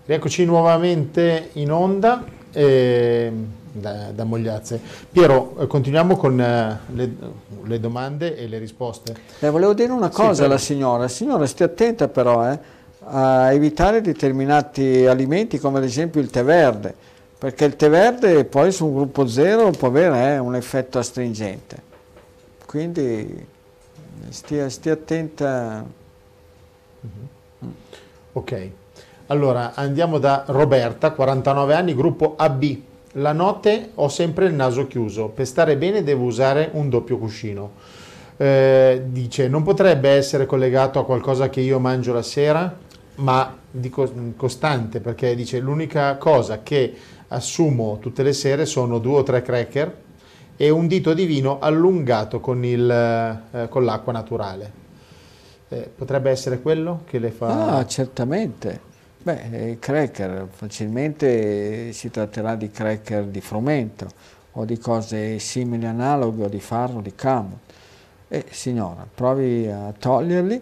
Rieccoci 0.06 0.46
nuovamente 0.46 1.52
in 1.54 1.72
onda. 1.72 2.24
E 2.52 3.32
da, 3.74 4.12
da 4.12 4.24
Mogliazze. 4.24 4.80
Piero, 5.12 5.56
eh, 5.60 5.68
continuiamo 5.68 6.16
con 6.16 6.40
eh, 6.40 6.80
le, 6.94 7.16
le, 7.64 7.80
domande 7.80 8.38
e 8.38 8.48
le 8.48 8.60
risposte. 8.60 9.16
Eh, 9.40 9.50
volevo 9.50 9.74
dire 9.74 9.92
una 9.92 10.10
cosa 10.10 10.34
sì, 10.34 10.44
alla 10.44 10.58
signora, 10.58 11.08
signora 11.08 11.46
stia 11.46 11.66
attenta 11.66 12.08
però 12.08 12.50
eh, 12.50 12.60
a 13.06 13.52
evitare 13.52 14.02
determinati 14.02 15.06
alimenti 15.06 15.58
come 15.58 15.80
ad 15.80 15.84
esempio 15.84 16.22
il 16.22 16.30
tè 16.30 16.44
verde, 16.44 16.94
perché 17.38 17.66
il 17.66 17.76
tè 17.76 17.90
verde 17.90 18.46
poi 18.46 18.72
su 18.72 18.86
un 18.86 18.94
gruppo 18.94 19.28
zero 19.28 19.72
può 19.72 19.88
avere 19.88 20.36
eh, 20.36 20.38
un 20.38 20.56
effetto 20.56 21.00
astringente. 21.00 21.92
Quindi 22.66 23.46
stia, 24.30 24.70
stia 24.70 24.94
attenta. 24.94 25.84
Mm-hmm. 27.06 27.72
Ok, 28.36 28.70
allora 29.28 29.74
andiamo 29.74 30.18
da 30.18 30.44
Roberta, 30.48 31.12
49 31.12 31.76
anni, 31.76 31.96
gruppo 31.96 32.36
AB. 32.38 32.92
La 33.18 33.32
notte 33.32 33.92
ho 33.96 34.08
sempre 34.08 34.46
il 34.48 34.54
naso 34.54 34.88
chiuso, 34.88 35.28
per 35.28 35.46
stare 35.46 35.78
bene 35.78 36.04
devo 36.04 36.24
usare 36.24 36.70
un 36.74 36.90
doppio 36.90 37.18
cuscino. 37.20 37.74
Eh, 38.38 39.04
dice, 39.06 39.48
non 39.48 39.62
potrebbe 39.62 40.10
essere 40.10 40.48
collegato 40.48 40.98
a 40.98 41.06
qualcosa 41.06 41.50
che 41.50 41.62
io 41.62 41.78
mangio 41.78 42.12
la 42.12 42.24
sera, 42.24 42.76
ma 43.16 43.56
dico 43.70 44.12
costante, 44.36 45.00
perché 45.00 45.36
dice 45.36 45.60
l'unica 45.60 46.18
cosa 46.18 46.64
che 46.64 46.94
assumo 47.28 48.00
tutte 48.00 48.24
le 48.24 48.34
sere 48.34 48.66
sono 48.66 48.98
due 48.98 49.20
o 49.20 49.24
tre 49.24 49.44
cracker 49.44 50.02
e 50.58 50.70
un 50.72 50.88
dito 50.88 51.14
di 51.14 51.26
vino 51.26 51.60
allungato 51.60 52.40
con, 52.40 52.66
il, 52.66 52.90
eh, 52.90 53.70
con 53.70 53.86
l'acqua 53.86 54.12
naturale. 54.12 54.72
Eh, 55.70 55.90
potrebbe 55.96 56.32
essere 56.32 56.62
quello 56.62 57.02
che 57.06 57.20
le 57.20 57.30
fa... 57.30 57.78
Ah, 57.78 57.86
certamente. 57.86 58.92
Beh, 59.24 59.70
i 59.72 59.80
cracker, 59.80 60.48
facilmente 60.52 61.94
si 61.94 62.12
tratterà 62.12 62.56
di 62.56 62.70
cracker 62.70 63.24
di 63.24 63.40
frumento 63.40 64.08
o 64.52 64.66
di 64.66 64.78
cose 64.78 65.40
simili 65.40 65.86
analoghe 65.86 66.44
o 66.44 66.48
di 66.50 66.60
farro, 66.60 67.00
di 67.00 67.14
camo. 67.16 67.60
E 68.28 68.44
signora, 68.50 69.08
provi 69.14 69.66
a 69.68 69.94
toglierli, 69.98 70.62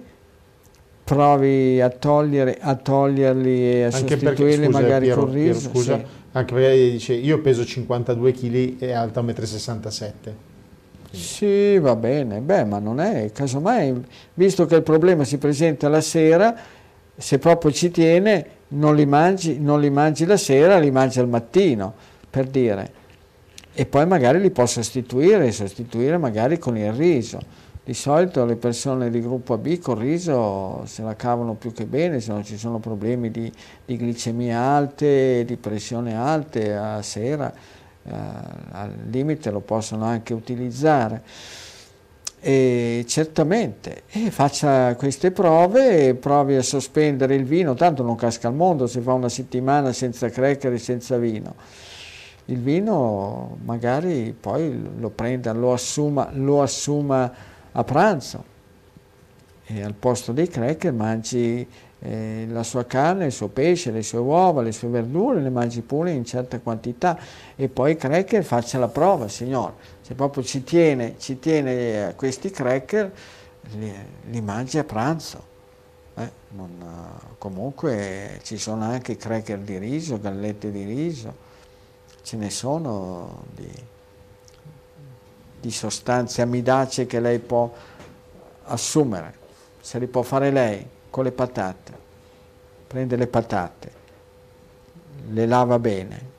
provi 1.04 1.82
a, 1.82 1.90
togliere, 1.90 2.58
a 2.62 2.76
toglierli 2.76 3.72
e 3.72 3.82
a 3.82 3.86
Anche 3.86 3.98
sostituirli 3.98 4.46
perché, 4.46 4.66
scusa, 4.66 4.80
magari 4.80 5.06
Piero, 5.06 5.24
con 5.24 5.34
riso. 5.34 5.60
Piero, 5.60 5.74
scusa, 5.74 5.98
sì. 5.98 6.06
Anche 6.34 6.54
perché 6.54 6.90
dice 6.92 7.14
io 7.14 7.42
peso 7.42 7.66
52 7.66 8.32
kg 8.32 8.76
e 8.82 8.92
alto 8.92 9.24
1,67 9.24 10.12
m. 10.26 10.32
Sì, 11.14 11.80
va 11.80 11.96
bene, 11.96 12.40
beh, 12.40 12.64
ma 12.64 12.78
non 12.78 13.00
è, 13.00 13.32
casomai, 13.34 14.06
visto 14.36 14.66
che 14.66 14.76
il 14.76 14.84
problema 14.84 15.24
si 15.26 15.38
presenta 15.40 15.90
la 15.90 16.00
sera, 16.00 16.56
se 17.16 17.40
proprio 17.40 17.72
ci 17.72 17.92
tiene, 17.92 18.46
non 18.70 18.96
li 18.96 19.06
mangi, 19.06 19.60
non 19.60 19.80
li 19.80 19.90
mangi 19.90 20.26
la 20.26 20.38
sera, 20.38 20.80
li 20.80 20.92
mangi 20.92 21.20
al 21.20 21.28
mattino, 21.28 21.94
per 22.30 22.48
dire. 22.48 23.00
E 23.74 23.86
poi 23.86 24.06
magari 24.06 24.40
li 24.40 24.52
può 24.52 24.66
sostituire, 24.66 25.52
sostituire 25.52 26.18
magari 26.18 26.58
con 26.58 26.78
il 26.78 26.92
riso. 26.92 27.40
Di 27.84 27.94
solito 27.94 28.46
le 28.46 28.58
persone 28.58 29.10
di 29.10 29.22
gruppo 29.22 29.54
AB 29.54 29.80
con 29.80 29.98
il 29.98 30.04
riso 30.04 30.84
se 30.86 31.02
la 31.02 31.16
cavano 31.16 31.56
più 31.56 31.74
che 31.74 31.86
bene, 31.86 32.20
se 32.20 32.32
non 32.32 32.44
ci 32.44 32.58
sono 32.58 32.80
problemi 32.80 33.32
di, 33.32 33.52
di 33.86 33.98
glicemia 33.98 34.60
alte, 34.60 35.44
di 35.46 35.58
pressione 35.58 36.16
alte 36.16 36.76
a 36.76 37.02
sera 37.02 37.52
eh, 38.04 38.14
al 38.72 38.94
limite 39.10 39.52
lo 39.52 39.60
possono 39.60 40.06
anche 40.06 40.34
utilizzare. 40.34 41.22
E 42.44 43.06
certamente, 43.08 44.02
e 44.10 44.32
faccia 44.32 44.96
queste 44.96 45.30
prove, 45.30 46.16
provi 46.16 46.56
a 46.56 46.64
sospendere 46.64 47.36
il 47.36 47.46
vino, 47.46 47.76
tanto 47.76 48.02
non 48.02 48.16
casca 48.16 48.48
al 48.48 48.56
mondo 48.56 48.88
se 48.88 49.00
fa 49.00 49.14
una 49.14 49.30
settimana 49.30 49.94
senza 49.94 50.28
cracker 50.28 50.74
e 50.74 50.80
senza 50.80 51.18
vino. 51.18 51.54
Il 52.46 52.58
vino 52.58 53.58
magari 53.64 54.36
poi 54.38 54.76
lo 54.98 55.12
prenda, 55.12 55.54
lo 55.54 55.72
assuma, 55.72 56.30
lo 56.34 56.64
assuma 56.64 57.32
a 57.72 57.84
pranzo 57.84 58.44
e 59.68 59.84
al 59.84 59.94
posto 59.94 60.32
dei 60.32 60.48
cracker 60.48 60.92
mangi 60.92 61.66
eh, 62.04 62.48
la 62.50 62.64
sua 62.64 62.86
carne, 62.86 63.26
il 63.26 63.32
suo 63.32 63.48
pesce, 63.48 63.92
le 63.92 64.02
sue 64.02 64.18
uova, 64.18 64.64
le 64.64 64.72
sue 64.72 64.88
verdure, 64.88 65.40
le 65.40 65.52
mangi 65.52 65.82
pure 65.82 66.12
in 66.12 66.26
certa 66.26 66.60
quantità 66.60 67.18
e 67.56 67.70
poi 67.70 67.92
i 67.92 67.96
cracker 67.96 68.44
faccia 68.44 68.80
la 68.80 68.88
prova, 68.88 69.28
signore. 69.28 69.74
Se 70.02 70.16
proprio 70.16 70.44
ci 70.44 70.64
tiene, 70.64 71.16
ci 71.20 71.38
tiene 71.38 72.06
a 72.06 72.14
questi 72.16 72.50
cracker, 72.50 73.12
li, 73.74 73.94
li 74.30 74.42
mangi 74.42 74.80
a 74.80 74.84
pranzo. 74.84 75.50
Eh, 76.16 76.32
non, 76.50 76.84
comunque 77.38 78.40
ci 78.44 78.58
sono 78.58 78.84
anche 78.84 79.16
cracker 79.16 79.60
di 79.60 79.78
riso, 79.78 80.20
gallette 80.20 80.72
di 80.72 80.84
riso, 80.84 81.34
ce 82.24 82.36
ne 82.36 82.50
sono 82.50 83.44
di, 83.54 83.72
di 85.62 85.72
sostanze 85.72 86.42
amidacee 86.42 87.06
che 87.06 87.20
lei 87.20 87.38
può 87.38 87.72
assumere, 88.64 89.36
se 89.80 90.00
li 90.00 90.08
può 90.08 90.24
fare 90.24 90.50
lei 90.50 91.00
con 91.12 91.24
le 91.24 91.32
patate. 91.32 92.00
Prende 92.88 93.16
le 93.16 93.28
patate, 93.28 93.92
le 95.30 95.46
lava 95.46 95.78
bene, 95.78 96.30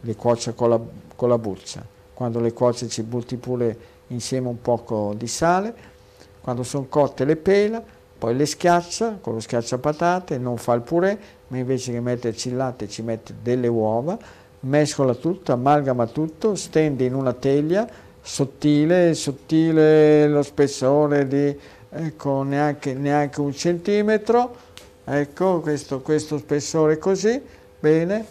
le 0.00 0.14
cuoce 0.14 0.54
con 0.54 0.70
la, 0.70 0.80
con 1.16 1.28
la 1.28 1.38
buccia. 1.38 1.84
Quando 2.14 2.38
le 2.40 2.52
cuoce 2.52 2.88
ci 2.88 3.02
butti 3.02 3.36
pure 3.36 3.76
insieme 4.08 4.48
un 4.48 4.60
poco 4.62 5.14
di 5.16 5.26
sale. 5.26 5.96
Quando 6.40 6.62
sono 6.62 6.86
cotte 6.88 7.24
le 7.24 7.36
pela, 7.36 7.82
poi 8.18 8.34
le 8.34 8.46
schiaccia 8.46 9.18
con 9.20 9.34
lo 9.34 9.40
schiacciapatate, 9.40 10.38
non 10.38 10.56
fa 10.56 10.72
il 10.74 10.80
purè, 10.80 11.18
ma 11.48 11.58
invece 11.58 11.92
che 11.92 12.00
metterci 12.00 12.48
il 12.48 12.56
latte 12.56 12.88
ci 12.88 13.02
mette 13.02 13.34
delle 13.42 13.68
uova, 13.68 14.16
mescola 14.60 15.14
tutto, 15.14 15.52
amalgama 15.52 16.06
tutto, 16.06 16.54
stende 16.54 17.04
in 17.04 17.14
una 17.14 17.34
teglia 17.34 17.86
sottile, 18.20 19.14
sottile 19.14 20.26
lo 20.26 20.42
spessore 20.42 21.26
di 21.26 21.56
ecco, 21.90 22.42
neanche, 22.42 22.94
neanche 22.94 23.40
un 23.40 23.52
centimetro, 23.52 24.56
ecco 25.04 25.60
questo, 25.60 26.00
questo 26.00 26.38
spessore 26.38 26.98
così, 26.98 27.40
bene, 27.78 28.26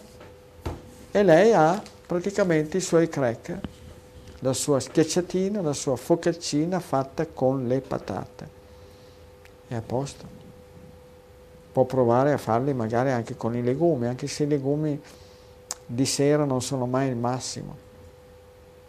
e 1.10 1.22
lei 1.22 1.52
ha 1.52 1.82
praticamente 2.06 2.76
i 2.76 2.80
suoi 2.80 3.08
cracker, 3.08 3.60
la 4.40 4.52
sua 4.52 4.78
schiacciatina, 4.80 5.60
la 5.60 5.72
sua 5.72 5.96
focaccina 5.96 6.78
fatta 6.80 7.26
con 7.26 7.66
le 7.66 7.80
patate. 7.80 8.56
È 9.66 9.74
a 9.74 9.82
posto. 9.82 10.36
Può 11.72 11.84
provare 11.84 12.32
a 12.32 12.38
farli 12.38 12.72
magari 12.72 13.10
anche 13.10 13.36
con 13.36 13.54
i 13.54 13.62
legumi, 13.62 14.06
anche 14.06 14.26
se 14.26 14.44
i 14.44 14.48
legumi 14.48 15.00
di 15.84 16.06
sera 16.06 16.44
non 16.44 16.62
sono 16.62 16.86
mai 16.86 17.08
il 17.08 17.16
massimo. 17.16 17.86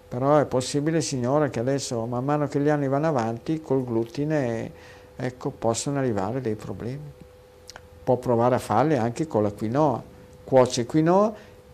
Però 0.09 0.39
è 0.39 0.45
possibile, 0.45 1.01
signora, 1.01 1.49
che 1.49 1.59
adesso, 1.59 2.03
man 2.05 2.25
mano 2.25 2.47
che 2.47 2.59
gli 2.59 2.69
anni 2.69 2.87
vanno 2.87 3.07
avanti, 3.07 3.61
col 3.61 3.85
glutine 3.85 4.71
ecco, 5.15 5.51
possono 5.51 5.99
arrivare 5.99 6.41
dei 6.41 6.55
problemi. 6.55 7.11
Può 8.03 8.17
provare 8.17 8.55
a 8.55 8.59
farli 8.59 8.97
anche 8.97 9.27
con 9.27 9.43
la 9.43 9.51
quinoa. 9.51 10.01
Cuoce 10.43 10.87
quinoa, 10.87 11.31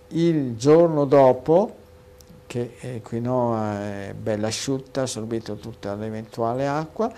il 0.10 0.58
giorno 0.58 1.06
dopo, 1.06 1.76
che 2.46 2.76
eh, 2.82 3.02
quinoa 3.02 3.82
è 3.82 4.14
bella 4.14 4.48
asciutta, 4.48 5.04
assorbito 5.04 5.56
tutta 5.56 5.96
l'eventuale 5.96 6.68
acqua, 6.68 7.10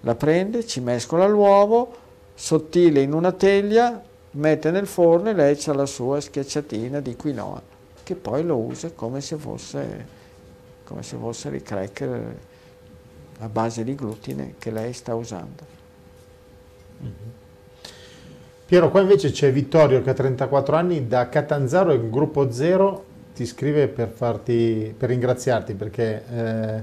la 0.00 0.14
prende, 0.14 0.66
ci 0.66 0.80
mescola 0.80 1.26
l'uovo, 1.26 1.90
sottile 2.34 3.00
in 3.00 3.14
una 3.14 3.32
teglia, 3.32 4.02
mette 4.32 4.70
nel 4.70 4.86
forno 4.86 5.30
e 5.30 5.32
lei 5.32 5.58
ha 5.64 5.72
la 5.72 5.86
sua 5.86 6.20
schiacciatina 6.20 7.00
di 7.00 7.16
quinoa, 7.16 7.62
che 8.02 8.14
poi 8.14 8.44
lo 8.44 8.56
usa 8.56 8.90
come 8.92 9.22
se 9.22 9.36
fosse 9.36 10.13
come 10.84 11.02
se 11.02 11.16
fossero 11.16 11.56
i 11.56 11.62
cracker 11.62 12.36
a 13.40 13.48
base 13.48 13.84
di 13.84 13.94
glutine 13.94 14.54
che 14.58 14.70
lei 14.70 14.92
sta 14.92 15.14
usando. 15.14 15.72
Mm-hmm. 17.02 17.32
Piero, 18.66 18.90
qua 18.90 19.00
invece 19.00 19.30
c'è 19.30 19.52
Vittorio 19.52 20.02
che 20.02 20.10
ha 20.10 20.14
34 20.14 20.76
anni 20.76 21.06
da 21.06 21.28
Catanzaro 21.28 21.92
e 21.92 22.08
gruppo 22.08 22.50
Zero 22.50 23.04
ti 23.34 23.44
scrive 23.46 23.88
per, 23.88 24.08
farti, 24.08 24.94
per 24.96 25.10
ringraziarti 25.10 25.74
perché 25.74 26.24
eh, 26.30 26.82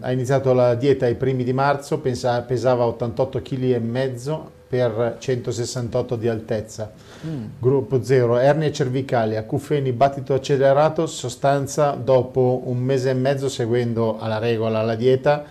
ha 0.00 0.10
iniziato 0.10 0.52
la 0.52 0.74
dieta 0.74 1.06
ai 1.06 1.14
primi 1.14 1.44
di 1.44 1.52
marzo, 1.52 2.00
pensa, 2.00 2.40
pesava 2.42 2.84
88 2.86 3.42
kg 3.42 3.62
e 3.62 3.78
mezzo 3.78 4.50
per 4.68 5.16
168 5.18 6.16
di 6.16 6.28
altezza. 6.28 6.92
Mm. 7.26 7.44
Gruppo 7.58 8.02
0, 8.02 8.38
ernie 8.38 8.72
cervicali, 8.72 9.36
acufeni, 9.36 9.92
battito 9.92 10.34
accelerato, 10.34 11.06
sostanza 11.06 11.92
dopo 11.92 12.62
un 12.64 12.78
mese 12.78 13.10
e 13.10 13.14
mezzo 13.14 13.48
seguendo 13.48 14.18
alla 14.18 14.38
regola 14.38 14.82
la 14.82 14.94
dieta, 14.94 15.44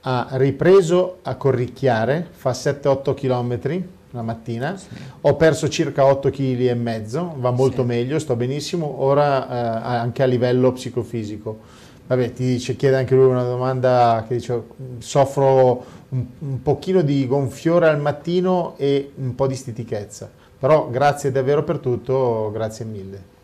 ha 0.00 0.28
ripreso 0.32 1.18
a 1.22 1.34
corricchiare, 1.36 2.26
fa 2.30 2.50
7-8 2.50 3.14
km 3.14 3.84
la 4.12 4.22
mattina, 4.22 4.76
sì. 4.76 4.88
ho 5.20 5.36
perso 5.36 5.68
circa 5.68 6.04
8 6.06 6.30
kg 6.30 6.60
e 6.60 6.74
mezzo, 6.74 7.34
va 7.36 7.50
molto 7.50 7.82
sì. 7.82 7.88
meglio, 7.88 8.18
sto 8.18 8.36
benissimo, 8.36 9.02
ora 9.02 9.48
eh, 9.48 9.96
anche 9.98 10.22
a 10.22 10.26
livello 10.26 10.72
psicofisico. 10.72 11.86
Vabbè, 12.08 12.32
ti 12.32 12.44
dice, 12.44 12.74
chiede 12.74 12.96
anche 12.96 13.14
lui 13.14 13.26
una 13.26 13.44
domanda 13.44 14.24
che 14.26 14.36
dice, 14.36 14.62
soffro 14.98 15.84
un, 16.08 16.24
un 16.38 16.62
pochino 16.62 17.02
di 17.02 17.26
gonfiore 17.26 17.86
al 17.86 18.00
mattino 18.00 18.74
e 18.78 19.12
un 19.16 19.34
po' 19.34 19.46
di 19.46 19.54
stitichezza. 19.54 20.30
Però 20.58 20.88
grazie 20.88 21.30
davvero 21.30 21.62
per 21.64 21.78
tutto, 21.78 22.50
grazie 22.50 22.86
mille. 22.86 23.36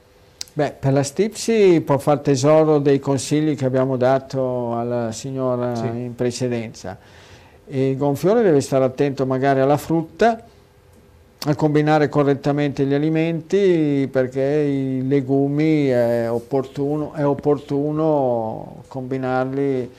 Beh, 0.54 0.76
per 0.78 0.92
la 0.94 1.02
stipsi 1.02 1.82
può 1.84 1.98
far 1.98 2.20
tesoro 2.20 2.78
dei 2.78 3.00
consigli 3.00 3.54
che 3.54 3.66
abbiamo 3.66 3.96
dato 3.98 4.74
alla 4.76 5.12
signora 5.12 5.74
sì. 5.74 5.86
in 5.86 6.14
precedenza. 6.14 6.96
Il 7.66 7.96
gonfiore 7.98 8.42
deve 8.42 8.62
stare 8.62 8.84
attento 8.84 9.26
magari 9.26 9.60
alla 9.60 9.76
frutta, 9.76 10.42
a 11.46 11.54
combinare 11.54 12.08
correttamente 12.08 12.86
gli 12.86 12.94
alimenti 12.94 14.08
perché 14.10 14.40
i 14.40 15.06
legumi 15.06 15.88
è 15.88 16.30
opportuno, 16.30 17.12
è 17.12 17.26
opportuno 17.26 18.82
combinarli 18.88 19.90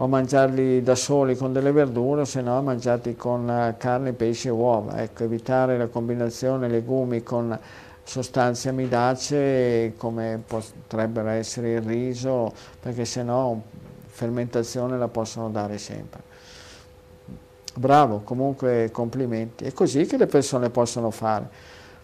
o 0.00 0.06
mangiarli 0.08 0.82
da 0.82 0.96
soli 0.96 1.36
con 1.36 1.52
delle 1.52 1.70
verdure, 1.70 2.24
se 2.24 2.40
no 2.40 2.60
mangiati 2.62 3.14
con 3.14 3.48
eh, 3.48 3.74
carne, 3.78 4.12
pesce 4.12 4.48
e 4.48 4.52
uova. 4.52 5.00
Ecco, 5.00 5.22
evitare 5.22 5.78
la 5.78 5.86
combinazione 5.86 6.68
legumi 6.68 7.22
con 7.22 7.56
sostanze 8.02 8.68
amidacee 8.68 9.94
come 9.96 10.42
potrebbero 10.44 11.28
essere 11.28 11.74
il 11.74 11.82
riso, 11.82 12.52
perché 12.80 13.04
se 13.04 13.22
no 13.22 13.62
fermentazione 14.06 14.98
la 14.98 15.08
possono 15.08 15.48
dare 15.48 15.78
sempre. 15.78 16.27
Bravo, 17.78 18.22
comunque 18.24 18.90
complimenti. 18.90 19.64
È 19.64 19.72
così 19.72 20.04
che 20.04 20.16
le 20.16 20.26
persone 20.26 20.68
possono 20.68 21.12
fare. 21.12 21.48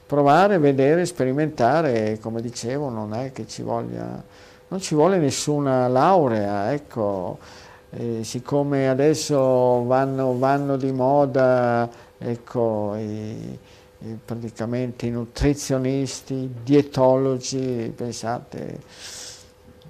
Provare, 0.07 0.59
vedere, 0.59 1.05
sperimentare, 1.05 2.19
come 2.21 2.41
dicevo, 2.41 2.91
non 2.91 3.13
è 3.13 3.33
che 3.33 3.47
ci 3.49 3.63
voglia, 3.63 4.23
non 4.69 4.81
ci 4.81 4.95
vuole 4.95 5.19
nessuna 5.19 5.89
laurea, 5.89 6.73
ecco 6.73 7.39
eh, 7.91 8.23
siccome 8.23 8.89
adesso 8.89 9.85
vanno, 9.85 10.39
vanno, 10.39 10.77
di 10.77 10.93
moda 10.93 11.89
ecco, 12.19 12.95
i, 12.97 13.59
i, 13.99 14.19
praticamente 14.25 15.07
i 15.07 15.11
nutrizionisti, 15.11 16.55
dietologi, 16.63 17.93
pensate, 17.95 18.81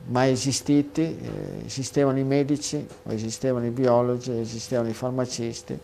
mai 0.07 0.33
esistiti, 0.33 1.01
eh, 1.03 1.65
esistevano 1.67 2.19
i 2.19 2.25
medici, 2.25 2.87
esistevano 3.09 3.67
i 3.67 3.71
biologi, 3.71 4.33
esistevano 4.33 4.89
i 4.89 4.95
farmacisti. 4.95 5.79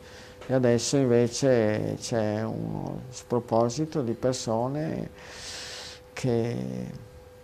E 0.47 0.52
adesso 0.52 0.97
invece 0.97 1.97
c'è 2.01 2.42
uno 2.42 3.02
sproposito 3.10 4.02
di 4.02 4.14
persone 4.14 5.10
che, 6.12 6.56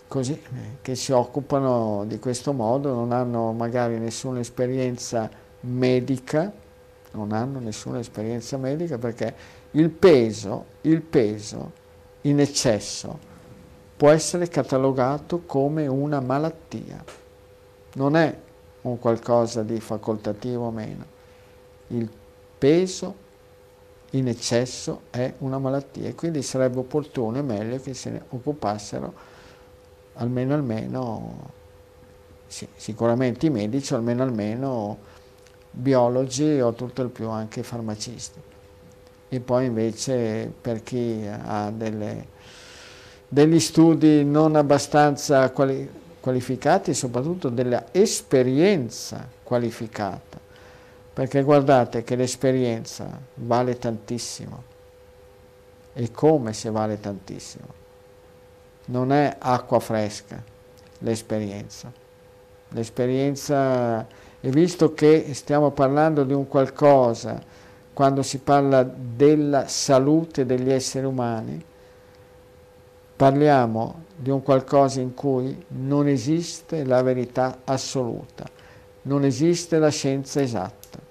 così, 0.09 0.43
che 0.83 0.95
si 0.97 1.13
occupano 1.13 2.05
di 2.07 2.19
questo 2.19 2.53
modo, 2.53 2.93
non 2.93 3.13
hanno 3.13 3.53
magari 3.53 3.99
nessuna 3.99 4.41
esperienza 4.41 5.31
medica, 5.61 6.53
non 7.13 7.33
hanno 7.33 7.61
nessuna 7.61 8.01
esperienza 8.01 8.57
medica 8.57 8.99
perché 8.99 9.35
il 9.73 9.89
peso, 9.91 10.65
il 10.83 11.01
peso 11.01 11.85
in 12.23 12.41
eccesso 12.41 13.35
può 13.97 14.11
essere 14.11 14.49
catalogato 14.49 15.43
come 15.47 15.87
una 15.87 16.21
malattia, 16.21 17.03
non 17.95 18.17
è 18.17 18.39
un 18.83 18.99
qualcosa 18.99 19.63
di 19.63 19.81
facoltativo 19.81 20.67
o 20.67 20.71
meno. 20.71 21.05
Il 21.89 22.09
peso 22.59 23.25
in 24.11 24.29
eccesso 24.29 25.03
è 25.11 25.33
una 25.39 25.59
malattia 25.59 26.09
e 26.09 26.15
quindi 26.15 26.43
sarebbe 26.43 26.79
opportuno 26.79 27.39
e 27.39 27.43
meglio 27.43 27.81
che 27.81 27.95
se 27.95 28.11
ne 28.11 28.23
occupassero 28.29 29.35
almeno 30.15 30.55
almeno 30.55 31.51
sì, 32.47 32.67
sicuramente 32.77 33.47
i 33.47 33.51
medici 33.51 33.93
almeno 33.95 34.23
almeno 34.23 34.99
biologi 35.71 36.61
o 36.61 36.73
tutto 36.73 37.03
il 37.03 37.09
più 37.09 37.29
anche 37.29 37.63
farmacisti 37.63 38.41
e 39.29 39.41
poi 39.41 39.67
invece 39.67 40.53
per 40.59 40.83
chi 40.83 41.27
ha 41.29 41.71
delle, 41.71 42.27
degli 43.29 43.61
studi 43.61 44.25
non 44.25 44.57
abbastanza 44.57 45.51
quali, 45.51 45.89
qualificati 46.21 46.91
e 46.91 46.95
soprattutto 46.95 47.49
dell'esperienza 47.49 49.29
qualificata 49.43 50.45
perché 51.17 51.43
guardate 51.43 52.05
che 52.05 52.15
l'esperienza 52.15 53.09
vale 53.37 53.79
tantissimo 53.79 54.63
e 55.95 56.11
come 56.11 56.53
se 56.53 56.69
vale 56.69 57.01
tantissimo. 57.01 57.65
Non 58.89 59.11
è 59.13 59.35
acqua 59.39 59.81
fresca 59.81 60.43
l'esperienza. 60.99 61.91
L'esperienza, 62.69 64.07
e 64.39 64.51
visto 64.51 64.93
che 64.93 65.33
stiamo 65.33 65.71
parlando 65.71 66.23
di 66.23 66.35
un 66.35 66.47
qualcosa, 66.49 67.43
quando 67.95 68.23
si 68.23 68.37
parla 68.37 68.83
della 68.83 69.69
salute 69.69 70.45
degli 70.45 70.71
esseri 70.71 71.07
umani, 71.07 71.65
parliamo 73.17 74.05
di 74.15 74.31
un 74.31 74.43
qualcosa 74.43 75.01
in 75.01 75.15
cui 75.15 75.65
non 75.69 76.07
esiste 76.07 76.85
la 76.85 77.03
verità 77.03 77.59
assoluta, 77.65 78.45
non 79.03 79.25
esiste 79.25 79.79
la 79.79 79.89
scienza 79.89 80.41
esatta 80.41 81.07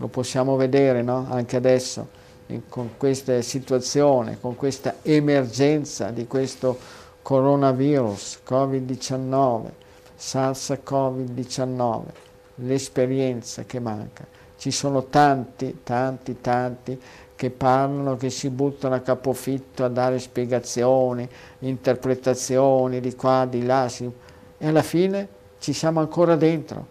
lo 0.00 0.08
possiamo 0.08 0.56
vedere 0.56 1.02
no? 1.02 1.26
anche 1.30 1.56
adesso 1.56 2.08
in, 2.46 2.68
con 2.68 2.92
questa 2.96 3.40
situazione, 3.42 4.38
con 4.40 4.56
questa 4.56 4.96
emergenza 5.02 6.10
di 6.10 6.26
questo 6.26 6.78
coronavirus, 7.22 8.40
Covid-19, 8.46 9.64
SARS-CoV-19, 10.18 12.02
l'esperienza 12.56 13.64
che 13.64 13.78
manca. 13.78 14.26
Ci 14.56 14.70
sono 14.70 15.04
tanti, 15.04 15.80
tanti, 15.84 16.40
tanti 16.40 17.00
che 17.40 17.48
parlano, 17.48 18.18
che 18.18 18.28
si 18.28 18.50
buttano 18.50 18.96
a 18.96 18.98
capofitto 18.98 19.82
a 19.82 19.88
dare 19.88 20.18
spiegazioni, 20.18 21.26
interpretazioni 21.60 23.00
di 23.00 23.14
qua, 23.14 23.46
di 23.48 23.64
là, 23.64 23.88
si... 23.88 24.04
e 24.58 24.68
alla 24.68 24.82
fine 24.82 25.26
ci 25.58 25.72
siamo 25.72 26.00
ancora 26.00 26.36
dentro, 26.36 26.86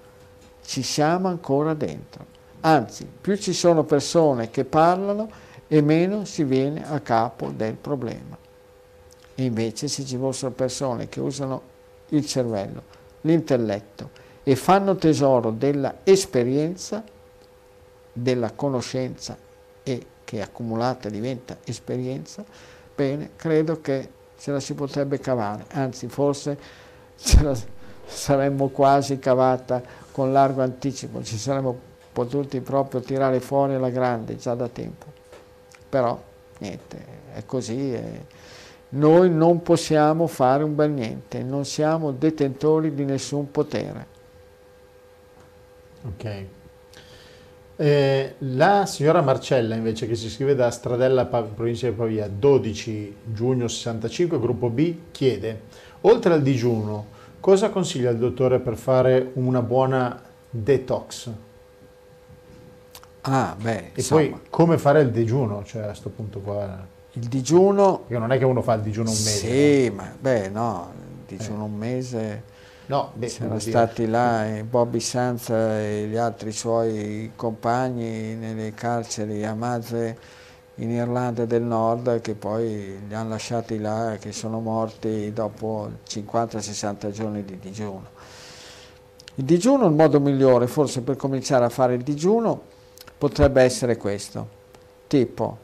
ci 0.65 0.81
siamo 0.81 1.27
ancora 1.27 1.75
dentro. 1.75 2.25
Anzi, 2.61 3.05
più 3.05 3.37
ci 3.37 3.53
sono 3.53 3.83
persone 3.83 4.49
che 4.49 4.65
parlano 4.65 5.29
e 5.67 5.81
meno 5.81 6.25
si 6.25 6.43
viene 6.43 6.83
a 6.83 6.99
capo 6.99 7.51
del 7.55 7.75
problema. 7.75 8.35
E 9.35 9.43
invece 9.43 9.87
se 9.87 10.03
ci 10.03 10.17
fossero 10.17 10.49
persone 10.49 11.09
che 11.09 11.19
usano 11.19 11.61
il 12.07 12.25
cervello, 12.25 12.81
l'intelletto 13.21 14.09
e 14.41 14.55
fanno 14.55 14.95
tesoro 14.95 15.51
della 15.51 15.97
esperienza, 16.03 17.03
della 18.11 18.51
conoscenza 18.53 19.37
e 19.83 20.05
che 20.29 20.43
accumulata 20.43 21.09
diventa 21.09 21.57
esperienza, 21.63 22.45
bene, 22.95 23.31
credo 23.35 23.81
che 23.81 24.09
ce 24.37 24.51
la 24.51 24.59
si 24.59 24.75
potrebbe 24.75 25.19
cavare, 25.19 25.65
anzi 25.71 26.07
forse 26.07 26.55
ce 27.15 27.41
la 27.41 27.57
saremmo 28.05 28.67
quasi 28.67 29.17
cavata 29.17 29.81
con 30.11 30.31
largo 30.31 30.61
anticipo, 30.61 31.23
ci 31.23 31.35
saremmo 31.35 31.75
potuti 32.13 32.61
proprio 32.61 33.01
tirare 33.01 33.39
fuori 33.39 33.73
alla 33.73 33.89
grande 33.89 34.35
già 34.35 34.53
da 34.53 34.67
tempo. 34.67 35.07
Però 35.89 36.21
niente, 36.59 37.05
è 37.33 37.43
così. 37.47 37.91
E 37.95 38.25
noi 38.89 39.31
non 39.31 39.63
possiamo 39.63 40.27
fare 40.27 40.63
un 40.63 40.75
bel 40.75 40.91
niente, 40.91 41.41
non 41.41 41.65
siamo 41.65 42.11
detentori 42.11 42.93
di 42.93 43.03
nessun 43.03 43.49
potere. 43.49 44.05
Ok. 46.05 46.45
Eh, 47.81 48.35
la 48.39 48.85
signora 48.85 49.21
Marcella 49.21 49.73
invece 49.73 50.05
che 50.05 50.15
si 50.15 50.29
scrive 50.29 50.53
da 50.53 50.69
Stradella, 50.69 51.25
provincia 51.27 51.87
di 51.87 51.95
Pavia, 51.95 52.27
12 52.27 53.15
giugno 53.31 53.69
65, 53.69 54.37
gruppo 54.37 54.69
B, 54.69 54.95
chiede, 55.11 55.61
oltre 56.01 56.33
al 56.33 56.41
digiuno, 56.41 57.05
cosa 57.39 57.69
consiglia 57.69 58.09
il 58.09 58.17
dottore 58.17 58.59
per 58.59 58.75
fare 58.75 59.31
una 59.35 59.61
buona 59.61 60.21
detox? 60.49 61.29
Ah, 63.21 63.55
beh, 63.57 63.77
e 63.77 63.91
insomma. 63.95 64.21
poi 64.23 64.39
come 64.49 64.77
fare 64.77 64.99
il 64.99 65.11
digiuno, 65.11 65.63
cioè 65.63 65.83
a 65.83 65.85
questo 65.85 66.09
punto 66.09 66.41
qua. 66.41 66.85
Il 67.13 67.27
digiuno... 67.29 67.99
Perché 67.99 68.17
non 68.19 68.33
è 68.33 68.37
che 68.37 68.43
uno 68.43 68.61
fa 68.61 68.73
il 68.73 68.81
digiuno 68.81 69.09
un 69.09 69.15
mese. 69.15 69.47
Sì, 69.47 69.87
no? 69.87 69.95
ma 69.95 70.15
beh 70.19 70.49
no, 70.49 70.91
il 70.97 71.37
digiuno 71.37 71.61
eh. 71.61 71.67
un 71.67 71.75
mese... 71.77 72.43
No, 72.89 73.11
beh, 73.13 73.27
C'erano 73.27 73.59
stati 73.59 74.07
là 74.07 74.47
eh, 74.47 74.63
Bobby 74.63 74.99
Sanza 74.99 75.79
e 75.79 76.07
gli 76.07 76.17
altri 76.17 76.51
suoi 76.51 77.31
compagni 77.35 78.33
nelle 78.33 78.73
carceri 78.73 79.45
a 79.45 79.53
Mazze 79.53 80.17
in 80.75 80.89
Irlanda 80.89 81.45
del 81.45 81.61
Nord 81.61 82.19
che 82.21 82.33
poi 82.33 82.99
li 83.07 83.13
hanno 83.13 83.29
lasciati 83.29 83.77
là 83.77 84.13
e 84.13 84.17
che 84.17 84.31
sono 84.31 84.59
morti 84.59 85.31
dopo 85.31 85.91
50-60 86.07 87.11
giorni 87.11 87.45
di 87.45 87.59
digiuno. 87.59 88.07
Il 89.35 89.43
digiuno, 89.43 89.85
il 89.85 89.93
modo 89.93 90.19
migliore 90.19 90.65
forse 90.65 91.01
per 91.01 91.15
cominciare 91.15 91.65
a 91.65 91.69
fare 91.69 91.93
il 91.93 92.01
digiuno 92.01 92.59
potrebbe 93.19 93.61
essere 93.61 93.97
questo, 93.97 94.47
tipo, 95.05 95.57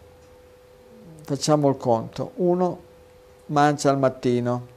facciamo 1.24 1.70
il 1.70 1.78
conto, 1.78 2.34
uno 2.36 2.80
mangia 3.48 3.90
al 3.90 3.98
mattino, 3.98 4.74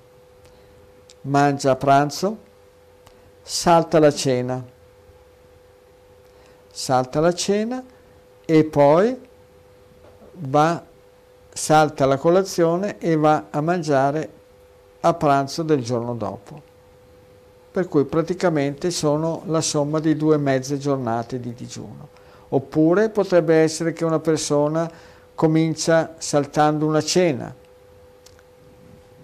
mangia 1.23 1.73
a 1.73 1.77
pranzo, 1.77 2.39
salta 3.43 3.99
la 3.99 4.13
cena, 4.13 4.65
salta 6.71 7.21
la 7.21 7.35
cena 7.35 7.85
e 8.45 8.65
poi 8.65 9.19
va, 10.33 10.83
salta 11.51 12.07
la 12.07 12.17
colazione 12.17 12.99
e 12.99 13.17
va 13.17 13.47
a 13.51 13.61
mangiare 13.61 14.31
a 15.01 15.15
pranzo 15.15 15.63
del 15.63 15.83
giorno 15.83 16.15
dopo. 16.15 16.63
Per 17.71 17.89
cui 17.89 18.05
praticamente 18.05 18.91
sono 18.91 19.43
la 19.47 19.61
somma 19.61 20.01
di 20.01 20.17
due 20.17 20.37
mezze 20.37 20.79
giornate 20.79 21.39
di 21.39 21.53
digiuno. 21.55 22.09
Oppure 22.51 23.11
potrebbe 23.11 23.57
essere 23.57 23.93
che 23.93 24.05
una 24.05 24.19
persona 24.19 24.91
comincia 25.35 26.15
saltando 26.19 26.87
una 26.87 27.03
cena, 27.03 27.55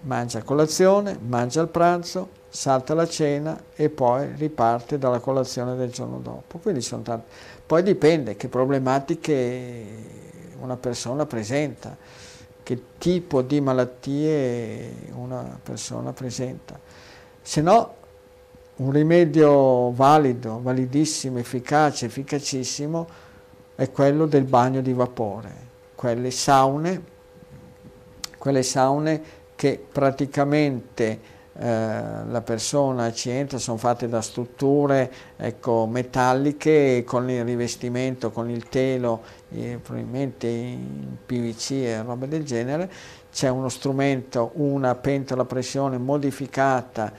mangia 0.05 0.43
colazione, 0.43 1.17
mangia 1.19 1.61
il 1.61 1.67
pranzo, 1.67 2.29
salta 2.49 2.93
la 2.93 3.07
cena 3.07 3.61
e 3.75 3.89
poi 3.89 4.33
riparte 4.35 4.97
dalla 4.97 5.19
colazione 5.19 5.75
del 5.75 5.91
giorno 5.91 6.19
dopo. 6.19 6.57
Quindi 6.59 6.81
sono 6.81 7.01
tante. 7.01 7.25
Poi 7.65 7.83
dipende 7.83 8.35
che 8.35 8.47
problematiche 8.47 9.83
una 10.59 10.77
persona 10.77 11.25
presenta, 11.25 11.95
che 12.63 12.81
tipo 12.97 13.41
di 13.41 13.59
malattie 13.59 14.91
una 15.13 15.59
persona 15.61 16.13
presenta. 16.13 16.79
Se 17.41 17.61
no 17.61 17.93
un 18.77 18.91
rimedio 18.91 19.91
valido, 19.91 20.59
validissimo, 20.61 21.39
efficace, 21.39 22.05
efficacissimo 22.07 23.07
è 23.75 23.91
quello 23.91 24.25
del 24.25 24.43
bagno 24.43 24.81
di 24.81 24.93
vapore, 24.93 25.51
quelle 25.95 26.31
saune, 26.31 27.03
quelle 28.37 28.63
saune 28.63 29.43
che 29.65 29.83
praticamente 29.91 31.19
eh, 31.57 31.67
la 32.27 32.41
persona 32.45 33.11
ci 33.11 33.31
entra, 33.31 33.57
sono 33.57 33.77
fatte 33.77 34.07
da 34.07 34.21
strutture 34.21 35.11
ecco, 35.37 35.87
metalliche 35.87 37.03
con 37.03 37.27
il 37.31 37.43
rivestimento, 37.43 38.29
con 38.29 38.47
il 38.47 38.69
telo, 38.69 39.23
probabilmente 39.81 40.45
in 40.45 41.15
PVC 41.25 41.71
e 41.71 42.03
roba 42.03 42.27
del 42.27 42.43
genere, 42.43 42.91
c'è 43.31 43.49
uno 43.49 43.69
strumento, 43.69 44.51
una 44.55 44.93
pentola 44.93 45.41
a 45.41 45.45
pressione 45.45 45.97
modificata 45.97 47.11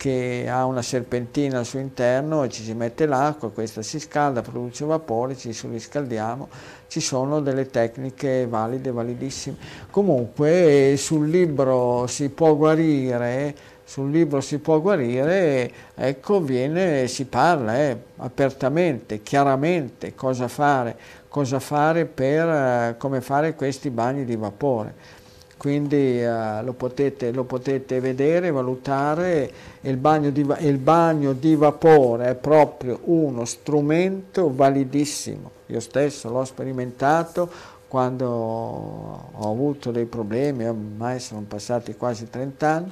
che 0.00 0.46
ha 0.48 0.64
una 0.64 0.80
serpentina 0.80 1.58
al 1.58 1.66
suo 1.66 1.78
interno 1.78 2.42
e 2.42 2.48
ci 2.48 2.62
si 2.62 2.72
mette 2.72 3.04
l'acqua, 3.04 3.50
questa 3.50 3.82
si 3.82 4.00
scalda, 4.00 4.40
produce 4.40 4.86
vapore, 4.86 5.36
ci 5.36 5.52
surriscaldiamo, 5.52 6.48
ci 6.86 7.00
sono 7.00 7.40
delle 7.40 7.66
tecniche 7.66 8.46
valide, 8.48 8.92
validissime. 8.92 9.58
Comunque 9.90 10.94
sul 10.96 11.28
libro 11.28 12.06
si 12.06 12.30
può 12.30 12.56
guarire, 12.56 13.54
sul 13.84 14.10
libro 14.10 14.40
si 14.40 14.56
può 14.58 14.80
guarire, 14.80 15.70
ecco 15.94 16.40
viene, 16.40 17.06
si 17.06 17.26
parla 17.26 17.76
eh, 17.76 17.96
apertamente, 18.16 19.22
chiaramente 19.22 20.14
cosa 20.14 20.48
fare, 20.48 20.96
cosa 21.28 21.60
fare 21.60 22.06
per, 22.06 22.48
eh, 22.48 22.94
come 22.96 23.20
fare 23.20 23.54
questi 23.54 23.90
bagni 23.90 24.24
di 24.24 24.36
vapore 24.36 25.18
quindi 25.60 26.24
uh, 26.24 26.64
lo, 26.64 26.72
potete, 26.72 27.32
lo, 27.32 27.44
potete, 27.44 28.00
vedere, 28.00 28.50
valutare, 28.50 29.52
il 29.82 29.98
bagno, 29.98 30.30
di, 30.30 30.40
il 30.60 30.78
bagno 30.78 31.34
di 31.34 31.54
vapore 31.54 32.30
è 32.30 32.34
proprio 32.34 32.98
uno 33.04 33.44
strumento 33.44 34.50
validissimo, 34.54 35.50
io 35.66 35.80
stesso 35.80 36.30
l'ho 36.30 36.46
sperimentato 36.46 37.50
quando 37.88 38.26
ho 38.26 39.50
avuto 39.50 39.90
dei 39.90 40.06
problemi, 40.06 40.64
ormai 40.64 41.20
sono 41.20 41.44
passati 41.46 41.94
quasi 41.94 42.30
30 42.30 42.66
anni, 42.66 42.90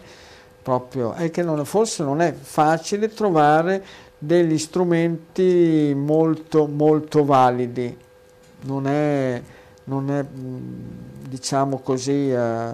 proprio 0.61 1.15
è 1.15 1.31
che 1.31 1.43
non, 1.43 1.65
forse 1.65 2.03
non 2.03 2.21
è 2.21 2.35
facile 2.35 3.09
trovare 3.09 3.83
degli 4.19 4.59
strumenti 4.59 5.95
molto 5.97 6.67
molto 6.67 7.25
validi, 7.25 7.97
non 8.65 8.87
è, 8.87 9.41
non 9.89 10.11
è 10.11 10.25
diciamo 11.29 11.79
così, 11.79 12.31
eh, 12.31 12.73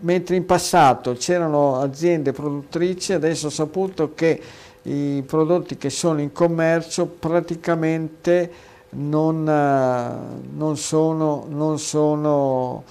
mentre 0.00 0.36
in 0.36 0.46
passato 0.46 1.14
c'erano 1.14 1.80
aziende 1.80 2.32
produttrici, 2.32 3.12
adesso 3.12 3.46
ho 3.46 3.50
saputo 3.50 4.14
che 4.14 4.40
i 4.82 5.22
prodotti 5.26 5.76
che 5.76 5.90
sono 5.90 6.20
in 6.20 6.32
commercio 6.32 7.06
praticamente 7.06 8.50
non, 8.90 9.48
eh, 9.48 10.48
non, 10.52 10.76
sono, 10.76 11.46
non 11.48 11.78
sono 11.78 12.84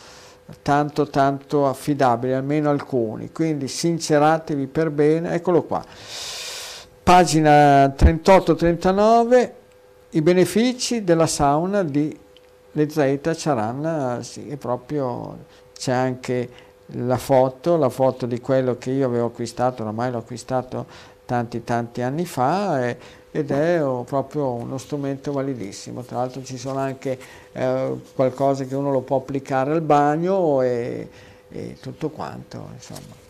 tanto 0.64 1.08
tanto 1.08 1.68
affidabili, 1.68 2.34
almeno 2.34 2.70
alcuni, 2.72 3.32
quindi 3.32 3.68
sinceratevi 3.68 4.66
per 4.66 4.90
bene, 4.90 5.34
eccolo 5.34 5.62
qua, 5.64 5.84
pagina 7.04 7.86
38-39, 7.86 9.52
i 10.12 10.22
benefici 10.22 11.04
della 11.04 11.28
sauna 11.28 11.84
di 11.84 12.18
le 12.72 12.90
Z 12.90 13.20
Charan, 13.36 14.24
sì, 14.24 14.48
è 14.48 14.56
proprio, 14.56 15.38
c'è 15.74 15.92
anche 15.92 16.50
la 16.94 17.18
foto, 17.18 17.78
la 17.78 17.90
foto 17.90 18.26
di 18.26 18.40
quello 18.40 18.78
che 18.78 18.92
io 18.92 19.06
avevo 19.06 19.28
acquistato, 19.28 19.84
ormai 19.84 20.12
l'ho 20.12 20.20
acquistato 20.20 20.86
tanti 21.26 21.64
tanti 21.64 22.02
anni 22.02 22.26
fa 22.26 22.88
e, 22.88 22.98
ed 23.32 23.52
è 23.52 23.80
proprio 24.06 24.54
uno 24.54 24.80
strumento 24.80 25.32
validissimo, 25.32 26.02
tra 26.02 26.18
l'altro 26.18 26.44
ci 26.44 26.58
sono 26.58 26.80
anche 26.80 27.20
eh, 27.52 27.96
qualcosa 28.16 28.66
che 28.66 28.76
uno 28.76 28.92
lo 28.92 29.02
può 29.02 29.18
applicare 29.18 29.72
al 29.72 29.82
bagno 29.82 30.62
e, 30.64 31.08
e 31.50 31.78
tutto 31.80 32.10
quanto, 32.10 32.70
insomma. 32.74 33.28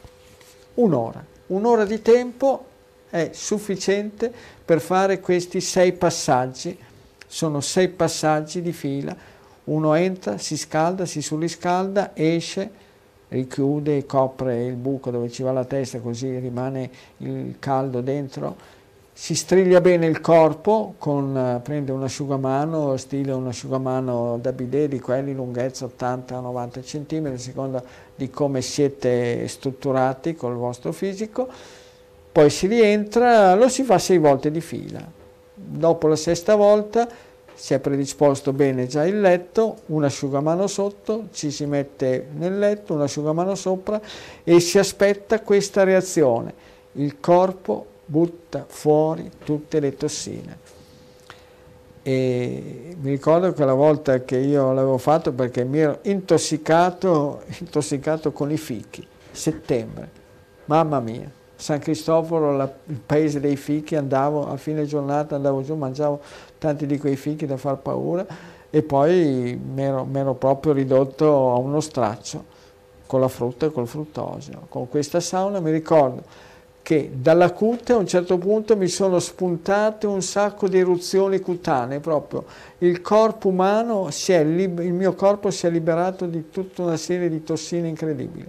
Un'ora, 0.75 1.21
un'ora 1.47 1.83
di 1.83 2.01
tempo 2.01 2.65
è 3.09 3.31
sufficiente 3.33 4.31
per 4.69 4.81
fare 4.81 5.19
questi 5.19 5.61
sei 5.61 5.93
passaggi, 5.93 6.77
sono 7.25 7.59
sei 7.59 7.87
passaggi 7.87 8.61
di 8.61 8.71
fila 8.71 9.15
uno 9.63 9.95
entra, 9.95 10.37
si 10.37 10.55
scalda, 10.57 11.07
si 11.07 11.23
surriscalda, 11.23 12.11
esce, 12.13 12.69
richiude, 13.29 14.05
copre 14.05 14.65
il 14.65 14.75
buco 14.75 15.09
dove 15.09 15.31
ci 15.31 15.41
va 15.41 15.51
la 15.53 15.65
testa 15.65 15.99
così 16.01 16.37
rimane 16.37 16.87
il 17.17 17.55
caldo 17.57 18.01
dentro, 18.01 18.55
si 19.11 19.33
striglia 19.33 19.81
bene 19.81 20.05
il 20.05 20.21
corpo, 20.21 20.93
con, 20.99 21.61
prende 21.63 21.91
un 21.91 22.03
asciugamano, 22.03 22.95
stile 22.97 23.31
un 23.31 23.47
asciugamano 23.47 24.37
da 24.39 24.51
bidet 24.51 24.89
di 24.89 24.99
quelli 24.99 25.33
lunghezza 25.33 25.89
80-90 25.97 26.81
cm, 26.81 27.25
a 27.33 27.37
seconda 27.39 27.83
di 28.15 28.29
come 28.29 28.61
siete 28.61 29.47
strutturati 29.47 30.35
col 30.35 30.53
vostro 30.53 30.91
fisico, 30.91 31.47
poi 32.31 32.49
si 32.49 32.67
rientra, 32.67 33.55
lo 33.55 33.67
si 33.69 33.83
fa 33.83 33.97
sei 33.97 34.17
volte 34.17 34.51
di 34.51 34.61
fila. 34.61 35.05
Dopo 35.53 36.07
la 36.07 36.15
sesta 36.15 36.55
volta 36.55 37.07
si 37.53 37.73
è 37.73 37.79
predisposto 37.79 38.53
bene 38.53 38.87
già 38.87 39.05
il 39.05 39.19
letto, 39.19 39.79
un 39.87 40.05
asciugamano 40.05 40.67
sotto, 40.67 41.27
ci 41.33 41.51
si 41.51 41.65
mette 41.65 42.27
nel 42.35 42.57
letto, 42.57 42.93
un 42.93 43.01
asciugamano 43.01 43.53
sopra 43.55 43.99
e 44.43 44.59
si 44.61 44.79
aspetta 44.79 45.41
questa 45.41 45.83
reazione. 45.83 46.53
Il 46.93 47.19
corpo 47.19 47.85
butta 48.05 48.65
fuori 48.67 49.29
tutte 49.43 49.79
le 49.79 49.95
tossine. 49.95 50.57
E 52.01 52.95
mi 52.99 53.09
ricordo 53.09 53.51
quella 53.53 53.73
volta 53.73 54.23
che 54.23 54.37
io 54.37 54.71
l'avevo 54.71 54.97
fatto 54.97 55.33
perché 55.33 55.63
mi 55.65 55.79
ero 55.79 55.99
intossicato, 56.03 57.41
intossicato 57.59 58.31
con 58.31 58.51
i 58.51 58.57
fichi, 58.57 59.05
settembre, 59.31 60.09
mamma 60.65 60.99
mia. 61.01 61.38
San 61.59 61.79
Cristoforo, 61.79 62.55
la, 62.55 62.71
il 62.85 63.01
paese 63.05 63.41
dei 63.41 63.57
fichi, 63.57 63.97
andavo 63.97 64.49
a 64.49 64.55
fine 64.55 64.85
giornata, 64.85 65.35
andavo 65.35 65.61
giù, 65.61 65.75
mangiavo 65.75 66.21
tanti 66.57 66.85
di 66.85 66.97
quei 66.97 67.17
fichi 67.17 67.45
da 67.45 67.57
far 67.57 67.77
paura 67.79 68.25
e 68.69 68.81
poi 68.81 69.59
mi 69.61 69.83
ero 69.83 70.35
proprio 70.35 70.71
ridotto 70.71 71.51
a 71.51 71.57
uno 71.57 71.81
straccio 71.81 72.45
con 73.05 73.19
la 73.19 73.27
frutta 73.27 73.65
e 73.65 73.71
col 73.71 73.87
fruttosio. 73.87 74.67
Con 74.69 74.87
questa 74.87 75.19
sauna 75.19 75.59
mi 75.59 75.71
ricordo 75.71 76.23
che 76.81 77.11
dalla 77.13 77.51
cute 77.51 77.91
a 77.91 77.97
un 77.97 78.07
certo 78.07 78.37
punto 78.37 78.77
mi 78.77 78.87
sono 78.87 79.19
spuntate 79.19 80.07
un 80.07 80.21
sacco 80.21 80.69
di 80.69 80.79
eruzioni 80.79 81.41
cutanee, 81.41 81.99
proprio 81.99 82.45
il 82.77 83.01
corpo 83.01 83.49
umano, 83.49 84.07
il 84.27 84.93
mio 84.93 85.13
corpo 85.13 85.51
si 85.51 85.67
è 85.67 85.69
liberato 85.69 86.25
di 86.25 86.49
tutta 86.49 86.83
una 86.83 86.97
serie 86.97 87.27
di 87.27 87.43
tossine 87.43 87.89
incredibili 87.89 88.47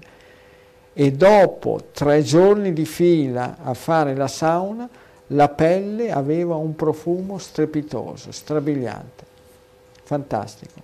e 1.01 1.13
dopo 1.13 1.85
tre 1.95 2.21
giorni 2.21 2.75
di 2.75 2.85
fila 2.85 3.57
a 3.63 3.73
fare 3.73 4.15
la 4.15 4.29
sauna, 4.29 4.87
la 5.29 5.49
pelle 5.49 6.13
aveva 6.13 6.57
un 6.57 6.77
profumo 6.77 7.39
strepitoso, 7.39 8.31
strabiliante, 8.31 9.25
fantastico. 10.03 10.79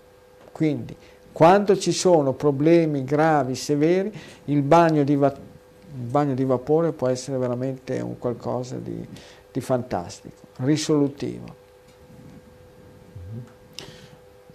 Quindi, 0.52 0.97
quando 1.32 1.76
ci 1.76 1.93
sono 1.93 2.32
problemi 2.32 3.05
gravi, 3.05 3.55
severi, 3.55 4.10
il 4.44 4.62
bagno 4.62 5.05
di, 5.05 5.16
va- 5.16 5.36
il 5.36 6.09
bagno 6.09 6.32
di 6.32 6.44
vapore 6.44 6.93
può 6.93 7.09
essere 7.09 7.36
veramente 7.36 8.01
un 8.01 8.18
qualcosa 8.18 8.76
di, 8.76 9.06
di 9.52 9.60
fantastico, 9.60 10.47
risolutivo. 10.60 11.44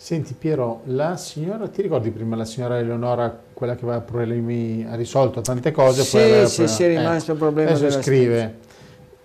Senti 0.03 0.33
Piero, 0.33 0.81
la 0.85 1.15
signora, 1.15 1.67
ti 1.67 1.83
ricordi 1.83 2.09
prima 2.09 2.35
la 2.35 2.43
signora 2.43 2.79
Eleonora, 2.79 3.39
quella 3.53 3.75
che 3.75 3.85
aveva 3.85 4.01
problemi, 4.01 4.83
ha 4.89 4.95
risolto 4.95 5.41
tante 5.41 5.69
cose? 5.69 6.01
Sì, 6.01 6.17
poi 6.17 6.47
sì, 6.47 6.67
sì, 6.67 6.83
è 6.85 6.87
rimasto 6.87 7.29
eh, 7.29 7.33
un 7.33 7.39
problema. 7.39 7.69
Adesso 7.69 8.01
scrive 8.01 8.55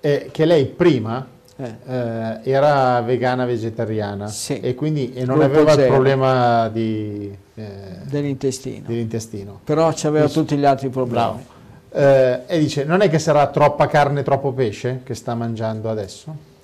eh, 0.00 0.28
che 0.30 0.44
lei 0.44 0.66
prima 0.66 1.26
eh. 1.56 1.76
Eh, 1.86 2.40
era 2.42 3.00
vegana 3.00 3.46
vegetariana 3.46 4.26
sì. 4.26 4.60
e 4.60 4.74
quindi 4.74 5.14
e 5.14 5.24
non 5.24 5.40
aveva 5.40 5.70
zero. 5.70 5.82
il 5.82 5.88
problema 5.88 6.68
di, 6.68 7.34
eh, 7.54 7.68
dell'intestino. 8.02 8.84
dell'intestino. 8.86 9.60
Però 9.64 9.90
aveva 10.02 10.28
tutti 10.28 10.58
gli 10.58 10.66
altri 10.66 10.90
problemi. 10.90 11.42
Eh, 11.90 12.40
e 12.46 12.58
dice, 12.58 12.84
non 12.84 13.00
è 13.00 13.08
che 13.08 13.18
sarà 13.18 13.46
troppa 13.46 13.86
carne, 13.86 14.22
troppo 14.22 14.52
pesce 14.52 15.00
che 15.04 15.14
sta 15.14 15.34
mangiando 15.34 15.88
adesso? 15.88 16.54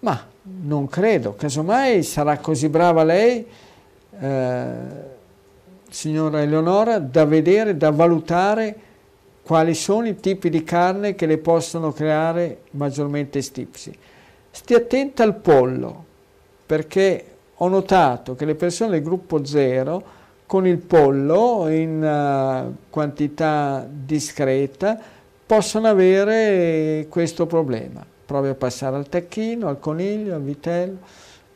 Ma 0.00 0.26
non 0.60 0.86
credo, 0.88 1.34
casomai 1.34 2.02
sarà 2.02 2.38
così 2.38 2.68
brava 2.68 3.02
lei, 3.02 3.44
eh, 4.20 4.72
signora 5.90 6.40
Eleonora, 6.40 6.98
da 6.98 7.24
vedere, 7.24 7.76
da 7.76 7.90
valutare 7.90 8.86
quali 9.42 9.74
sono 9.74 10.06
i 10.06 10.20
tipi 10.20 10.50
di 10.50 10.62
carne 10.62 11.14
che 11.14 11.26
le 11.26 11.38
possono 11.38 11.92
creare 11.92 12.62
maggiormente 12.72 13.42
stipsi. 13.42 13.92
Stia 14.50 14.76
attenta 14.76 15.24
al 15.24 15.34
pollo, 15.36 16.04
perché 16.64 17.24
ho 17.54 17.68
notato 17.68 18.36
che 18.36 18.44
le 18.44 18.54
persone 18.54 18.92
del 18.92 19.02
gruppo 19.02 19.44
0 19.44 20.16
con 20.46 20.66
il 20.66 20.78
pollo 20.78 21.68
in 21.68 22.02
uh, 22.02 22.88
quantità 22.88 23.86
discreta 23.90 24.98
possono 25.44 25.88
avere 25.88 27.06
questo 27.08 27.46
problema 27.46 28.16
provi 28.28 28.48
a 28.48 28.54
passare 28.54 28.94
al 28.96 29.08
tacchino, 29.08 29.68
al 29.68 29.80
coniglio, 29.80 30.34
al 30.34 30.42
vitello, 30.42 30.98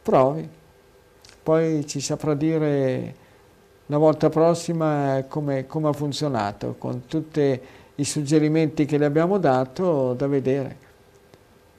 provi. 0.00 0.48
Poi 1.42 1.86
ci 1.86 2.00
saprà 2.00 2.32
dire 2.32 3.14
la 3.86 3.98
volta 3.98 4.30
prossima 4.30 5.22
come, 5.28 5.66
come 5.66 5.88
ha 5.90 5.92
funzionato, 5.92 6.76
con 6.78 7.04
tutti 7.06 7.60
i 7.96 8.04
suggerimenti 8.04 8.86
che 8.86 8.96
le 8.96 9.04
abbiamo 9.04 9.36
dato, 9.36 10.14
da 10.14 10.26
vedere 10.26 10.76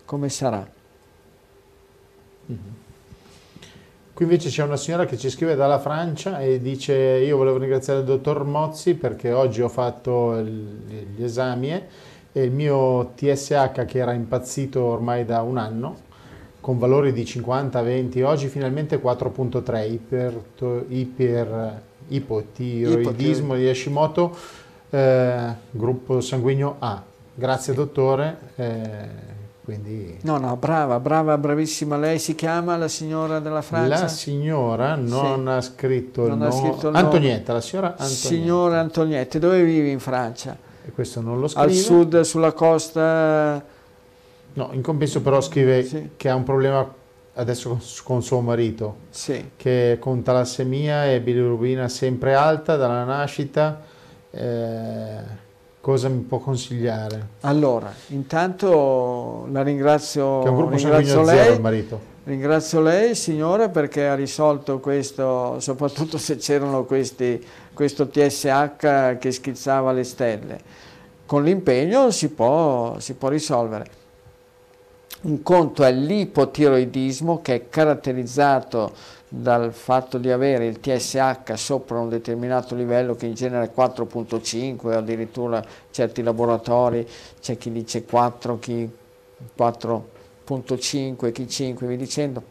come 0.05 0.29
sarà. 0.29 0.69
Mm-hmm. 2.51 2.81
Qui 4.13 4.25
invece 4.25 4.49
c'è 4.49 4.61
una 4.61 4.77
signora 4.77 5.05
che 5.05 5.17
ci 5.17 5.31
scrive 5.31 5.55
dalla 5.55 5.79
Francia 5.79 6.39
e 6.39 6.59
dice 6.59 6.93
io 6.93 7.35
volevo 7.35 7.57
ringraziare 7.57 8.01
il 8.01 8.05
dottor 8.05 8.43
Mozzi 8.43 8.93
perché 8.93 9.31
oggi 9.31 9.63
ho 9.63 9.69
fatto 9.69 10.39
gli 10.39 11.23
esami 11.23 11.81
e 12.33 12.43
il 12.43 12.51
mio 12.51 13.11
TSH 13.15 13.85
che 13.85 13.99
era 13.99 14.11
impazzito 14.11 14.83
ormai 14.83 15.23
da 15.23 15.41
un 15.41 15.57
anno 15.57 16.11
con 16.59 16.79
valori 16.79 17.11
di 17.11 17.23
50-20, 17.23 18.23
oggi 18.23 18.47
finalmente 18.47 19.01
4.3 19.01 19.91
iper, 19.91 20.41
iper, 20.87 21.81
ipotiroidismo 22.07 23.55
di 23.55 23.67
Hashimoto, 23.67 24.35
eh, 24.89 25.53
gruppo 25.71 26.21
sanguigno 26.21 26.77
A. 26.79 27.03
Grazie 27.35 27.73
dottore. 27.73 28.37
Eh, 28.55 29.31
quindi... 29.63 30.17
No, 30.21 30.37
no, 30.37 30.55
brava, 30.55 31.01
brava, 31.01 31.37
bravissima. 31.37 31.97
Lei 31.97 32.17
si 32.17 32.33
chiama 32.33 32.77
la 32.77 32.87
signora 32.87 33.39
della 33.39 33.61
Francia? 33.61 34.01
La 34.01 34.07
signora 34.07 34.95
non 34.95 35.43
sì. 35.43 35.49
ha 35.49 35.61
scritto 35.61 36.27
non 36.27 36.41
il 36.41 36.47
nome. 36.47 36.97
Antonietta, 36.97 37.53
la 37.53 37.61
signora 37.61 37.87
Antonietta. 37.89 38.27
Signora 38.27 38.79
Antonietta, 38.79 39.39
dove 39.39 39.63
vivi 39.63 39.91
in 39.91 39.99
Francia? 39.99 40.57
E 40.85 40.91
questo 40.91 41.21
non 41.21 41.39
lo 41.39 41.47
scrive. 41.47 41.67
Al 41.67 41.73
sud, 41.73 42.21
sulla 42.21 42.51
costa... 42.51 43.63
No, 44.55 44.69
in 44.71 44.81
compenso 44.81 45.21
però 45.21 45.41
scrive 45.41 45.83
sì. 45.83 46.09
che 46.15 46.29
ha 46.29 46.35
un 46.35 46.43
problema 46.43 46.87
adesso 47.35 47.79
con, 48.03 48.21
suo 48.21 48.41
marito, 48.41 48.97
sì. 49.09 49.51
che 49.55 49.97
con 49.99 50.21
talassemia 50.21 51.11
e 51.11 51.21
bilirubina 51.21 51.87
sempre 51.87 52.35
alta 52.35 52.75
dalla 52.75 53.03
nascita. 53.03 53.81
Eh, 54.29 55.41
Cosa 55.83 56.07
mi 56.07 56.21
può 56.21 56.39
consigliare? 56.39 57.27
Allora, 57.41 57.93
intanto 58.07 59.45
la 59.51 59.61
ringrazio, 59.63 60.39
che 60.39 60.45
è 60.45 60.49
un 60.49 60.55
gruppo 60.55 60.75
ringrazio 60.75 61.23
lei, 61.23 61.37
zero, 61.37 61.53
il 61.55 61.59
marito. 61.59 61.99
Ringrazio 62.23 62.79
lei, 62.79 63.15
signora, 63.15 63.67
perché 63.67 64.07
ha 64.07 64.15
risolto 64.15 64.79
questo, 64.79 65.59
soprattutto 65.59 66.17
se 66.17 66.37
c'erano 66.37 66.85
questi, 66.85 67.45
questo 67.73 68.07
TSH 68.07 69.17
che 69.17 69.31
schizzava 69.31 69.91
le 69.91 70.03
stelle. 70.03 70.59
Con 71.25 71.43
l'impegno 71.43 72.11
si 72.11 72.29
può, 72.29 72.99
si 72.99 73.13
può 73.15 73.29
risolvere. 73.29 74.01
Un 75.21 75.41
conto 75.41 75.83
è 75.83 75.91
l'ipotiroidismo 75.91 77.41
che 77.41 77.55
è 77.55 77.69
caratterizzato 77.69 78.91
dal 79.29 79.73
fatto 79.73 80.17
di 80.17 80.29
avere 80.29 80.67
il 80.67 80.79
TSH 80.79 81.53
sopra 81.53 81.97
un 81.97 82.09
determinato 82.09 82.75
livello 82.75 83.15
che 83.15 83.25
in 83.25 83.33
genere 83.33 83.65
è 83.65 83.71
4.5 83.75 84.77
o 84.85 84.97
addirittura 84.97 85.63
certi 85.89 86.21
laboratori 86.21 87.07
c'è 87.39 87.57
chi 87.57 87.71
dice 87.71 88.03
4, 88.03 88.59
chi 88.59 88.87
4.5, 89.57 91.31
chi 91.31 91.47
5, 91.47 91.87
vi 91.87 91.97
dicendo. 91.97 92.43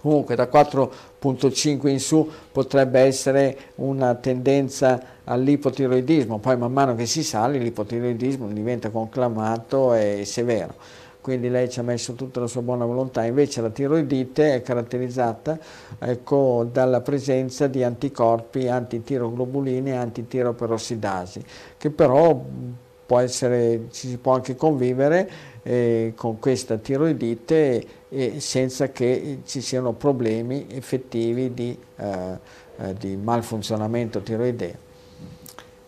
Comunque 0.00 0.34
da 0.34 0.48
4.5 1.34 1.88
in 1.88 2.00
su 2.00 2.28
potrebbe 2.52 3.00
essere 3.00 3.56
una 3.76 4.14
tendenza 4.14 5.14
all'ipotiroidismo, 5.24 6.38
poi 6.38 6.56
man 6.56 6.72
mano 6.72 6.94
che 6.94 7.06
si 7.06 7.22
sale 7.22 7.58
l'ipotiroidismo 7.58 8.48
diventa 8.48 8.90
conclamato 8.90 9.94
e 9.94 10.22
severo. 10.24 10.74
Quindi 11.20 11.48
lei 11.48 11.68
ci 11.68 11.80
ha 11.80 11.82
messo 11.82 12.12
tutta 12.12 12.38
la 12.38 12.46
sua 12.46 12.62
buona 12.62 12.84
volontà, 12.84 13.24
invece 13.24 13.60
la 13.60 13.70
tiroidite 13.70 14.54
è 14.54 14.62
caratterizzata 14.62 15.58
ecco, 15.98 16.68
dalla 16.70 17.00
presenza 17.00 17.66
di 17.66 17.82
anticorpi 17.82 18.68
antitiroglobulini 18.68 19.90
e 19.90 19.96
antitiroperossidasi, 19.96 21.44
che 21.76 21.90
però 21.90 22.40
può 23.04 23.18
essere, 23.18 23.86
ci 23.90 24.08
si 24.08 24.18
può 24.18 24.34
anche 24.34 24.54
convivere 24.54 25.28
eh, 25.66 26.12
con 26.14 26.38
questa 26.38 26.76
tiroidite 26.76 27.84
eh, 28.08 28.38
senza 28.38 28.90
che 28.90 29.40
ci 29.44 29.60
siano 29.60 29.92
problemi 29.94 30.66
effettivi 30.70 31.52
di, 31.52 31.76
eh, 31.96 32.38
eh 32.78 32.94
di 32.94 33.16
malfunzionamento 33.16 34.20
tiroideo. 34.20 34.84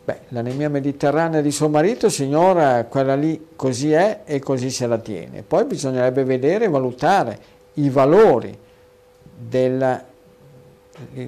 Beh, 0.05 0.21
l'anemia 0.29 0.69
mediterranea 0.69 1.41
di 1.41 1.53
suo 1.53 1.69
marito, 1.69 2.09
signora, 2.09 2.87
quella 2.87 3.15
lì 3.15 3.49
così 3.55 3.93
è 3.93 4.23
e 4.25 4.41
così 4.41 4.71
se 4.71 4.87
la 4.89 4.99
tiene. 4.99 5.43
Poi 5.43 5.65
bisognerebbe 5.65 6.25
vedere 6.25 6.65
e 6.65 6.69
valutare 6.69 7.39
i 7.75 7.89
valori 7.89 8.57
del 9.39 10.03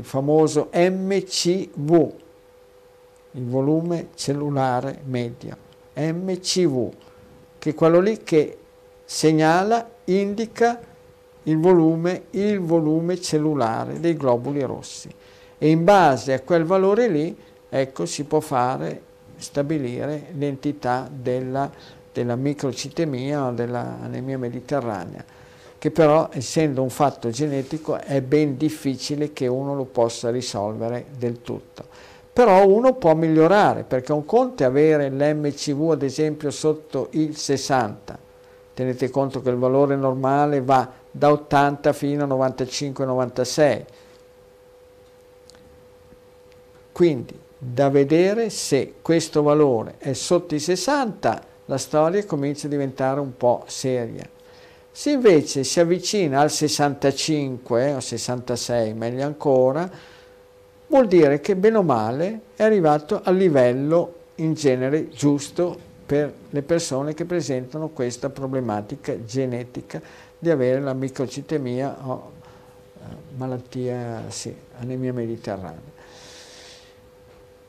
famoso 0.01 0.71
MCV, 0.73 2.13
il 3.33 3.47
volume 3.47 4.09
cellulare 4.15 5.03
medio, 5.05 5.57
MCV, 5.95 6.91
che 7.61 7.71
è 7.71 7.75
quello 7.75 8.01
lì 8.01 8.23
che 8.23 8.57
segnala, 9.05 9.87
indica 10.05 10.81
il 11.43 11.59
volume, 11.59 12.25
il 12.31 12.59
volume 12.59 13.21
cellulare 13.21 14.01
dei 14.01 14.17
globuli 14.17 14.63
rossi. 14.63 15.11
E 15.59 15.69
in 15.69 15.85
base 15.85 16.33
a 16.33 16.41
quel 16.41 16.65
valore 16.65 17.07
lì 17.09 17.37
ecco, 17.69 18.07
si 18.07 18.25
può 18.25 18.41
fare, 18.41 19.03
stabilire 19.37 20.29
l'entità 20.37 21.07
della, 21.13 21.71
della 22.11 22.35
microcitemia 22.35 23.49
o 23.49 23.53
dell'anemia 23.53 24.39
mediterranea, 24.39 25.23
che 25.77 25.91
però 25.91 26.31
essendo 26.33 26.83
un 26.83 26.89
fatto 26.89 27.29
genetico 27.29 27.99
è 27.99 28.23
ben 28.23 28.57
difficile 28.57 29.35
che 29.35 29.47
uno 29.47 29.75
lo 29.75 29.85
possa 29.85 30.31
risolvere 30.31 31.09
del 31.15 31.43
tutto. 31.43 31.90
Però 32.41 32.67
uno 32.67 32.95
può 32.95 33.15
migliorare, 33.15 33.83
perché 33.83 34.13
un 34.13 34.25
conto 34.25 34.63
è 34.63 34.67
avere 34.67 35.11
l'MCV 35.11 35.91
ad 35.91 36.03
esempio 36.03 36.51
sotto 36.51 37.09
il 37.11 37.37
60, 37.37 38.19
tenete 38.73 39.11
conto 39.11 39.43
che 39.43 39.51
il 39.51 39.57
valore 39.57 39.95
normale 39.95 40.63
va 40.63 40.91
da 41.11 41.31
80 41.33 41.93
fino 41.93 42.25
a 42.25 42.27
95-96, 42.27 43.85
quindi 46.93 47.39
da 47.59 47.91
vedere 47.91 48.49
se 48.49 48.95
questo 49.03 49.43
valore 49.43 49.97
è 49.99 50.15
sotto 50.15 50.55
i 50.55 50.61
60, 50.61 51.43
la 51.67 51.77
storia 51.77 52.25
comincia 52.25 52.69
a 52.69 52.71
diventare 52.71 53.21
un 53.21 53.37
po' 53.37 53.65
seria. 53.67 54.27
Se 54.91 55.11
invece 55.11 55.63
si 55.63 55.79
avvicina 55.79 56.41
al 56.41 56.51
65 56.51 57.93
o 57.93 58.01
66, 58.01 58.95
meglio 58.95 59.27
ancora, 59.27 60.19
vuol 60.91 61.07
dire 61.07 61.41
che 61.41 61.55
bene 61.55 61.79
o 61.79 61.83
male 61.83 62.41
è 62.57 62.65
arrivato 62.65 63.21
al 63.23 63.37
livello 63.37 64.15
in 64.37 64.55
genere 64.55 65.09
giusto 65.09 65.79
per 66.05 66.33
le 66.51 66.63
persone 66.63 67.15
che 67.15 67.25
presentano 67.25 67.89
questa 67.91 68.29
problematica 68.29 69.25
genetica 69.25 70.03
di 70.37 70.51
avere 70.51 70.81
la 70.81 70.93
microcitemia 70.93 71.97
o 72.03 72.33
eh, 72.99 73.03
malattia, 73.37 74.25
sì, 74.29 74.53
anemia 74.81 75.13
mediterranea. 75.13 75.99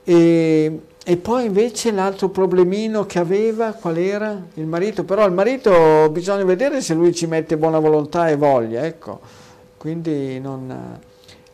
E, 0.03 0.79
e 1.03 1.17
poi 1.17 1.45
invece 1.45 1.91
l'altro 1.91 2.29
problemino 2.29 3.05
che 3.05 3.19
aveva, 3.19 3.73
qual 3.73 3.97
era? 3.97 4.35
Il 4.55 4.65
marito, 4.65 5.03
però 5.03 5.27
il 5.27 5.33
marito 5.33 6.09
bisogna 6.09 6.43
vedere 6.43 6.81
se 6.81 6.95
lui 6.95 7.13
ci 7.13 7.27
mette 7.27 7.55
buona 7.55 7.77
volontà 7.77 8.29
e 8.29 8.35
voglia, 8.35 8.83
ecco. 8.83 9.19
Quindi 9.77 10.39
non... 10.39 10.99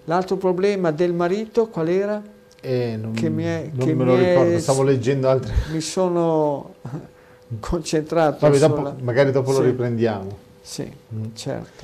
L'altro 0.09 0.37
problema 0.37 0.91
del 0.91 1.13
marito 1.13 1.67
qual 1.67 1.89
era? 1.89 2.21
Eh, 2.61 2.97
non, 2.99 3.11
che 3.11 3.27
mi 3.29 3.43
è, 3.43 3.69
non 3.73 3.85
che 3.85 3.93
me 3.93 4.05
lo 4.05 4.15
ricordo, 4.15 4.55
è, 4.55 4.59
stavo 4.59 4.83
leggendo 4.83 5.29
altre... 5.29 5.53
Mi 5.71 5.81
sono 5.81 6.75
concentrato 7.59 8.37
Vabbè, 8.39 8.57
dopo, 8.57 8.95
magari 9.01 9.31
dopo 9.31 9.51
sì. 9.51 9.57
lo 9.57 9.63
riprendiamo. 9.65 10.37
Sì, 10.61 10.89
mm. 11.13 11.23
certo. 11.35 11.83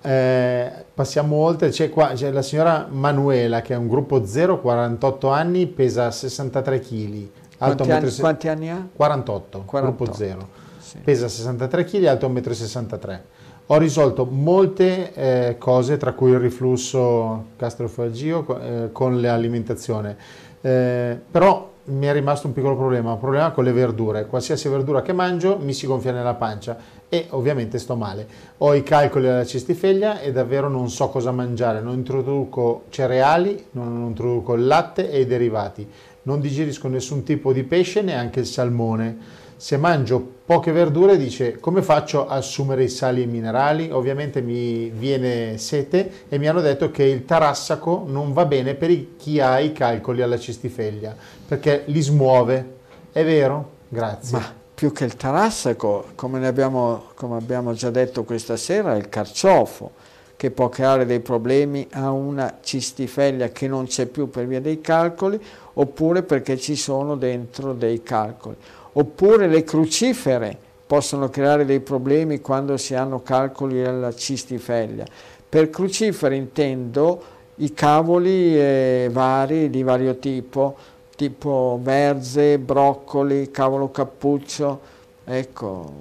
Eh, 0.00 0.72
passiamo 0.94 1.36
oltre, 1.36 1.68
c'è, 1.68 1.90
qua, 1.90 2.12
c'è 2.14 2.30
la 2.30 2.40
signora 2.40 2.88
Manuela 2.90 3.60
che 3.60 3.74
è 3.74 3.76
un 3.76 3.86
gruppo 3.86 4.24
0, 4.24 4.58
48 4.58 5.28
anni, 5.28 5.66
pesa 5.66 6.10
63 6.10 6.80
kg. 6.80 7.28
Quanti, 7.58 7.90
anni, 7.90 8.10
se... 8.10 8.20
quanti 8.20 8.48
anni 8.48 8.70
ha? 8.70 8.88
48, 8.96 9.62
48. 9.66 9.80
gruppo 9.80 10.14
0. 10.14 10.48
Sì. 10.78 10.98
Pesa 11.04 11.28
63 11.28 11.84
kg, 11.84 12.04
alto 12.04 12.30
1,63 12.30 13.10
m. 13.10 13.20
Ho 13.66 13.78
risolto 13.78 14.24
molte 14.24 15.14
eh, 15.14 15.56
cose, 15.58 15.96
tra 15.96 16.12
cui 16.12 16.32
il 16.32 16.38
riflusso 16.38 17.46
gastrofagio 17.56 18.60
eh, 18.60 18.88
con 18.92 19.20
l'alimentazione, 19.20 20.16
eh, 20.60 21.18
però 21.30 21.70
mi 21.84 22.06
è 22.06 22.12
rimasto 22.12 22.46
un 22.46 22.52
piccolo 22.52 22.76
problema, 22.76 23.12
un 23.12 23.18
problema 23.18 23.50
con 23.50 23.64
le 23.64 23.72
verdure. 23.72 24.26
Qualsiasi 24.26 24.68
verdura 24.68 25.02
che 25.02 25.12
mangio 25.12 25.58
mi 25.58 25.72
si 25.72 25.86
gonfia 25.86 26.12
nella 26.12 26.34
pancia 26.34 26.76
e 27.08 27.26
ovviamente 27.30 27.78
sto 27.78 27.96
male. 27.96 28.26
Ho 28.58 28.74
i 28.74 28.82
calcoli 28.82 29.28
alla 29.28 29.44
cistifeglia 29.44 30.20
e 30.20 30.32
davvero 30.32 30.68
non 30.68 30.90
so 30.90 31.08
cosa 31.08 31.32
mangiare. 31.32 31.80
Non 31.80 31.94
introduco 31.94 32.84
cereali, 32.90 33.66
non 33.72 34.06
introduco 34.06 34.54
il 34.54 34.66
latte 34.66 35.10
e 35.10 35.20
i 35.20 35.26
derivati. 35.26 35.88
Non 36.24 36.40
digerisco 36.40 36.88
nessun 36.88 37.24
tipo 37.24 37.52
di 37.52 37.64
pesce, 37.64 38.02
neanche 38.02 38.40
il 38.40 38.46
salmone 38.46 39.40
se 39.62 39.76
mangio 39.76 40.18
poche 40.44 40.72
verdure 40.72 41.16
dice 41.16 41.60
come 41.60 41.82
faccio 41.82 42.26
a 42.26 42.34
assumere 42.34 42.82
i 42.82 42.88
sali 42.88 43.20
e 43.20 43.26
i 43.26 43.28
minerali? 43.28 43.92
Ovviamente 43.92 44.40
mi 44.42 44.90
viene 44.90 45.56
sete 45.56 46.24
e 46.28 46.36
mi 46.36 46.48
hanno 46.48 46.60
detto 46.60 46.90
che 46.90 47.04
il 47.04 47.24
tarassaco 47.24 48.02
non 48.04 48.32
va 48.32 48.44
bene 48.44 48.74
per 48.74 49.16
chi 49.16 49.38
ha 49.38 49.60
i 49.60 49.70
calcoli 49.70 50.20
alla 50.20 50.36
cistifeglia 50.36 51.14
perché 51.46 51.84
li 51.86 52.00
smuove. 52.00 52.74
È 53.12 53.24
vero? 53.24 53.70
Grazie. 53.88 54.36
Ma 54.36 54.52
più 54.74 54.90
che 54.90 55.04
il 55.04 55.14
tarassaco, 55.14 56.06
come, 56.16 56.44
abbiamo, 56.44 57.04
come 57.14 57.36
abbiamo 57.36 57.72
già 57.72 57.90
detto 57.90 58.24
questa 58.24 58.56
sera, 58.56 58.94
è 58.94 58.98
il 58.98 59.08
carciofo 59.08 59.92
che 60.34 60.50
può 60.50 60.68
creare 60.70 61.06
dei 61.06 61.20
problemi 61.20 61.86
a 61.92 62.10
una 62.10 62.58
cistifeglia 62.60 63.50
che 63.50 63.68
non 63.68 63.86
c'è 63.86 64.06
più 64.06 64.28
per 64.28 64.44
via 64.48 64.60
dei 64.60 64.80
calcoli, 64.80 65.40
oppure 65.74 66.24
perché 66.24 66.58
ci 66.58 66.74
sono 66.74 67.14
dentro 67.14 67.74
dei 67.74 68.02
calcoli. 68.02 68.56
Oppure 68.94 69.48
le 69.48 69.64
crucifere 69.64 70.56
possono 70.86 71.30
creare 71.30 71.64
dei 71.64 71.80
problemi 71.80 72.40
quando 72.40 72.76
si 72.76 72.94
hanno 72.94 73.22
calcoli 73.22 73.82
alla 73.84 74.14
cistifeglia. 74.14 75.06
Per 75.48 75.70
crucifere 75.70 76.36
intendo 76.36 77.22
i 77.56 77.72
cavoli 77.72 78.58
eh, 78.58 79.08
vari 79.10 79.70
di 79.70 79.82
vario 79.82 80.18
tipo, 80.18 80.76
tipo 81.16 81.78
verze, 81.82 82.58
broccoli, 82.58 83.50
cavolo 83.50 83.90
cappuccio, 83.90 84.80
ecco, 85.24 85.92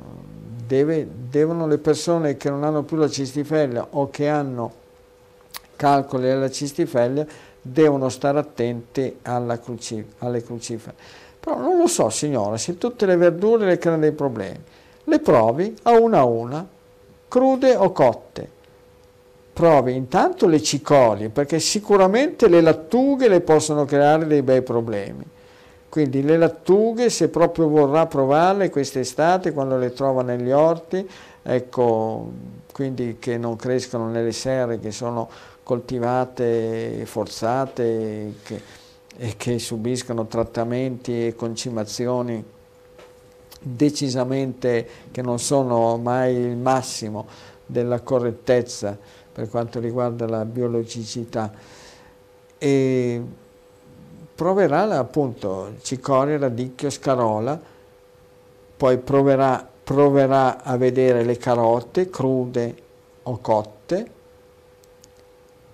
deve, 0.68 1.08
devono 1.30 1.68
le 1.68 1.78
persone 1.78 2.36
che 2.38 2.50
non 2.50 2.64
hanno 2.64 2.84
più 2.84 2.98
la 2.98 3.10
cistifeglia 3.10 3.88
o 3.92 4.10
che 4.10 4.28
hanno 4.28 4.80
calcoli 5.76 6.30
alla 6.30 6.50
cistifeglia 6.50 7.26
devono 7.62 8.10
stare 8.10 8.40
attenti 8.40 9.18
cruci, 9.64 10.06
alle 10.20 10.44
crucifere. 10.44 10.96
Però 11.42 11.58
non 11.58 11.80
lo 11.80 11.88
so 11.88 12.10
signora, 12.12 12.56
se 12.58 12.78
tutte 12.78 13.08
le 13.08 13.16
verdure 13.16 13.66
le 13.66 13.80
creano 13.80 14.02
dei 14.02 14.12
problemi, 14.12 14.60
le 15.06 15.20
provi 15.20 15.76
a 15.82 16.00
una 16.00 16.20
a 16.20 16.26
una, 16.26 16.68
crude 17.28 17.76
o 17.76 17.92
cotte. 17.92 18.50
Provi 19.52 19.96
intanto 19.96 20.46
le 20.46 20.62
cicorie, 20.62 21.30
perché 21.30 21.60
sicuramente 21.60 22.48
le 22.48 22.62
lattughe 22.62 23.28
le 23.28 23.42
possono 23.42 23.86
creare 23.86 24.28
dei 24.28 24.44
bei 24.44 24.62
problemi. 24.62 25.24
Quindi 25.90 26.22
le 26.22 26.38
lattughe, 26.38 27.10
se 27.10 27.30
proprio 27.30 27.68
vorrà 27.68 28.06
provarle 28.06 28.70
quest'estate, 28.70 29.52
quando 29.52 29.78
le 29.78 29.92
trova 29.94 30.22
negli 30.22 30.52
orti, 30.52 31.06
ecco, 31.42 32.32
quindi 32.72 33.18
che 33.20 33.38
non 33.38 33.56
crescono 33.56 34.08
nelle 34.10 34.32
serre, 34.32 34.80
che 34.80 34.92
sono 34.92 35.28
coltivate, 35.64 37.02
forzate 37.06 38.34
che, 38.44 38.62
e 39.24 39.36
che 39.38 39.60
subiscono 39.60 40.26
trattamenti 40.26 41.28
e 41.28 41.36
concimazioni 41.36 42.44
decisamente 43.62 44.88
che 45.12 45.22
non 45.22 45.38
sono 45.38 45.96
mai 45.98 46.34
il 46.34 46.58
massimo 46.58 47.28
della 47.64 48.00
correttezza 48.00 48.98
per 49.32 49.48
quanto 49.48 49.80
riguarda 49.80 50.28
la 50.28 50.44
biologicità. 50.44 51.54
E 52.58 53.22
proverà 54.34 54.98
appunto 54.98 55.74
cicoria, 55.84 56.40
radicchio, 56.40 56.90
scarola, 56.90 57.62
poi 58.76 58.98
proverà, 58.98 59.70
proverà 59.84 60.64
a 60.64 60.76
vedere 60.78 61.24
le 61.24 61.38
carote 61.38 62.10
crude 62.10 62.76
o 63.22 63.38
cotte, 63.38 64.12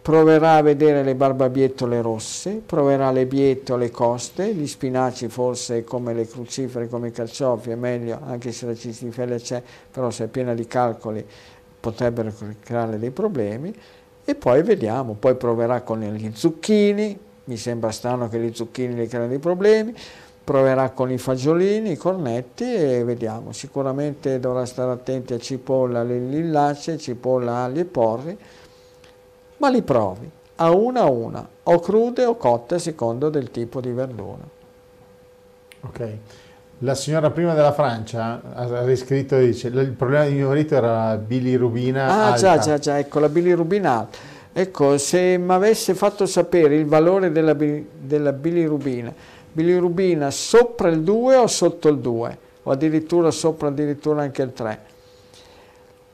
proverà 0.08 0.54
a 0.54 0.62
vedere 0.62 1.04
le 1.04 1.16
barbabietole 1.16 2.02
rosse, 2.02 2.62
proverà 2.66 3.12
le 3.12 3.26
bietole 3.26 3.92
coste, 3.92 4.54
gli 4.54 4.66
spinaci 4.66 5.28
forse 5.28 5.84
come 5.84 6.14
le 6.14 6.26
crucifere, 6.26 6.88
come 6.88 7.10
i 7.10 7.12
carciofi, 7.12 7.72
è 7.72 7.76
meglio, 7.76 8.18
anche 8.26 8.54
se 8.54 8.68
la 8.68 8.74
cistifella 8.74 9.36
c'è, 9.36 9.62
però 9.92 10.10
se 10.10 10.24
è 10.24 10.28
piena 10.28 10.54
di 10.54 10.66
calcoli 10.66 11.26
potrebbero 11.78 12.32
creare 12.64 12.98
dei 13.00 13.12
problemi, 13.12 13.76
e 14.24 14.36
poi 14.36 14.64
vediamo, 14.64 15.14
poi 15.20 15.36
proverà 15.36 15.82
con 15.82 16.00
gli 16.00 16.32
zucchini, 16.34 17.20
mi 17.44 17.58
sembra 17.58 17.92
strano 17.92 18.30
che 18.30 18.40
gli 18.40 18.56
zucchini 18.56 18.96
le 18.96 19.08
creano 19.08 19.28
dei 19.28 19.40
problemi, 19.40 19.94
proverà 20.42 20.92
con 20.92 21.12
i 21.12 21.18
fagiolini, 21.18 21.92
i 21.92 21.98
cornetti 21.98 22.64
e 22.64 23.04
vediamo, 23.04 23.52
sicuramente 23.52 24.40
dovrà 24.40 24.64
stare 24.64 24.90
attenti 24.90 25.34
a 25.34 25.38
cipolla, 25.38 26.02
lillace, 26.02 26.98
cipolla, 26.98 27.56
ali 27.56 27.82
e 27.82 27.86
porri, 27.86 28.38
ma 29.58 29.70
li 29.70 29.82
provi 29.82 30.30
a 30.56 30.72
una 30.72 31.02
a 31.02 31.10
una, 31.10 31.48
o 31.64 31.80
crude 31.80 32.26
o 32.26 32.36
cotte 32.36 32.76
a 32.76 32.80
secondo 32.80 33.30
del 33.30 33.52
tipo 33.52 33.80
di 33.80 33.92
verdura. 33.92 34.44
Ok. 35.82 36.10
La 36.80 36.96
signora 36.96 37.32
prima 37.32 37.54
della 37.54 37.74
Francia 37.74 38.42
ha 38.54 38.84
riscritto, 38.84 39.38
dice, 39.38 39.68
il 39.68 39.92
problema 39.92 40.26
di 40.26 40.34
mio 40.34 40.50
marito 40.50 40.76
era 40.76 41.10
la 41.10 41.18
bilirubina 41.18 42.08
ah, 42.08 42.26
alta. 42.28 42.38
già, 42.38 42.58
già, 42.58 42.78
già, 42.78 43.00
ecco, 43.00 43.20
la 43.20 43.30
bilirubina 43.30 44.00
alta 44.00 44.36
Ecco, 44.60 44.98
se 44.98 45.38
mi 45.38 45.54
avesse 45.54 45.94
fatto 45.94 46.26
sapere 46.26 46.76
il 46.76 46.88
valore 46.88 47.32
della, 47.32 47.54
della 47.54 48.34
bilirubina, 48.34 49.14
bilirubina 49.52 50.32
sopra 50.32 50.90
il 50.90 51.02
2 51.02 51.36
o 51.36 51.46
sotto 51.46 51.90
il 51.90 52.00
2, 52.00 52.38
o 52.64 52.72
addirittura 52.72 53.30
sopra 53.30 53.68
addirittura 53.68 54.24
anche 54.24 54.42
il 54.42 54.54
3. 54.54 54.80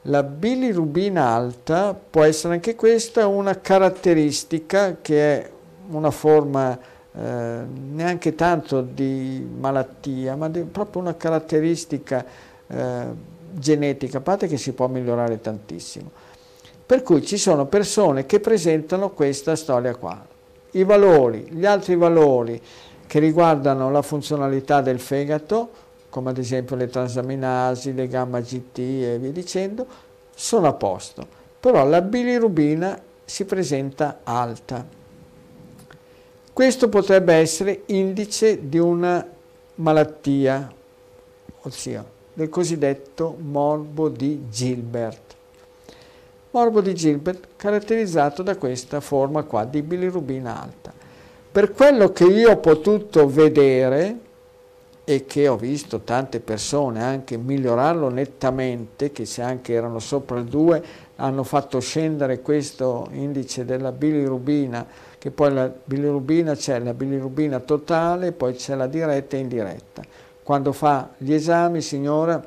La 0.07 0.23
bilirubina 0.23 1.27
alta 1.27 1.93
può 1.93 2.23
essere 2.23 2.55
anche 2.55 2.75
questa 2.75 3.25
una 3.27 3.61
caratteristica 3.61 4.97
che 5.01 5.39
è 5.39 5.51
una 5.91 6.11
forma 6.11 6.77
eh, 7.15 7.61
neanche 7.91 8.35
tanto 8.35 8.81
di 8.81 9.47
malattia, 9.59 10.35
ma 10.35 10.49
di, 10.49 10.61
proprio 10.63 11.01
una 11.01 11.15
caratteristica 11.15 12.25
eh, 12.67 13.05
genetica, 13.51 14.17
a 14.17 14.21
parte 14.21 14.47
che 14.47 14.57
si 14.57 14.73
può 14.73 14.87
migliorare 14.87 15.39
tantissimo. 15.39 16.11
Per 16.85 17.01
cui 17.01 17.23
ci 17.23 17.37
sono 17.37 17.67
persone 17.67 18.25
che 18.25 18.41
presentano 18.41 19.11
questa 19.11 19.55
storia 19.55 19.95
qua. 19.95 20.25
I 20.71 20.83
valori, 20.83 21.47
gli 21.51 21.65
altri 21.65 21.95
valori 21.95 22.61
che 23.07 23.19
riguardano 23.19 23.89
la 23.89 24.01
funzionalità 24.01 24.81
del 24.81 24.99
fegato, 24.99 25.69
come 26.13 26.29
ad 26.29 26.37
esempio 26.37 26.75
le 26.75 26.89
transaminasi, 26.89 27.91
le 27.95 28.07
gamma 28.07 28.39
GT 28.39 28.77
e 28.77 29.17
via 29.19 29.31
dicendo, 29.31 29.87
sono 30.35 30.67
a 30.67 30.73
posto. 30.73 31.25
Però 31.59 31.83
la 31.87 32.03
bilirubina 32.03 33.01
si 33.25 33.45
presenta 33.45 34.19
alta. 34.21 34.85
Questo 36.53 36.87
potrebbe 36.87 37.33
essere 37.33 37.81
indice 37.87 38.69
di 38.69 38.77
una 38.77 39.27
malattia, 39.73 40.71
ossia 41.63 42.05
del 42.31 42.49
cosiddetto 42.49 43.35
morbo 43.39 44.07
di 44.07 44.43
Gilbert. 44.51 45.35
Morbo 46.51 46.81
di 46.81 46.93
Gilbert 46.93 47.47
caratterizzato 47.55 48.43
da 48.43 48.55
questa 48.55 48.99
forma 48.99 49.41
qua 49.41 49.65
di 49.65 49.81
bilirubina 49.81 50.61
alta. 50.61 50.93
Per 51.51 51.71
quello 51.71 52.11
che 52.11 52.25
io 52.25 52.51
ho 52.51 52.57
potuto 52.57 53.27
vedere 53.27 54.31
e 55.05 55.25
che 55.25 55.47
ho 55.47 55.57
visto 55.57 55.99
tante 56.01 56.39
persone 56.39 57.03
anche 57.03 57.37
migliorarlo 57.37 58.09
nettamente, 58.09 59.11
che 59.11 59.25
se 59.25 59.41
anche 59.41 59.73
erano 59.73 59.99
sopra 59.99 60.39
il 60.39 60.45
2 60.45 60.83
hanno 61.17 61.43
fatto 61.43 61.79
scendere 61.79 62.41
questo 62.41 63.09
indice 63.11 63.65
della 63.65 63.91
bilirubina, 63.91 64.85
che 65.17 65.31
poi 65.31 65.53
la 65.53 65.71
bilirubina 65.83 66.55
c'è 66.55 66.79
la 66.79 66.93
bilirubina 66.93 67.59
totale, 67.59 68.31
poi 68.31 68.53
c'è 68.53 68.75
la 68.75 68.87
diretta 68.87 69.35
e 69.35 69.39
indiretta. 69.39 70.01
Quando 70.41 70.71
fa 70.71 71.11
gli 71.17 71.33
esami, 71.33 71.81
signora, 71.81 72.41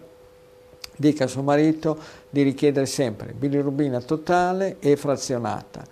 dica 0.96 1.24
a 1.24 1.28
suo 1.28 1.42
marito 1.42 1.98
di 2.30 2.42
richiedere 2.42 2.86
sempre 2.86 3.32
bilirubina 3.32 4.00
totale 4.00 4.76
e 4.80 4.96
frazionata. 4.96 5.84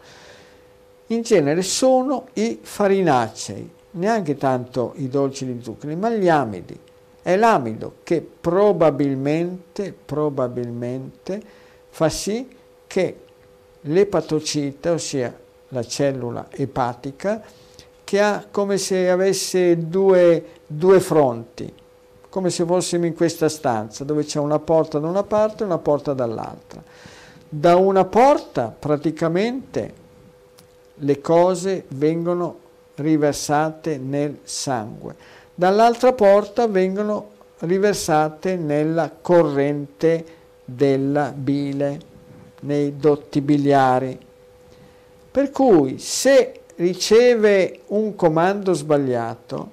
In 1.08 1.20
genere 1.20 1.60
sono 1.62 2.28
i 2.34 2.58
farinacei, 2.62 3.70
neanche 3.94 4.36
tanto 4.36 4.92
i 4.96 5.08
dolci 5.08 5.44
di 5.44 5.62
zuccheri, 5.62 5.96
ma 5.96 6.10
gli 6.10 6.28
amidi. 6.28 6.78
È 7.22 7.36
l'amido 7.36 7.96
che 8.02 8.26
probabilmente, 8.40 9.94
probabilmente 10.04 11.42
fa 11.88 12.08
sì 12.08 12.46
che 12.86 13.18
l'epatocite, 13.80 14.88
ossia 14.90 15.38
la 15.68 15.82
cellula 15.82 16.48
epatica, 16.50 17.42
che 18.04 18.20
ha 18.20 18.46
come 18.50 18.76
se 18.76 19.08
avesse 19.08 19.88
due, 19.88 20.44
due 20.66 21.00
fronti, 21.00 21.72
come 22.28 22.50
se 22.50 22.64
fossimo 22.64 23.06
in 23.06 23.14
questa 23.14 23.48
stanza 23.48 24.04
dove 24.04 24.24
c'è 24.24 24.38
una 24.38 24.58
porta 24.58 24.98
da 24.98 25.08
una 25.08 25.22
parte 25.22 25.62
e 25.62 25.66
una 25.66 25.78
porta 25.78 26.12
dall'altra. 26.12 26.82
Da 27.48 27.76
una 27.76 28.04
porta 28.04 28.74
praticamente 28.76 30.02
le 30.96 31.20
cose 31.20 31.84
vengono 31.88 32.58
riversate 32.96 33.98
nel 33.98 34.38
sangue, 34.42 35.14
dall'altra 35.54 36.12
porta 36.12 36.66
vengono 36.66 37.30
riversate 37.58 38.56
nella 38.56 39.10
corrente 39.20 40.24
della 40.64 41.32
bile, 41.34 42.12
nei 42.60 42.96
dotti 42.96 43.40
biliari. 43.40 44.18
Per 45.30 45.50
cui 45.50 45.98
se 45.98 46.60
riceve 46.76 47.80
un 47.88 48.14
comando 48.14 48.72
sbagliato, 48.72 49.72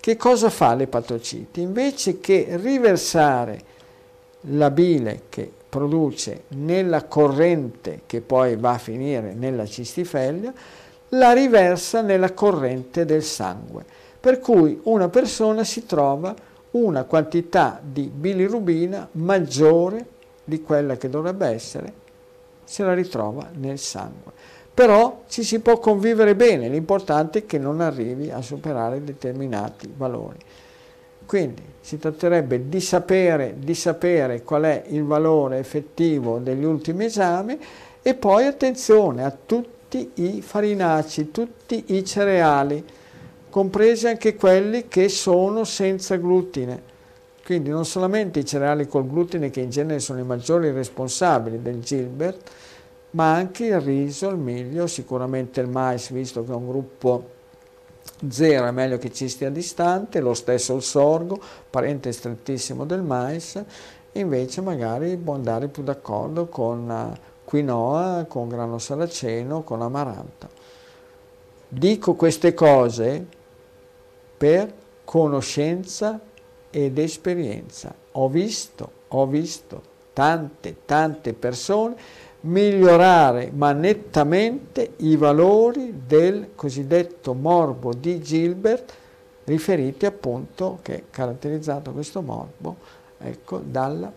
che 0.00 0.16
cosa 0.16 0.50
fa 0.50 0.74
l'epatocite? 0.74 1.60
Invece 1.60 2.18
che 2.18 2.46
riversare 2.60 3.70
la 4.46 4.70
bile 4.70 5.22
che 5.28 5.50
produce 5.68 6.42
nella 6.48 7.04
corrente 7.04 8.00
che 8.06 8.20
poi 8.20 8.56
va 8.56 8.72
a 8.72 8.78
finire 8.78 9.32
nella 9.32 9.64
cistifeglia, 9.64 10.52
la 11.14 11.32
riversa 11.32 12.00
nella 12.00 12.32
corrente 12.32 13.04
del 13.04 13.22
sangue. 13.22 13.84
Per 14.18 14.38
cui 14.38 14.80
una 14.84 15.08
persona 15.08 15.64
si 15.64 15.84
trova 15.84 16.34
una 16.72 17.04
quantità 17.04 17.80
di 17.82 18.10
bilirubina 18.14 19.08
maggiore 19.12 20.06
di 20.44 20.62
quella 20.62 20.96
che 20.96 21.10
dovrebbe 21.10 21.46
essere 21.46 21.92
se 22.64 22.82
la 22.82 22.94
ritrova 22.94 23.50
nel 23.54 23.78
sangue. 23.78 24.32
Però 24.72 25.24
ci 25.28 25.42
si 25.42 25.60
può 25.60 25.78
convivere 25.78 26.34
bene, 26.34 26.68
l'importante 26.68 27.40
è 27.40 27.46
che 27.46 27.58
non 27.58 27.80
arrivi 27.80 28.30
a 28.30 28.40
superare 28.40 29.04
determinati 29.04 29.92
valori. 29.94 30.38
Quindi 31.26 31.62
si 31.80 31.98
tratterebbe 31.98 32.68
di 32.68 32.80
sapere, 32.80 33.56
di 33.58 33.74
sapere 33.74 34.42
qual 34.42 34.62
è 34.62 34.84
il 34.88 35.04
valore 35.04 35.58
effettivo 35.58 36.38
degli 36.38 36.64
ultimi 36.64 37.04
esami 37.04 37.58
e 38.00 38.14
poi 38.14 38.46
attenzione 38.46 39.24
a 39.24 39.36
tutti 39.44 39.80
i 40.14 40.42
farinacei, 40.42 41.30
tutti 41.30 41.84
i 41.88 42.04
cereali, 42.04 42.84
compresi 43.50 44.06
anche 44.06 44.34
quelli 44.34 44.88
che 44.88 45.08
sono 45.08 45.64
senza 45.64 46.16
glutine. 46.16 46.90
Quindi 47.44 47.70
non 47.70 47.84
solamente 47.84 48.38
i 48.38 48.44
cereali 48.44 48.86
col 48.86 49.06
glutine 49.06 49.50
che 49.50 49.60
in 49.60 49.70
genere 49.70 49.98
sono 49.98 50.20
i 50.20 50.24
maggiori 50.24 50.70
responsabili 50.70 51.60
del 51.60 51.80
Gilbert, 51.80 52.50
ma 53.10 53.34
anche 53.34 53.66
il 53.66 53.80
riso, 53.80 54.28
il 54.28 54.36
miglio, 54.36 54.86
sicuramente 54.86 55.60
il 55.60 55.68
mais, 55.68 56.10
visto 56.10 56.44
che 56.44 56.52
è 56.52 56.54
un 56.54 56.66
gruppo 56.66 57.28
zero, 58.28 58.66
è 58.66 58.70
meglio 58.70 58.98
che 58.98 59.12
ci 59.12 59.28
stia 59.28 59.50
distante, 59.50 60.20
lo 60.20 60.34
stesso 60.34 60.74
il 60.74 60.82
sorgo, 60.82 61.40
parente 61.68 62.12
strettissimo 62.12 62.84
del 62.84 63.02
mais, 63.02 63.62
invece 64.12 64.60
magari 64.60 65.16
può 65.16 65.34
andare 65.34 65.68
più 65.68 65.82
d'accordo 65.82 66.46
con 66.46 66.90
eh, 66.90 67.30
quinoa, 67.52 68.24
con 68.28 68.48
grano 68.48 68.78
saraceno, 68.78 69.62
con 69.62 69.82
amaranto. 69.82 70.48
Dico 71.68 72.14
queste 72.14 72.54
cose 72.54 73.26
per 74.38 74.72
conoscenza 75.04 76.18
ed 76.70 76.96
esperienza. 76.96 77.94
Ho 78.12 78.30
visto, 78.30 78.90
ho 79.08 79.26
visto 79.26 79.82
tante, 80.14 80.76
tante 80.86 81.34
persone 81.34 81.96
migliorare 82.40 83.50
ma 83.54 83.72
nettamente 83.72 84.94
i 84.96 85.16
valori 85.16 86.04
del 86.06 86.52
cosiddetto 86.54 87.34
morbo 87.34 87.92
di 87.92 88.18
Gilbert 88.22 88.94
riferiti 89.44 90.06
appunto 90.06 90.78
che 90.80 90.94
è 90.94 91.02
caratterizzato 91.10 91.92
questo 91.92 92.22
morbo 92.22 92.76
ecco, 93.18 93.58
dalla, 93.58 94.10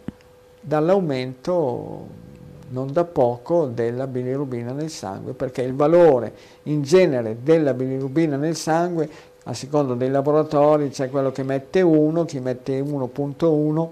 dall'aumento 0.61 2.24
non 2.69 2.91
da 2.91 3.03
poco 3.03 3.67
della 3.67 4.07
bilirubina 4.07 4.71
nel 4.71 4.89
sangue 4.89 5.33
perché 5.33 5.61
il 5.61 5.75
valore 5.75 6.33
in 6.63 6.81
genere 6.81 7.37
della 7.43 7.73
bilirubina 7.73 8.37
nel 8.37 8.55
sangue 8.55 9.09
a 9.43 9.53
seconda 9.53 9.93
dei 9.93 10.09
laboratori 10.09 10.89
c'è 10.89 11.09
quello 11.09 11.31
che 11.31 11.43
mette 11.43 11.81
1, 11.81 12.25
chi 12.25 12.39
mette 12.39 12.81
1.1 12.81 13.89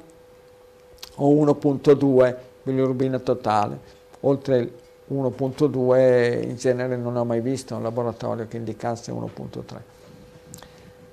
o 1.16 1.32
1.2 1.32 2.36
bilirubina 2.64 3.20
totale. 3.20 3.78
Oltre 4.22 4.58
il 4.58 4.72
1.2 5.12 6.44
in 6.44 6.56
genere 6.56 6.96
non 6.96 7.16
ho 7.18 7.24
mai 7.24 7.42
visto 7.42 7.76
un 7.76 7.84
laboratorio 7.84 8.48
che 8.48 8.58
indicasse 8.58 9.12
1.3. 9.12 9.62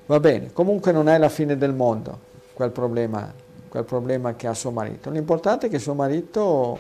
Va 0.07 0.21
bene, 0.21 0.53
comunque 0.53 0.91
non 0.93 1.09
è 1.09 1.19
la 1.19 1.29
fine 1.29 1.59
del 1.59 1.75
mondo 1.75 2.29
quel 2.55 2.71
problema, 2.71 3.33
quel 3.69 3.85
problema 3.85 4.35
che 4.35 4.47
ha 4.47 4.55
suo 4.55 4.71
marito. 4.71 5.11
L'importante 5.11 5.67
è 5.67 5.71
che 5.71 5.79
suo 5.79 5.95
marito 5.95 6.79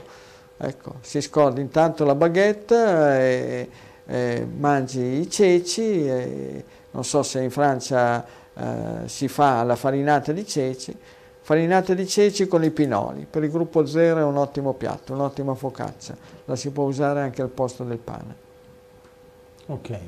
ecco, 0.61 0.97
si 1.01 1.21
scordi 1.21 1.61
intanto 1.61 2.05
la 2.05 2.15
baguette, 2.15 2.77
e, 2.77 3.71
e 4.07 4.47
mangi 4.59 5.21
i 5.21 5.31
ceci. 5.31 6.07
E, 6.07 6.65
non 6.93 7.05
so 7.05 7.23
se 7.23 7.41
in 7.41 7.51
Francia 7.51 8.25
eh, 8.55 9.09
si 9.09 9.29
fa 9.29 9.63
la 9.63 9.77
farinata 9.77 10.33
di 10.33 10.47
ceci, 10.47 10.97
farinata 11.41 11.95
di 11.95 12.07
ceci 12.07 12.47
con 12.47 12.65
i 12.65 12.71
pinoli, 12.71 13.27
per 13.31 13.45
il 13.45 13.51
gruppo 13.51 13.87
zero 13.87 14.21
è 14.21 14.25
un 14.25 14.37
ottimo 14.37 14.73
piatto, 14.73 15.13
un'ottima 15.13 15.55
focaccia, 15.55 16.17
la 16.45 16.57
si 16.57 16.71
può 16.71 16.85
usare 16.85 17.21
anche 17.21 17.43
al 17.43 17.49
posto 17.49 17.85
del 17.85 17.99
pane. 17.99 18.35
Ok. 19.67 19.99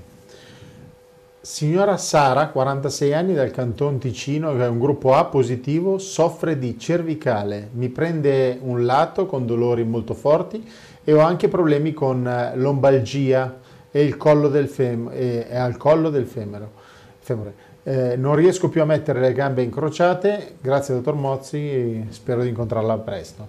Signora 1.44 1.96
Sara, 1.96 2.50
46 2.50 3.12
anni 3.12 3.34
dal 3.34 3.50
Canton 3.50 3.98
Ticino, 3.98 4.54
che 4.54 4.62
è 4.62 4.68
un 4.68 4.78
gruppo 4.78 5.14
A 5.14 5.24
positivo, 5.24 5.98
soffre 5.98 6.56
di 6.56 6.78
cervicale, 6.78 7.68
mi 7.72 7.88
prende 7.88 8.60
un 8.62 8.84
lato 8.84 9.26
con 9.26 9.44
dolori 9.44 9.82
molto 9.82 10.14
forti 10.14 10.64
e 11.02 11.12
ho 11.12 11.18
anche 11.18 11.48
problemi 11.48 11.92
con 11.92 12.24
eh, 12.24 12.54
lombalgia 12.54 13.58
e, 13.90 14.04
il 14.04 14.16
collo 14.16 14.46
del 14.46 14.68
fem- 14.68 15.10
e, 15.12 15.48
e 15.50 15.56
al 15.56 15.76
collo 15.76 16.10
del 16.10 16.26
femero, 16.26 16.70
femore. 17.18 17.54
Eh, 17.82 18.14
non 18.16 18.36
riesco 18.36 18.68
più 18.68 18.80
a 18.80 18.84
mettere 18.84 19.18
le 19.18 19.32
gambe 19.32 19.62
incrociate, 19.62 20.58
grazie 20.60 20.94
dottor 20.94 21.16
Mozzi, 21.16 22.06
spero 22.10 22.42
di 22.42 22.50
incontrarla 22.50 22.98
presto. 22.98 23.48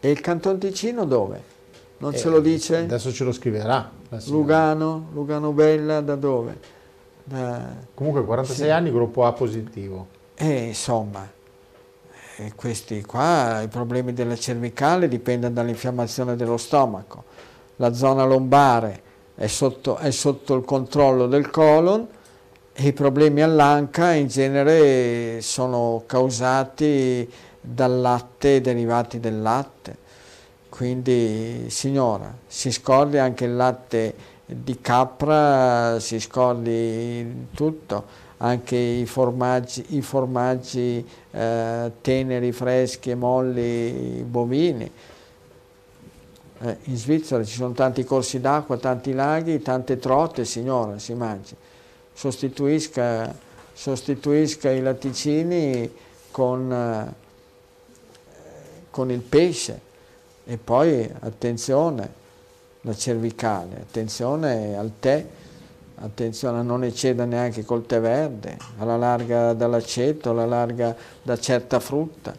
E 0.00 0.10
il 0.10 0.20
Canton 0.20 0.58
Ticino 0.58 1.04
dove? 1.04 1.40
Non 1.98 2.14
eh, 2.14 2.16
ce 2.16 2.28
lo 2.28 2.40
dice? 2.40 2.78
Adesso 2.78 3.12
ce 3.12 3.22
lo 3.22 3.30
scriverà. 3.30 3.88
Lugano, 4.26 5.08
Lugano 5.12 5.52
Bella, 5.52 6.00
da 6.00 6.16
dove? 6.16 6.58
Da... 7.24 7.74
Comunque 7.94 8.24
46 8.24 8.66
sì. 8.66 8.70
anni, 8.70 8.90
gruppo 8.90 9.24
A 9.24 9.32
positivo. 9.32 10.06
E 10.34 10.66
insomma, 10.66 11.28
e 12.36 12.52
questi 12.56 13.02
qua, 13.02 13.62
i 13.62 13.68
problemi 13.68 14.12
della 14.12 14.36
cervicale 14.36 15.06
dipendono 15.06 15.54
dall'infiammazione 15.54 16.34
dello 16.34 16.56
stomaco. 16.56 17.24
La 17.76 17.92
zona 17.92 18.24
lombare 18.24 19.02
è 19.36 19.46
sotto, 19.46 19.96
è 19.96 20.10
sotto 20.10 20.54
il 20.54 20.64
controllo 20.64 21.26
del 21.26 21.50
colon 21.50 22.06
e 22.72 22.86
i 22.88 22.92
problemi 22.92 23.40
all'anca 23.42 24.12
in 24.12 24.26
genere 24.26 25.40
sono 25.42 26.02
causati 26.06 27.30
dal 27.60 28.00
latte 28.00 28.60
derivati 28.60 29.20
dal 29.20 29.40
latte. 29.40 29.98
Quindi 30.74 31.66
signora, 31.68 32.34
si 32.48 32.72
scordi 32.72 33.16
anche 33.16 33.44
il 33.44 33.54
latte 33.54 34.12
di 34.44 34.80
capra, 34.80 36.00
si 36.00 36.18
scordi 36.18 37.46
tutto, 37.54 38.04
anche 38.38 38.74
i 38.74 39.06
formaggi, 39.06 39.84
i 39.90 40.02
formaggi 40.02 41.08
eh, 41.30 41.92
teneri, 42.00 42.50
freschi 42.50 43.14
molli 43.14 44.24
bovini 44.26 44.90
eh, 46.60 46.76
in 46.86 46.96
Svizzera 46.96 47.44
ci 47.44 47.54
sono 47.54 47.72
tanti 47.72 48.02
corsi 48.02 48.40
d'acqua, 48.40 48.76
tanti 48.76 49.12
laghi, 49.12 49.62
tante 49.62 49.98
trote, 49.98 50.44
signora, 50.44 50.98
si 50.98 51.14
mangi. 51.14 51.54
Sostituisca, 52.12 53.32
sostituisca 53.72 54.72
i 54.72 54.82
latticini 54.82 55.88
con, 56.32 56.72
eh, 56.72 57.14
con 58.90 59.12
il 59.12 59.20
pesce 59.20 59.92
e 60.44 60.58
poi 60.58 61.10
attenzione, 61.20 62.22
la 62.82 62.94
cervicale, 62.94 63.76
attenzione 63.80 64.76
al 64.76 64.92
tè, 65.00 65.24
attenzione 65.96 66.58
a 66.58 66.62
non 66.62 66.84
eccedere 66.84 67.26
neanche 67.28 67.64
col 67.64 67.86
tè 67.86 68.00
verde, 68.00 68.56
alla 68.78 68.96
larga 68.96 69.52
dall'aceto, 69.54 70.30
alla 70.30 70.46
larga 70.46 70.94
da 71.22 71.38
certa 71.38 71.80
frutta, 71.80 72.34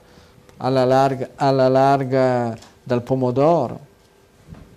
alla 0.57 0.85
larga, 0.85 1.29
alla 1.35 1.67
larga 1.67 2.55
dal 2.83 3.01
pomodoro 3.01 3.93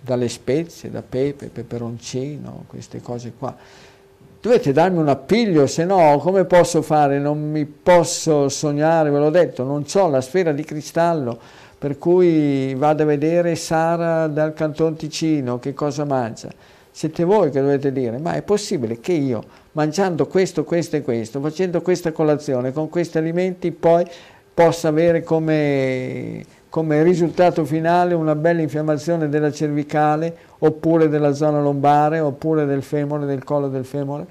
dalle 0.01 0.29
spezie, 0.29 0.89
da 0.89 1.03
pepe, 1.07 1.47
peperoncino, 1.47 2.63
queste 2.67 3.01
cose 3.01 3.33
qua. 3.37 3.55
Dovete 4.41 4.71
darmi 4.71 4.97
un 4.97 5.09
appiglio, 5.09 5.67
se 5.67 5.83
no 5.85 6.17
come 6.19 6.45
posso 6.45 6.81
fare? 6.81 7.19
Non 7.19 7.51
mi 7.51 7.65
posso 7.65 8.49
sognare, 8.49 9.09
ve 9.11 9.19
l'ho 9.19 9.29
detto, 9.29 9.63
non 9.63 9.85
ho 9.93 10.07
la 10.07 10.21
sfera 10.21 10.53
di 10.53 10.63
cristallo, 10.63 11.37
per 11.79 11.97
cui 11.97 12.75
vado 12.75 13.03
a 13.03 13.05
vedere 13.05 13.55
Sara 13.55 14.27
dal 14.27 14.53
Canton 14.53 14.95
Ticino 14.95 15.57
che 15.57 15.73
cosa 15.73 16.05
mangia. 16.05 16.49
Siete 16.91 17.23
voi 17.23 17.49
che 17.49 17.61
dovete 17.61 17.91
dire, 17.91 18.17
ma 18.19 18.33
è 18.33 18.41
possibile 18.41 18.99
che 18.99 19.13
io, 19.13 19.41
mangiando 19.71 20.27
questo, 20.27 20.65
questo 20.65 20.97
e 20.97 21.01
questo, 21.01 21.39
facendo 21.39 21.81
questa 21.81 22.11
colazione 22.11 22.73
con 22.73 22.89
questi 22.89 23.17
alimenti, 23.17 23.71
poi 23.71 24.05
possa 24.53 24.89
avere 24.89 25.23
come 25.23 26.43
come 26.69 27.01
risultato 27.01 27.65
finale 27.65 28.13
una 28.13 28.35
bella 28.35 28.61
infiammazione 28.61 29.27
della 29.27 29.51
cervicale 29.51 30.35
oppure 30.59 31.09
della 31.09 31.33
zona 31.33 31.59
lombare 31.59 32.19
oppure 32.19 32.65
del 32.65 32.83
femore, 32.83 33.25
del 33.25 33.43
collo 33.43 33.69
del 33.69 33.85
femore. 33.85 34.27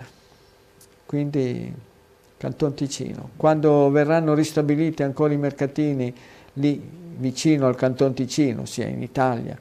Quindi 1.04 1.74
Canton 2.36 2.74
Ticino. 2.74 3.30
Quando 3.36 3.90
verranno 3.90 4.34
ristabiliti 4.34 5.02
ancora 5.02 5.32
i 5.32 5.36
mercatini 5.36 6.14
lì 6.54 6.80
vicino 7.18 7.66
al 7.66 7.76
Canton 7.76 8.14
Ticino, 8.14 8.64
sia 8.64 8.86
in 8.86 9.02
Italia, 9.02 9.58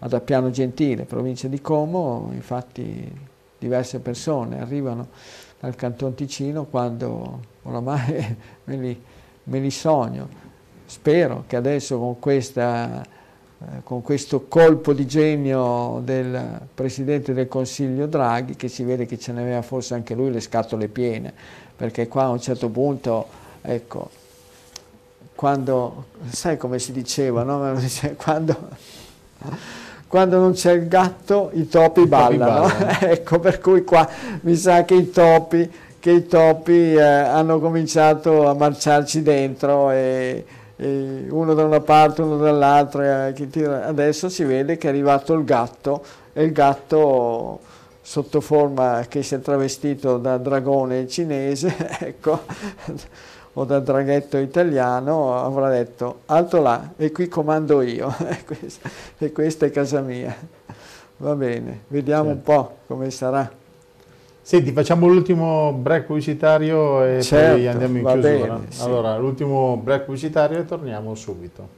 ad 0.00 0.12
Appiano 0.12 0.50
Gentile, 0.50 1.04
provincia 1.04 1.48
di 1.48 1.60
Como, 1.60 2.30
infatti 2.32 3.26
diverse 3.58 3.98
persone 3.98 4.60
arrivano 4.60 5.08
dal 5.58 5.74
Canton 5.74 6.14
Ticino 6.14 6.66
quando 6.66 7.40
oramai 7.62 8.36
me 8.64 8.76
li, 8.76 9.02
me 9.44 9.58
li 9.58 9.70
sogno. 9.70 10.46
Spero 10.86 11.44
che 11.46 11.56
adesso 11.56 11.98
con, 11.98 12.18
questa, 12.18 13.02
eh, 13.02 13.82
con, 13.82 14.00
questo 14.02 14.46
colpo 14.46 14.92
di 14.92 15.06
genio 15.06 16.00
del 16.02 16.60
Presidente 16.72 17.34
del 17.34 17.48
Consiglio 17.48 18.06
Draghi, 18.06 18.56
che 18.56 18.68
si 18.68 18.84
vede 18.84 19.04
che 19.04 19.18
ce 19.18 19.32
ne 19.32 19.40
aveva 19.42 19.62
forse 19.62 19.94
anche 19.94 20.14
lui 20.14 20.30
le 20.30 20.40
scatole 20.40 20.88
piene, 20.88 21.32
perché 21.76 22.08
qua 22.08 22.24
a 22.24 22.30
un 22.30 22.40
certo 22.40 22.70
punto, 22.70 23.26
ecco, 23.60 24.10
quando, 25.38 26.06
sai 26.30 26.56
come 26.56 26.80
si 26.80 26.90
diceva, 26.90 27.44
no? 27.44 27.78
quando, 28.18 28.56
quando 30.08 30.36
non 30.36 30.50
c'è 30.50 30.72
il 30.72 30.88
gatto 30.88 31.50
i 31.52 31.68
topi 31.68 32.00
I 32.00 32.06
ballano. 32.06 32.62
Topi 32.62 32.74
ballano. 32.74 32.98
ecco, 33.12 33.38
per 33.38 33.60
cui 33.60 33.84
qua 33.84 34.08
mi 34.40 34.56
sa 34.56 34.84
che 34.84 34.94
i 34.94 35.10
topi, 35.12 35.70
che 36.00 36.10
i 36.10 36.26
topi 36.26 36.92
eh, 36.92 37.00
hanno 37.00 37.60
cominciato 37.60 38.48
a 38.48 38.54
marciarci 38.54 39.22
dentro 39.22 39.92
e, 39.92 40.44
e 40.74 41.26
uno 41.28 41.54
da 41.54 41.62
una 41.62 41.82
parte, 41.82 42.22
uno 42.22 42.38
dall'altra. 42.38 43.28
Eh, 43.28 43.64
adesso 43.64 44.28
si 44.28 44.42
vede 44.42 44.76
che 44.76 44.88
è 44.88 44.90
arrivato 44.90 45.34
il 45.34 45.44
gatto 45.44 46.02
e 46.32 46.42
il 46.42 46.50
gatto 46.50 47.60
sotto 48.02 48.40
forma 48.40 49.04
che 49.08 49.22
si 49.22 49.36
è 49.36 49.40
travestito 49.40 50.16
da 50.16 50.36
dragone 50.36 51.06
cinese, 51.06 51.76
ecco, 52.00 52.40
o 53.58 53.64
da 53.64 53.80
draghetto 53.80 54.38
italiano, 54.38 55.36
avrà 55.36 55.68
detto 55.68 56.20
alto 56.26 56.62
là 56.62 56.92
e 56.96 57.10
qui 57.10 57.26
comando 57.26 57.82
io 57.82 58.14
e 59.18 59.32
questa 59.32 59.66
è 59.66 59.70
casa 59.70 60.00
mia. 60.00 60.34
Va 61.16 61.34
bene, 61.34 61.80
vediamo 61.88 62.32
certo. 62.32 62.50
un 62.50 62.56
po' 62.56 62.76
come 62.86 63.10
sarà. 63.10 63.50
Senti, 64.40 64.70
facciamo 64.70 65.08
l'ultimo 65.08 65.72
break 65.72 66.04
pubblicitario 66.04 67.04
e 67.04 67.20
certo, 67.20 67.54
poi 67.56 67.66
andiamo 67.66 67.98
in 67.98 68.04
chiusura. 68.04 68.54
Bene, 68.54 68.66
sì. 68.68 68.82
Allora, 68.82 69.16
l'ultimo 69.18 69.76
break 69.76 70.04
pubblicitario 70.04 70.58
e 70.60 70.64
torniamo 70.64 71.14
subito. 71.16 71.77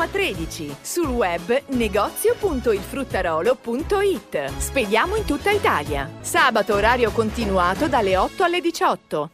Roma 0.01 0.07
13. 0.07 0.77
Sul 0.81 1.09
web 1.09 1.61
negozio.ilfruttarolo.it. 1.67 4.57
Spediamo 4.57 5.15
in 5.15 5.25
tutta 5.25 5.51
Italia. 5.51 6.09
Sabato 6.21 6.73
orario 6.73 7.11
continuato 7.11 7.87
dalle 7.87 8.17
8 8.17 8.43
alle 8.43 8.61
18. 8.61 9.29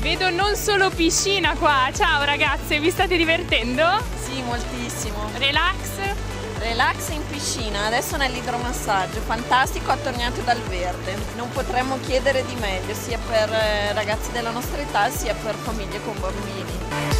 Vedo 0.00 0.30
non 0.30 0.56
solo 0.56 0.88
piscina 0.88 1.54
qua. 1.56 1.90
Ciao 1.92 2.24
ragazze, 2.24 2.80
vi 2.80 2.90
state 2.90 3.18
divertendo? 3.18 3.84
Sì, 4.18 4.40
moltissimo. 4.42 5.28
Relax? 5.34 6.24
Relax 6.58 7.10
in 7.10 7.20
piscina, 7.28 7.84
adesso 7.84 8.16
nell'idromassaggio, 8.16 9.20
fantastico 9.20 9.90
attorniato 9.90 10.40
dal 10.40 10.62
verde. 10.62 11.14
Non 11.36 11.50
potremmo 11.50 11.98
chiedere 12.00 12.46
di 12.46 12.54
meglio 12.54 12.94
sia 12.94 13.18
per 13.18 13.52
eh, 13.52 13.92
ragazzi 13.92 14.32
della 14.32 14.48
nostra 14.50 14.80
età 14.80 15.10
sia 15.10 15.34
per 15.34 15.54
famiglie 15.54 16.00
con 16.02 16.18
bambini. 16.18 17.15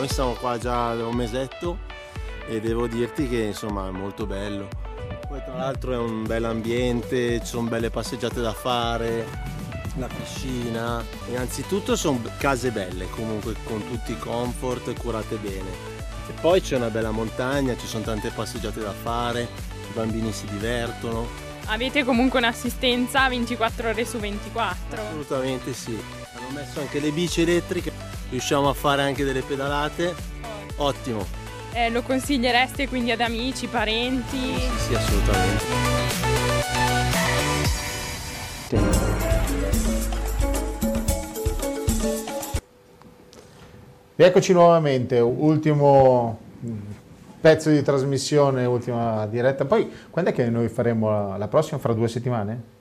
Noi 0.00 0.08
siamo 0.08 0.32
qua 0.32 0.56
già 0.56 0.94
da 0.94 1.06
un 1.06 1.14
mesetto 1.14 1.80
e 2.48 2.58
devo 2.58 2.86
dirti 2.86 3.28
che 3.28 3.36
insomma 3.40 3.86
è 3.86 3.90
molto 3.90 4.24
bello. 4.24 4.66
Poi 5.28 5.42
tra 5.44 5.54
l'altro 5.54 5.92
è 5.92 5.98
un 5.98 6.24
bel 6.26 6.46
ambiente, 6.46 7.38
ci 7.40 7.44
sono 7.44 7.68
belle 7.68 7.90
passeggiate 7.90 8.40
da 8.40 8.54
fare, 8.54 9.26
la 9.98 10.06
piscina. 10.06 11.04
Innanzitutto 11.28 11.96
sono 11.96 12.18
case 12.38 12.70
belle, 12.70 13.10
comunque 13.10 13.54
con 13.64 13.86
tutti 13.90 14.12
i 14.12 14.18
comfort 14.18 14.98
curate 14.98 15.36
bene. 15.36 15.68
E 16.28 16.32
poi 16.40 16.62
c'è 16.62 16.76
una 16.76 16.88
bella 16.88 17.10
montagna, 17.10 17.76
ci 17.76 17.86
sono 17.86 18.02
tante 18.02 18.30
passeggiate 18.30 18.80
da 18.80 18.92
fare, 18.92 19.42
i 19.42 19.92
bambini 19.92 20.32
si 20.32 20.46
divertono. 20.46 21.26
Avete 21.66 22.04
comunque 22.04 22.38
un'assistenza 22.38 23.28
24 23.28 23.90
ore 23.90 24.06
su 24.06 24.16
24? 24.16 25.02
Assolutamente 25.02 25.74
sì. 25.74 25.94
Hanno 26.36 26.48
messo 26.54 26.80
anche 26.80 27.00
le 27.00 27.10
bici 27.10 27.42
elettriche 27.42 28.19
riusciamo 28.30 28.68
a 28.68 28.72
fare 28.72 29.02
anche 29.02 29.24
delle 29.24 29.42
pedalate, 29.42 30.14
ottimo. 30.76 31.26
Eh, 31.72 31.90
lo 31.90 32.02
consigliereste 32.02 32.88
quindi 32.88 33.12
ad 33.12 33.20
amici, 33.20 33.66
parenti? 33.66 34.54
Sì, 34.54 34.78
sì, 34.78 34.94
assolutamente. 34.94 35.64
Rieccoci 44.16 44.52
nuovamente, 44.52 45.18
ultimo 45.18 46.38
pezzo 47.40 47.70
di 47.70 47.82
trasmissione, 47.82 48.66
ultima 48.66 49.26
diretta. 49.26 49.64
Poi 49.64 49.90
quando 50.10 50.30
è 50.30 50.34
che 50.34 50.50
noi 50.50 50.68
faremo 50.68 51.08
la, 51.08 51.36
la 51.38 51.48
prossima? 51.48 51.78
Fra 51.78 51.94
due 51.94 52.08
settimane? 52.08 52.79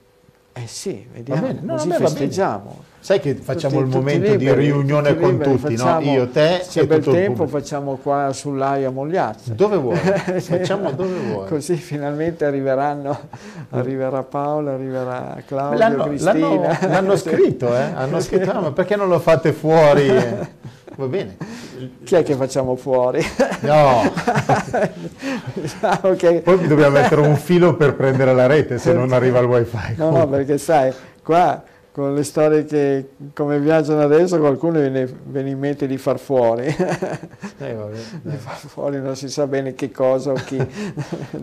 Eh 0.64 0.68
sì, 0.68 1.08
vediamo, 1.14 1.48
no, 1.62 1.74
così 1.76 1.90
festeggiamo. 1.92 2.84
Sai 3.00 3.22
che 3.22 3.34
facciamo 3.36 3.78
tutti, 3.78 3.90
il 3.90 3.96
momento 3.96 4.32
liberi, 4.32 4.66
di 4.66 4.68
riunione 4.68 5.10
tutti 5.10 5.22
con 5.22 5.32
liberi, 5.32 5.52
tutti, 5.52 5.78
facciamo, 5.78 6.06
no? 6.06 6.12
Io, 6.12 6.30
te 6.30 6.62
se 6.68 6.82
e 6.82 6.88
bel 6.88 7.00
tutto 7.00 7.12
tempo 7.12 7.48
facciamo 7.48 7.96
qua 7.96 8.34
sull'Aia 8.34 8.90
Mogliazza. 8.90 9.54
Dove 9.54 9.78
vuoi? 9.78 9.96
facciamo 10.42 10.92
dove 10.92 11.18
vuoi. 11.18 11.48
Così 11.48 11.76
finalmente 11.76 12.44
arriveranno, 12.44 13.18
arriverà 13.70 14.22
Paola, 14.24 14.74
arriverà 14.74 15.42
Claudio, 15.46 15.78
l'hanno, 15.78 16.04
Cristina. 16.04 16.34
L'hanno, 16.34 16.88
l'hanno 16.88 17.16
scritto, 17.16 17.74
eh? 17.74 17.84
Hanno 17.94 18.20
scritto, 18.20 18.52
ah, 18.52 18.60
ma 18.60 18.72
perché 18.74 18.98
non 18.98 19.08
lo 19.08 19.20
fate 19.20 19.54
fuori? 19.54 20.10
Va 20.96 21.06
bene. 21.06 21.38
Chi 22.04 22.16
è 22.16 22.24
che 22.24 22.36
facciamo 22.36 22.76
fuori? 22.76 23.24
No. 23.62 24.02
diciamo 25.54 26.16
che... 26.16 26.42
Poi 26.42 26.68
dobbiamo 26.68 27.00
mettere 27.00 27.22
un 27.22 27.36
filo 27.36 27.76
per 27.76 27.96
prendere 27.96 28.34
la 28.34 28.48
rete 28.48 28.78
se 28.78 28.94
non 28.94 29.12
arriva 29.14 29.40
il 29.40 29.46
wifi. 29.46 29.96
No, 29.96 30.12
no, 30.12 30.28
perché 30.28 30.58
sai, 30.58 30.94
qua 31.24 31.64
con 31.92 32.14
le 32.14 32.24
storie 32.24 32.66
che 32.66 33.10
come 33.34 33.60
viaggiano 33.60 34.02
adesso 34.02 34.38
qualcuno 34.40 34.80
viene, 34.80 35.06
viene 35.26 35.50
in 35.50 35.60
mente 35.60 35.88
di 35.88 35.98
far 35.98 36.20
fuori. 36.20 36.66
Eh, 36.66 37.74
vabbè, 37.74 37.98
di 38.22 38.38
far 38.38 38.58
fuori 38.58 39.02
non 39.02 39.16
si 39.16 39.30
sa 39.30 39.48
bene 39.48 39.74
che 39.74 39.92
cosa 39.92 40.32
o 40.32 40.36
chi. 40.36 40.58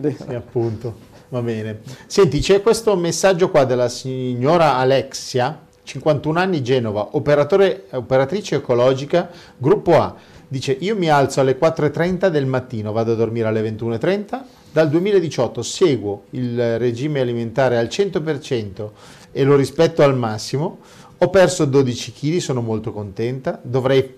sì, 0.01 0.33
appunto. 0.33 1.15
Va 1.29 1.41
bene. 1.41 1.81
Senti, 2.05 2.39
c'è 2.39 2.61
questo 2.61 2.95
messaggio 2.95 3.49
qua 3.51 3.65
della 3.65 3.89
signora 3.89 4.77
Alexia 4.77 5.66
51 5.87 6.37
anni, 6.37 6.61
Genova, 6.61 7.09
operatrice 7.11 8.55
ecologica, 8.55 9.29
gruppo 9.57 9.95
A. 9.95 10.15
Dice, 10.49 10.75
io 10.77 10.97
mi 10.97 11.09
alzo 11.09 11.39
alle 11.39 11.57
4.30 11.57 12.27
del 12.27 12.45
mattino, 12.45 12.91
vado 12.91 13.13
a 13.13 13.15
dormire 13.15 13.47
alle 13.47 13.61
21.30, 13.61 14.41
dal 14.73 14.89
2018 14.89 15.63
seguo 15.63 16.23
il 16.31 16.77
regime 16.77 17.21
alimentare 17.21 17.77
al 17.77 17.85
100% 17.85 18.89
e 19.31 19.43
lo 19.43 19.55
rispetto 19.55 20.03
al 20.03 20.15
massimo, 20.17 20.79
ho 21.17 21.29
perso 21.29 21.63
12 21.63 22.11
kg, 22.11 22.37
sono 22.37 22.61
molto 22.61 22.91
contenta, 22.91 23.57
dovrei 23.61 24.15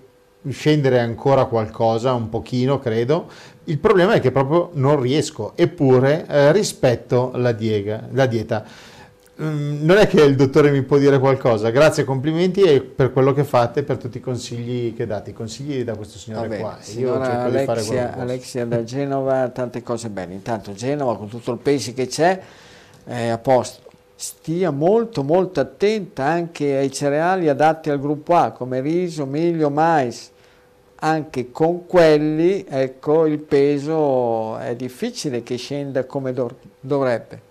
scendere 0.48 0.98
ancora 0.98 1.44
qualcosa, 1.44 2.14
un 2.14 2.28
pochino 2.28 2.80
credo, 2.80 3.28
il 3.64 3.78
problema 3.78 4.14
è 4.14 4.20
che 4.20 4.32
proprio 4.32 4.70
non 4.72 5.00
riesco, 5.00 5.52
eppure 5.54 6.26
eh, 6.26 6.50
rispetto 6.50 7.30
la, 7.36 7.52
diega, 7.52 8.08
la 8.12 8.26
dieta. 8.26 8.64
Mm, 9.42 9.86
non 9.86 9.96
è 9.96 10.06
che 10.06 10.20
il 10.22 10.36
dottore 10.36 10.70
mi 10.70 10.82
può 10.82 10.98
dire 10.98 11.18
qualcosa, 11.18 11.70
grazie, 11.70 12.04
complimenti 12.04 12.60
e 12.60 12.82
per 12.82 13.10
quello 13.10 13.32
che 13.32 13.42
fate, 13.42 13.82
per 13.82 13.96
tutti 13.96 14.18
i 14.18 14.20
consigli 14.20 14.94
che 14.94 15.06
date, 15.06 15.30
i 15.30 15.32
consigli 15.32 15.82
da 15.82 15.96
questo 15.96 16.18
signore 16.18 16.48
Vabbè, 16.48 16.60
qua. 16.60 16.78
Io 16.96 17.14
cerco 17.14 17.28
Alexia, 17.28 17.74
di 17.74 17.84
fare 17.86 18.20
Alexia 18.20 18.66
da 18.66 18.84
Genova, 18.84 19.48
tante 19.48 19.82
cose 19.82 20.10
belle. 20.10 20.34
Intanto 20.34 20.74
Genova 20.74 21.16
con 21.16 21.28
tutto 21.28 21.52
il 21.52 21.58
pesce 21.58 21.94
che 21.94 22.06
c'è 22.06 22.38
è 23.04 23.28
a 23.28 23.38
posto. 23.38 23.88
Stia 24.14 24.70
molto 24.70 25.22
molto 25.22 25.60
attenta 25.60 26.24
anche 26.24 26.76
ai 26.76 26.92
cereali 26.92 27.48
adatti 27.48 27.88
al 27.88 27.98
gruppo 27.98 28.34
A 28.34 28.50
come 28.50 28.82
riso, 28.82 29.24
miglio, 29.24 29.70
mais. 29.70 30.32
Anche 30.96 31.50
con 31.50 31.86
quelli, 31.86 32.66
ecco, 32.68 33.24
il 33.24 33.38
peso 33.38 34.58
è 34.58 34.76
difficile 34.76 35.42
che 35.42 35.56
scenda 35.56 36.04
come 36.04 36.34
dovrebbe. 36.80 37.48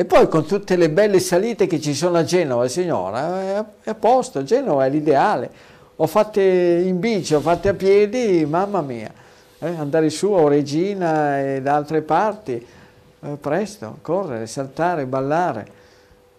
E 0.00 0.06
poi 0.06 0.28
con 0.28 0.46
tutte 0.46 0.76
le 0.76 0.88
belle 0.88 1.20
salite 1.20 1.66
che 1.66 1.78
ci 1.78 1.92
sono 1.92 2.16
a 2.16 2.24
Genova, 2.24 2.66
signora, 2.68 3.66
è 3.82 3.90
a 3.90 3.94
posto, 3.94 4.42
Genova 4.42 4.86
è 4.86 4.88
l'ideale. 4.88 5.50
Ho 5.96 6.06
fatte 6.06 6.40
in 6.40 6.98
bici, 6.98 7.34
ho 7.34 7.40
fatte 7.40 7.68
a 7.68 7.74
piedi, 7.74 8.46
mamma 8.46 8.80
mia. 8.80 9.12
Eh, 9.58 9.66
andare 9.66 10.08
su 10.08 10.32
a 10.32 10.48
Regina 10.48 11.38
e 11.38 11.60
da 11.60 11.74
altre 11.74 12.00
parti, 12.00 12.52
eh, 12.54 13.36
presto, 13.38 13.98
correre, 14.00 14.46
saltare, 14.46 15.04
ballare. 15.04 15.66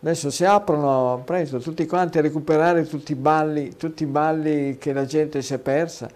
Adesso 0.01 0.31
si 0.31 0.43
aprono 0.43 1.21
presto 1.23 1.59
tutti 1.59 1.85
quanti 1.85 2.17
a 2.17 2.21
recuperare 2.21 2.87
tutti 2.87 3.11
i 3.11 3.15
balli, 3.15 3.77
tutti 3.77 4.01
i 4.01 4.07
balli 4.07 4.79
che 4.79 4.91
la 4.91 5.05
gente 5.05 5.43
si 5.43 5.53
è 5.53 5.59
persa. 5.59 6.09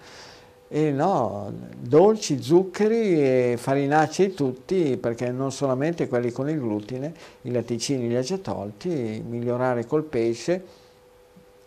E 0.67 0.91
no, 0.91 1.53
dolci, 1.77 2.41
zuccheri 2.41 3.21
e 3.21 3.55
farinacei 3.57 4.33
tutti, 4.33 4.97
perché 4.97 5.29
non 5.29 5.51
solamente 5.51 6.07
quelli 6.07 6.31
con 6.31 6.49
il 6.49 6.59
glutine, 6.59 7.13
i 7.43 7.51
latticini 7.51 8.07
li 8.07 8.15
ha 8.15 8.21
già 8.21 8.37
tolti, 8.37 9.23
migliorare 9.27 9.85
col 9.85 10.03
pesce 10.03 10.63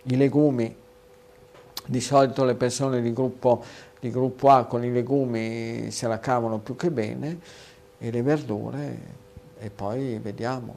I 0.02 0.16
legumi, 0.16 0.74
di 1.86 2.00
solito 2.00 2.44
le 2.44 2.54
persone 2.54 3.00
di 3.00 3.12
gruppo, 3.12 3.62
di 4.00 4.10
gruppo 4.10 4.50
A 4.50 4.64
con 4.64 4.84
i 4.84 4.92
legumi 4.92 5.90
se 5.90 6.06
la 6.06 6.18
cavano 6.18 6.58
più 6.58 6.76
che 6.76 6.90
bene 6.90 7.38
e 7.98 8.10
le 8.10 8.22
verdure 8.22 8.98
e 9.58 9.70
poi 9.70 10.18
vediamo. 10.18 10.76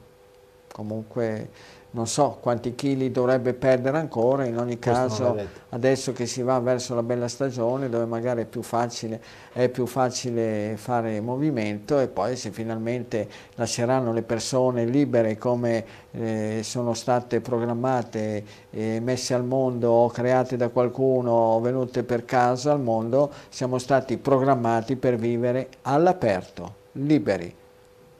Comunque 0.72 1.50
non 1.92 2.06
so 2.06 2.38
quanti 2.40 2.74
chili 2.74 3.10
dovrebbe 3.10 3.52
perdere 3.52 3.98
ancora, 3.98 4.44
in 4.44 4.58
ogni 4.58 4.78
caso 4.78 5.36
adesso 5.70 6.12
che 6.12 6.26
si 6.26 6.42
va 6.42 6.58
verso 6.58 6.94
la 6.94 7.02
bella 7.02 7.28
stagione 7.28 7.88
dove 7.88 8.06
magari 8.06 8.42
è 8.42 8.44
più 8.46 8.62
facile, 8.62 9.20
è 9.52 9.68
più 9.68 9.86
facile 9.86 10.74
fare 10.76 11.20
movimento 11.20 11.98
e 11.98 12.08
poi 12.08 12.36
se 12.36 12.50
finalmente 12.50 13.28
lasceranno 13.56 14.12
le 14.12 14.22
persone 14.22 14.86
libere 14.86 15.36
come 15.36 15.84
eh, 16.12 16.60
sono 16.62 16.94
state 16.94 17.40
programmate, 17.40 18.44
eh, 18.70 19.00
messe 19.00 19.34
al 19.34 19.44
mondo 19.44 19.90
o 19.90 20.08
create 20.08 20.56
da 20.56 20.68
qualcuno 20.68 21.30
o 21.30 21.60
venute 21.60 22.04
per 22.04 22.24
caso 22.24 22.70
al 22.70 22.80
mondo, 22.80 23.30
siamo 23.50 23.78
stati 23.78 24.16
programmati 24.16 24.96
per 24.96 25.16
vivere 25.16 25.68
all'aperto, 25.82 26.74
liberi 26.92 27.60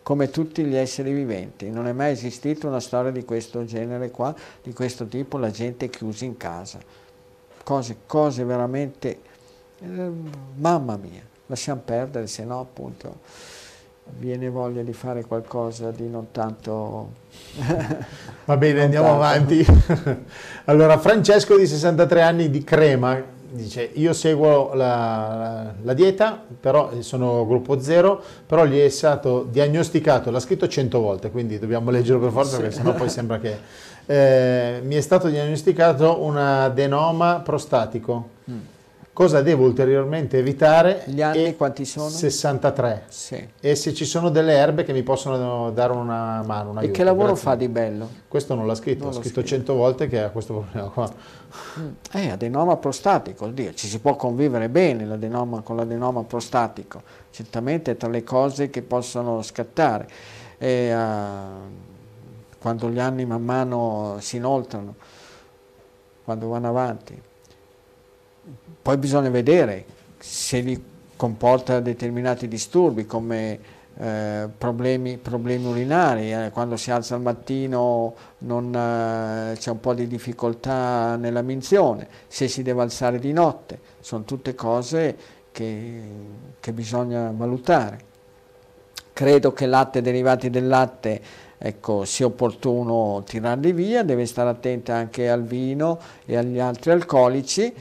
come 0.03 0.31
tutti 0.31 0.65
gli 0.65 0.77
esseri 0.77 1.13
viventi. 1.13 1.71
Non 1.71 1.87
è 1.87 1.93
mai 1.93 2.13
esistita 2.13 2.67
una 2.67 2.81
storia 2.81 3.11
di 3.11 3.25
questo 3.25 3.65
genere 3.65 4.11
qua, 4.11 4.35
di 4.63 4.73
questo 4.73 5.07
tipo, 5.07 5.39
la 5.39 5.51
gente 5.51 5.89
chiusa 5.89 6.25
in 6.25 6.37
casa. 6.37 6.79
Cose, 7.65 7.99
cose 8.07 8.45
veramente, 8.45 9.21
eh, 9.81 10.11
mamma 10.57 10.97
mia, 10.97 11.23
lasciamo 11.47 11.81
perdere, 11.85 12.27
se 12.27 12.45
no 12.45 12.61
appunto 12.61 13.21
viene 14.05 14.49
voglia 14.49 14.83
di 14.83 14.93
fare 14.93 15.25
qualcosa 15.25 15.91
di 15.91 16.09
non 16.09 16.31
tanto... 16.33 17.21
Va 18.45 18.57
bene, 18.57 18.83
andiamo 18.83 19.19
tanto. 19.19 19.23
avanti. 19.23 19.67
allora, 20.67 20.99
Francesco 20.99 21.57
di 21.57 21.67
63 21.67 22.23
anni 22.23 22.51
di 22.51 22.65
Crema, 22.65 23.23
dice 23.53 23.91
io 23.95 24.13
seguo 24.13 24.75
la, 24.75 25.73
la, 25.83 25.93
dieta, 25.95 26.43
però 26.61 26.91
sono 27.01 27.47
gruppo 27.47 27.81
zero, 27.81 28.23
però 28.47 28.65
gli 28.67 28.79
è 28.81 28.89
stato 28.89 29.47
diagnosticato, 29.51 30.31
l'ha 30.31 30.41
scritto 30.41 30.67
100 30.67 31.01
volte, 31.01 31.31
quindi 31.31 31.59
dobbiamo 31.59 31.91
leggerlo 31.91 32.21
per 32.21 32.31
forza 32.31 32.57
sì. 32.57 32.63
perché 32.63 32.75
sennò 32.75 32.95
poi 32.95 33.09
sembra 33.09 33.39
che... 33.39 33.91
Eh, 34.05 34.81
mi 34.83 34.97
è 34.97 35.01
stato 35.01 35.29
diagnosticato 35.29 36.23
un 36.25 36.37
adenoma 36.37 37.41
prostatico. 37.45 38.41
Cosa 39.15 39.43
devo 39.43 39.67
ulteriormente 39.67 40.39
evitare? 40.39 41.03
Gli 41.05 41.21
anni 41.21 41.45
e 41.45 41.55
quanti 41.55 41.85
sono? 41.85 42.09
63. 42.09 43.05
Sì. 43.09 43.47
E 43.61 43.75
se 43.75 43.93
ci 43.93 44.07
sono 44.07 44.31
delle 44.31 44.55
erbe 44.55 44.85
che 44.85 44.95
mi 44.95 45.03
possono 45.03 45.71
dare 45.71 45.93
una 45.93 46.43
mano, 46.47 46.71
un 46.71 46.79
aiuto. 46.79 46.95
E 46.95 46.97
che 46.97 47.05
lavoro 47.05 47.33
Grazie. 47.33 47.43
fa 47.43 47.55
di 47.55 47.69
bello? 47.69 48.09
Questo 48.27 48.55
non 48.55 48.67
l'ha 48.67 48.75
scritto, 48.75 49.05
non 49.05 49.13
ha 49.13 49.17
scritto 49.17 49.45
100 49.45 49.75
volte 49.75 50.09
che 50.09 50.23
ha 50.23 50.31
questo 50.31 50.55
problema 50.55 50.89
qua. 50.89 51.13
Mm. 51.79 51.89
Eh, 52.11 52.31
adenoma 52.31 52.79
prostatico, 52.79 53.45
oddio, 53.45 53.75
ci 53.75 53.87
si 53.87 53.99
può 53.99 54.17
convivere 54.17 54.71
bene 54.71 55.05
l'adenoma, 55.05 55.61
con 55.61 55.77
l'adenoma 55.77 56.23
prostatico, 56.23 57.03
certamente 57.31 57.91
è 57.91 57.97
tra 57.99 58.09
le 58.09 58.25
cose 58.25 58.71
che 58.71 58.81
possono 58.81 59.43
scattare. 59.43 60.09
E, 60.57 60.95
uh, 60.95 61.01
quando 62.59 62.89
gli 62.89 62.99
anni 62.99 63.27
man 63.27 63.45
mano 63.45 64.17
si 64.21 64.37
inoltrano, 64.37 64.95
quando 66.25 66.49
vanno 66.49 66.69
avanti. 66.69 67.31
Poi 68.83 68.97
bisogna 68.97 69.31
vedere 69.31 69.85
se 70.19 70.59
li 70.59 70.85
comporta 71.15 71.79
determinati 71.79 72.49
disturbi 72.49 73.07
come 73.07 73.59
eh, 73.97 74.49
problemi, 74.59 75.19
problemi, 75.19 75.67
urinari, 75.67 76.33
eh, 76.33 76.51
quando 76.53 76.77
si 76.77 76.91
alza 76.91 77.15
al 77.15 77.21
mattino 77.21 78.15
eh, 78.41 79.53
c'è 79.57 79.71
un 79.71 79.79
po' 79.81 79.95
di 79.95 80.09
difficoltà 80.09 81.15
nella 81.15 81.43
minzione, 81.43 82.09
se 82.27 82.49
si 82.49 82.63
deve 82.63 82.83
alzare 82.83 83.21
di 83.21 83.33
notte, 83.33 83.79
sono 84.01 84.25
tutte 84.25 84.57
cose 84.57 85.17
che, 85.53 86.03
che 86.59 86.73
bisogna 86.73 87.33
valutare. 87.37 88.11
Credo 89.13 89.53
che 89.53 89.67
latte 89.67 90.01
derivati 90.01 90.51
del 90.51 90.67
latte 90.67 91.21
ecco, 91.57 92.05
sia 92.05 92.27
opportuno 92.27 93.23
tirarli 93.25 93.73
via, 93.73 94.03
deve 94.03 94.27
stare 94.27 94.49
attenta 94.49 94.97
anche 94.97 95.31
al 95.31 95.45
vino 95.45 96.01
e 96.25 96.37
agli 96.37 96.59
altri 96.59 96.91
alcolici, 96.91 97.73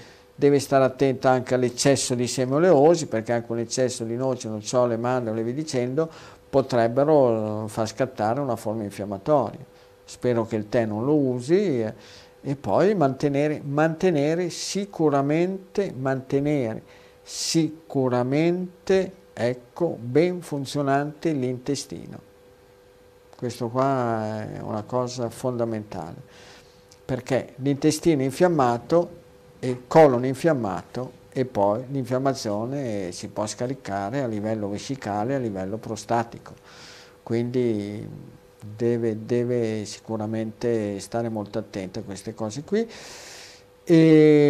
deve 0.42 0.58
stare 0.58 0.84
attento 0.84 1.28
anche 1.28 1.54
all'eccesso 1.54 2.16
di 2.16 2.26
semi 2.26 2.54
oleosi 2.54 3.06
perché 3.06 3.32
anche 3.32 3.52
un 3.52 3.60
eccesso 3.60 4.04
di 4.04 4.16
noci, 4.16 4.48
nocciole, 4.48 4.98
mandorle 4.98 5.42
e 5.42 5.44
via 5.44 5.54
dicendo 5.54 6.10
potrebbero 6.50 7.66
eh, 7.66 7.70
far 7.70 7.88
scattare 7.88 8.40
una 8.40 8.56
forma 8.56 8.82
infiammatoria. 8.82 9.60
Spero 10.04 10.48
che 10.48 10.56
il 10.56 10.68
tè 10.68 10.86
non 10.86 11.06
lo 11.06 11.14
usi 11.14 11.84
eh, 11.84 11.94
e 12.42 12.56
poi 12.56 12.96
mantenere, 12.96 13.62
mantenere 13.64 14.50
sicuramente, 14.50 15.94
mantenere 15.96 16.82
sicuramente 17.22 19.12
ecco, 19.34 19.96
ben 20.02 20.42
funzionante 20.42 21.34
l'intestino. 21.34 22.20
Questo 23.38 23.70
qua 23.70 24.42
è 24.42 24.60
una 24.60 24.82
cosa 24.82 25.30
fondamentale 25.30 26.50
perché 27.06 27.54
l'intestino 27.58 28.24
infiammato 28.24 29.20
il 29.62 29.84
colon 29.88 30.26
infiammato 30.26 31.20
e 31.32 31.46
poi 31.46 31.84
l'infiammazione 31.90 33.12
si 33.12 33.30
può 33.30 33.46
scaricare 33.48 34.22
a 34.22 34.28
livello 34.28 34.70
vescicale 34.70 35.36
a 35.36 35.40
livello 35.40 35.78
prostatico. 35.78 36.54
Quindi 37.24 38.08
deve, 38.60 39.26
deve, 39.26 39.86
sicuramente 39.86 41.00
stare 41.00 41.30
molto 41.30 41.60
attento 41.60 42.00
a 42.00 42.02
queste 42.04 42.34
cose 42.34 42.64
qui. 42.64 42.88
E, 43.84 43.96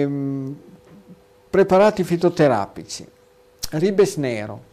ehm, 0.02 0.60
preparati 1.50 2.04
fitoterapici, 2.04 3.08
ribes 3.72 4.16
nero, 4.16 4.70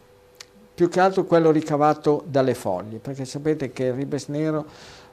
più 0.75 0.89
che 0.89 1.01
altro 1.01 1.25
quello 1.25 1.51
ricavato 1.51 2.23
dalle 2.27 2.55
foglie, 2.55 2.99
perché 2.99 3.25
sapete 3.25 3.73
che 3.73 3.85
il 3.85 3.95
ribes 3.95 4.27
nero 4.29 4.65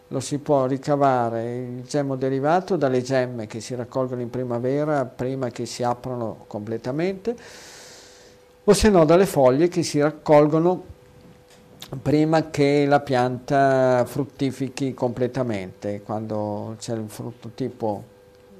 lo 0.09 0.19
si 0.19 0.37
può 0.37 0.65
ricavare 0.65 1.55
il 1.55 1.83
gemmo 1.83 2.15
derivato 2.15 2.75
dalle 2.75 3.01
gemme 3.01 3.47
che 3.47 3.59
si 3.59 3.73
raccolgono 3.73 4.21
in 4.21 4.29
primavera 4.29 5.05
prima 5.05 5.49
che 5.49 5.65
si 5.65 5.81
aprono 5.83 6.43
completamente 6.47 7.35
o 8.63 8.73
se 8.73 8.89
no 8.89 9.05
dalle 9.05 9.25
foglie 9.25 9.67
che 9.67 9.83
si 9.83 9.99
raccolgono 9.99 10.93
prima 12.01 12.49
che 12.49 12.85
la 12.87 12.99
pianta 12.99 14.03
fruttifichi 14.05 14.93
completamente, 14.93 16.01
quando 16.01 16.75
c'è 16.79 16.93
il 16.93 17.07
frutto 17.07 17.51
tipo 17.53 18.03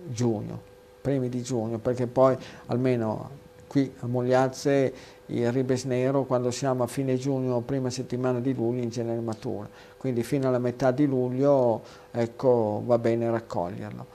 giugno, 0.07 0.61
primi 1.01 1.29
di 1.29 1.41
giugno, 1.41 1.79
perché 1.79 2.07
poi 2.07 2.37
almeno 2.67 3.29
qui 3.67 3.91
a 3.99 4.07
Mogliazze 4.07 4.93
il 5.27 5.51
ribes 5.51 5.85
nero 5.85 6.25
quando 6.25 6.51
siamo 6.51 6.83
a 6.83 6.87
fine 6.87 7.17
giugno 7.17 7.61
prima 7.61 7.89
settimana 7.89 8.39
di 8.39 8.53
luglio 8.53 8.83
in 8.83 8.89
genere 8.89 9.19
matura, 9.21 9.67
quindi 9.97 10.23
fino 10.23 10.47
alla 10.47 10.59
metà 10.59 10.91
di 10.91 11.05
luglio 11.05 11.81
ecco, 12.11 12.83
va 12.85 12.97
bene 12.97 13.29
raccoglierlo. 13.29 14.05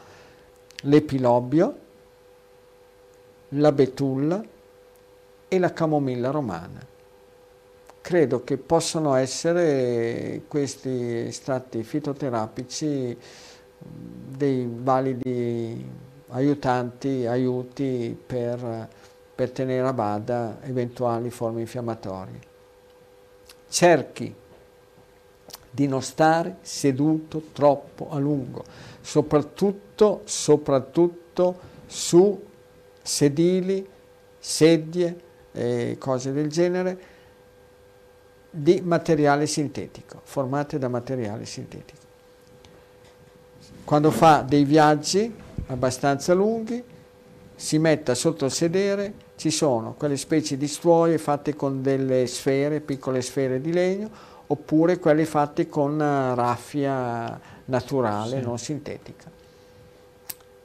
L'epilobio, 0.82 1.76
la 3.48 3.72
betulla 3.72 4.42
e 5.48 5.58
la 5.58 5.72
camomilla 5.72 6.30
romana. 6.30 6.86
Credo 8.00 8.44
che 8.44 8.56
possano 8.56 9.14
essere 9.14 10.42
questi 10.48 11.26
estratti 11.26 11.82
fitoterapici 11.82 13.16
dei 13.78 14.70
validi 14.72 15.84
aiutanti, 16.28 17.26
aiuti 17.26 18.18
per 18.26 18.88
per 19.40 19.52
tenere 19.52 19.88
a 19.88 19.94
bada 19.94 20.58
eventuali 20.64 21.30
forme 21.30 21.62
infiammatorie. 21.62 22.40
Cerchi 23.70 24.34
di 25.70 25.86
non 25.88 26.02
stare 26.02 26.58
seduto 26.60 27.44
troppo 27.50 28.10
a 28.10 28.18
lungo, 28.18 28.62
soprattutto, 29.00 30.20
soprattutto 30.24 31.58
su 31.86 32.38
sedili, 33.00 33.88
sedie 34.38 35.20
e 35.52 35.96
cose 35.98 36.32
del 36.34 36.50
genere 36.50 36.98
di 38.50 38.82
materiale 38.82 39.46
sintetico, 39.46 40.20
formate 40.22 40.76
da 40.76 40.88
materiale 40.88 41.46
sintetico. 41.46 42.04
Quando 43.84 44.10
fa 44.10 44.42
dei 44.42 44.64
viaggi 44.64 45.34
abbastanza 45.68 46.34
lunghi, 46.34 46.84
si 47.54 47.78
metta 47.78 48.14
sotto 48.14 48.44
il 48.44 48.50
sedere 48.50 49.28
ci 49.40 49.50
sono 49.50 49.94
quelle 49.96 50.18
specie 50.18 50.58
di 50.58 50.68
stuoie 50.68 51.16
fatte 51.16 51.56
con 51.56 51.80
delle 51.80 52.26
sfere, 52.26 52.80
piccole 52.80 53.22
sfere 53.22 53.62
di 53.62 53.72
legno, 53.72 54.10
oppure 54.48 54.98
quelle 54.98 55.24
fatte 55.24 55.66
con 55.66 55.96
raffia 55.96 57.40
naturale, 57.64 58.38
sì. 58.38 58.44
non 58.44 58.58
sintetica. 58.58 59.30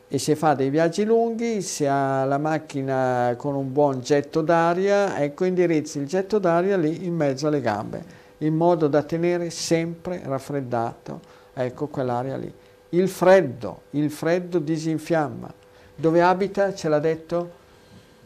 E 0.10 0.20
se 0.20 0.36
fa 0.36 0.56
dei 0.56 0.70
viaggi 0.70 1.06
lunghi, 1.06 1.62
se 1.62 1.88
ha 1.88 2.26
la 2.26 2.38
macchina 2.38 3.34
con 3.38 3.56
un 3.56 3.72
buon 3.72 4.02
getto 4.02 4.42
d'aria, 4.42 5.22
ecco 5.22 5.46
indirizzi 5.46 6.00
il 6.00 6.06
getto 6.06 6.38
d'aria 6.38 6.76
lì 6.76 7.06
in 7.06 7.16
mezzo 7.16 7.48
alle 7.48 7.62
gambe, 7.62 8.04
in 8.40 8.54
modo 8.54 8.90
da 8.90 9.04
tenere 9.04 9.52
sempre 9.52 10.22
raffreddato 10.26 11.22
ecco 11.54 11.88
quell'aria 11.88 12.36
lì. 12.36 12.54
il 12.90 13.08
freddo, 13.08 13.84
il 13.92 14.12
freddo 14.12 14.60
disinfiamma. 14.60 15.54
Dove 15.96 16.22
abita? 16.22 16.74
Ce 16.74 16.90
l'ha 16.90 17.00
detto? 17.00 17.64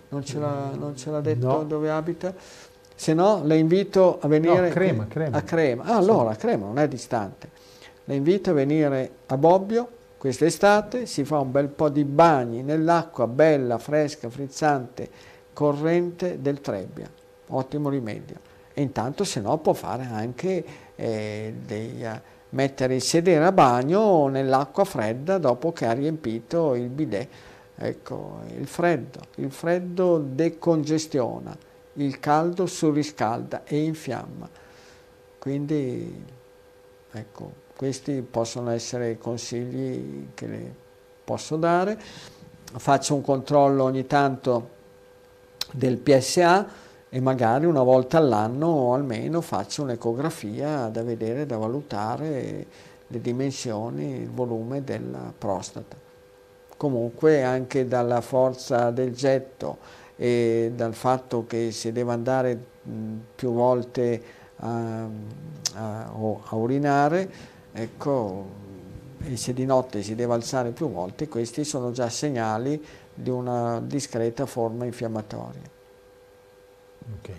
Non 0.09 0.23
ce 0.25 0.39
l'ha, 0.39 0.71
non 0.77 0.97
ce 0.97 1.11
l'ha 1.11 1.21
detto 1.21 1.47
No. 1.47 1.63
dove 1.63 1.89
abita? 1.89 2.33
Se 2.95 3.13
no, 3.13 3.41
le 3.45 3.57
invito 3.57 4.17
a 4.19 4.27
venire 4.27 4.67
No, 4.67 4.73
Crema, 4.73 5.07
Crema. 5.07 5.37
a 5.37 5.41
Crema. 5.41 5.83
Ah, 5.85 5.95
allora, 5.97 6.35
Crema 6.35 6.65
non 6.65 6.79
è 6.79 6.87
distante. 6.87 7.49
Le 8.05 8.15
invito 8.15 8.49
a 8.49 8.53
venire 8.53 9.11
a 9.27 9.37
Bobbio 9.37 9.87
quest'estate, 10.17 11.05
si 11.05 11.23
fa 11.23 11.39
un 11.39 11.51
bel 11.51 11.67
po' 11.67 11.89
di 11.89 12.03
bagni 12.03 12.61
nell'acqua 12.63 13.27
bella, 13.27 13.77
fresca, 13.77 14.29
frizzante, 14.29 15.09
corrente 15.53 16.41
del 16.41 16.59
Trebbia. 16.59 17.09
Ottimo 17.47 17.89
rimedio. 17.89 18.35
E 18.73 18.81
intanto, 18.81 19.23
se 19.23 19.39
no, 19.39 19.57
può 19.59 19.73
fare 19.73 20.07
anche 20.11 20.65
eh, 20.95 21.53
dei, 21.65 22.03
eh, 22.03 22.21
mettere 22.49 22.95
il 22.95 23.01
sedere 23.01 23.45
a 23.45 23.51
bagno 23.51 24.27
nell'acqua 24.27 24.83
fredda 24.83 25.37
dopo 25.37 25.71
che 25.71 25.85
ha 25.85 25.91
riempito 25.93 26.75
il 26.75 26.89
bidet. 26.89 27.27
Ecco, 27.81 28.41
il 28.57 28.67
freddo, 28.67 29.21
il 29.35 29.51
freddo 29.51 30.17
decongestiona, 30.17 31.57
il 31.93 32.19
caldo 32.19 32.65
surriscalda 32.65 33.63
e 33.63 33.81
infiamma. 33.81 34.49
Quindi, 35.39 36.25
ecco, 37.09 37.51
questi 37.77 38.21
possono 38.21 38.71
essere 38.71 39.17
consigli 39.17 40.27
che 40.33 40.47
le 40.47 40.75
posso 41.23 41.55
dare. 41.55 41.97
Faccio 41.97 43.15
un 43.15 43.21
controllo 43.21 43.85
ogni 43.85 44.05
tanto 44.05 44.69
del 45.71 45.99
PSA 45.99 46.67
e 47.07 47.21
magari 47.21 47.65
una 47.65 47.81
volta 47.81 48.17
all'anno 48.17 48.93
almeno 48.93 49.39
faccio 49.39 49.83
un'ecografia 49.83 50.89
da 50.89 51.01
vedere, 51.01 51.45
da 51.45 51.55
valutare 51.55 52.65
le 53.07 53.21
dimensioni, 53.21 54.23
il 54.23 54.29
volume 54.29 54.83
della 54.83 55.33
prostata. 55.35 56.08
Comunque 56.79 57.43
anche 57.43 57.85
dalla 57.89 58.21
forza 58.21 58.89
del 58.89 59.11
getto 59.13 59.79
e 60.15 60.71
dal 60.73 60.93
fatto 60.93 61.45
che 61.45 61.71
si 61.71 61.91
deve 61.91 62.13
andare 62.13 62.57
più 63.35 63.51
volte 63.51 64.23
a, 64.61 65.05
a- 65.73 66.05
a 66.45 66.55
urinare, 66.55 67.29
ecco, 67.73 68.45
e 69.21 69.35
se 69.35 69.53
di 69.53 69.65
notte 69.65 70.01
si 70.01 70.15
deve 70.15 70.33
alzare 70.33 70.71
più 70.71 70.89
volte, 70.89 71.27
questi 71.27 71.65
sono 71.65 71.91
già 71.91 72.07
segnali 72.07 72.81
di 73.13 73.29
una 73.29 73.81
discreta 73.81 74.45
forma 74.45 74.85
infiammatoria. 74.85 75.69
Ok. 77.19 77.29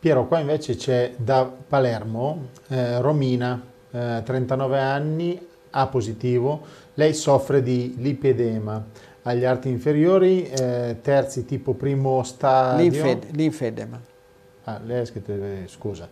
Piero, 0.00 0.26
qua 0.26 0.40
invece 0.40 0.74
c'è 0.74 1.14
da 1.16 1.44
Palermo 1.46 2.48
eh, 2.68 3.00
Romina, 3.00 3.62
eh, 3.92 4.22
39 4.24 4.80
anni, 4.80 5.48
A 5.76 5.86
positivo. 5.86 6.82
Lei 6.94 7.12
soffre 7.12 7.62
di 7.62 7.94
lipedema 7.98 8.84
agli 9.22 9.44
arti 9.44 9.68
inferiori, 9.68 10.46
eh, 10.48 10.96
terzi 11.02 11.44
tipo 11.44 11.74
primo 11.74 12.22
stadio. 12.22 12.82
Linfed- 12.84 13.34
linfedema. 13.34 14.00
Ah, 14.66 14.80
lei 14.82 15.00
ha 15.00 15.04
scritto, 15.04 15.32
eh, 15.32 15.64
scusa. 15.66 16.08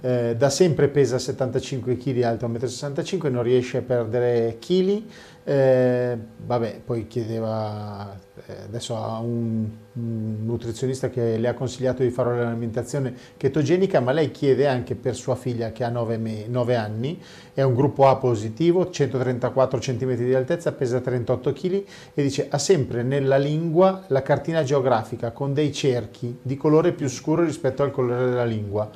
Eh, 0.00 0.34
da 0.36 0.48
sempre 0.48 0.88
pesa 0.88 1.18
75 1.18 1.96
kg, 1.98 2.22
alto 2.22 2.46
1,65 2.46 3.28
m, 3.28 3.32
non 3.34 3.42
riesce 3.42 3.78
a 3.78 3.82
perdere 3.82 4.56
chili. 4.58 5.06
Eh, 5.44 6.16
vabbè, 6.46 6.82
poi 6.84 7.08
chiedeva, 7.08 8.16
eh, 8.46 8.62
adesso 8.62 8.96
ha 8.96 9.18
un, 9.18 9.68
un 9.94 10.36
nutrizionista 10.44 11.10
che 11.10 11.36
le 11.36 11.48
ha 11.48 11.54
consigliato 11.54 12.04
di 12.04 12.10
fare 12.10 12.30
un'alimentazione 12.30 13.12
chetogenica, 13.36 13.98
ma 13.98 14.12
lei 14.12 14.30
chiede 14.30 14.68
anche 14.68 14.94
per 14.94 15.16
sua 15.16 15.34
figlia 15.34 15.72
che 15.72 15.82
ha 15.82 15.88
9, 15.88 16.76
anni, 16.76 17.20
è 17.54 17.62
un 17.62 17.74
gruppo 17.74 18.06
A 18.06 18.16
positivo, 18.16 18.88
134 18.88 19.78
cm 19.80 20.14
di 20.14 20.32
altezza, 20.32 20.70
pesa 20.70 21.00
38 21.00 21.52
kg 21.52 21.84
e 22.14 22.22
dice 22.22 22.46
ha 22.48 22.58
sempre 22.58 23.02
nella 23.02 23.36
lingua 23.36 24.04
la 24.08 24.22
cartina 24.22 24.62
geografica 24.62 25.32
con 25.32 25.52
dei 25.52 25.72
cerchi 25.72 26.38
di 26.40 26.56
colore 26.56 26.92
più 26.92 27.08
scuro 27.08 27.42
rispetto 27.42 27.82
al 27.82 27.90
colore 27.90 28.26
della 28.26 28.44
lingua. 28.44 28.88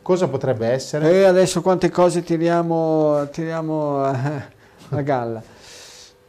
Cosa 0.00 0.28
potrebbe 0.28 0.66
essere? 0.66 1.10
E 1.10 1.24
adesso 1.24 1.60
quante 1.60 1.90
cose 1.90 2.22
tiriamo, 2.22 3.28
tiriamo 3.30 4.02
a, 4.02 4.48
a 4.88 5.02
galla. 5.02 5.58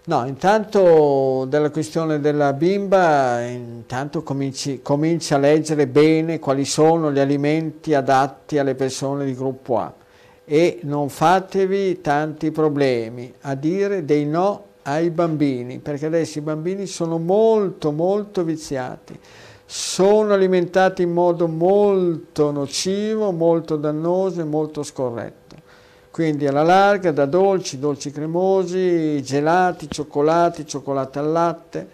No, 0.03 0.26
intanto 0.26 1.45
della 1.48 1.69
questione 1.69 2.19
della 2.19 2.53
bimba, 2.53 3.41
intanto 3.41 4.23
cominci, 4.23 4.82
cominci 4.82 5.36
a 5.36 5.38
leggere 5.38 5.86
bene 5.86 6.40
quali 6.40 6.65
sono 6.65 7.11
gli 7.11 7.19
alimenti 7.19 7.94
adatti 7.94 8.57
alle 8.57 8.73
persone 8.73 9.26
di 9.26 9.36
gruppo 9.36 9.78
A 9.78 9.94
e 10.44 10.80
non 10.84 11.10
fatevi 11.10 12.02
tanti 12.02 12.49
problemi 12.49 13.32
a 13.41 13.53
dire 13.53 14.03
dei 14.03 14.26
no 14.26 14.64
ai 14.82 15.11
bambini, 15.11 15.78
perché 15.78 16.07
adesso 16.07 16.40
i 16.40 16.41
bambini 16.41 16.88
sono 16.88 17.19
molto 17.19 17.91
molto 17.91 18.44
viziati, 18.44 19.18
sono 19.68 20.34
alimentati 20.34 21.03
in 21.03 21.11
modo 21.11 21.48
molto 21.48 22.49
nocivo, 22.49 23.32
molto 23.32 23.76
dannoso 23.76 24.41
e 24.41 24.45
molto 24.45 24.82
scorretto. 24.82 25.40
Quindi 26.11 26.45
alla 26.45 26.63
larga 26.63 27.11
da 27.11 27.25
dolci, 27.25 27.79
dolci 27.79 28.11
cremosi, 28.11 29.23
gelati, 29.23 29.89
cioccolati, 29.89 30.67
cioccolata 30.67 31.21
al 31.21 31.31
latte, 31.31 31.88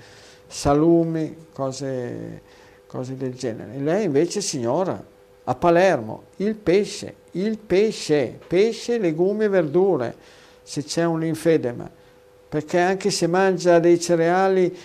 salumi, 0.48 1.46
cose, 1.54 2.42
cose 2.88 3.16
del 3.16 3.36
genere. 3.36 3.76
E 3.76 3.80
lei 3.80 4.06
invece, 4.06 4.42
signora, 4.42 5.02
a 5.44 5.56
Palermo, 5.56 6.24
il 6.38 6.56
pesce, 6.56 7.14
il 7.32 7.60
pesce, 7.60 8.40
pesce, 8.48 8.98
legumi 8.98 9.44
e 9.44 9.50
verdure, 9.50 10.16
se 10.64 10.84
c'è 10.84 11.06
un 11.06 11.20
linfedema, 11.20 11.90
perché 12.50 12.80
anche 12.80 13.12
se 13.12 13.28
mangia 13.28 13.78
dei 13.78 14.00
cereali 14.00 14.76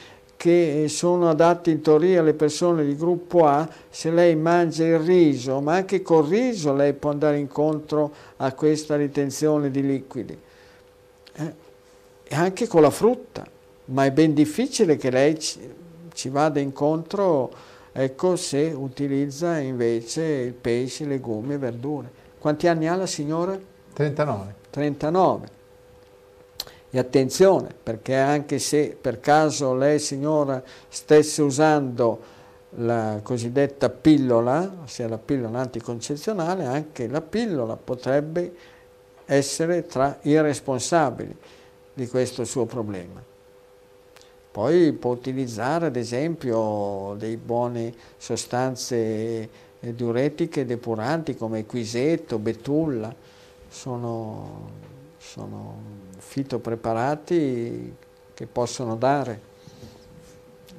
che 0.42 0.86
sono 0.88 1.30
adatti 1.30 1.70
in 1.70 1.82
teoria 1.82 2.18
alle 2.18 2.34
persone 2.34 2.84
di 2.84 2.96
gruppo 2.96 3.46
A, 3.46 3.68
se 3.88 4.10
lei 4.10 4.34
mangia 4.34 4.84
il 4.84 4.98
riso, 4.98 5.60
ma 5.60 5.74
anche 5.74 6.02
col 6.02 6.26
riso 6.26 6.74
lei 6.74 6.94
può 6.94 7.10
andare 7.10 7.38
incontro 7.38 8.12
a 8.38 8.52
questa 8.52 8.96
ritenzione 8.96 9.70
di 9.70 9.86
liquidi. 9.86 10.36
Eh, 11.34 11.54
E 12.24 12.34
anche 12.34 12.66
con 12.66 12.82
la 12.82 12.90
frutta, 12.90 13.46
ma 13.84 14.04
è 14.04 14.10
ben 14.10 14.34
difficile 14.34 14.96
che 14.96 15.10
lei 15.10 15.38
ci, 15.38 15.60
ci 16.12 16.28
vada 16.28 16.58
incontro 16.58 17.52
ecco, 17.92 18.34
se 18.34 18.74
utilizza 18.76 19.58
invece 19.58 20.22
il 20.22 20.54
pesce, 20.54 21.04
legumi 21.04 21.54
e 21.54 21.58
verdure. 21.58 22.10
Quanti 22.40 22.66
anni 22.66 22.88
ha 22.88 22.96
la 22.96 23.06
signora? 23.06 23.56
39. 23.92 24.54
39. 24.70 25.46
E 26.94 26.98
attenzione, 26.98 27.74
perché 27.82 28.14
anche 28.16 28.58
se 28.58 28.94
per 29.00 29.18
caso 29.18 29.74
lei 29.74 29.98
signora 29.98 30.62
stesse 30.88 31.40
usando 31.40 32.20
la 32.76 33.20
cosiddetta 33.22 33.88
pillola, 33.88 34.80
ossia 34.84 35.08
la 35.08 35.16
pillola 35.16 35.60
anticoncezionale, 35.60 36.66
anche 36.66 37.08
la 37.08 37.22
pillola 37.22 37.76
potrebbe 37.76 38.54
essere 39.24 39.86
tra 39.86 40.18
i 40.22 40.38
responsabili 40.38 41.34
di 41.94 42.06
questo 42.08 42.44
suo 42.44 42.66
problema. 42.66 43.22
Poi 44.50 44.92
può 44.92 45.12
utilizzare 45.12 45.86
ad 45.86 45.96
esempio 45.96 47.14
dei 47.16 47.38
buone 47.38 47.94
sostanze 48.18 49.48
diuretiche 49.80 50.66
depuranti 50.66 51.36
come 51.36 51.64
quiseto, 51.64 52.38
betulla, 52.38 53.14
sono, 53.68 54.68
sono 55.16 56.01
fitopreparati 56.32 57.94
che 58.32 58.46
possono 58.46 58.96
dare 58.96 59.50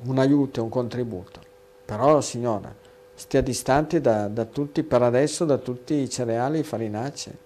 un 0.05 0.17
aiuto 0.17 0.63
un 0.63 0.69
contributo. 0.69 1.39
Però 1.85 2.19
signora, 2.21 2.73
stia 3.13 3.41
distante 3.41 4.01
da, 4.01 4.27
da 4.29 4.45
tutti, 4.45 4.81
per 4.81 5.03
adesso, 5.03 5.45
da 5.45 5.59
tutti 5.59 5.93
i 5.93 6.09
cereali 6.09 6.57
e 6.57 6.63
farinacee. 6.63 7.37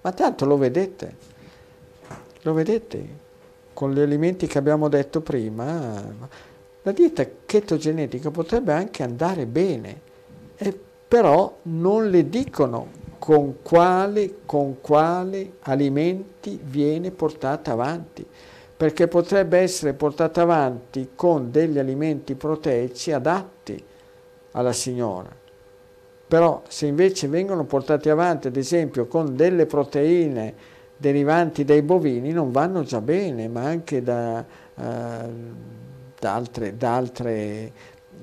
Ma 0.00 0.10
tanto 0.10 0.44
lo 0.46 0.56
vedete, 0.56 1.14
lo 2.42 2.52
vedete 2.54 3.08
con 3.72 3.92
gli 3.92 4.00
alimenti 4.00 4.48
che 4.48 4.58
abbiamo 4.58 4.88
detto 4.88 5.20
prima, 5.20 6.02
la 6.82 6.90
dieta 6.92 7.24
chetogenetica 7.46 8.32
potrebbe 8.32 8.72
anche 8.72 9.04
andare 9.04 9.46
bene, 9.46 10.00
però 11.06 11.56
non 11.62 12.10
le 12.10 12.28
dicono 12.28 12.88
con 13.20 13.56
quali, 13.60 14.38
con 14.46 14.80
quali 14.80 15.52
alimenti 15.60 16.58
viene 16.64 17.10
portata 17.10 17.72
avanti, 17.72 18.26
perché 18.74 19.08
potrebbe 19.08 19.58
essere 19.58 19.92
portata 19.92 20.40
avanti 20.40 21.10
con 21.14 21.50
degli 21.50 21.78
alimenti 21.78 22.34
proteici 22.34 23.12
adatti 23.12 23.84
alla 24.52 24.72
signora. 24.72 25.28
Però 26.26 26.62
se 26.66 26.86
invece 26.86 27.28
vengono 27.28 27.64
portati 27.64 28.08
avanti, 28.08 28.46
ad 28.46 28.56
esempio, 28.56 29.06
con 29.06 29.36
delle 29.36 29.66
proteine 29.66 30.54
derivanti 30.96 31.62
dai 31.62 31.82
bovini, 31.82 32.32
non 32.32 32.50
vanno 32.50 32.84
già 32.84 33.02
bene, 33.02 33.48
ma 33.48 33.64
anche 33.64 34.02
da, 34.02 34.40
eh, 34.40 35.28
da 36.18 36.34
altre, 36.34 36.74
da 36.74 36.96
altre, 36.96 37.34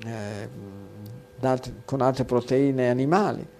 eh, 0.04 0.48
da 1.38 1.50
altre, 1.52 1.72
con 1.84 2.00
altre 2.00 2.24
proteine 2.24 2.90
animali 2.90 3.56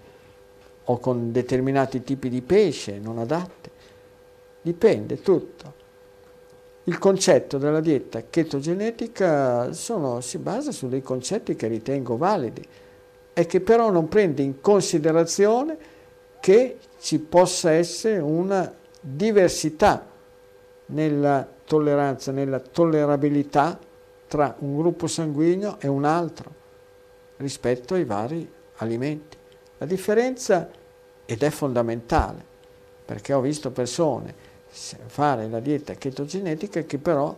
o 0.90 0.98
con 0.98 1.32
determinati 1.32 2.02
tipi 2.02 2.28
di 2.28 2.42
pesce 2.42 2.98
non 2.98 3.18
adatte. 3.18 3.70
dipende 4.62 5.20
tutto. 5.20 5.74
Il 6.84 6.98
concetto 6.98 7.58
della 7.58 7.80
dieta 7.80 8.22
chetogenetica 8.28 9.72
sono, 9.72 10.20
si 10.20 10.38
basa 10.38 10.72
su 10.72 10.88
dei 10.88 11.02
concetti 11.02 11.54
che 11.54 11.68
ritengo 11.68 12.16
validi 12.16 12.62
e 13.34 13.46
che 13.46 13.60
però 13.60 13.90
non 13.90 14.08
prende 14.08 14.42
in 14.42 14.60
considerazione 14.60 15.76
che 16.40 16.78
ci 16.98 17.18
possa 17.18 17.70
essere 17.72 18.18
una 18.18 18.72
diversità 19.00 20.06
nella 20.86 21.46
tolleranza, 21.64 22.32
nella 22.32 22.60
tollerabilità 22.60 23.78
tra 24.26 24.56
un 24.60 24.76
gruppo 24.76 25.06
sanguigno 25.06 25.78
e 25.80 25.88
un 25.88 26.04
altro 26.04 26.50
rispetto 27.36 27.94
ai 27.94 28.04
vari 28.04 28.50
alimenti. 28.76 29.36
La 29.78 29.86
differenza, 29.86 30.68
ed 31.30 31.42
è 31.42 31.50
fondamentale, 31.50 32.42
perché 33.04 33.34
ho 33.34 33.42
visto 33.42 33.70
persone 33.70 34.34
fare 34.70 35.46
la 35.46 35.60
dieta 35.60 35.92
chetogenetica 35.92 36.80
che 36.84 36.96
però 36.96 37.36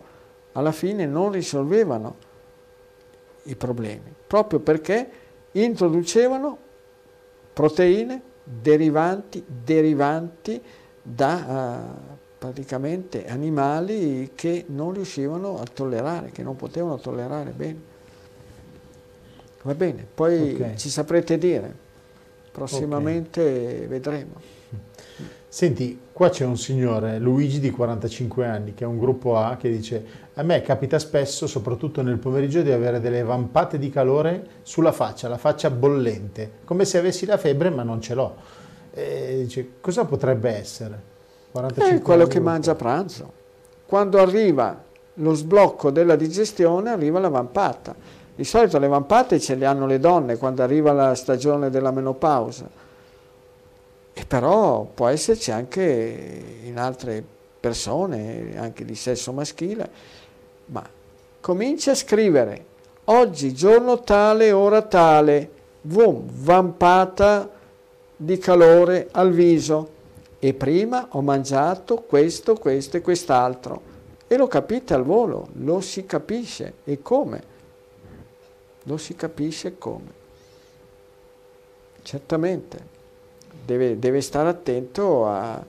alla 0.53 0.71
fine 0.71 1.05
non 1.05 1.29
risolvevano 1.33 2.15
i 3.43 3.55
problemi, 3.57 4.13
proprio 4.25 4.61
perché 4.61 5.09
introducevano 5.51 6.57
proteine 7.51 8.21
derivanti, 8.45 9.43
derivanti 9.45 10.61
da 11.01 11.89
uh, 11.89 12.17
praticamente 12.37 13.27
animali 13.27 14.31
che 14.35 14.63
non 14.69 14.93
riuscivano 14.93 15.59
a 15.59 15.65
tollerare, 15.65 16.31
che 16.31 16.43
non 16.43 16.55
potevano 16.55 16.97
tollerare 16.97 17.51
bene. 17.51 17.79
Va 19.63 19.75
bene, 19.75 20.07
poi 20.15 20.53
okay. 20.53 20.77
ci 20.77 20.89
saprete 20.89 21.37
dire, 21.37 21.89
prossimamente 22.51 23.41
okay. 23.41 23.87
vedremo. 23.87 24.33
Senti, 25.47 25.99
qua 26.13 26.29
c'è 26.29 26.45
un 26.45 26.57
signore, 26.57 27.19
Luigi 27.19 27.59
di 27.59 27.71
45 27.71 28.45
anni, 28.45 28.73
che 28.73 28.85
è 28.85 28.87
un 28.87 28.97
gruppo 28.97 29.35
A, 29.35 29.57
che 29.57 29.69
dice 29.69 30.05
a 30.35 30.43
me 30.43 30.61
capita 30.61 30.97
spesso, 30.97 31.45
soprattutto 31.45 32.01
nel 32.01 32.19
pomeriggio, 32.19 32.61
di 32.61 32.71
avere 32.71 33.01
delle 33.01 33.21
vampate 33.21 33.77
di 33.77 33.89
calore 33.89 34.45
sulla 34.61 34.93
faccia, 34.93 35.27
la 35.27 35.37
faccia 35.37 35.69
bollente, 35.69 36.51
come 36.63 36.85
se 36.85 36.99
avessi 36.99 37.25
la 37.25 37.37
febbre 37.37 37.69
ma 37.69 37.83
non 37.83 37.99
ce 37.99 38.13
l'ho. 38.13 38.35
dice, 38.93 39.73
cosa 39.81 40.05
potrebbe 40.05 40.49
essere? 40.51 41.09
45 41.51 41.97
è 41.97 42.01
quello 42.01 42.27
che 42.27 42.39
mangia 42.39 42.71
a 42.71 42.75
pranzo. 42.75 43.33
Quando 43.85 44.19
arriva 44.19 44.81
lo 45.15 45.33
sblocco 45.33 45.91
della 45.91 46.15
digestione, 46.15 46.91
arriva 46.91 47.19
la 47.19 47.27
vampata. 47.27 47.93
Di 48.41 48.47
solito 48.47 48.79
le 48.79 48.87
vampate 48.87 49.39
ce 49.39 49.53
le 49.53 49.67
hanno 49.67 49.85
le 49.85 49.99
donne 49.99 50.35
quando 50.35 50.63
arriva 50.63 50.91
la 50.93 51.13
stagione 51.13 51.69
della 51.69 51.91
menopausa. 51.91 52.67
E 54.13 54.25
però 54.25 54.81
può 54.81 55.09
esserci 55.09 55.51
anche 55.51 56.59
in 56.63 56.79
altre 56.79 57.23
persone, 57.59 58.53
anche 58.57 58.83
di 58.83 58.95
sesso 58.95 59.31
maschile, 59.31 59.87
ma 60.65 60.83
comincia 61.39 61.91
a 61.91 61.95
scrivere 61.95 62.65
oggi 63.05 63.53
giorno 63.53 63.99
tale, 63.99 64.51
ora 64.51 64.81
tale, 64.81 65.47
boom, 65.81 66.23
vampata 66.25 67.47
di 68.15 68.39
calore 68.39 69.09
al 69.11 69.31
viso 69.31 69.89
e 70.39 70.55
prima 70.55 71.09
ho 71.11 71.21
mangiato 71.21 71.97
questo, 71.97 72.55
questo 72.55 72.97
e 72.97 73.01
quest'altro 73.01 73.81
e 74.27 74.35
lo 74.35 74.47
capite 74.47 74.95
al 74.95 75.03
volo, 75.03 75.49
lo 75.57 75.79
si 75.79 76.07
capisce. 76.07 76.73
E 76.85 77.03
come, 77.03 77.50
lo 78.83 78.97
si 78.97 79.15
capisce 79.15 79.77
come. 79.77 80.19
Certamente 82.01 82.79
deve, 83.65 83.99
deve 83.99 84.21
stare 84.21 84.49
attento 84.49 85.27
a, 85.27 85.53
a, 85.53 85.63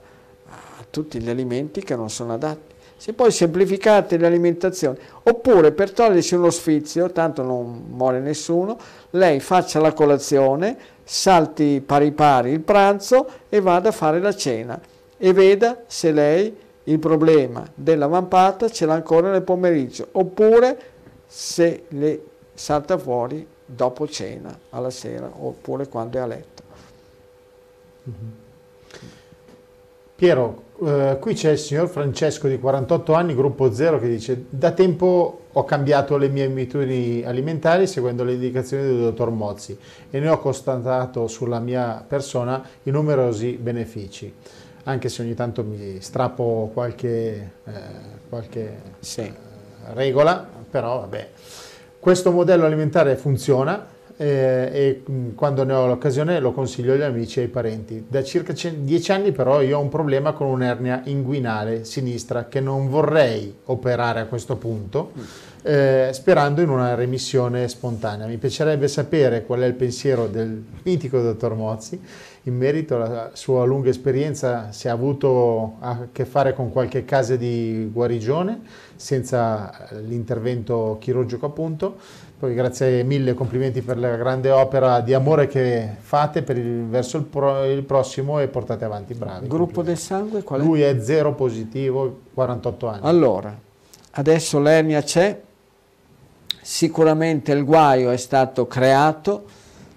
tutti 0.89 1.19
gli 1.19 1.29
alimenti 1.29 1.81
che 1.81 1.95
non 1.95 2.09
sono 2.09 2.33
adatti. 2.33 2.71
Se 2.97 3.13
poi 3.13 3.31
semplificate 3.31 4.17
l'alimentazione, 4.17 4.97
oppure 5.23 5.73
per 5.73 5.91
togliersi 5.91 6.35
uno 6.35 6.49
sfizio, 6.49 7.11
tanto 7.11 7.43
non 7.43 7.83
muore 7.89 8.19
nessuno, 8.19 8.77
lei 9.11 9.41
faccia 9.41 9.79
la 9.79 9.91
colazione, 9.91 10.77
salti 11.03 11.83
pari 11.85 12.13
pari 12.13 12.51
il 12.51 12.61
pranzo 12.61 13.27
e 13.49 13.59
vada 13.59 13.89
a 13.89 13.91
fare 13.91 14.21
la 14.21 14.33
cena 14.33 14.79
e 15.17 15.33
veda 15.33 15.83
se 15.85 16.11
lei 16.11 16.55
il 16.85 16.99
problema 16.99 17.65
della 17.73 18.07
vampata 18.07 18.69
ce 18.69 18.85
l'ha 18.85 18.93
ancora 18.93 19.31
nel 19.31 19.43
pomeriggio, 19.43 20.07
oppure 20.13 20.91
se 21.27 21.83
le 21.89 22.21
salta 22.53 22.97
fuori 22.97 23.45
dopo 23.65 24.07
cena, 24.07 24.57
alla 24.69 24.89
sera, 24.89 25.31
oppure 25.33 25.87
quando 25.87 26.17
è 26.17 26.21
a 26.21 26.25
letto. 26.25 26.63
Piero, 30.15 30.63
eh, 30.83 31.17
qui 31.19 31.33
c'è 31.33 31.51
il 31.51 31.57
signor 31.57 31.87
Francesco 31.87 32.47
di 32.47 32.59
48 32.59 33.13
anni, 33.13 33.35
gruppo 33.35 33.71
0, 33.73 33.99
che 33.99 34.07
dice 34.07 34.45
da 34.49 34.71
tempo 34.71 35.39
ho 35.51 35.63
cambiato 35.65 36.17
le 36.17 36.29
mie 36.29 36.45
abitudini 36.45 37.23
alimentari 37.23 37.87
seguendo 37.87 38.23
le 38.23 38.33
indicazioni 38.33 38.83
del 38.83 38.99
dottor 38.99 39.29
Mozzi 39.29 39.77
e 40.09 40.19
ne 40.19 40.29
ho 40.29 40.39
constatato 40.39 41.27
sulla 41.27 41.59
mia 41.59 42.03
persona 42.07 42.63
i 42.83 42.89
numerosi 42.91 43.53
benefici, 43.53 44.33
anche 44.83 45.09
se 45.09 45.21
ogni 45.21 45.35
tanto 45.35 45.63
mi 45.63 45.99
strappo 46.01 46.71
qualche, 46.73 47.51
eh, 47.65 47.71
qualche 48.29 48.77
sì. 48.99 49.21
Eh, 49.21 49.33
regola, 49.93 50.47
però 50.69 51.01
vabbè. 51.01 51.29
Questo 52.03 52.31
modello 52.31 52.65
alimentare 52.65 53.15
funziona, 53.15 53.87
eh, 54.17 54.69
e 54.73 55.03
mm, 55.09 55.35
quando 55.35 55.63
ne 55.63 55.71
ho 55.71 55.87
l'occasione 55.87 56.41
lo 56.41 56.51
consiglio 56.51 56.91
agli 56.91 57.01
amici 57.01 57.39
e 57.39 57.43
ai 57.43 57.47
parenti. 57.47 58.05
Da 58.09 58.21
circa 58.25 58.53
dieci 58.75 59.13
anni 59.13 59.31
però 59.31 59.61
io 59.61 59.77
ho 59.77 59.81
un 59.81 59.87
problema 59.87 60.33
con 60.33 60.47
un'ernia 60.47 61.03
inguinale 61.05 61.85
sinistra 61.85 62.49
che 62.49 62.59
non 62.59 62.89
vorrei 62.89 63.55
operare 63.67 64.19
a 64.19 64.25
questo 64.25 64.57
punto. 64.57 65.13
Eh, 65.61 66.09
sperando 66.11 66.59
in 66.59 66.67
una 66.67 66.93
remissione 66.93 67.69
spontanea. 67.69 68.27
Mi 68.27 68.35
piacerebbe 68.35 68.89
sapere 68.89 69.45
qual 69.45 69.61
è 69.61 69.65
il 69.65 69.75
pensiero 69.75 70.27
del 70.27 70.61
mitico 70.83 71.21
dottor 71.21 71.55
Mozzi 71.55 72.01
in 72.45 72.57
merito 72.57 72.95
alla 72.95 73.29
sua 73.33 73.63
lunga 73.63 73.89
esperienza, 73.89 74.71
se 74.71 74.89
ha 74.89 74.91
avuto 74.91 75.75
a 75.79 76.07
che 76.11 76.25
fare 76.25 76.53
con 76.53 76.71
qualche 76.71 77.05
caso 77.05 77.37
di 77.37 77.89
guarigione 77.91 78.61
senza 78.95 79.87
l'intervento 80.05 80.97
chirurgico 80.99 81.45
appunto, 81.45 81.95
poi 82.37 82.53
grazie 82.53 83.03
mille, 83.03 83.33
complimenti 83.33 83.81
per 83.81 83.97
la 83.97 84.17
grande 84.17 84.51
opera 84.51 84.99
di 84.99 85.13
amore 85.13 85.47
che 85.47 85.89
fate 85.97 86.43
il, 86.49 86.85
verso 86.87 87.15
il, 87.15 87.23
pro, 87.23 87.63
il, 87.63 87.83
prossimo 87.83 88.41
e 88.41 88.49
portate 88.49 88.83
avanti, 88.83 89.13
bravi. 89.13 89.47
Gruppo 89.47 89.81
del 89.81 89.97
sangue 89.97 90.43
qual 90.43 90.59
è? 90.59 90.63
Lui 90.63 90.81
è 90.81 90.99
zero 90.99 91.33
positivo, 91.35 92.19
48 92.33 92.87
anni. 92.87 92.99
Allora, 93.03 93.57
adesso 94.11 94.59
l'ernia 94.59 95.01
c'è, 95.01 95.39
sicuramente 96.61 97.53
il 97.53 97.63
guaio 97.63 98.11
è 98.11 98.17
stato 98.17 98.67
creato, 98.67 99.45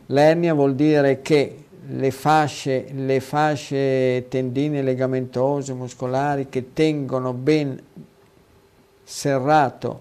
l'ernia 0.06 0.54
vuol 0.54 0.76
dire 0.76 1.22
che 1.22 1.64
le 1.88 2.10
fasce, 2.10 2.86
le 2.92 3.20
fasce 3.20 4.26
tendine 4.28 4.82
legamentose, 4.82 5.72
muscolari 5.72 6.48
che 6.48 6.72
tengono 6.72 7.32
ben 7.32 7.78
serrato 9.02 10.00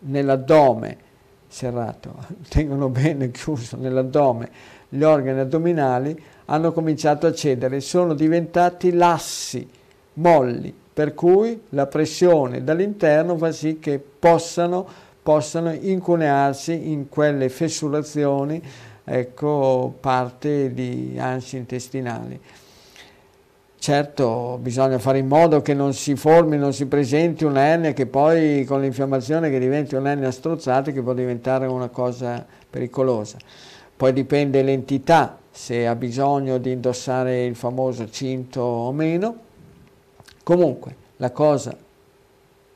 nell'addome 0.00 1.06
serrato, 1.48 2.14
tengono 2.48 2.88
bene 2.88 3.30
chiuso 3.30 3.76
nell'addome 3.76 4.76
gli 4.88 5.02
organi 5.02 5.40
addominali, 5.40 6.20
hanno 6.46 6.72
cominciato 6.72 7.26
a 7.26 7.32
cedere, 7.32 7.80
sono 7.80 8.14
diventati 8.14 8.92
lassi, 8.92 9.68
molli, 10.14 10.74
per 10.92 11.14
cui 11.14 11.60
la 11.70 11.86
pressione 11.86 12.64
dall'interno 12.64 13.36
fa 13.36 13.52
sì 13.52 13.78
che 13.78 13.98
possano, 14.18 14.86
possano 15.22 15.72
incunearsi 15.72 16.90
in 16.90 17.08
quelle 17.08 17.48
fessurazioni, 17.48 18.62
ecco, 19.08 19.94
parte 20.00 20.72
di 20.72 21.16
ansi 21.18 21.56
intestinali. 21.56 22.40
Certo, 23.80 24.58
bisogna 24.60 24.98
fare 24.98 25.18
in 25.18 25.28
modo 25.28 25.62
che 25.62 25.72
non 25.72 25.94
si 25.94 26.16
formi, 26.16 26.58
non 26.58 26.72
si 26.72 26.86
presenti 26.86 27.44
un'ernia 27.44 27.92
che 27.92 28.06
poi 28.06 28.64
con 28.64 28.80
l'infiammazione 28.80 29.50
che 29.50 29.58
diventi 29.60 29.94
un'ernia 29.94 30.32
strozzata 30.32 30.90
che 30.90 31.00
può 31.00 31.14
diventare 31.14 31.66
una 31.66 31.88
cosa 31.88 32.44
pericolosa. 32.68 33.38
Poi 33.96 34.12
dipende 34.12 34.62
l'entità, 34.62 35.38
se 35.50 35.86
ha 35.86 35.94
bisogno 35.94 36.58
di 36.58 36.72
indossare 36.72 37.44
il 37.44 37.54
famoso 37.54 38.10
cinto 38.10 38.60
o 38.60 38.92
meno. 38.92 39.36
Comunque, 40.42 40.94
la 41.16 41.30
cosa 41.30 41.76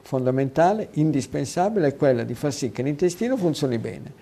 fondamentale, 0.02 0.88
indispensabile, 0.92 1.88
è 1.88 1.96
quella 1.96 2.22
di 2.22 2.34
far 2.34 2.52
sì 2.52 2.70
che 2.70 2.82
l'intestino 2.82 3.36
funzioni 3.36 3.78
bene, 3.78 4.12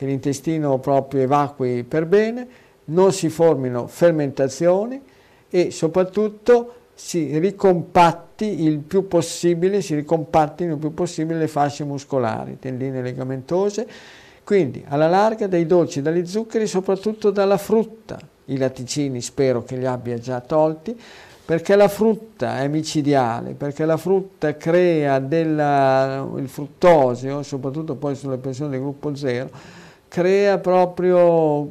che 0.00 0.06
l'intestino 0.06 0.78
proprio 0.78 1.20
evacui 1.20 1.84
per 1.84 2.06
bene, 2.06 2.48
non 2.86 3.12
si 3.12 3.28
formino 3.28 3.86
fermentazioni, 3.86 4.98
e 5.50 5.70
soprattutto 5.70 6.74
si 6.94 7.38
ricompatti 7.38 8.62
il 8.62 8.78
più 8.78 9.06
possibile, 9.06 9.82
si 9.82 9.94
ricompattino 9.94 10.72
il 10.72 10.78
più 10.78 10.94
possibile 10.94 11.40
le 11.40 11.48
fasce 11.48 11.84
muscolari, 11.84 12.58
tendine 12.58 13.02
legamentose, 13.02 13.86
quindi 14.42 14.82
alla 14.88 15.06
larga 15.06 15.46
dai 15.46 15.66
dolci, 15.66 16.00
dagli 16.00 16.24
zuccheri, 16.24 16.66
soprattutto 16.66 17.30
dalla 17.30 17.58
frutta, 17.58 18.18
i 18.46 18.56
latticini 18.56 19.20
spero 19.20 19.62
che 19.64 19.76
li 19.76 19.84
abbia 19.84 20.16
già 20.16 20.40
tolti, 20.40 20.98
perché 21.44 21.76
la 21.76 21.88
frutta 21.88 22.60
è 22.60 22.68
micidiale, 22.68 23.52
perché 23.52 23.84
la 23.84 23.98
frutta 23.98 24.56
crea 24.56 25.18
della, 25.18 26.26
il 26.36 26.48
fruttosio, 26.48 27.42
soprattutto 27.42 27.96
poi 27.96 28.14
sulle 28.14 28.38
persone 28.38 28.70
del 28.70 28.80
gruppo 28.80 29.14
0, 29.14 29.50
crea 30.10 30.58
proprio 30.58 31.68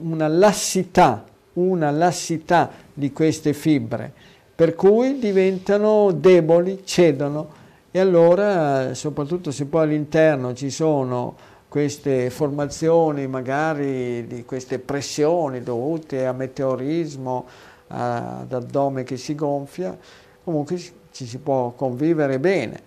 una 0.00 0.28
lassità, 0.28 1.24
una 1.54 1.90
lassità 1.90 2.70
di 2.92 3.12
queste 3.12 3.54
fibre, 3.54 4.12
per 4.54 4.74
cui 4.74 5.18
diventano 5.18 6.12
deboli, 6.12 6.82
cedono 6.84 7.48
e 7.90 7.98
allora, 7.98 8.92
soprattutto 8.92 9.50
se 9.50 9.64
poi 9.64 9.84
all'interno 9.84 10.52
ci 10.52 10.68
sono 10.68 11.34
queste 11.66 12.28
formazioni, 12.28 13.26
magari 13.26 14.26
di 14.26 14.44
queste 14.44 14.78
pressioni 14.78 15.62
dovute 15.62 16.26
a 16.26 16.32
meteorismo, 16.32 17.46
ad 17.86 18.52
addome 18.52 19.02
che 19.02 19.16
si 19.16 19.34
gonfia, 19.34 19.96
comunque 20.44 20.76
ci 20.76 21.26
si 21.26 21.38
può 21.38 21.70
convivere 21.70 22.38
bene. 22.38 22.80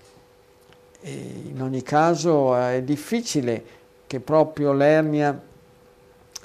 E 1.02 1.42
in 1.48 1.60
ogni 1.64 1.82
caso 1.82 2.56
è 2.56 2.84
difficile 2.84 3.64
che 4.08 4.20
proprio 4.20 4.74
l'ernia 4.74 5.40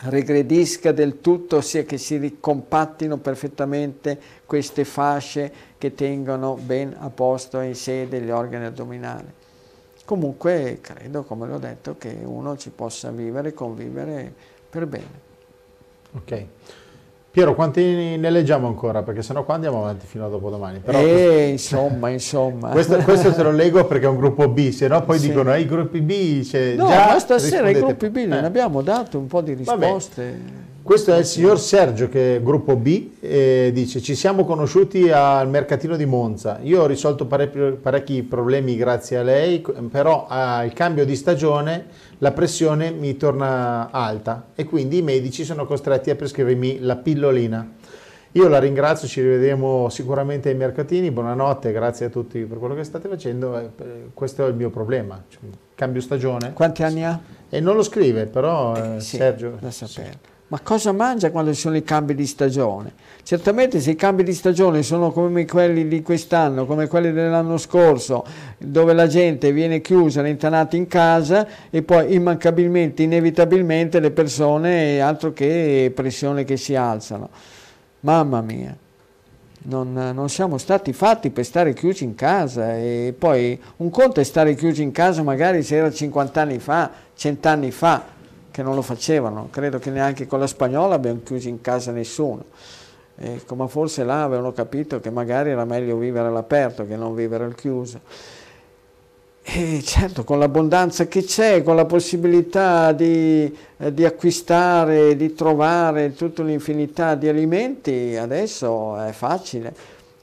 regredisca 0.03 0.93
del 0.93 1.21
tutto, 1.21 1.57
ossia 1.57 1.85
che 1.85 1.99
si 1.99 2.17
ricompattino 2.17 3.19
perfettamente 3.19 4.19
queste 4.47 4.85
fasce 4.85 5.53
che 5.77 5.95
tengono 5.95 6.55
ben 6.55 6.97
a 6.99 7.11
posto 7.11 7.61
in 7.61 7.75
sede 7.75 8.21
gli 8.21 8.31
organi 8.31 8.65
addominali. 8.65 9.33
Comunque 10.05 10.79
credo, 10.81 11.23
come 11.23 11.47
l'ho 11.47 11.59
detto, 11.59 11.97
che 11.99 12.19
uno 12.23 12.57
ci 12.57 12.71
possa 12.71 13.11
vivere 13.11 13.51
e 13.51 13.55
convivere 13.55 14.33
per 14.69 14.87
bene. 14.87 15.29
Ok. 16.13 16.47
Piero, 17.33 17.55
quanti 17.55 17.81
ne 18.17 18.29
leggiamo 18.29 18.67
ancora? 18.67 19.05
Perché 19.05 19.23
sennò 19.23 19.45
qua 19.45 19.55
andiamo 19.55 19.79
avanti 19.83 20.05
fino 20.05 20.27
a 20.27 20.29
dopodomani. 20.29 20.81
Però 20.81 20.99
eh, 20.99 21.47
insomma, 21.47 22.09
insomma. 22.11 22.71
Questo, 22.71 22.97
questo, 22.99 23.33
te 23.33 23.45
lo 23.45 23.53
leggo 23.53 23.85
perché 23.87 24.07
è 24.07 24.09
un 24.09 24.17
gruppo 24.17 24.49
B, 24.49 24.71
se 24.71 24.89
no 24.89 25.01
poi 25.05 25.21
sì. 25.21 25.29
dicono, 25.29 25.55
eh, 25.55 25.61
i 25.61 25.67
gruppi 25.67 26.01
B... 26.01 26.43
Cioè, 26.43 26.75
no, 26.75 26.89
già 26.89 27.13
ma 27.13 27.19
stasera 27.21 27.71
i 27.71 27.75
gruppi 27.75 28.11
B 28.11 28.17
eh. 28.17 28.27
ne 28.27 28.45
abbiamo 28.45 28.83
dato 28.83 29.17
un 29.19 29.29
po' 29.29 29.43
di 29.43 29.55
risposte. 29.55 30.69
Questo 30.83 31.15
è 31.15 31.19
il 31.19 31.25
signor 31.25 31.61
Sergio 31.61 32.09
che 32.09 32.37
è 32.37 32.43
gruppo 32.43 32.75
B 32.75 33.11
e 33.21 33.71
dice 33.73 34.01
ci 34.01 34.17
siamo 34.17 34.45
conosciuti 34.45 35.11
al 35.11 35.49
mercatino 35.49 35.95
di 35.95 36.07
Monza, 36.07 36.59
io 36.63 36.83
ho 36.83 36.87
risolto 36.87 37.27
parecchi, 37.27 37.77
parecchi 37.81 38.23
problemi 38.23 38.75
grazie 38.77 39.19
a 39.19 39.23
lei, 39.23 39.63
però 39.91 40.27
al 40.29 40.73
cambio 40.73 41.05
di 41.05 41.15
stagione 41.15 41.85
la 42.23 42.33
pressione 42.33 42.91
mi 42.91 43.17
torna 43.17 43.91
alta 43.91 44.49
e 44.55 44.65
quindi 44.65 44.99
i 44.99 45.03
medici 45.03 45.45
sono 45.45 45.65
costretti 45.65 46.11
a 46.11 46.17
prescrivermi 46.17 46.81
la 46.81 46.97
pillolina. 46.97 47.67
Io 48.33 48.47
la 48.47 48.59
ringrazio, 48.59 49.09
ci 49.09 49.23
rivedremo 49.23 49.89
sicuramente 49.89 50.51
ai 50.51 50.55
mercatini, 50.55 51.11
buonanotte, 51.11 51.73
grazie 51.73 52.07
a 52.07 52.09
tutti 52.11 52.45
per 52.45 52.59
quello 52.59 52.75
che 52.75 52.85
state 52.85 53.09
facendo, 53.09 53.59
eh, 53.59 54.11
questo 54.15 54.45
è 54.45 54.49
il 54.49 54.55
mio 54.55 54.71
problema, 54.71 55.21
cioè, 55.29 55.41
cambio 55.75 56.01
stagione. 56.01 56.53
Quanti 56.53 56.83
anni 56.83 57.05
ha? 57.05 57.19
E 57.49 57.59
non 57.59 57.75
lo 57.75 57.83
scrive, 57.83 58.27
però 58.27 58.77
eh, 58.77 59.01
sì, 59.01 59.17
Sergio... 59.17 59.57
Da 59.59 59.71
sapere. 59.71 60.11
Sì. 60.13 60.29
Ma 60.51 60.59
cosa 60.65 60.91
mangia 60.91 61.31
quando 61.31 61.55
ci 61.55 61.61
sono 61.61 61.77
i 61.77 61.85
cambi 61.85 62.13
di 62.13 62.27
stagione? 62.27 62.93
Certamente 63.23 63.79
se 63.79 63.93
i 63.93 63.95
cambi 63.95 64.25
di 64.25 64.35
stagione 64.35 64.83
sono 64.83 65.13
come 65.13 65.47
quelli 65.47 65.87
di 65.87 66.03
quest'anno, 66.03 66.67
come 66.67 66.89
quelli 66.89 67.13
dell'anno 67.13 67.57
scorso, 67.57 68.25
dove 68.59 68.93
la 68.93 69.07
gente 69.07 69.53
viene 69.53 69.81
chiusa, 69.81 70.23
rintanata 70.23 70.75
in 70.75 70.89
casa 70.89 71.47
e 71.71 71.83
poi 71.83 72.15
immancabilmente, 72.15 73.05
inevitabilmente 73.05 74.01
le 74.01 74.11
persone, 74.11 75.01
altro 75.01 75.33
che 75.33 75.93
pressione 75.95 76.43
che 76.43 76.57
si 76.57 76.75
alzano. 76.75 77.29
Mamma 78.01 78.41
mia, 78.41 78.77
non, 79.63 79.93
non 79.93 80.29
siamo 80.29 80.59
stati 80.59 80.93
fatti 80.93 81.31
per 81.31 81.45
stare 81.45 81.75
chiusi 81.75 82.03
in 82.03 82.17
casa 82.17 82.77
e 82.77 83.15
poi 83.17 83.57
un 83.77 83.91
conto 83.91 84.19
è 84.19 84.25
stare 84.25 84.57
chiusi 84.57 84.83
in 84.83 84.91
casa 84.91 85.23
magari 85.23 85.63
se 85.63 85.77
era 85.77 85.93
50 85.93 86.41
anni 86.41 86.59
fa, 86.59 86.91
100 87.15 87.49
anni 87.49 87.71
fa, 87.71 88.19
che 88.51 88.63
non 88.63 88.75
lo 88.75 88.83
facevano, 88.83 89.49
credo 89.51 89.79
che 89.79 89.91
neanche 89.91 90.27
con 90.27 90.39
la 90.39 90.47
spagnola 90.47 90.95
abbiamo 90.95 91.21
chiuso 91.23 91.49
in 91.49 91.61
casa 91.61 91.93
nessuno, 91.93 92.45
ecco, 93.17 93.55
ma 93.55 93.67
forse 93.67 94.05
là 94.05 94.25
avevano 94.25 94.53
capito 94.53 95.01
che 95.01 95.11
magari 95.11 95.51
era 95.51 95.65
meglio 95.65 95.97
vivere 95.97 96.29
all'aperto 96.29 96.87
che 96.87 96.97
non 96.97 97.15
vivere 97.15 97.45
al 97.45 97.55
chiuso. 97.55 98.01
E 99.43 99.81
certo, 99.83 100.23
con 100.23 100.39
l'abbondanza 100.39 101.09
che 101.09 101.25
c'è, 101.25 101.63
con 101.63 101.75
la 101.75 101.87
possibilità 101.87 102.93
di, 102.93 103.53
eh, 103.79 103.93
di, 103.93 104.05
acquistare, 104.05 105.17
di 105.17 105.35
trovare 105.35 106.15
tutta 106.15 106.43
un'infinità 106.43 107.15
di 107.15 107.27
alimenti, 107.27 108.17
adesso 108.17 108.97
è 108.99 109.13
facile. 109.13 109.75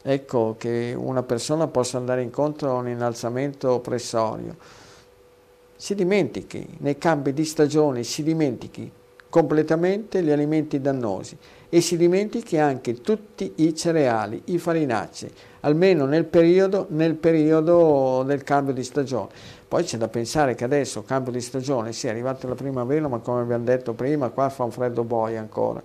Ecco, 0.01 0.55
che 0.57 0.93
una 0.95 1.23
persona 1.23 1.67
possa 1.67 1.97
andare 1.97 2.21
incontro 2.21 2.69
a 2.69 2.73
un 2.75 2.87
innalzamento 2.87 3.79
pressorio 3.79 4.55
si 5.77 5.93
dimentichi, 5.93 6.67
nei 6.79 6.97
cambi 6.97 7.33
di 7.33 7.45
stagione 7.45 8.03
si 8.03 8.23
dimentichi 8.23 8.91
completamente 9.29 10.23
gli 10.23 10.31
alimenti 10.31 10.81
dannosi 10.81 11.37
e 11.69 11.81
si 11.81 11.97
dimentichi 11.97 12.57
anche 12.57 13.01
tutti 13.01 13.53
i 13.57 13.75
cereali, 13.75 14.41
i 14.45 14.57
farinacei, 14.57 15.29
almeno 15.61 16.05
nel 16.05 16.25
periodo, 16.25 16.87
nel 16.89 17.13
periodo 17.13 18.23
del 18.25 18.43
cambio 18.43 18.73
di 18.73 18.83
stagione. 18.83 19.29
Poi 19.67 19.83
c'è 19.83 19.97
da 19.97 20.07
pensare 20.07 20.55
che 20.55 20.63
adesso, 20.63 21.03
cambio 21.03 21.31
di 21.31 21.41
stagione, 21.41 21.93
sì, 21.93 22.07
è 22.07 22.09
arrivata 22.09 22.47
la 22.47 22.55
primavera, 22.55 23.07
ma 23.07 23.19
come 23.19 23.41
abbiamo 23.41 23.65
detto 23.65 23.93
prima, 23.93 24.29
qua 24.29 24.49
fa 24.49 24.63
un 24.63 24.71
freddo 24.71 25.03
boia 25.03 25.39
ancora. 25.39 25.81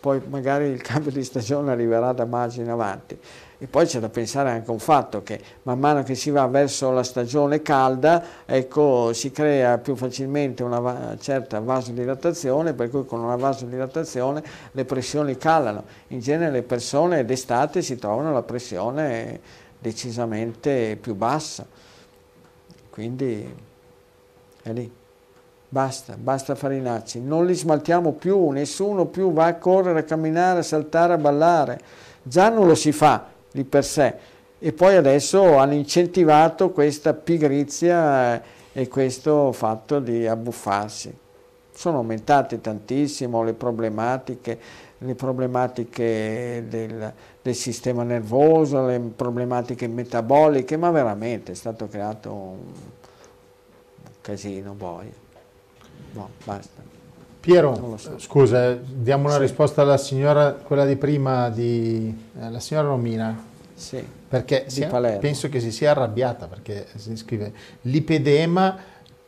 Poi 0.00 0.22
magari 0.28 0.66
il 0.66 0.80
cambio 0.80 1.10
di 1.10 1.24
stagione 1.24 1.72
arriverà 1.72 2.12
da 2.12 2.24
maggio 2.24 2.60
in 2.60 2.70
avanti. 2.70 3.18
E 3.58 3.66
poi 3.66 3.86
c'è 3.86 4.00
da 4.00 4.08
pensare 4.08 4.50
anche 4.50 4.68
a 4.68 4.72
un 4.72 4.80
fatto 4.80 5.22
che 5.22 5.40
man 5.62 5.78
mano 5.78 6.02
che 6.02 6.16
si 6.16 6.30
va 6.30 6.46
verso 6.48 6.90
la 6.90 7.04
stagione 7.04 7.62
calda, 7.62 8.22
ecco, 8.44 9.12
si 9.12 9.30
crea 9.30 9.78
più 9.78 9.94
facilmente 9.94 10.64
una 10.64 11.16
certa 11.20 11.60
vasodilatazione, 11.60 12.74
per 12.74 12.90
cui 12.90 13.06
con 13.06 13.20
una 13.20 13.36
vasodilatazione 13.36 14.42
le 14.72 14.84
pressioni 14.84 15.36
calano. 15.36 15.84
In 16.08 16.18
genere 16.18 16.50
le 16.50 16.62
persone 16.62 17.24
d'estate 17.24 17.80
si 17.80 17.96
trovano 17.96 18.32
la 18.32 18.42
pressione 18.42 19.40
decisamente 19.78 20.98
più 21.00 21.14
bassa. 21.14 21.64
Quindi 22.90 23.54
è 24.62 24.72
lì. 24.72 24.90
Basta, 25.68 26.16
basta 26.16 26.54
farinacci. 26.54 27.20
Non 27.20 27.46
li 27.46 27.54
smaltiamo 27.54 28.12
più, 28.12 28.50
nessuno 28.50 29.06
più 29.06 29.32
va 29.32 29.46
a 29.46 29.54
correre, 29.56 30.00
a 30.00 30.04
camminare, 30.04 30.60
a 30.60 30.62
saltare, 30.62 31.14
a 31.14 31.18
ballare. 31.18 31.80
Già 32.22 32.48
non 32.48 32.66
lo 32.66 32.74
si 32.74 32.92
fa 32.92 33.32
di 33.54 33.62
per 33.62 33.84
sé 33.84 34.14
e 34.58 34.72
poi 34.72 34.96
adesso 34.96 35.58
hanno 35.58 35.74
incentivato 35.74 36.70
questa 36.70 37.12
pigrizia 37.12 38.42
e 38.72 38.88
questo 38.88 39.52
fatto 39.52 40.00
di 40.00 40.26
abbuffarsi. 40.26 41.14
Sono 41.70 41.98
aumentate 41.98 42.60
tantissimo 42.60 43.42
le 43.42 43.52
problematiche, 43.52 44.58
le 44.98 45.14
problematiche 45.14 46.64
del, 46.66 47.12
del 47.42 47.54
sistema 47.54 48.04
nervoso, 48.04 48.86
le 48.86 48.98
problematiche 49.14 49.86
metaboliche, 49.86 50.76
ma 50.76 50.90
veramente 50.90 51.52
è 51.52 51.54
stato 51.54 51.86
creato 51.86 52.32
un, 52.32 52.72
casino 54.22 54.72
poi. 54.72 55.12
No, 56.12 56.30
basta. 56.42 56.93
Piero, 57.44 57.96
so. 57.98 58.14
scusa, 58.16 58.72
diamo 58.72 59.24
una 59.24 59.34
sì. 59.34 59.40
risposta 59.40 59.82
alla 59.82 59.98
signora, 59.98 60.52
quella 60.52 60.86
di 60.86 60.96
prima, 60.96 61.50
di, 61.50 62.30
eh, 62.40 62.50
la 62.50 62.58
signora 62.58 62.88
Romina. 62.88 63.38
Sì, 63.74 64.02
perché 64.26 64.64
si, 64.68 64.86
penso 65.20 65.50
che 65.50 65.60
si 65.60 65.70
sia 65.70 65.90
arrabbiata 65.90 66.46
perché 66.46 66.86
si 66.94 67.14
scrive 67.18 67.52
lipedema, 67.82 68.78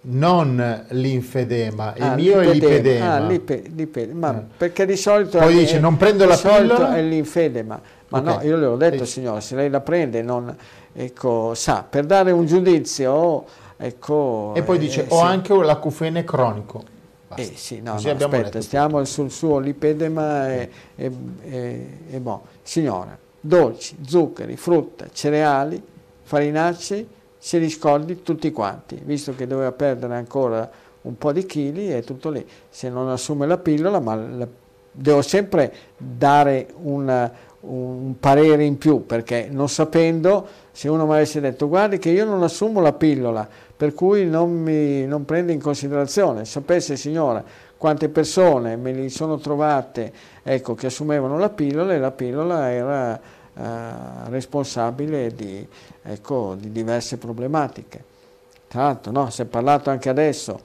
non 0.00 0.86
linfedema, 0.88 1.92
il 1.94 2.02
ah, 2.02 2.14
mio 2.14 2.40
è 2.40 2.54
lipedema. 2.54 3.16
Ah, 3.16 3.18
lipe, 3.18 3.64
lipedema. 3.74 4.32
Ma 4.32 4.38
eh. 4.38 4.44
perché 4.56 4.86
di 4.86 4.96
solito... 4.96 5.36
Poi 5.36 5.54
è, 5.54 5.58
dice 5.58 5.78
non 5.78 5.98
prendo 5.98 6.24
la 6.24 6.38
pillola... 6.38 6.96
è 6.96 7.02
l'infedema. 7.02 7.78
Ma 8.08 8.18
okay. 8.18 8.34
no, 8.34 8.42
io 8.44 8.56
le 8.56 8.64
ho 8.64 8.76
detto 8.76 9.04
sì. 9.04 9.12
signora, 9.12 9.42
se 9.42 9.56
lei 9.56 9.68
la 9.68 9.80
prende, 9.80 10.22
non, 10.22 10.56
ecco, 10.94 11.52
sa, 11.52 11.84
per 11.86 12.06
dare 12.06 12.30
un 12.30 12.46
giudizio... 12.46 13.44
Ecco, 13.78 14.54
e 14.54 14.62
poi 14.62 14.78
dice, 14.78 15.02
eh, 15.02 15.06
ho 15.10 15.18
sì. 15.18 15.22
anche 15.22 15.54
l'acufene 15.54 16.24
cronico. 16.24 16.94
Eh 17.42 17.52
sì, 17.55 17.81
no, 17.81 17.98
no 18.00 18.10
aspetta, 18.10 18.60
stiamo 18.60 19.05
sul 19.05 19.31
suo 19.31 19.58
lipedema 19.58 20.52
e, 20.52 20.70
e, 20.94 21.12
e, 21.42 21.86
e 22.10 22.20
boh. 22.20 22.42
Signora, 22.62 23.16
dolci, 23.40 23.97
zuccheri, 24.05 24.56
frutta, 24.56 25.06
cereali, 25.12 25.82
farinacei, 26.23 27.08
se 27.39 27.58
li 27.58 27.70
scordi 27.70 28.23
tutti 28.23 28.50
quanti, 28.50 29.00
visto 29.05 29.34
che 29.34 29.47
doveva 29.47 29.73
perdere 29.73 30.15
ancora 30.15 30.68
un 31.02 31.16
po' 31.16 31.32
di 31.32 31.47
chili, 31.47 31.89
è 31.89 32.02
tutto 32.02 32.31
lì. 32.31 32.44
Se 32.68 32.89
non 32.89 33.08
assume 33.08 33.47
la 33.47 33.58
pillola, 33.58 34.00
ma 34.00 34.15
la, 34.16 34.48
devo 34.90 35.23
sempre 35.23 35.73
dare 35.97 36.68
una, 36.82 37.31
un 37.60 38.18
parere 38.18 38.65
in 38.65 38.78
più, 38.78 39.06
perché 39.06 39.48
non 39.50 39.68
sapendo, 39.68 40.47
se 40.73 40.89
uno 40.89 41.06
mi 41.06 41.12
avesse 41.12 41.40
detto 41.40 41.68
guardi 41.68 41.98
che 41.98 42.10
io 42.10 42.24
non 42.24 42.42
assumo 42.42 42.81
la 42.81 42.92
pillola, 42.92 43.48
per 43.76 43.92
cui 43.92 44.26
non 44.26 44.50
mi 44.52 45.05
non 45.05 45.24
prende 45.24 45.52
in 45.52 45.60
considerazione. 45.60 46.44
Sapesse 46.44 46.96
signora 46.96 47.44
quante 47.76 48.08
persone 48.08 48.76
me 48.76 48.92
li 48.92 49.10
sono 49.10 49.38
trovate 49.38 50.12
ecco, 50.42 50.74
che 50.74 50.86
assumevano 50.86 51.38
la 51.38 51.50
pillola 51.50 51.92
e 51.92 51.98
la 51.98 52.10
pillola 52.10 52.70
era 52.70 53.20
eh, 53.55 53.60
responsabile 54.28 55.34
di, 55.34 55.66
ecco, 56.02 56.56
di, 56.58 56.72
diverse 56.72 57.18
problematiche. 57.18 58.14
Tra 58.68 58.82
l'altro 58.82 59.12
no, 59.12 59.30
si 59.30 59.42
è 59.42 59.44
parlato 59.44 59.90
anche 59.90 60.08
adesso 60.08 60.58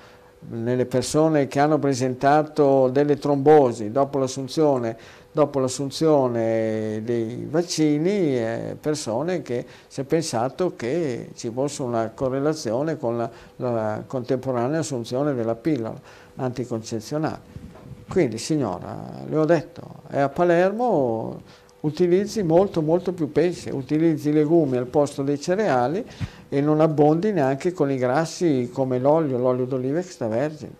nelle 0.49 0.85
persone 0.85 1.47
che 1.47 1.59
hanno 1.59 1.77
presentato 1.77 2.89
delle 2.89 3.17
trombosi 3.17 3.91
dopo 3.91 4.17
l'assunzione, 4.17 4.97
dopo 5.31 5.59
l'assunzione 5.59 7.01
dei 7.03 7.47
vaccini, 7.49 8.37
eh, 8.37 8.77
persone 8.79 9.41
che 9.41 9.65
si 9.87 10.01
è 10.01 10.03
pensato 10.03 10.75
che 10.75 11.29
ci 11.35 11.49
fosse 11.51 11.81
una 11.83 12.11
correlazione 12.13 12.97
con 12.97 13.17
la, 13.17 13.29
la 13.57 14.03
contemporanea 14.05 14.79
assunzione 14.79 15.33
della 15.33 15.55
pillola 15.55 15.99
anticoncezionale. 16.35 17.69
Quindi 18.09 18.37
signora, 18.37 19.23
le 19.25 19.37
ho 19.37 19.45
detto, 19.45 20.01
è 20.09 20.19
a 20.19 20.27
Palermo, 20.27 21.41
utilizzi 21.81 22.43
molto 22.43 22.81
molto 22.81 23.13
più 23.13 23.31
pesce, 23.31 23.69
utilizzi 23.69 24.29
i 24.29 24.33
legumi 24.33 24.75
al 24.75 24.87
posto 24.87 25.23
dei 25.23 25.39
cereali 25.39 26.05
e 26.49 26.59
non 26.59 26.81
abbondi 26.81 27.31
neanche 27.31 27.71
con 27.71 27.89
i 27.89 27.95
grassi 27.95 28.69
come 28.73 28.99
l'olio, 28.99 29.37
l'olio 29.37 29.63
d'oliva 29.63 29.99
extravergine. 29.99 30.73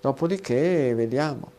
Dopodiché 0.00 0.94
vediamo, 0.94 1.50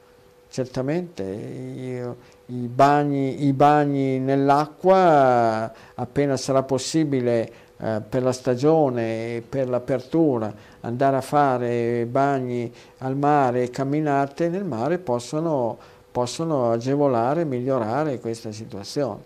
certamente 0.52 1.24
i, 1.24 2.02
i 2.48 2.68
bagni, 2.68 3.46
i 3.46 3.54
bagni 3.54 4.20
nell'acqua 4.20 5.72
appena 5.96 6.36
sarà 6.36 6.62
possibile 6.64 7.50
eh, 7.78 8.02
per 8.08 8.22
la 8.22 8.34
stagione 8.34 9.38
e 9.38 9.44
per 9.48 9.70
l'apertura 9.70 10.54
andare 10.82 11.16
a 11.16 11.22
fare 11.22 12.06
bagni 12.06 12.72
al 12.98 13.16
mare 13.16 13.64
e 13.64 13.70
camminate 13.70 14.50
nel 14.50 14.66
mare 14.66 14.98
possono, 14.98 15.78
possono 16.12 16.72
agevolare 16.72 17.46
migliorare 17.46 18.20
questa 18.20 18.52
situazione. 18.52 19.24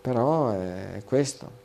Però 0.00 0.50
è 0.50 1.00
questo. 1.04 1.62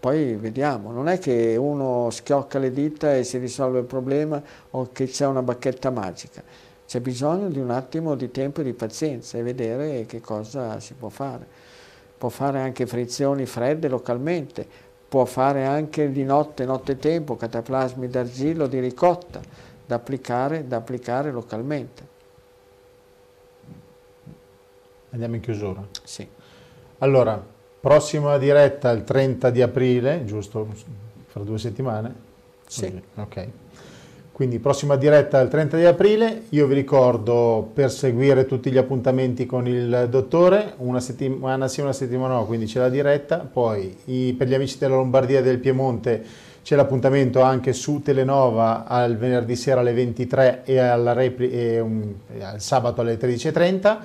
Poi 0.00 0.34
vediamo, 0.34 0.90
non 0.90 1.08
è 1.08 1.18
che 1.18 1.56
uno 1.56 2.10
schiocca 2.10 2.58
le 2.58 2.72
dita 2.72 3.14
e 3.14 3.24
si 3.24 3.38
risolve 3.38 3.78
il 3.78 3.84
problema 3.84 4.42
o 4.70 4.90
che 4.92 5.06
c'è 5.06 5.26
una 5.26 5.42
bacchetta 5.42 5.90
magica. 5.90 6.42
C'è 6.88 7.00
bisogno 7.00 7.50
di 7.50 7.60
un 7.60 7.70
attimo 7.70 8.14
di 8.14 8.30
tempo 8.30 8.62
e 8.62 8.64
di 8.64 8.72
pazienza 8.72 9.36
e 9.36 9.42
vedere 9.42 10.06
che 10.06 10.20
cosa 10.20 10.80
si 10.80 10.94
può 10.94 11.10
fare 11.10 11.68
può 12.18 12.28
fare 12.28 12.58
anche 12.58 12.84
frizioni 12.84 13.46
fredde 13.46 13.88
localmente, 13.88 14.66
può 15.08 15.24
fare 15.24 15.64
anche 15.64 16.10
di 16.10 16.24
notte, 16.24 16.64
notte 16.64 16.98
tempo, 16.98 17.36
cataplasmi 17.36 18.08
d'argilla 18.08 18.64
o 18.64 18.66
di 18.66 18.80
ricotta 18.80 19.40
da 19.86 19.94
applicare, 19.94 20.66
da 20.66 20.76
applicare 20.76 21.30
localmente. 21.30 22.16
Andiamo 25.10 25.36
in 25.36 25.40
chiusura? 25.40 25.86
Sì. 26.02 26.28
Allora, 26.98 27.42
prossima 27.80 28.36
diretta 28.36 28.90
il 28.90 29.04
30 29.04 29.50
di 29.50 29.62
aprile, 29.62 30.24
giusto? 30.24 30.68
Fra 31.28 31.42
due 31.42 31.58
settimane? 31.58 32.26
Sì. 32.66 33.00
Ok. 33.14 33.48
Quindi 34.38 34.60
prossima 34.60 34.94
diretta 34.94 35.40
il 35.40 35.48
30 35.48 35.78
di 35.78 35.84
aprile, 35.84 36.42
io 36.50 36.68
vi 36.68 36.74
ricordo 36.74 37.72
per 37.74 37.90
seguire 37.90 38.46
tutti 38.46 38.70
gli 38.70 38.76
appuntamenti 38.78 39.46
con 39.46 39.66
il 39.66 40.06
dottore, 40.08 40.74
una 40.76 41.00
settimana 41.00 41.66
sì, 41.66 41.80
una 41.80 41.92
settimana 41.92 42.34
no, 42.34 42.46
quindi 42.46 42.66
c'è 42.66 42.78
la 42.78 42.88
diretta, 42.88 43.38
poi 43.38 43.96
i, 44.04 44.34
per 44.38 44.46
gli 44.46 44.54
amici 44.54 44.78
della 44.78 44.94
Lombardia 44.94 45.40
e 45.40 45.42
del 45.42 45.58
Piemonte 45.58 46.24
c'è 46.62 46.76
l'appuntamento 46.76 47.40
anche 47.40 47.72
su 47.72 48.00
Telenova 48.00 48.86
al 48.86 49.16
venerdì 49.16 49.56
sera 49.56 49.80
alle 49.80 49.92
23 49.92 50.62
e, 50.62 50.76
e 50.76 51.80
um, 51.80 52.14
al 52.38 52.60
sabato 52.60 53.00
alle 53.00 53.18
13.30, 53.18 53.96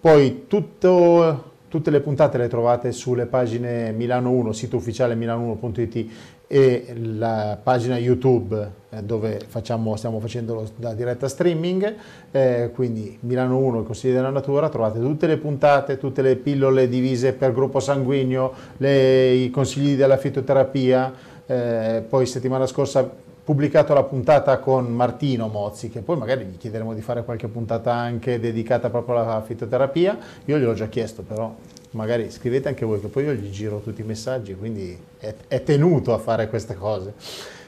poi 0.00 0.44
tutto, 0.46 1.52
tutte 1.68 1.90
le 1.90 2.00
puntate 2.00 2.38
le 2.38 2.48
trovate 2.48 2.92
sulle 2.92 3.26
pagine 3.26 3.92
Milano 3.92 4.30
1, 4.30 4.52
sito 4.52 4.76
ufficiale 4.76 5.14
milano1.it 5.16 6.06
e 6.46 6.94
la 6.96 7.58
pagina 7.62 7.98
YouTube 7.98 8.80
dove 9.00 9.40
facciamo, 9.46 9.96
stiamo 9.96 10.20
facendo 10.20 10.68
la 10.76 10.92
diretta 10.92 11.28
streaming, 11.28 11.94
eh, 12.30 12.70
quindi 12.74 13.16
Milano 13.20 13.56
1, 13.56 13.80
il 13.80 13.86
Consiglio 13.86 14.14
della 14.14 14.30
Natura, 14.30 14.68
trovate 14.68 15.00
tutte 15.00 15.26
le 15.26 15.38
puntate, 15.38 15.98
tutte 15.98 16.20
le 16.20 16.36
pillole 16.36 16.88
divise 16.88 17.32
per 17.32 17.52
gruppo 17.52 17.80
sanguigno, 17.80 18.52
le, 18.76 19.32
i 19.32 19.50
consigli 19.50 19.96
della 19.96 20.16
fitoterapia, 20.16 21.12
eh, 21.46 22.04
poi 22.06 22.26
settimana 22.26 22.66
scorsa 22.66 23.08
pubblicato 23.44 23.92
la 23.94 24.04
puntata 24.04 24.58
con 24.58 24.86
Martino 24.92 25.48
Mozzi, 25.48 25.88
che 25.90 26.00
poi 26.00 26.16
magari 26.16 26.44
gli 26.44 26.58
chiederemo 26.58 26.94
di 26.94 27.00
fare 27.00 27.24
qualche 27.24 27.48
puntata 27.48 27.92
anche 27.92 28.38
dedicata 28.38 28.90
proprio 28.90 29.16
alla 29.20 29.42
fitoterapia, 29.42 30.16
io 30.44 30.58
gliel'ho 30.58 30.74
già 30.74 30.86
chiesto 30.86 31.22
però 31.22 31.52
magari 31.92 32.30
scrivete 32.30 32.68
anche 32.68 32.84
voi, 32.84 33.00
che 33.00 33.08
poi 33.08 33.24
io 33.24 33.32
gli 33.32 33.50
giro 33.50 33.80
tutti 33.80 34.00
i 34.00 34.04
messaggi, 34.04 34.54
quindi 34.54 34.96
è, 35.18 35.34
è 35.48 35.62
tenuto 35.62 36.14
a 36.14 36.18
fare 36.18 36.48
queste 36.48 36.74
cose. 36.74 37.14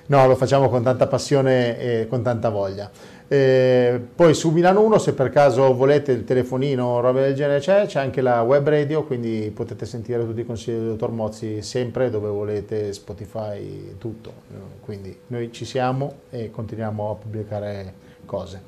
No, 0.06 0.26
lo 0.26 0.36
facciamo 0.36 0.68
con 0.68 0.82
tanta 0.82 1.06
passione 1.06 1.78
e 1.78 2.06
con 2.08 2.22
tanta 2.22 2.50
voglia. 2.50 2.90
Eh, 3.26 3.98
poi 4.14 4.34
su 4.34 4.50
Milano 4.50 4.82
1, 4.82 4.98
se 4.98 5.14
per 5.14 5.30
caso 5.30 5.74
volete 5.74 6.12
il 6.12 6.24
telefonino 6.24 6.84
o 6.84 7.00
roba 7.00 7.22
del 7.22 7.34
genere 7.34 7.58
c'è, 7.58 7.86
c'è 7.86 8.00
anche 8.00 8.20
la 8.20 8.42
web 8.42 8.68
radio, 8.68 9.04
quindi 9.04 9.50
potete 9.54 9.86
sentire 9.86 10.22
tutti 10.26 10.40
i 10.40 10.44
consigli 10.44 10.76
del 10.76 10.88
dottor 10.88 11.10
Mozzi 11.10 11.62
sempre 11.62 12.10
dove 12.10 12.28
volete, 12.28 12.92
Spotify, 12.92 13.96
tutto. 13.96 14.32
Quindi 14.80 15.18
noi 15.28 15.50
ci 15.52 15.64
siamo 15.64 16.16
e 16.28 16.50
continuiamo 16.50 17.10
a 17.10 17.14
pubblicare 17.14 17.94
cose. 18.26 18.60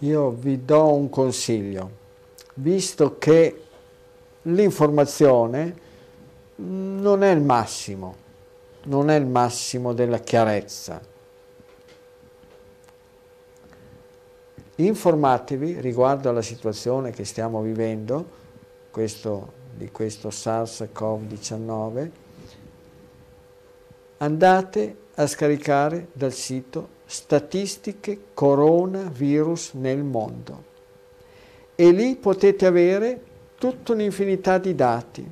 Io 0.00 0.30
vi 0.30 0.64
do 0.64 0.94
un 0.94 1.10
consiglio, 1.10 1.90
visto 2.54 3.16
che 3.18 3.62
l'informazione 4.42 5.74
non 6.56 7.22
è 7.22 7.30
il 7.30 7.42
massimo, 7.42 8.24
non 8.86 9.10
è 9.10 9.16
il 9.16 9.26
massimo 9.26 9.92
della 9.92 10.18
chiarezza. 10.18 11.00
Informatevi 14.78 15.80
riguardo 15.80 16.28
alla 16.28 16.42
situazione 16.42 17.10
che 17.10 17.24
stiamo 17.24 17.62
vivendo, 17.62 18.44
questo, 18.90 19.52
di 19.74 19.90
questo 19.90 20.28
SARS-CoV-19, 20.28 22.10
andate 24.18 24.96
a 25.14 25.26
scaricare 25.26 26.08
dal 26.12 26.32
sito 26.32 26.88
statistiche 27.06 28.18
coronavirus 28.34 29.72
nel 29.74 30.02
mondo 30.02 30.74
e 31.74 31.90
lì 31.90 32.16
potete 32.16 32.66
avere 32.66 33.20
tutta 33.58 33.92
un'infinità 33.92 34.58
di 34.58 34.74
dati. 34.74 35.30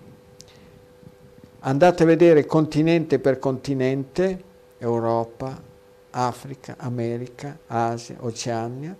Andate 1.67 2.03
a 2.03 2.07
vedere 2.07 2.45
continente 2.45 3.19
per 3.19 3.39
continente, 3.39 4.43
Europa, 4.77 5.59
Africa, 6.11 6.75
America, 6.77 7.57
Asia, 7.69 8.17
Oceania, 8.21 8.95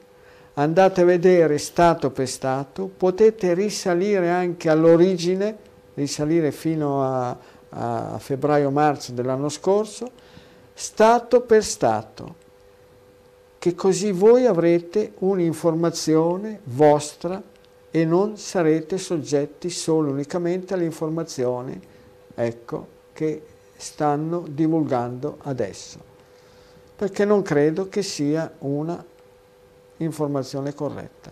andate 0.55 1.03
a 1.03 1.05
vedere 1.05 1.59
stato 1.59 2.11
per 2.11 2.27
stato, 2.27 2.87
potete 2.87 3.53
risalire 3.53 4.31
anche 4.31 4.71
all'origine, 4.71 5.55
risalire 5.93 6.53
fino 6.53 7.03
a, 7.05 7.37
a 7.69 8.19
febbraio-marzo 8.19 9.13
dell'anno 9.13 9.51
scorso, 9.51 10.11
stato 10.73 11.43
per 11.43 11.63
stato, 11.63 12.35
che 13.59 13.75
così 13.75 14.11
voi 14.11 14.47
avrete 14.47 15.13
un'informazione 15.19 16.61
vostra 16.65 17.43
e 17.91 18.05
non 18.07 18.39
sarete 18.39 18.97
soggetti 18.97 19.69
solo 19.69 20.11
unicamente 20.11 20.73
alle 20.73 20.87
informazioni 20.87 21.93
ecco, 22.35 22.87
che 23.13 23.43
stanno 23.77 24.45
divulgando 24.49 25.39
adesso, 25.43 25.99
perché 26.97 27.25
non 27.25 27.43
credo 27.43 27.89
che 27.89 28.03
sia 28.03 28.53
una 28.61 29.03
informazione 29.99 30.75
corretta. 30.75 31.31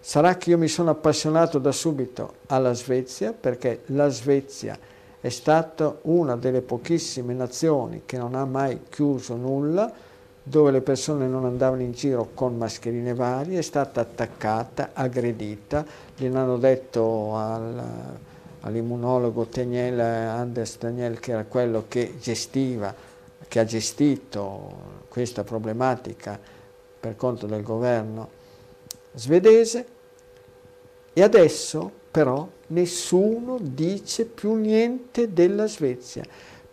Sarà 0.00 0.36
che 0.36 0.50
io 0.50 0.58
mi 0.58 0.68
sono 0.68 0.90
appassionato 0.90 1.58
da 1.58 1.72
subito 1.72 2.34
alla 2.46 2.74
Svezia, 2.74 3.32
perché 3.32 3.82
la 3.86 4.08
Svezia 4.08 4.78
è 5.20 5.28
stata 5.30 5.96
una 6.02 6.36
delle 6.36 6.60
pochissime 6.60 7.32
nazioni 7.32 8.02
che 8.04 8.18
non 8.18 8.34
ha 8.34 8.44
mai 8.44 8.82
chiuso 8.90 9.36
nulla, 9.36 9.90
dove 10.46 10.70
le 10.70 10.82
persone 10.82 11.26
non 11.26 11.46
andavano 11.46 11.80
in 11.80 11.92
giro 11.92 12.28
con 12.34 12.58
mascherine 12.58 13.14
varie, 13.14 13.58
è 13.58 13.62
stata 13.62 14.02
attaccata, 14.02 14.90
aggredita, 14.92 15.86
gliel'hanno 16.14 16.58
detto 16.58 17.34
al, 17.34 17.82
all'immunologo 18.64 19.46
Teniel, 19.46 19.98
Anders 20.00 20.78
Daniel, 20.78 21.20
che 21.20 21.32
era 21.32 21.44
quello 21.44 21.84
che 21.88 22.14
gestiva, 22.20 22.94
che 23.46 23.58
ha 23.58 23.64
gestito 23.64 25.02
questa 25.08 25.44
problematica 25.44 26.38
per 27.00 27.16
conto 27.16 27.46
del 27.46 27.62
governo 27.62 28.28
svedese, 29.14 29.86
e 31.12 31.22
adesso 31.22 31.90
però 32.10 32.48
nessuno 32.68 33.58
dice 33.60 34.24
più 34.24 34.54
niente 34.54 35.32
della 35.32 35.66
Svezia 35.66 36.24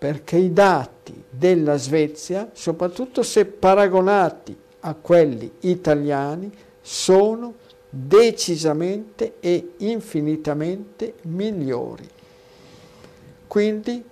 perché 0.02 0.38
i 0.38 0.52
dati 0.52 1.26
della 1.30 1.78
Svezia, 1.78 2.50
soprattutto 2.54 3.22
se 3.22 3.46
paragonati 3.46 4.58
a 4.80 4.96
quelli 4.96 5.52
italiani, 5.60 6.52
sono 6.82 7.54
decisamente 7.94 9.34
e 9.42 9.74
infinitamente 9.78 11.16
migliori. 11.24 12.08
Quindi 13.46 14.04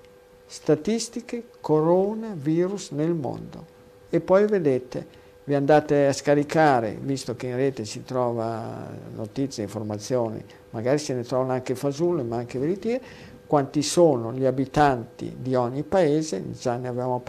statistiche 0.46 1.46
coronavirus 1.62 2.92
nel 2.92 3.14
mondo. 3.14 3.78
E 4.10 4.20
poi 4.20 4.46
vedete, 4.48 5.18
vi 5.46 5.56
andate 5.56 6.08
a 6.08 6.14
scaricare, 6.14 6.98
visto 7.02 7.36
che 7.36 7.48
in 7.48 7.56
rete 7.56 7.86
si 7.86 8.04
trova 8.04 8.88
notizie, 9.16 9.64
informazioni, 9.64 10.44
magari 10.72 10.98
se 10.98 11.14
ne 11.14 11.24
trovano 11.24 11.54
anche 11.54 11.74
fasulle, 11.76 12.24
ma 12.24 12.38
anche 12.38 12.60
veritiere, 12.60 13.02
quanti 13.48 13.82
sono 13.82 14.34
gli 14.34 14.46
abitanti 14.46 15.38
di 15.40 15.56
ogni 15.56 15.84
paese, 15.84 16.52
già 16.52 16.76
ne 16.76 16.88
avevamo 16.88 17.24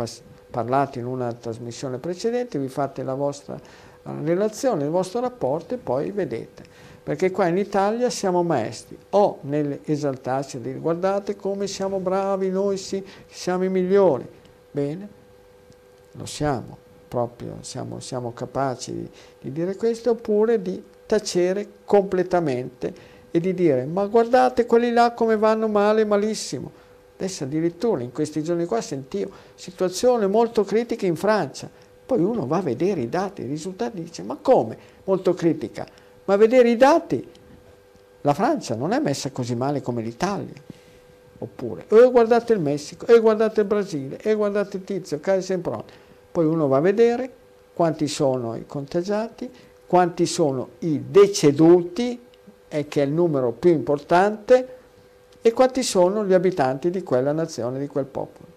parlato 0.50 0.98
in 0.98 1.06
una 1.06 1.32
trasmissione 1.32 1.98
precedente, 1.98 2.58
vi 2.58 2.68
fate 2.68 3.02
la 3.02 3.14
vostra 3.14 3.58
relazione, 4.02 4.84
il 4.84 4.90
vostro 4.90 5.20
rapporto 5.20 5.74
e 5.74 5.78
poi 5.78 6.10
vedete. 6.10 6.64
Perché 7.02 7.30
qua 7.30 7.46
in 7.46 7.56
Italia 7.56 8.10
siamo 8.10 8.42
maestri 8.42 8.96
o 9.10 9.38
nell'esaltarci 9.42 10.58
e 10.58 10.60
dire 10.60 10.78
guardate 10.78 11.34
come 11.34 11.66
siamo 11.66 11.98
bravi, 11.98 12.50
noi 12.50 12.76
sì, 12.76 13.04
siamo 13.26 13.64
i 13.64 13.68
migliori. 13.68 14.26
Bene, 14.70 15.08
lo 16.12 16.26
siamo, 16.26 16.76
proprio 17.08 17.56
siamo, 17.62 18.00
siamo 18.00 18.32
capaci 18.32 18.92
di, 18.92 19.10
di 19.40 19.52
dire 19.52 19.76
questo, 19.76 20.10
oppure 20.10 20.60
di 20.60 20.82
tacere 21.06 21.66
completamente 21.84 23.18
e 23.32 23.40
di 23.40 23.54
dire 23.54 23.84
ma 23.84 24.06
guardate 24.06 24.66
quelli 24.66 24.92
là 24.92 25.12
come 25.12 25.36
vanno 25.36 25.68
male, 25.68 26.04
malissimo. 26.04 26.70
Adesso 27.16 27.44
addirittura 27.44 28.02
in 28.02 28.12
questi 28.12 28.42
giorni 28.42 28.64
qua 28.64 28.80
sentivo 28.80 29.30
situazione 29.54 30.26
molto 30.26 30.64
critica 30.64 31.06
in 31.06 31.16
Francia. 31.16 31.68
Poi 32.10 32.20
uno 32.20 32.44
va 32.44 32.56
a 32.56 32.60
vedere 32.60 33.02
i 33.02 33.08
dati, 33.08 33.42
i 33.42 33.46
risultati 33.46 33.98
e 33.98 34.02
dice 34.02 34.24
ma 34.24 34.36
come 34.42 34.76
molto 35.04 35.32
critica? 35.32 35.86
Ma 36.24 36.34
vedere 36.34 36.68
i 36.68 36.76
dati 36.76 37.24
la 38.22 38.34
Francia 38.34 38.74
non 38.74 38.90
è 38.90 38.98
messa 38.98 39.30
così 39.30 39.54
male 39.54 39.80
come 39.80 40.02
l'Italia. 40.02 40.60
Oppure, 41.38 41.86
e 41.86 42.10
guardate 42.10 42.52
il 42.52 42.58
Messico, 42.58 43.06
e 43.06 43.20
guardate 43.20 43.60
il 43.60 43.66
Brasile, 43.68 44.18
e 44.18 44.34
guardate 44.34 44.78
il 44.78 44.82
tizio, 44.82 45.20
cade 45.20 45.40
sempre 45.40 45.84
Poi 46.32 46.46
uno 46.46 46.66
va 46.66 46.78
a 46.78 46.80
vedere 46.80 47.30
quanti 47.74 48.08
sono 48.08 48.56
i 48.56 48.66
contagiati, 48.66 49.48
quanti 49.86 50.26
sono 50.26 50.70
i 50.80 51.04
deceduti 51.08 52.20
e 52.66 52.88
che 52.88 53.02
è 53.02 53.06
il 53.06 53.12
numero 53.12 53.52
più 53.52 53.70
importante, 53.70 54.76
e 55.40 55.52
quanti 55.52 55.84
sono 55.84 56.26
gli 56.26 56.34
abitanti 56.34 56.90
di 56.90 57.04
quella 57.04 57.30
nazione, 57.30 57.78
di 57.78 57.86
quel 57.86 58.06
popolo. 58.06 58.48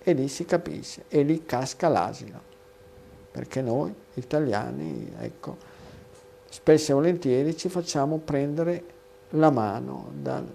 E 0.00 0.12
lì 0.12 0.28
si 0.28 0.44
capisce, 0.44 1.06
e 1.08 1.24
lì 1.24 1.44
casca 1.44 1.88
l'asino, 1.88 2.49
perché 3.30 3.62
noi 3.62 3.94
italiani, 4.14 5.12
ecco, 5.18 5.56
spesso 6.48 6.90
e 6.90 6.94
volentieri 6.94 7.56
ci 7.56 7.68
facciamo 7.68 8.18
prendere 8.18 8.84
la 9.30 9.50
mano 9.50 10.10
dal 10.12 10.46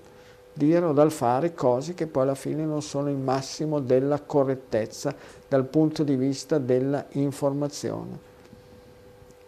dire 0.51 0.85
o 0.85 0.93
dal 0.93 1.11
fare 1.11 1.53
cose 1.53 1.93
che 1.93 2.07
poi 2.07 2.23
alla 2.23 2.35
fine 2.35 2.63
non 2.63 2.81
sono 2.81 3.09
il 3.09 3.17
massimo 3.17 3.79
della 3.79 4.21
correttezza 4.21 5.13
dal 5.47 5.65
punto 5.65 6.03
di 6.03 6.15
vista 6.15 6.57
della 6.57 7.05
informazione. 7.11 8.33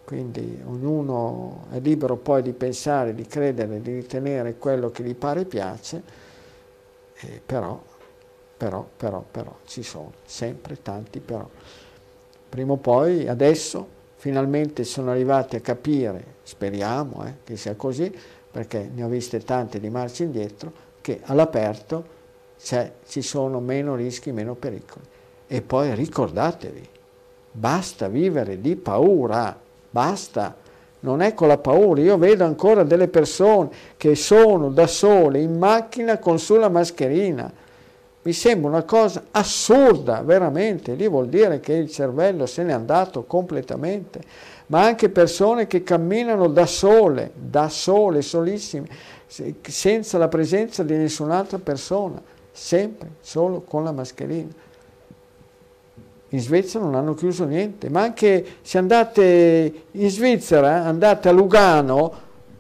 Quindi 0.03 0.61
ognuno 0.65 1.65
è 1.71 1.79
libero 1.79 2.15
poi 2.15 2.41
di 2.41 2.53
pensare, 2.53 3.13
di 3.13 3.25
credere, 3.25 3.81
di 3.81 3.93
ritenere 3.93 4.57
quello 4.57 4.89
che 4.89 5.03
gli 5.03 5.15
pare 5.15 5.41
e 5.41 5.45
piace, 5.45 6.03
eh, 7.15 7.41
però, 7.45 7.81
però, 8.55 8.87
però, 8.95 9.23
però, 9.29 9.57
ci 9.65 9.83
sono 9.83 10.13
sempre 10.23 10.81
tanti 10.81 11.19
però. 11.19 11.49
Prima 12.57 12.73
o 12.73 12.77
poi, 12.77 13.27
adesso, 13.27 13.87
finalmente 14.15 14.83
sono 14.83 15.11
arrivati 15.11 15.55
a 15.55 15.59
capire, 15.59 16.23
speriamo 16.41 17.23
eh, 17.23 17.33
che 17.43 17.55
sia 17.55 17.75
così, 17.75 18.11
perché 18.49 18.89
ne 18.91 19.03
ho 19.03 19.07
viste 19.07 19.43
tante 19.43 19.79
di 19.79 19.91
marcia 19.91 20.23
indietro, 20.23 20.71
che 20.99 21.19
all'aperto 21.25 22.03
ci 22.57 23.21
sono 23.21 23.59
meno 23.59 23.93
rischi, 23.93 24.31
meno 24.31 24.55
pericoli. 24.55 25.05
E 25.45 25.61
poi 25.61 25.93
ricordatevi, 25.93 26.81
basta 27.51 28.07
vivere 28.07 28.59
di 28.59 28.75
paura 28.75 29.55
Basta, 29.91 30.55
non 31.01 31.21
è 31.21 31.35
con 31.35 31.49
la 31.49 31.59
paura. 31.59 32.01
Io 32.01 32.17
vedo 32.17 32.43
ancora 32.43 32.81
delle 32.81 33.07
persone 33.07 33.69
che 33.97 34.15
sono 34.15 34.71
da 34.71 34.87
sole 34.87 35.41
in 35.41 35.59
macchina 35.59 36.17
con 36.17 36.39
sulla 36.39 36.69
mascherina. 36.69 37.53
Mi 38.27 38.33
sembra 38.33 38.69
una 38.69 38.83
cosa 38.83 39.27
assurda, 39.31 40.21
veramente. 40.21 40.95
Lì 40.95 41.07
vuol 41.07 41.29
dire 41.29 41.61
che 41.61 41.71
il 41.71 41.89
cervello 41.89 42.45
se 42.45 42.61
n'è 42.61 42.73
andato 42.73 43.23
completamente. 43.23 44.19
Ma 44.65 44.83
anche 44.83 45.07
persone 45.07 45.65
che 45.65 45.81
camminano 45.81 46.49
da 46.49 46.65
sole, 46.65 47.31
da 47.33 47.69
sole, 47.69 48.21
solissime, 48.21 48.89
senza 49.27 50.17
la 50.17 50.27
presenza 50.27 50.83
di 50.83 50.97
nessun'altra 50.97 51.57
persona, 51.57 52.21
sempre 52.51 53.11
solo 53.21 53.61
con 53.61 53.85
la 53.85 53.93
mascherina 53.93 54.65
in 56.29 56.41
Svezia 56.41 56.81
non 56.81 56.95
hanno 56.95 57.13
chiuso 57.13 57.45
niente, 57.45 57.89
ma 57.89 58.01
anche 58.01 58.45
se 58.61 58.77
andate 58.77 59.83
in 59.91 60.09
Svizzera, 60.09 60.83
andate 60.83 61.29
a 61.29 61.31
Lugano, 61.31 62.13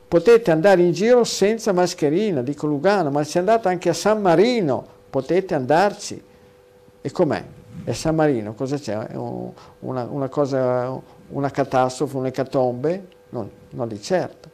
potete 0.07 0.51
andare 0.51 0.83
in 0.83 0.93
giro 0.93 1.25
senza 1.25 1.73
mascherina, 1.73 2.41
dico 2.41 2.65
Lugano, 2.65 3.11
ma 3.11 3.25
se 3.25 3.39
andate 3.39 3.67
anche 3.67 3.89
a 3.89 3.93
San 3.93 4.21
Marino 4.21 4.95
potete 5.17 5.55
andarci. 5.55 6.23
E 7.01 7.11
com'è? 7.11 7.43
E 7.83 7.93
San 7.93 8.13
Marino 8.13 8.53
cosa 8.53 8.77
c'è? 8.77 9.15
Una, 9.79 10.03
una, 10.03 10.29
cosa, 10.29 11.01
una 11.29 11.49
catastrofe, 11.49 12.17
un'ecatombe? 12.17 13.07
Non, 13.29 13.49
non 13.71 13.87
di 13.87 13.99
certo. 13.99 14.49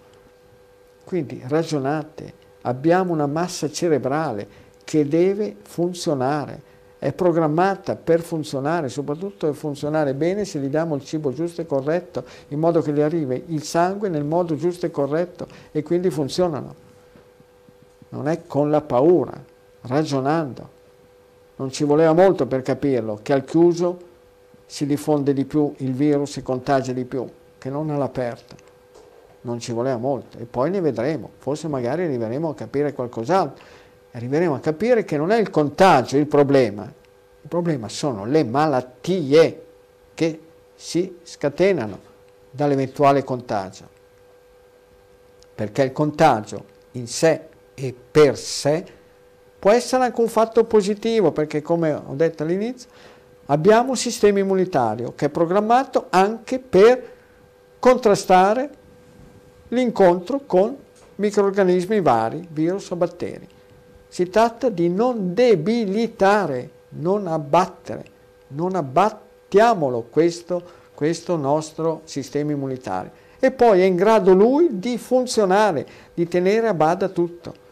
Quindi 1.03 1.43
ragionate, 1.48 2.33
abbiamo 2.61 3.11
una 3.11 3.27
massa 3.27 3.69
cerebrale 3.69 4.61
che 4.85 5.06
deve 5.06 5.58
funzionare 5.64 6.72
è 6.98 7.11
programmata 7.11 7.98
per 7.98 8.22
funzionare, 8.22 8.88
soprattutto 8.88 9.48
per 9.48 9.56
funzionare 9.56 10.14
bene 10.14 10.45
se 10.45 10.59
gli 10.59 10.67
diamo 10.67 10.95
il 10.95 11.03
cibo 11.03 11.33
giusto 11.33 11.59
e 11.59 11.66
corretto, 11.66 12.24
in 12.48 12.59
modo 12.59 12.82
che 12.82 12.93
gli 12.93 13.01
arrivi 13.01 13.43
il 13.48 13.64
sangue 13.64 14.08
nel 14.08 14.24
modo 14.24 14.56
giusto 14.56 14.85
e 14.85 14.92
corretto 14.92 15.45
e 15.74 15.83
quindi 15.83 16.09
funzionano. 16.09 16.74
Non 18.08 18.30
è 18.30 18.43
con 18.48 18.69
la 18.69 18.80
paura, 18.80 19.51
ragionando. 19.84 20.82
Non 21.56 21.72
ci 21.72 21.84
voleva 21.84 22.14
molto 22.14 22.45
per 22.45 22.62
capirlo, 22.62 23.20
che 23.22 23.34
al 23.34 23.45
chiuso 23.45 24.12
si 24.66 24.86
diffonde 24.86 25.34
di 25.34 25.45
più 25.45 25.74
il 25.78 25.94
virus 25.94 26.38
e 26.38 26.44
contagia 26.44 26.94
di 26.94 27.06
più, 27.06 27.28
che 27.58 27.70
non 27.70 27.90
all'aperto. 27.90 28.56
Non 29.42 29.60
ci 29.60 29.72
voleva 29.72 29.98
molto 29.98 30.38
e 30.38 30.45
poi 30.45 30.70
ne 30.70 30.82
vedremo, 30.82 31.30
forse 31.38 31.68
magari 31.68 32.03
arriveremo 32.03 32.50
a 32.50 32.56
capire 32.56 32.94
qualcos'altro 32.94 33.82
arriveremo 34.14 34.56
a 34.56 34.60
capire 34.60 35.03
che 35.03 35.18
non 35.18 35.32
è 35.32 35.40
il 35.40 35.50
contagio 35.50 36.18
il 36.18 36.28
problema, 36.28 36.84
il 36.84 37.48
problema 37.48 37.90
sono 37.90 38.26
le 38.26 38.44
malattie 38.44 39.66
che 40.14 40.40
si 40.76 41.18
scatenano 41.24 42.12
dall'eventuale 42.50 43.24
contagio. 43.24 43.90
Perché 45.56 45.84
il 45.84 45.92
contagio 45.92 46.66
in 46.92 47.08
sé 47.08 47.48
e 47.74 47.95
per 48.12 48.38
sé 48.38 48.86
può 49.64 49.72
essere 49.72 50.03
anche 50.03 50.19
un 50.19 50.27
fatto 50.27 50.66
positivo, 50.66 51.32
perché 51.32 51.61
come 51.61 51.93
ho 51.93 52.16
detto 52.16 52.43
all'inizio, 52.43 52.90
abbiamo 53.45 53.92
un 53.92 53.95
sistema 53.95 54.40
immunitario 54.40 55.14
che 55.16 55.27
è 55.27 55.30
programmato 55.30 56.08
anche 56.09 56.59
per 56.59 57.11
contrastare 57.80 58.69
l'incontro 59.69 60.42
con 60.45 60.75
microorganismi 61.16 62.01
vari, 62.01 62.45
virus 62.51 62.90
o 62.90 62.98
batteri. 62.98 63.48
Si 64.09 64.30
tratta 64.30 64.67
di 64.67 64.90
non 64.90 65.33
debilitare, 65.33 66.69
non 66.90 67.27
abbattere, 67.27 68.03
non 68.48 68.75
abbattiamolo 68.75 70.08
questo, 70.09 70.61
questo 70.93 71.38
nostro 71.38 72.01
sistema 72.03 72.51
immunitario. 72.51 73.11
E 73.40 73.50
poi 73.51 73.80
è 73.80 73.85
in 73.85 73.95
grado 73.95 74.33
lui 74.33 74.67
di 74.72 74.98
funzionare, 74.98 75.88
di 76.14 76.27
tenere 76.27 76.67
a 76.67 76.74
bada 76.74 77.08
tutto. 77.08 77.62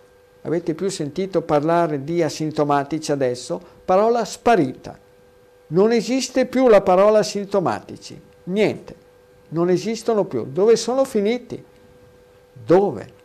Avete 0.44 0.74
più 0.74 0.90
sentito 0.90 1.42
parlare 1.42 2.04
di 2.04 2.24
asintomatici 2.24 3.12
adesso? 3.12 3.62
Parola 3.86 4.26
sparita. 4.26 4.98
Non 5.68 5.92
esiste 5.92 6.46
più 6.46 6.68
la 6.68 6.82
parola 6.82 7.20
asintomatici. 7.20 8.20
Niente. 8.46 8.96
Non 9.50 9.70
esistono 9.70 10.26
più. 10.26 10.46
Dove 10.46 10.76
sono 10.76 11.06
finiti? 11.06 11.64
Dove? 12.54 13.20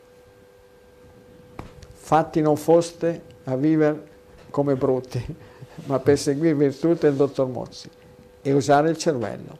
fatti 2.07 2.41
non 2.41 2.57
foste 2.57 3.21
a 3.45 3.57
vivere 3.57 4.15
come 4.51 4.77
brutti, 4.77 5.21
ma 5.87 5.99
per 5.99 6.17
seguire 6.17 6.55
virtù 6.55 6.95
del 6.95 7.15
dottor 7.15 7.49
Mozzi 7.49 7.91
e 8.43 8.53
usare 8.53 8.91
il 8.91 8.97
cervello. 8.97 9.59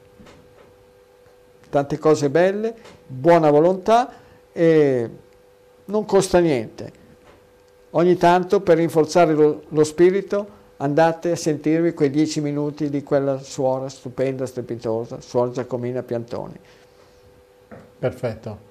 Tante 1.69 1.99
cose 1.99 2.31
belle, 2.31 2.73
buona 3.05 3.51
volontà 3.51 4.13
e 4.53 5.11
non 5.87 6.05
costa 6.05 6.39
niente. 6.39 7.05
Ogni 7.91 8.17
tanto 8.17 8.61
per 8.61 8.77
rinforzare 8.77 9.33
lo, 9.33 9.63
lo 9.69 9.85
spirito 9.85 10.55
andate 10.79 11.31
a 11.31 11.37
sentirvi 11.37 11.95
quei 11.95 12.11
dieci 12.11 12.41
minuti 12.41 12.91
di 12.91 13.03
quella 13.03 13.39
suora 13.39 13.89
stupenda, 13.89 14.45
strepitosa, 14.45 15.21
suor 15.21 15.51
Giacomina 15.51 16.03
Piantoni. 16.03 16.55
Perfetto. 17.99 18.65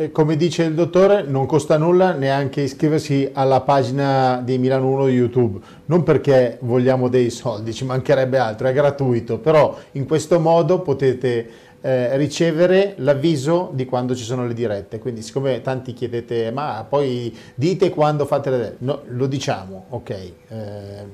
E 0.00 0.12
come 0.12 0.36
dice 0.36 0.62
il 0.62 0.74
dottore, 0.74 1.22
non 1.22 1.46
costa 1.46 1.76
nulla 1.76 2.12
neanche 2.12 2.60
iscriversi 2.60 3.30
alla 3.32 3.62
pagina 3.62 4.40
di 4.44 4.56
Milano 4.56 4.88
1 4.90 5.06
di 5.06 5.12
YouTube, 5.12 5.58
non 5.86 6.04
perché 6.04 6.58
vogliamo 6.60 7.08
dei 7.08 7.30
soldi, 7.30 7.74
ci 7.74 7.84
mancherebbe 7.84 8.38
altro, 8.38 8.68
è 8.68 8.72
gratuito, 8.72 9.38
però 9.38 9.76
in 9.92 10.06
questo 10.06 10.38
modo 10.38 10.82
potete 10.82 11.48
eh, 11.80 12.16
ricevere 12.16 12.94
l'avviso 12.98 13.70
di 13.72 13.84
quando 13.84 14.14
ci 14.14 14.24
sono 14.24 14.46
le 14.46 14.54
dirette. 14.54 14.98
Quindi, 14.98 15.22
siccome 15.22 15.60
tanti 15.60 15.92
chiedete, 15.92 16.50
ma 16.50 16.84
poi 16.88 17.36
dite 17.54 17.90
quando 17.90 18.26
fate 18.26 18.50
le 18.50 18.56
dirette, 18.56 18.76
no, 18.80 19.02
lo 19.06 19.26
diciamo, 19.26 19.86
ok. 19.90 20.10
Eh, 20.10 21.06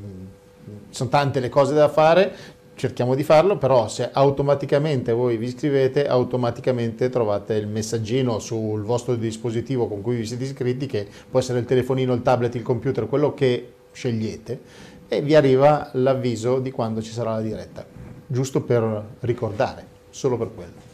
sono 0.91 1.11
tante 1.11 1.41
le 1.41 1.49
cose 1.49 1.75
da 1.75 1.89
fare, 1.89 2.33
cerchiamo 2.75 3.15
di 3.15 3.23
farlo, 3.23 3.57
però 3.59 3.89
se 3.89 4.09
automaticamente 4.13 5.13
voi 5.13 5.37
vi 5.37 5.47
iscrivete, 5.47 6.07
automaticamente 6.07 7.09
trovate 7.09 7.55
il 7.55 7.67
messaggino 7.67 8.39
sul 8.39 8.83
vostro 8.83 9.15
dispositivo 9.15 9.87
con 9.87 10.01
cui 10.01 10.17
vi 10.17 10.27
siete 10.27 10.45
iscritti, 10.45 10.87
che 10.87 11.07
può 11.31 11.39
essere 11.39 11.59
il 11.59 11.65
telefonino, 11.65 12.13
il 12.15 12.23
tablet, 12.23 12.55
il 12.55 12.63
computer, 12.63 13.09
quello 13.09 13.35
che 13.35 13.73
scegliete, 13.93 14.61
e 15.09 15.21
vi 15.21 15.35
arriva 15.35 15.91
l'avviso 15.93 16.59
di 16.59 16.71
quando 16.71 17.03
ci 17.03 17.13
sarà 17.13 17.33
la 17.33 17.43
diretta, 17.43 17.85
giusto 18.27 18.63
per 18.63 19.05
ricordare, 19.21 19.87
solo 20.15 20.39
per 20.39 20.51
quello. 20.55 20.93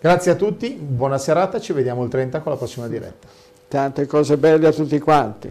Grazie 0.00 0.32
a 0.32 0.34
tutti, 0.34 0.70
buona 0.70 1.18
serata, 1.18 1.60
ci 1.60 1.74
vediamo 1.74 2.02
il 2.02 2.08
30 2.08 2.40
con 2.40 2.52
la 2.52 2.58
prossima 2.58 2.88
diretta. 2.88 3.28
Tante 3.68 4.06
cose 4.06 4.38
belle 4.38 4.66
a 4.66 4.72
tutti 4.72 4.98
quanti. 4.98 5.50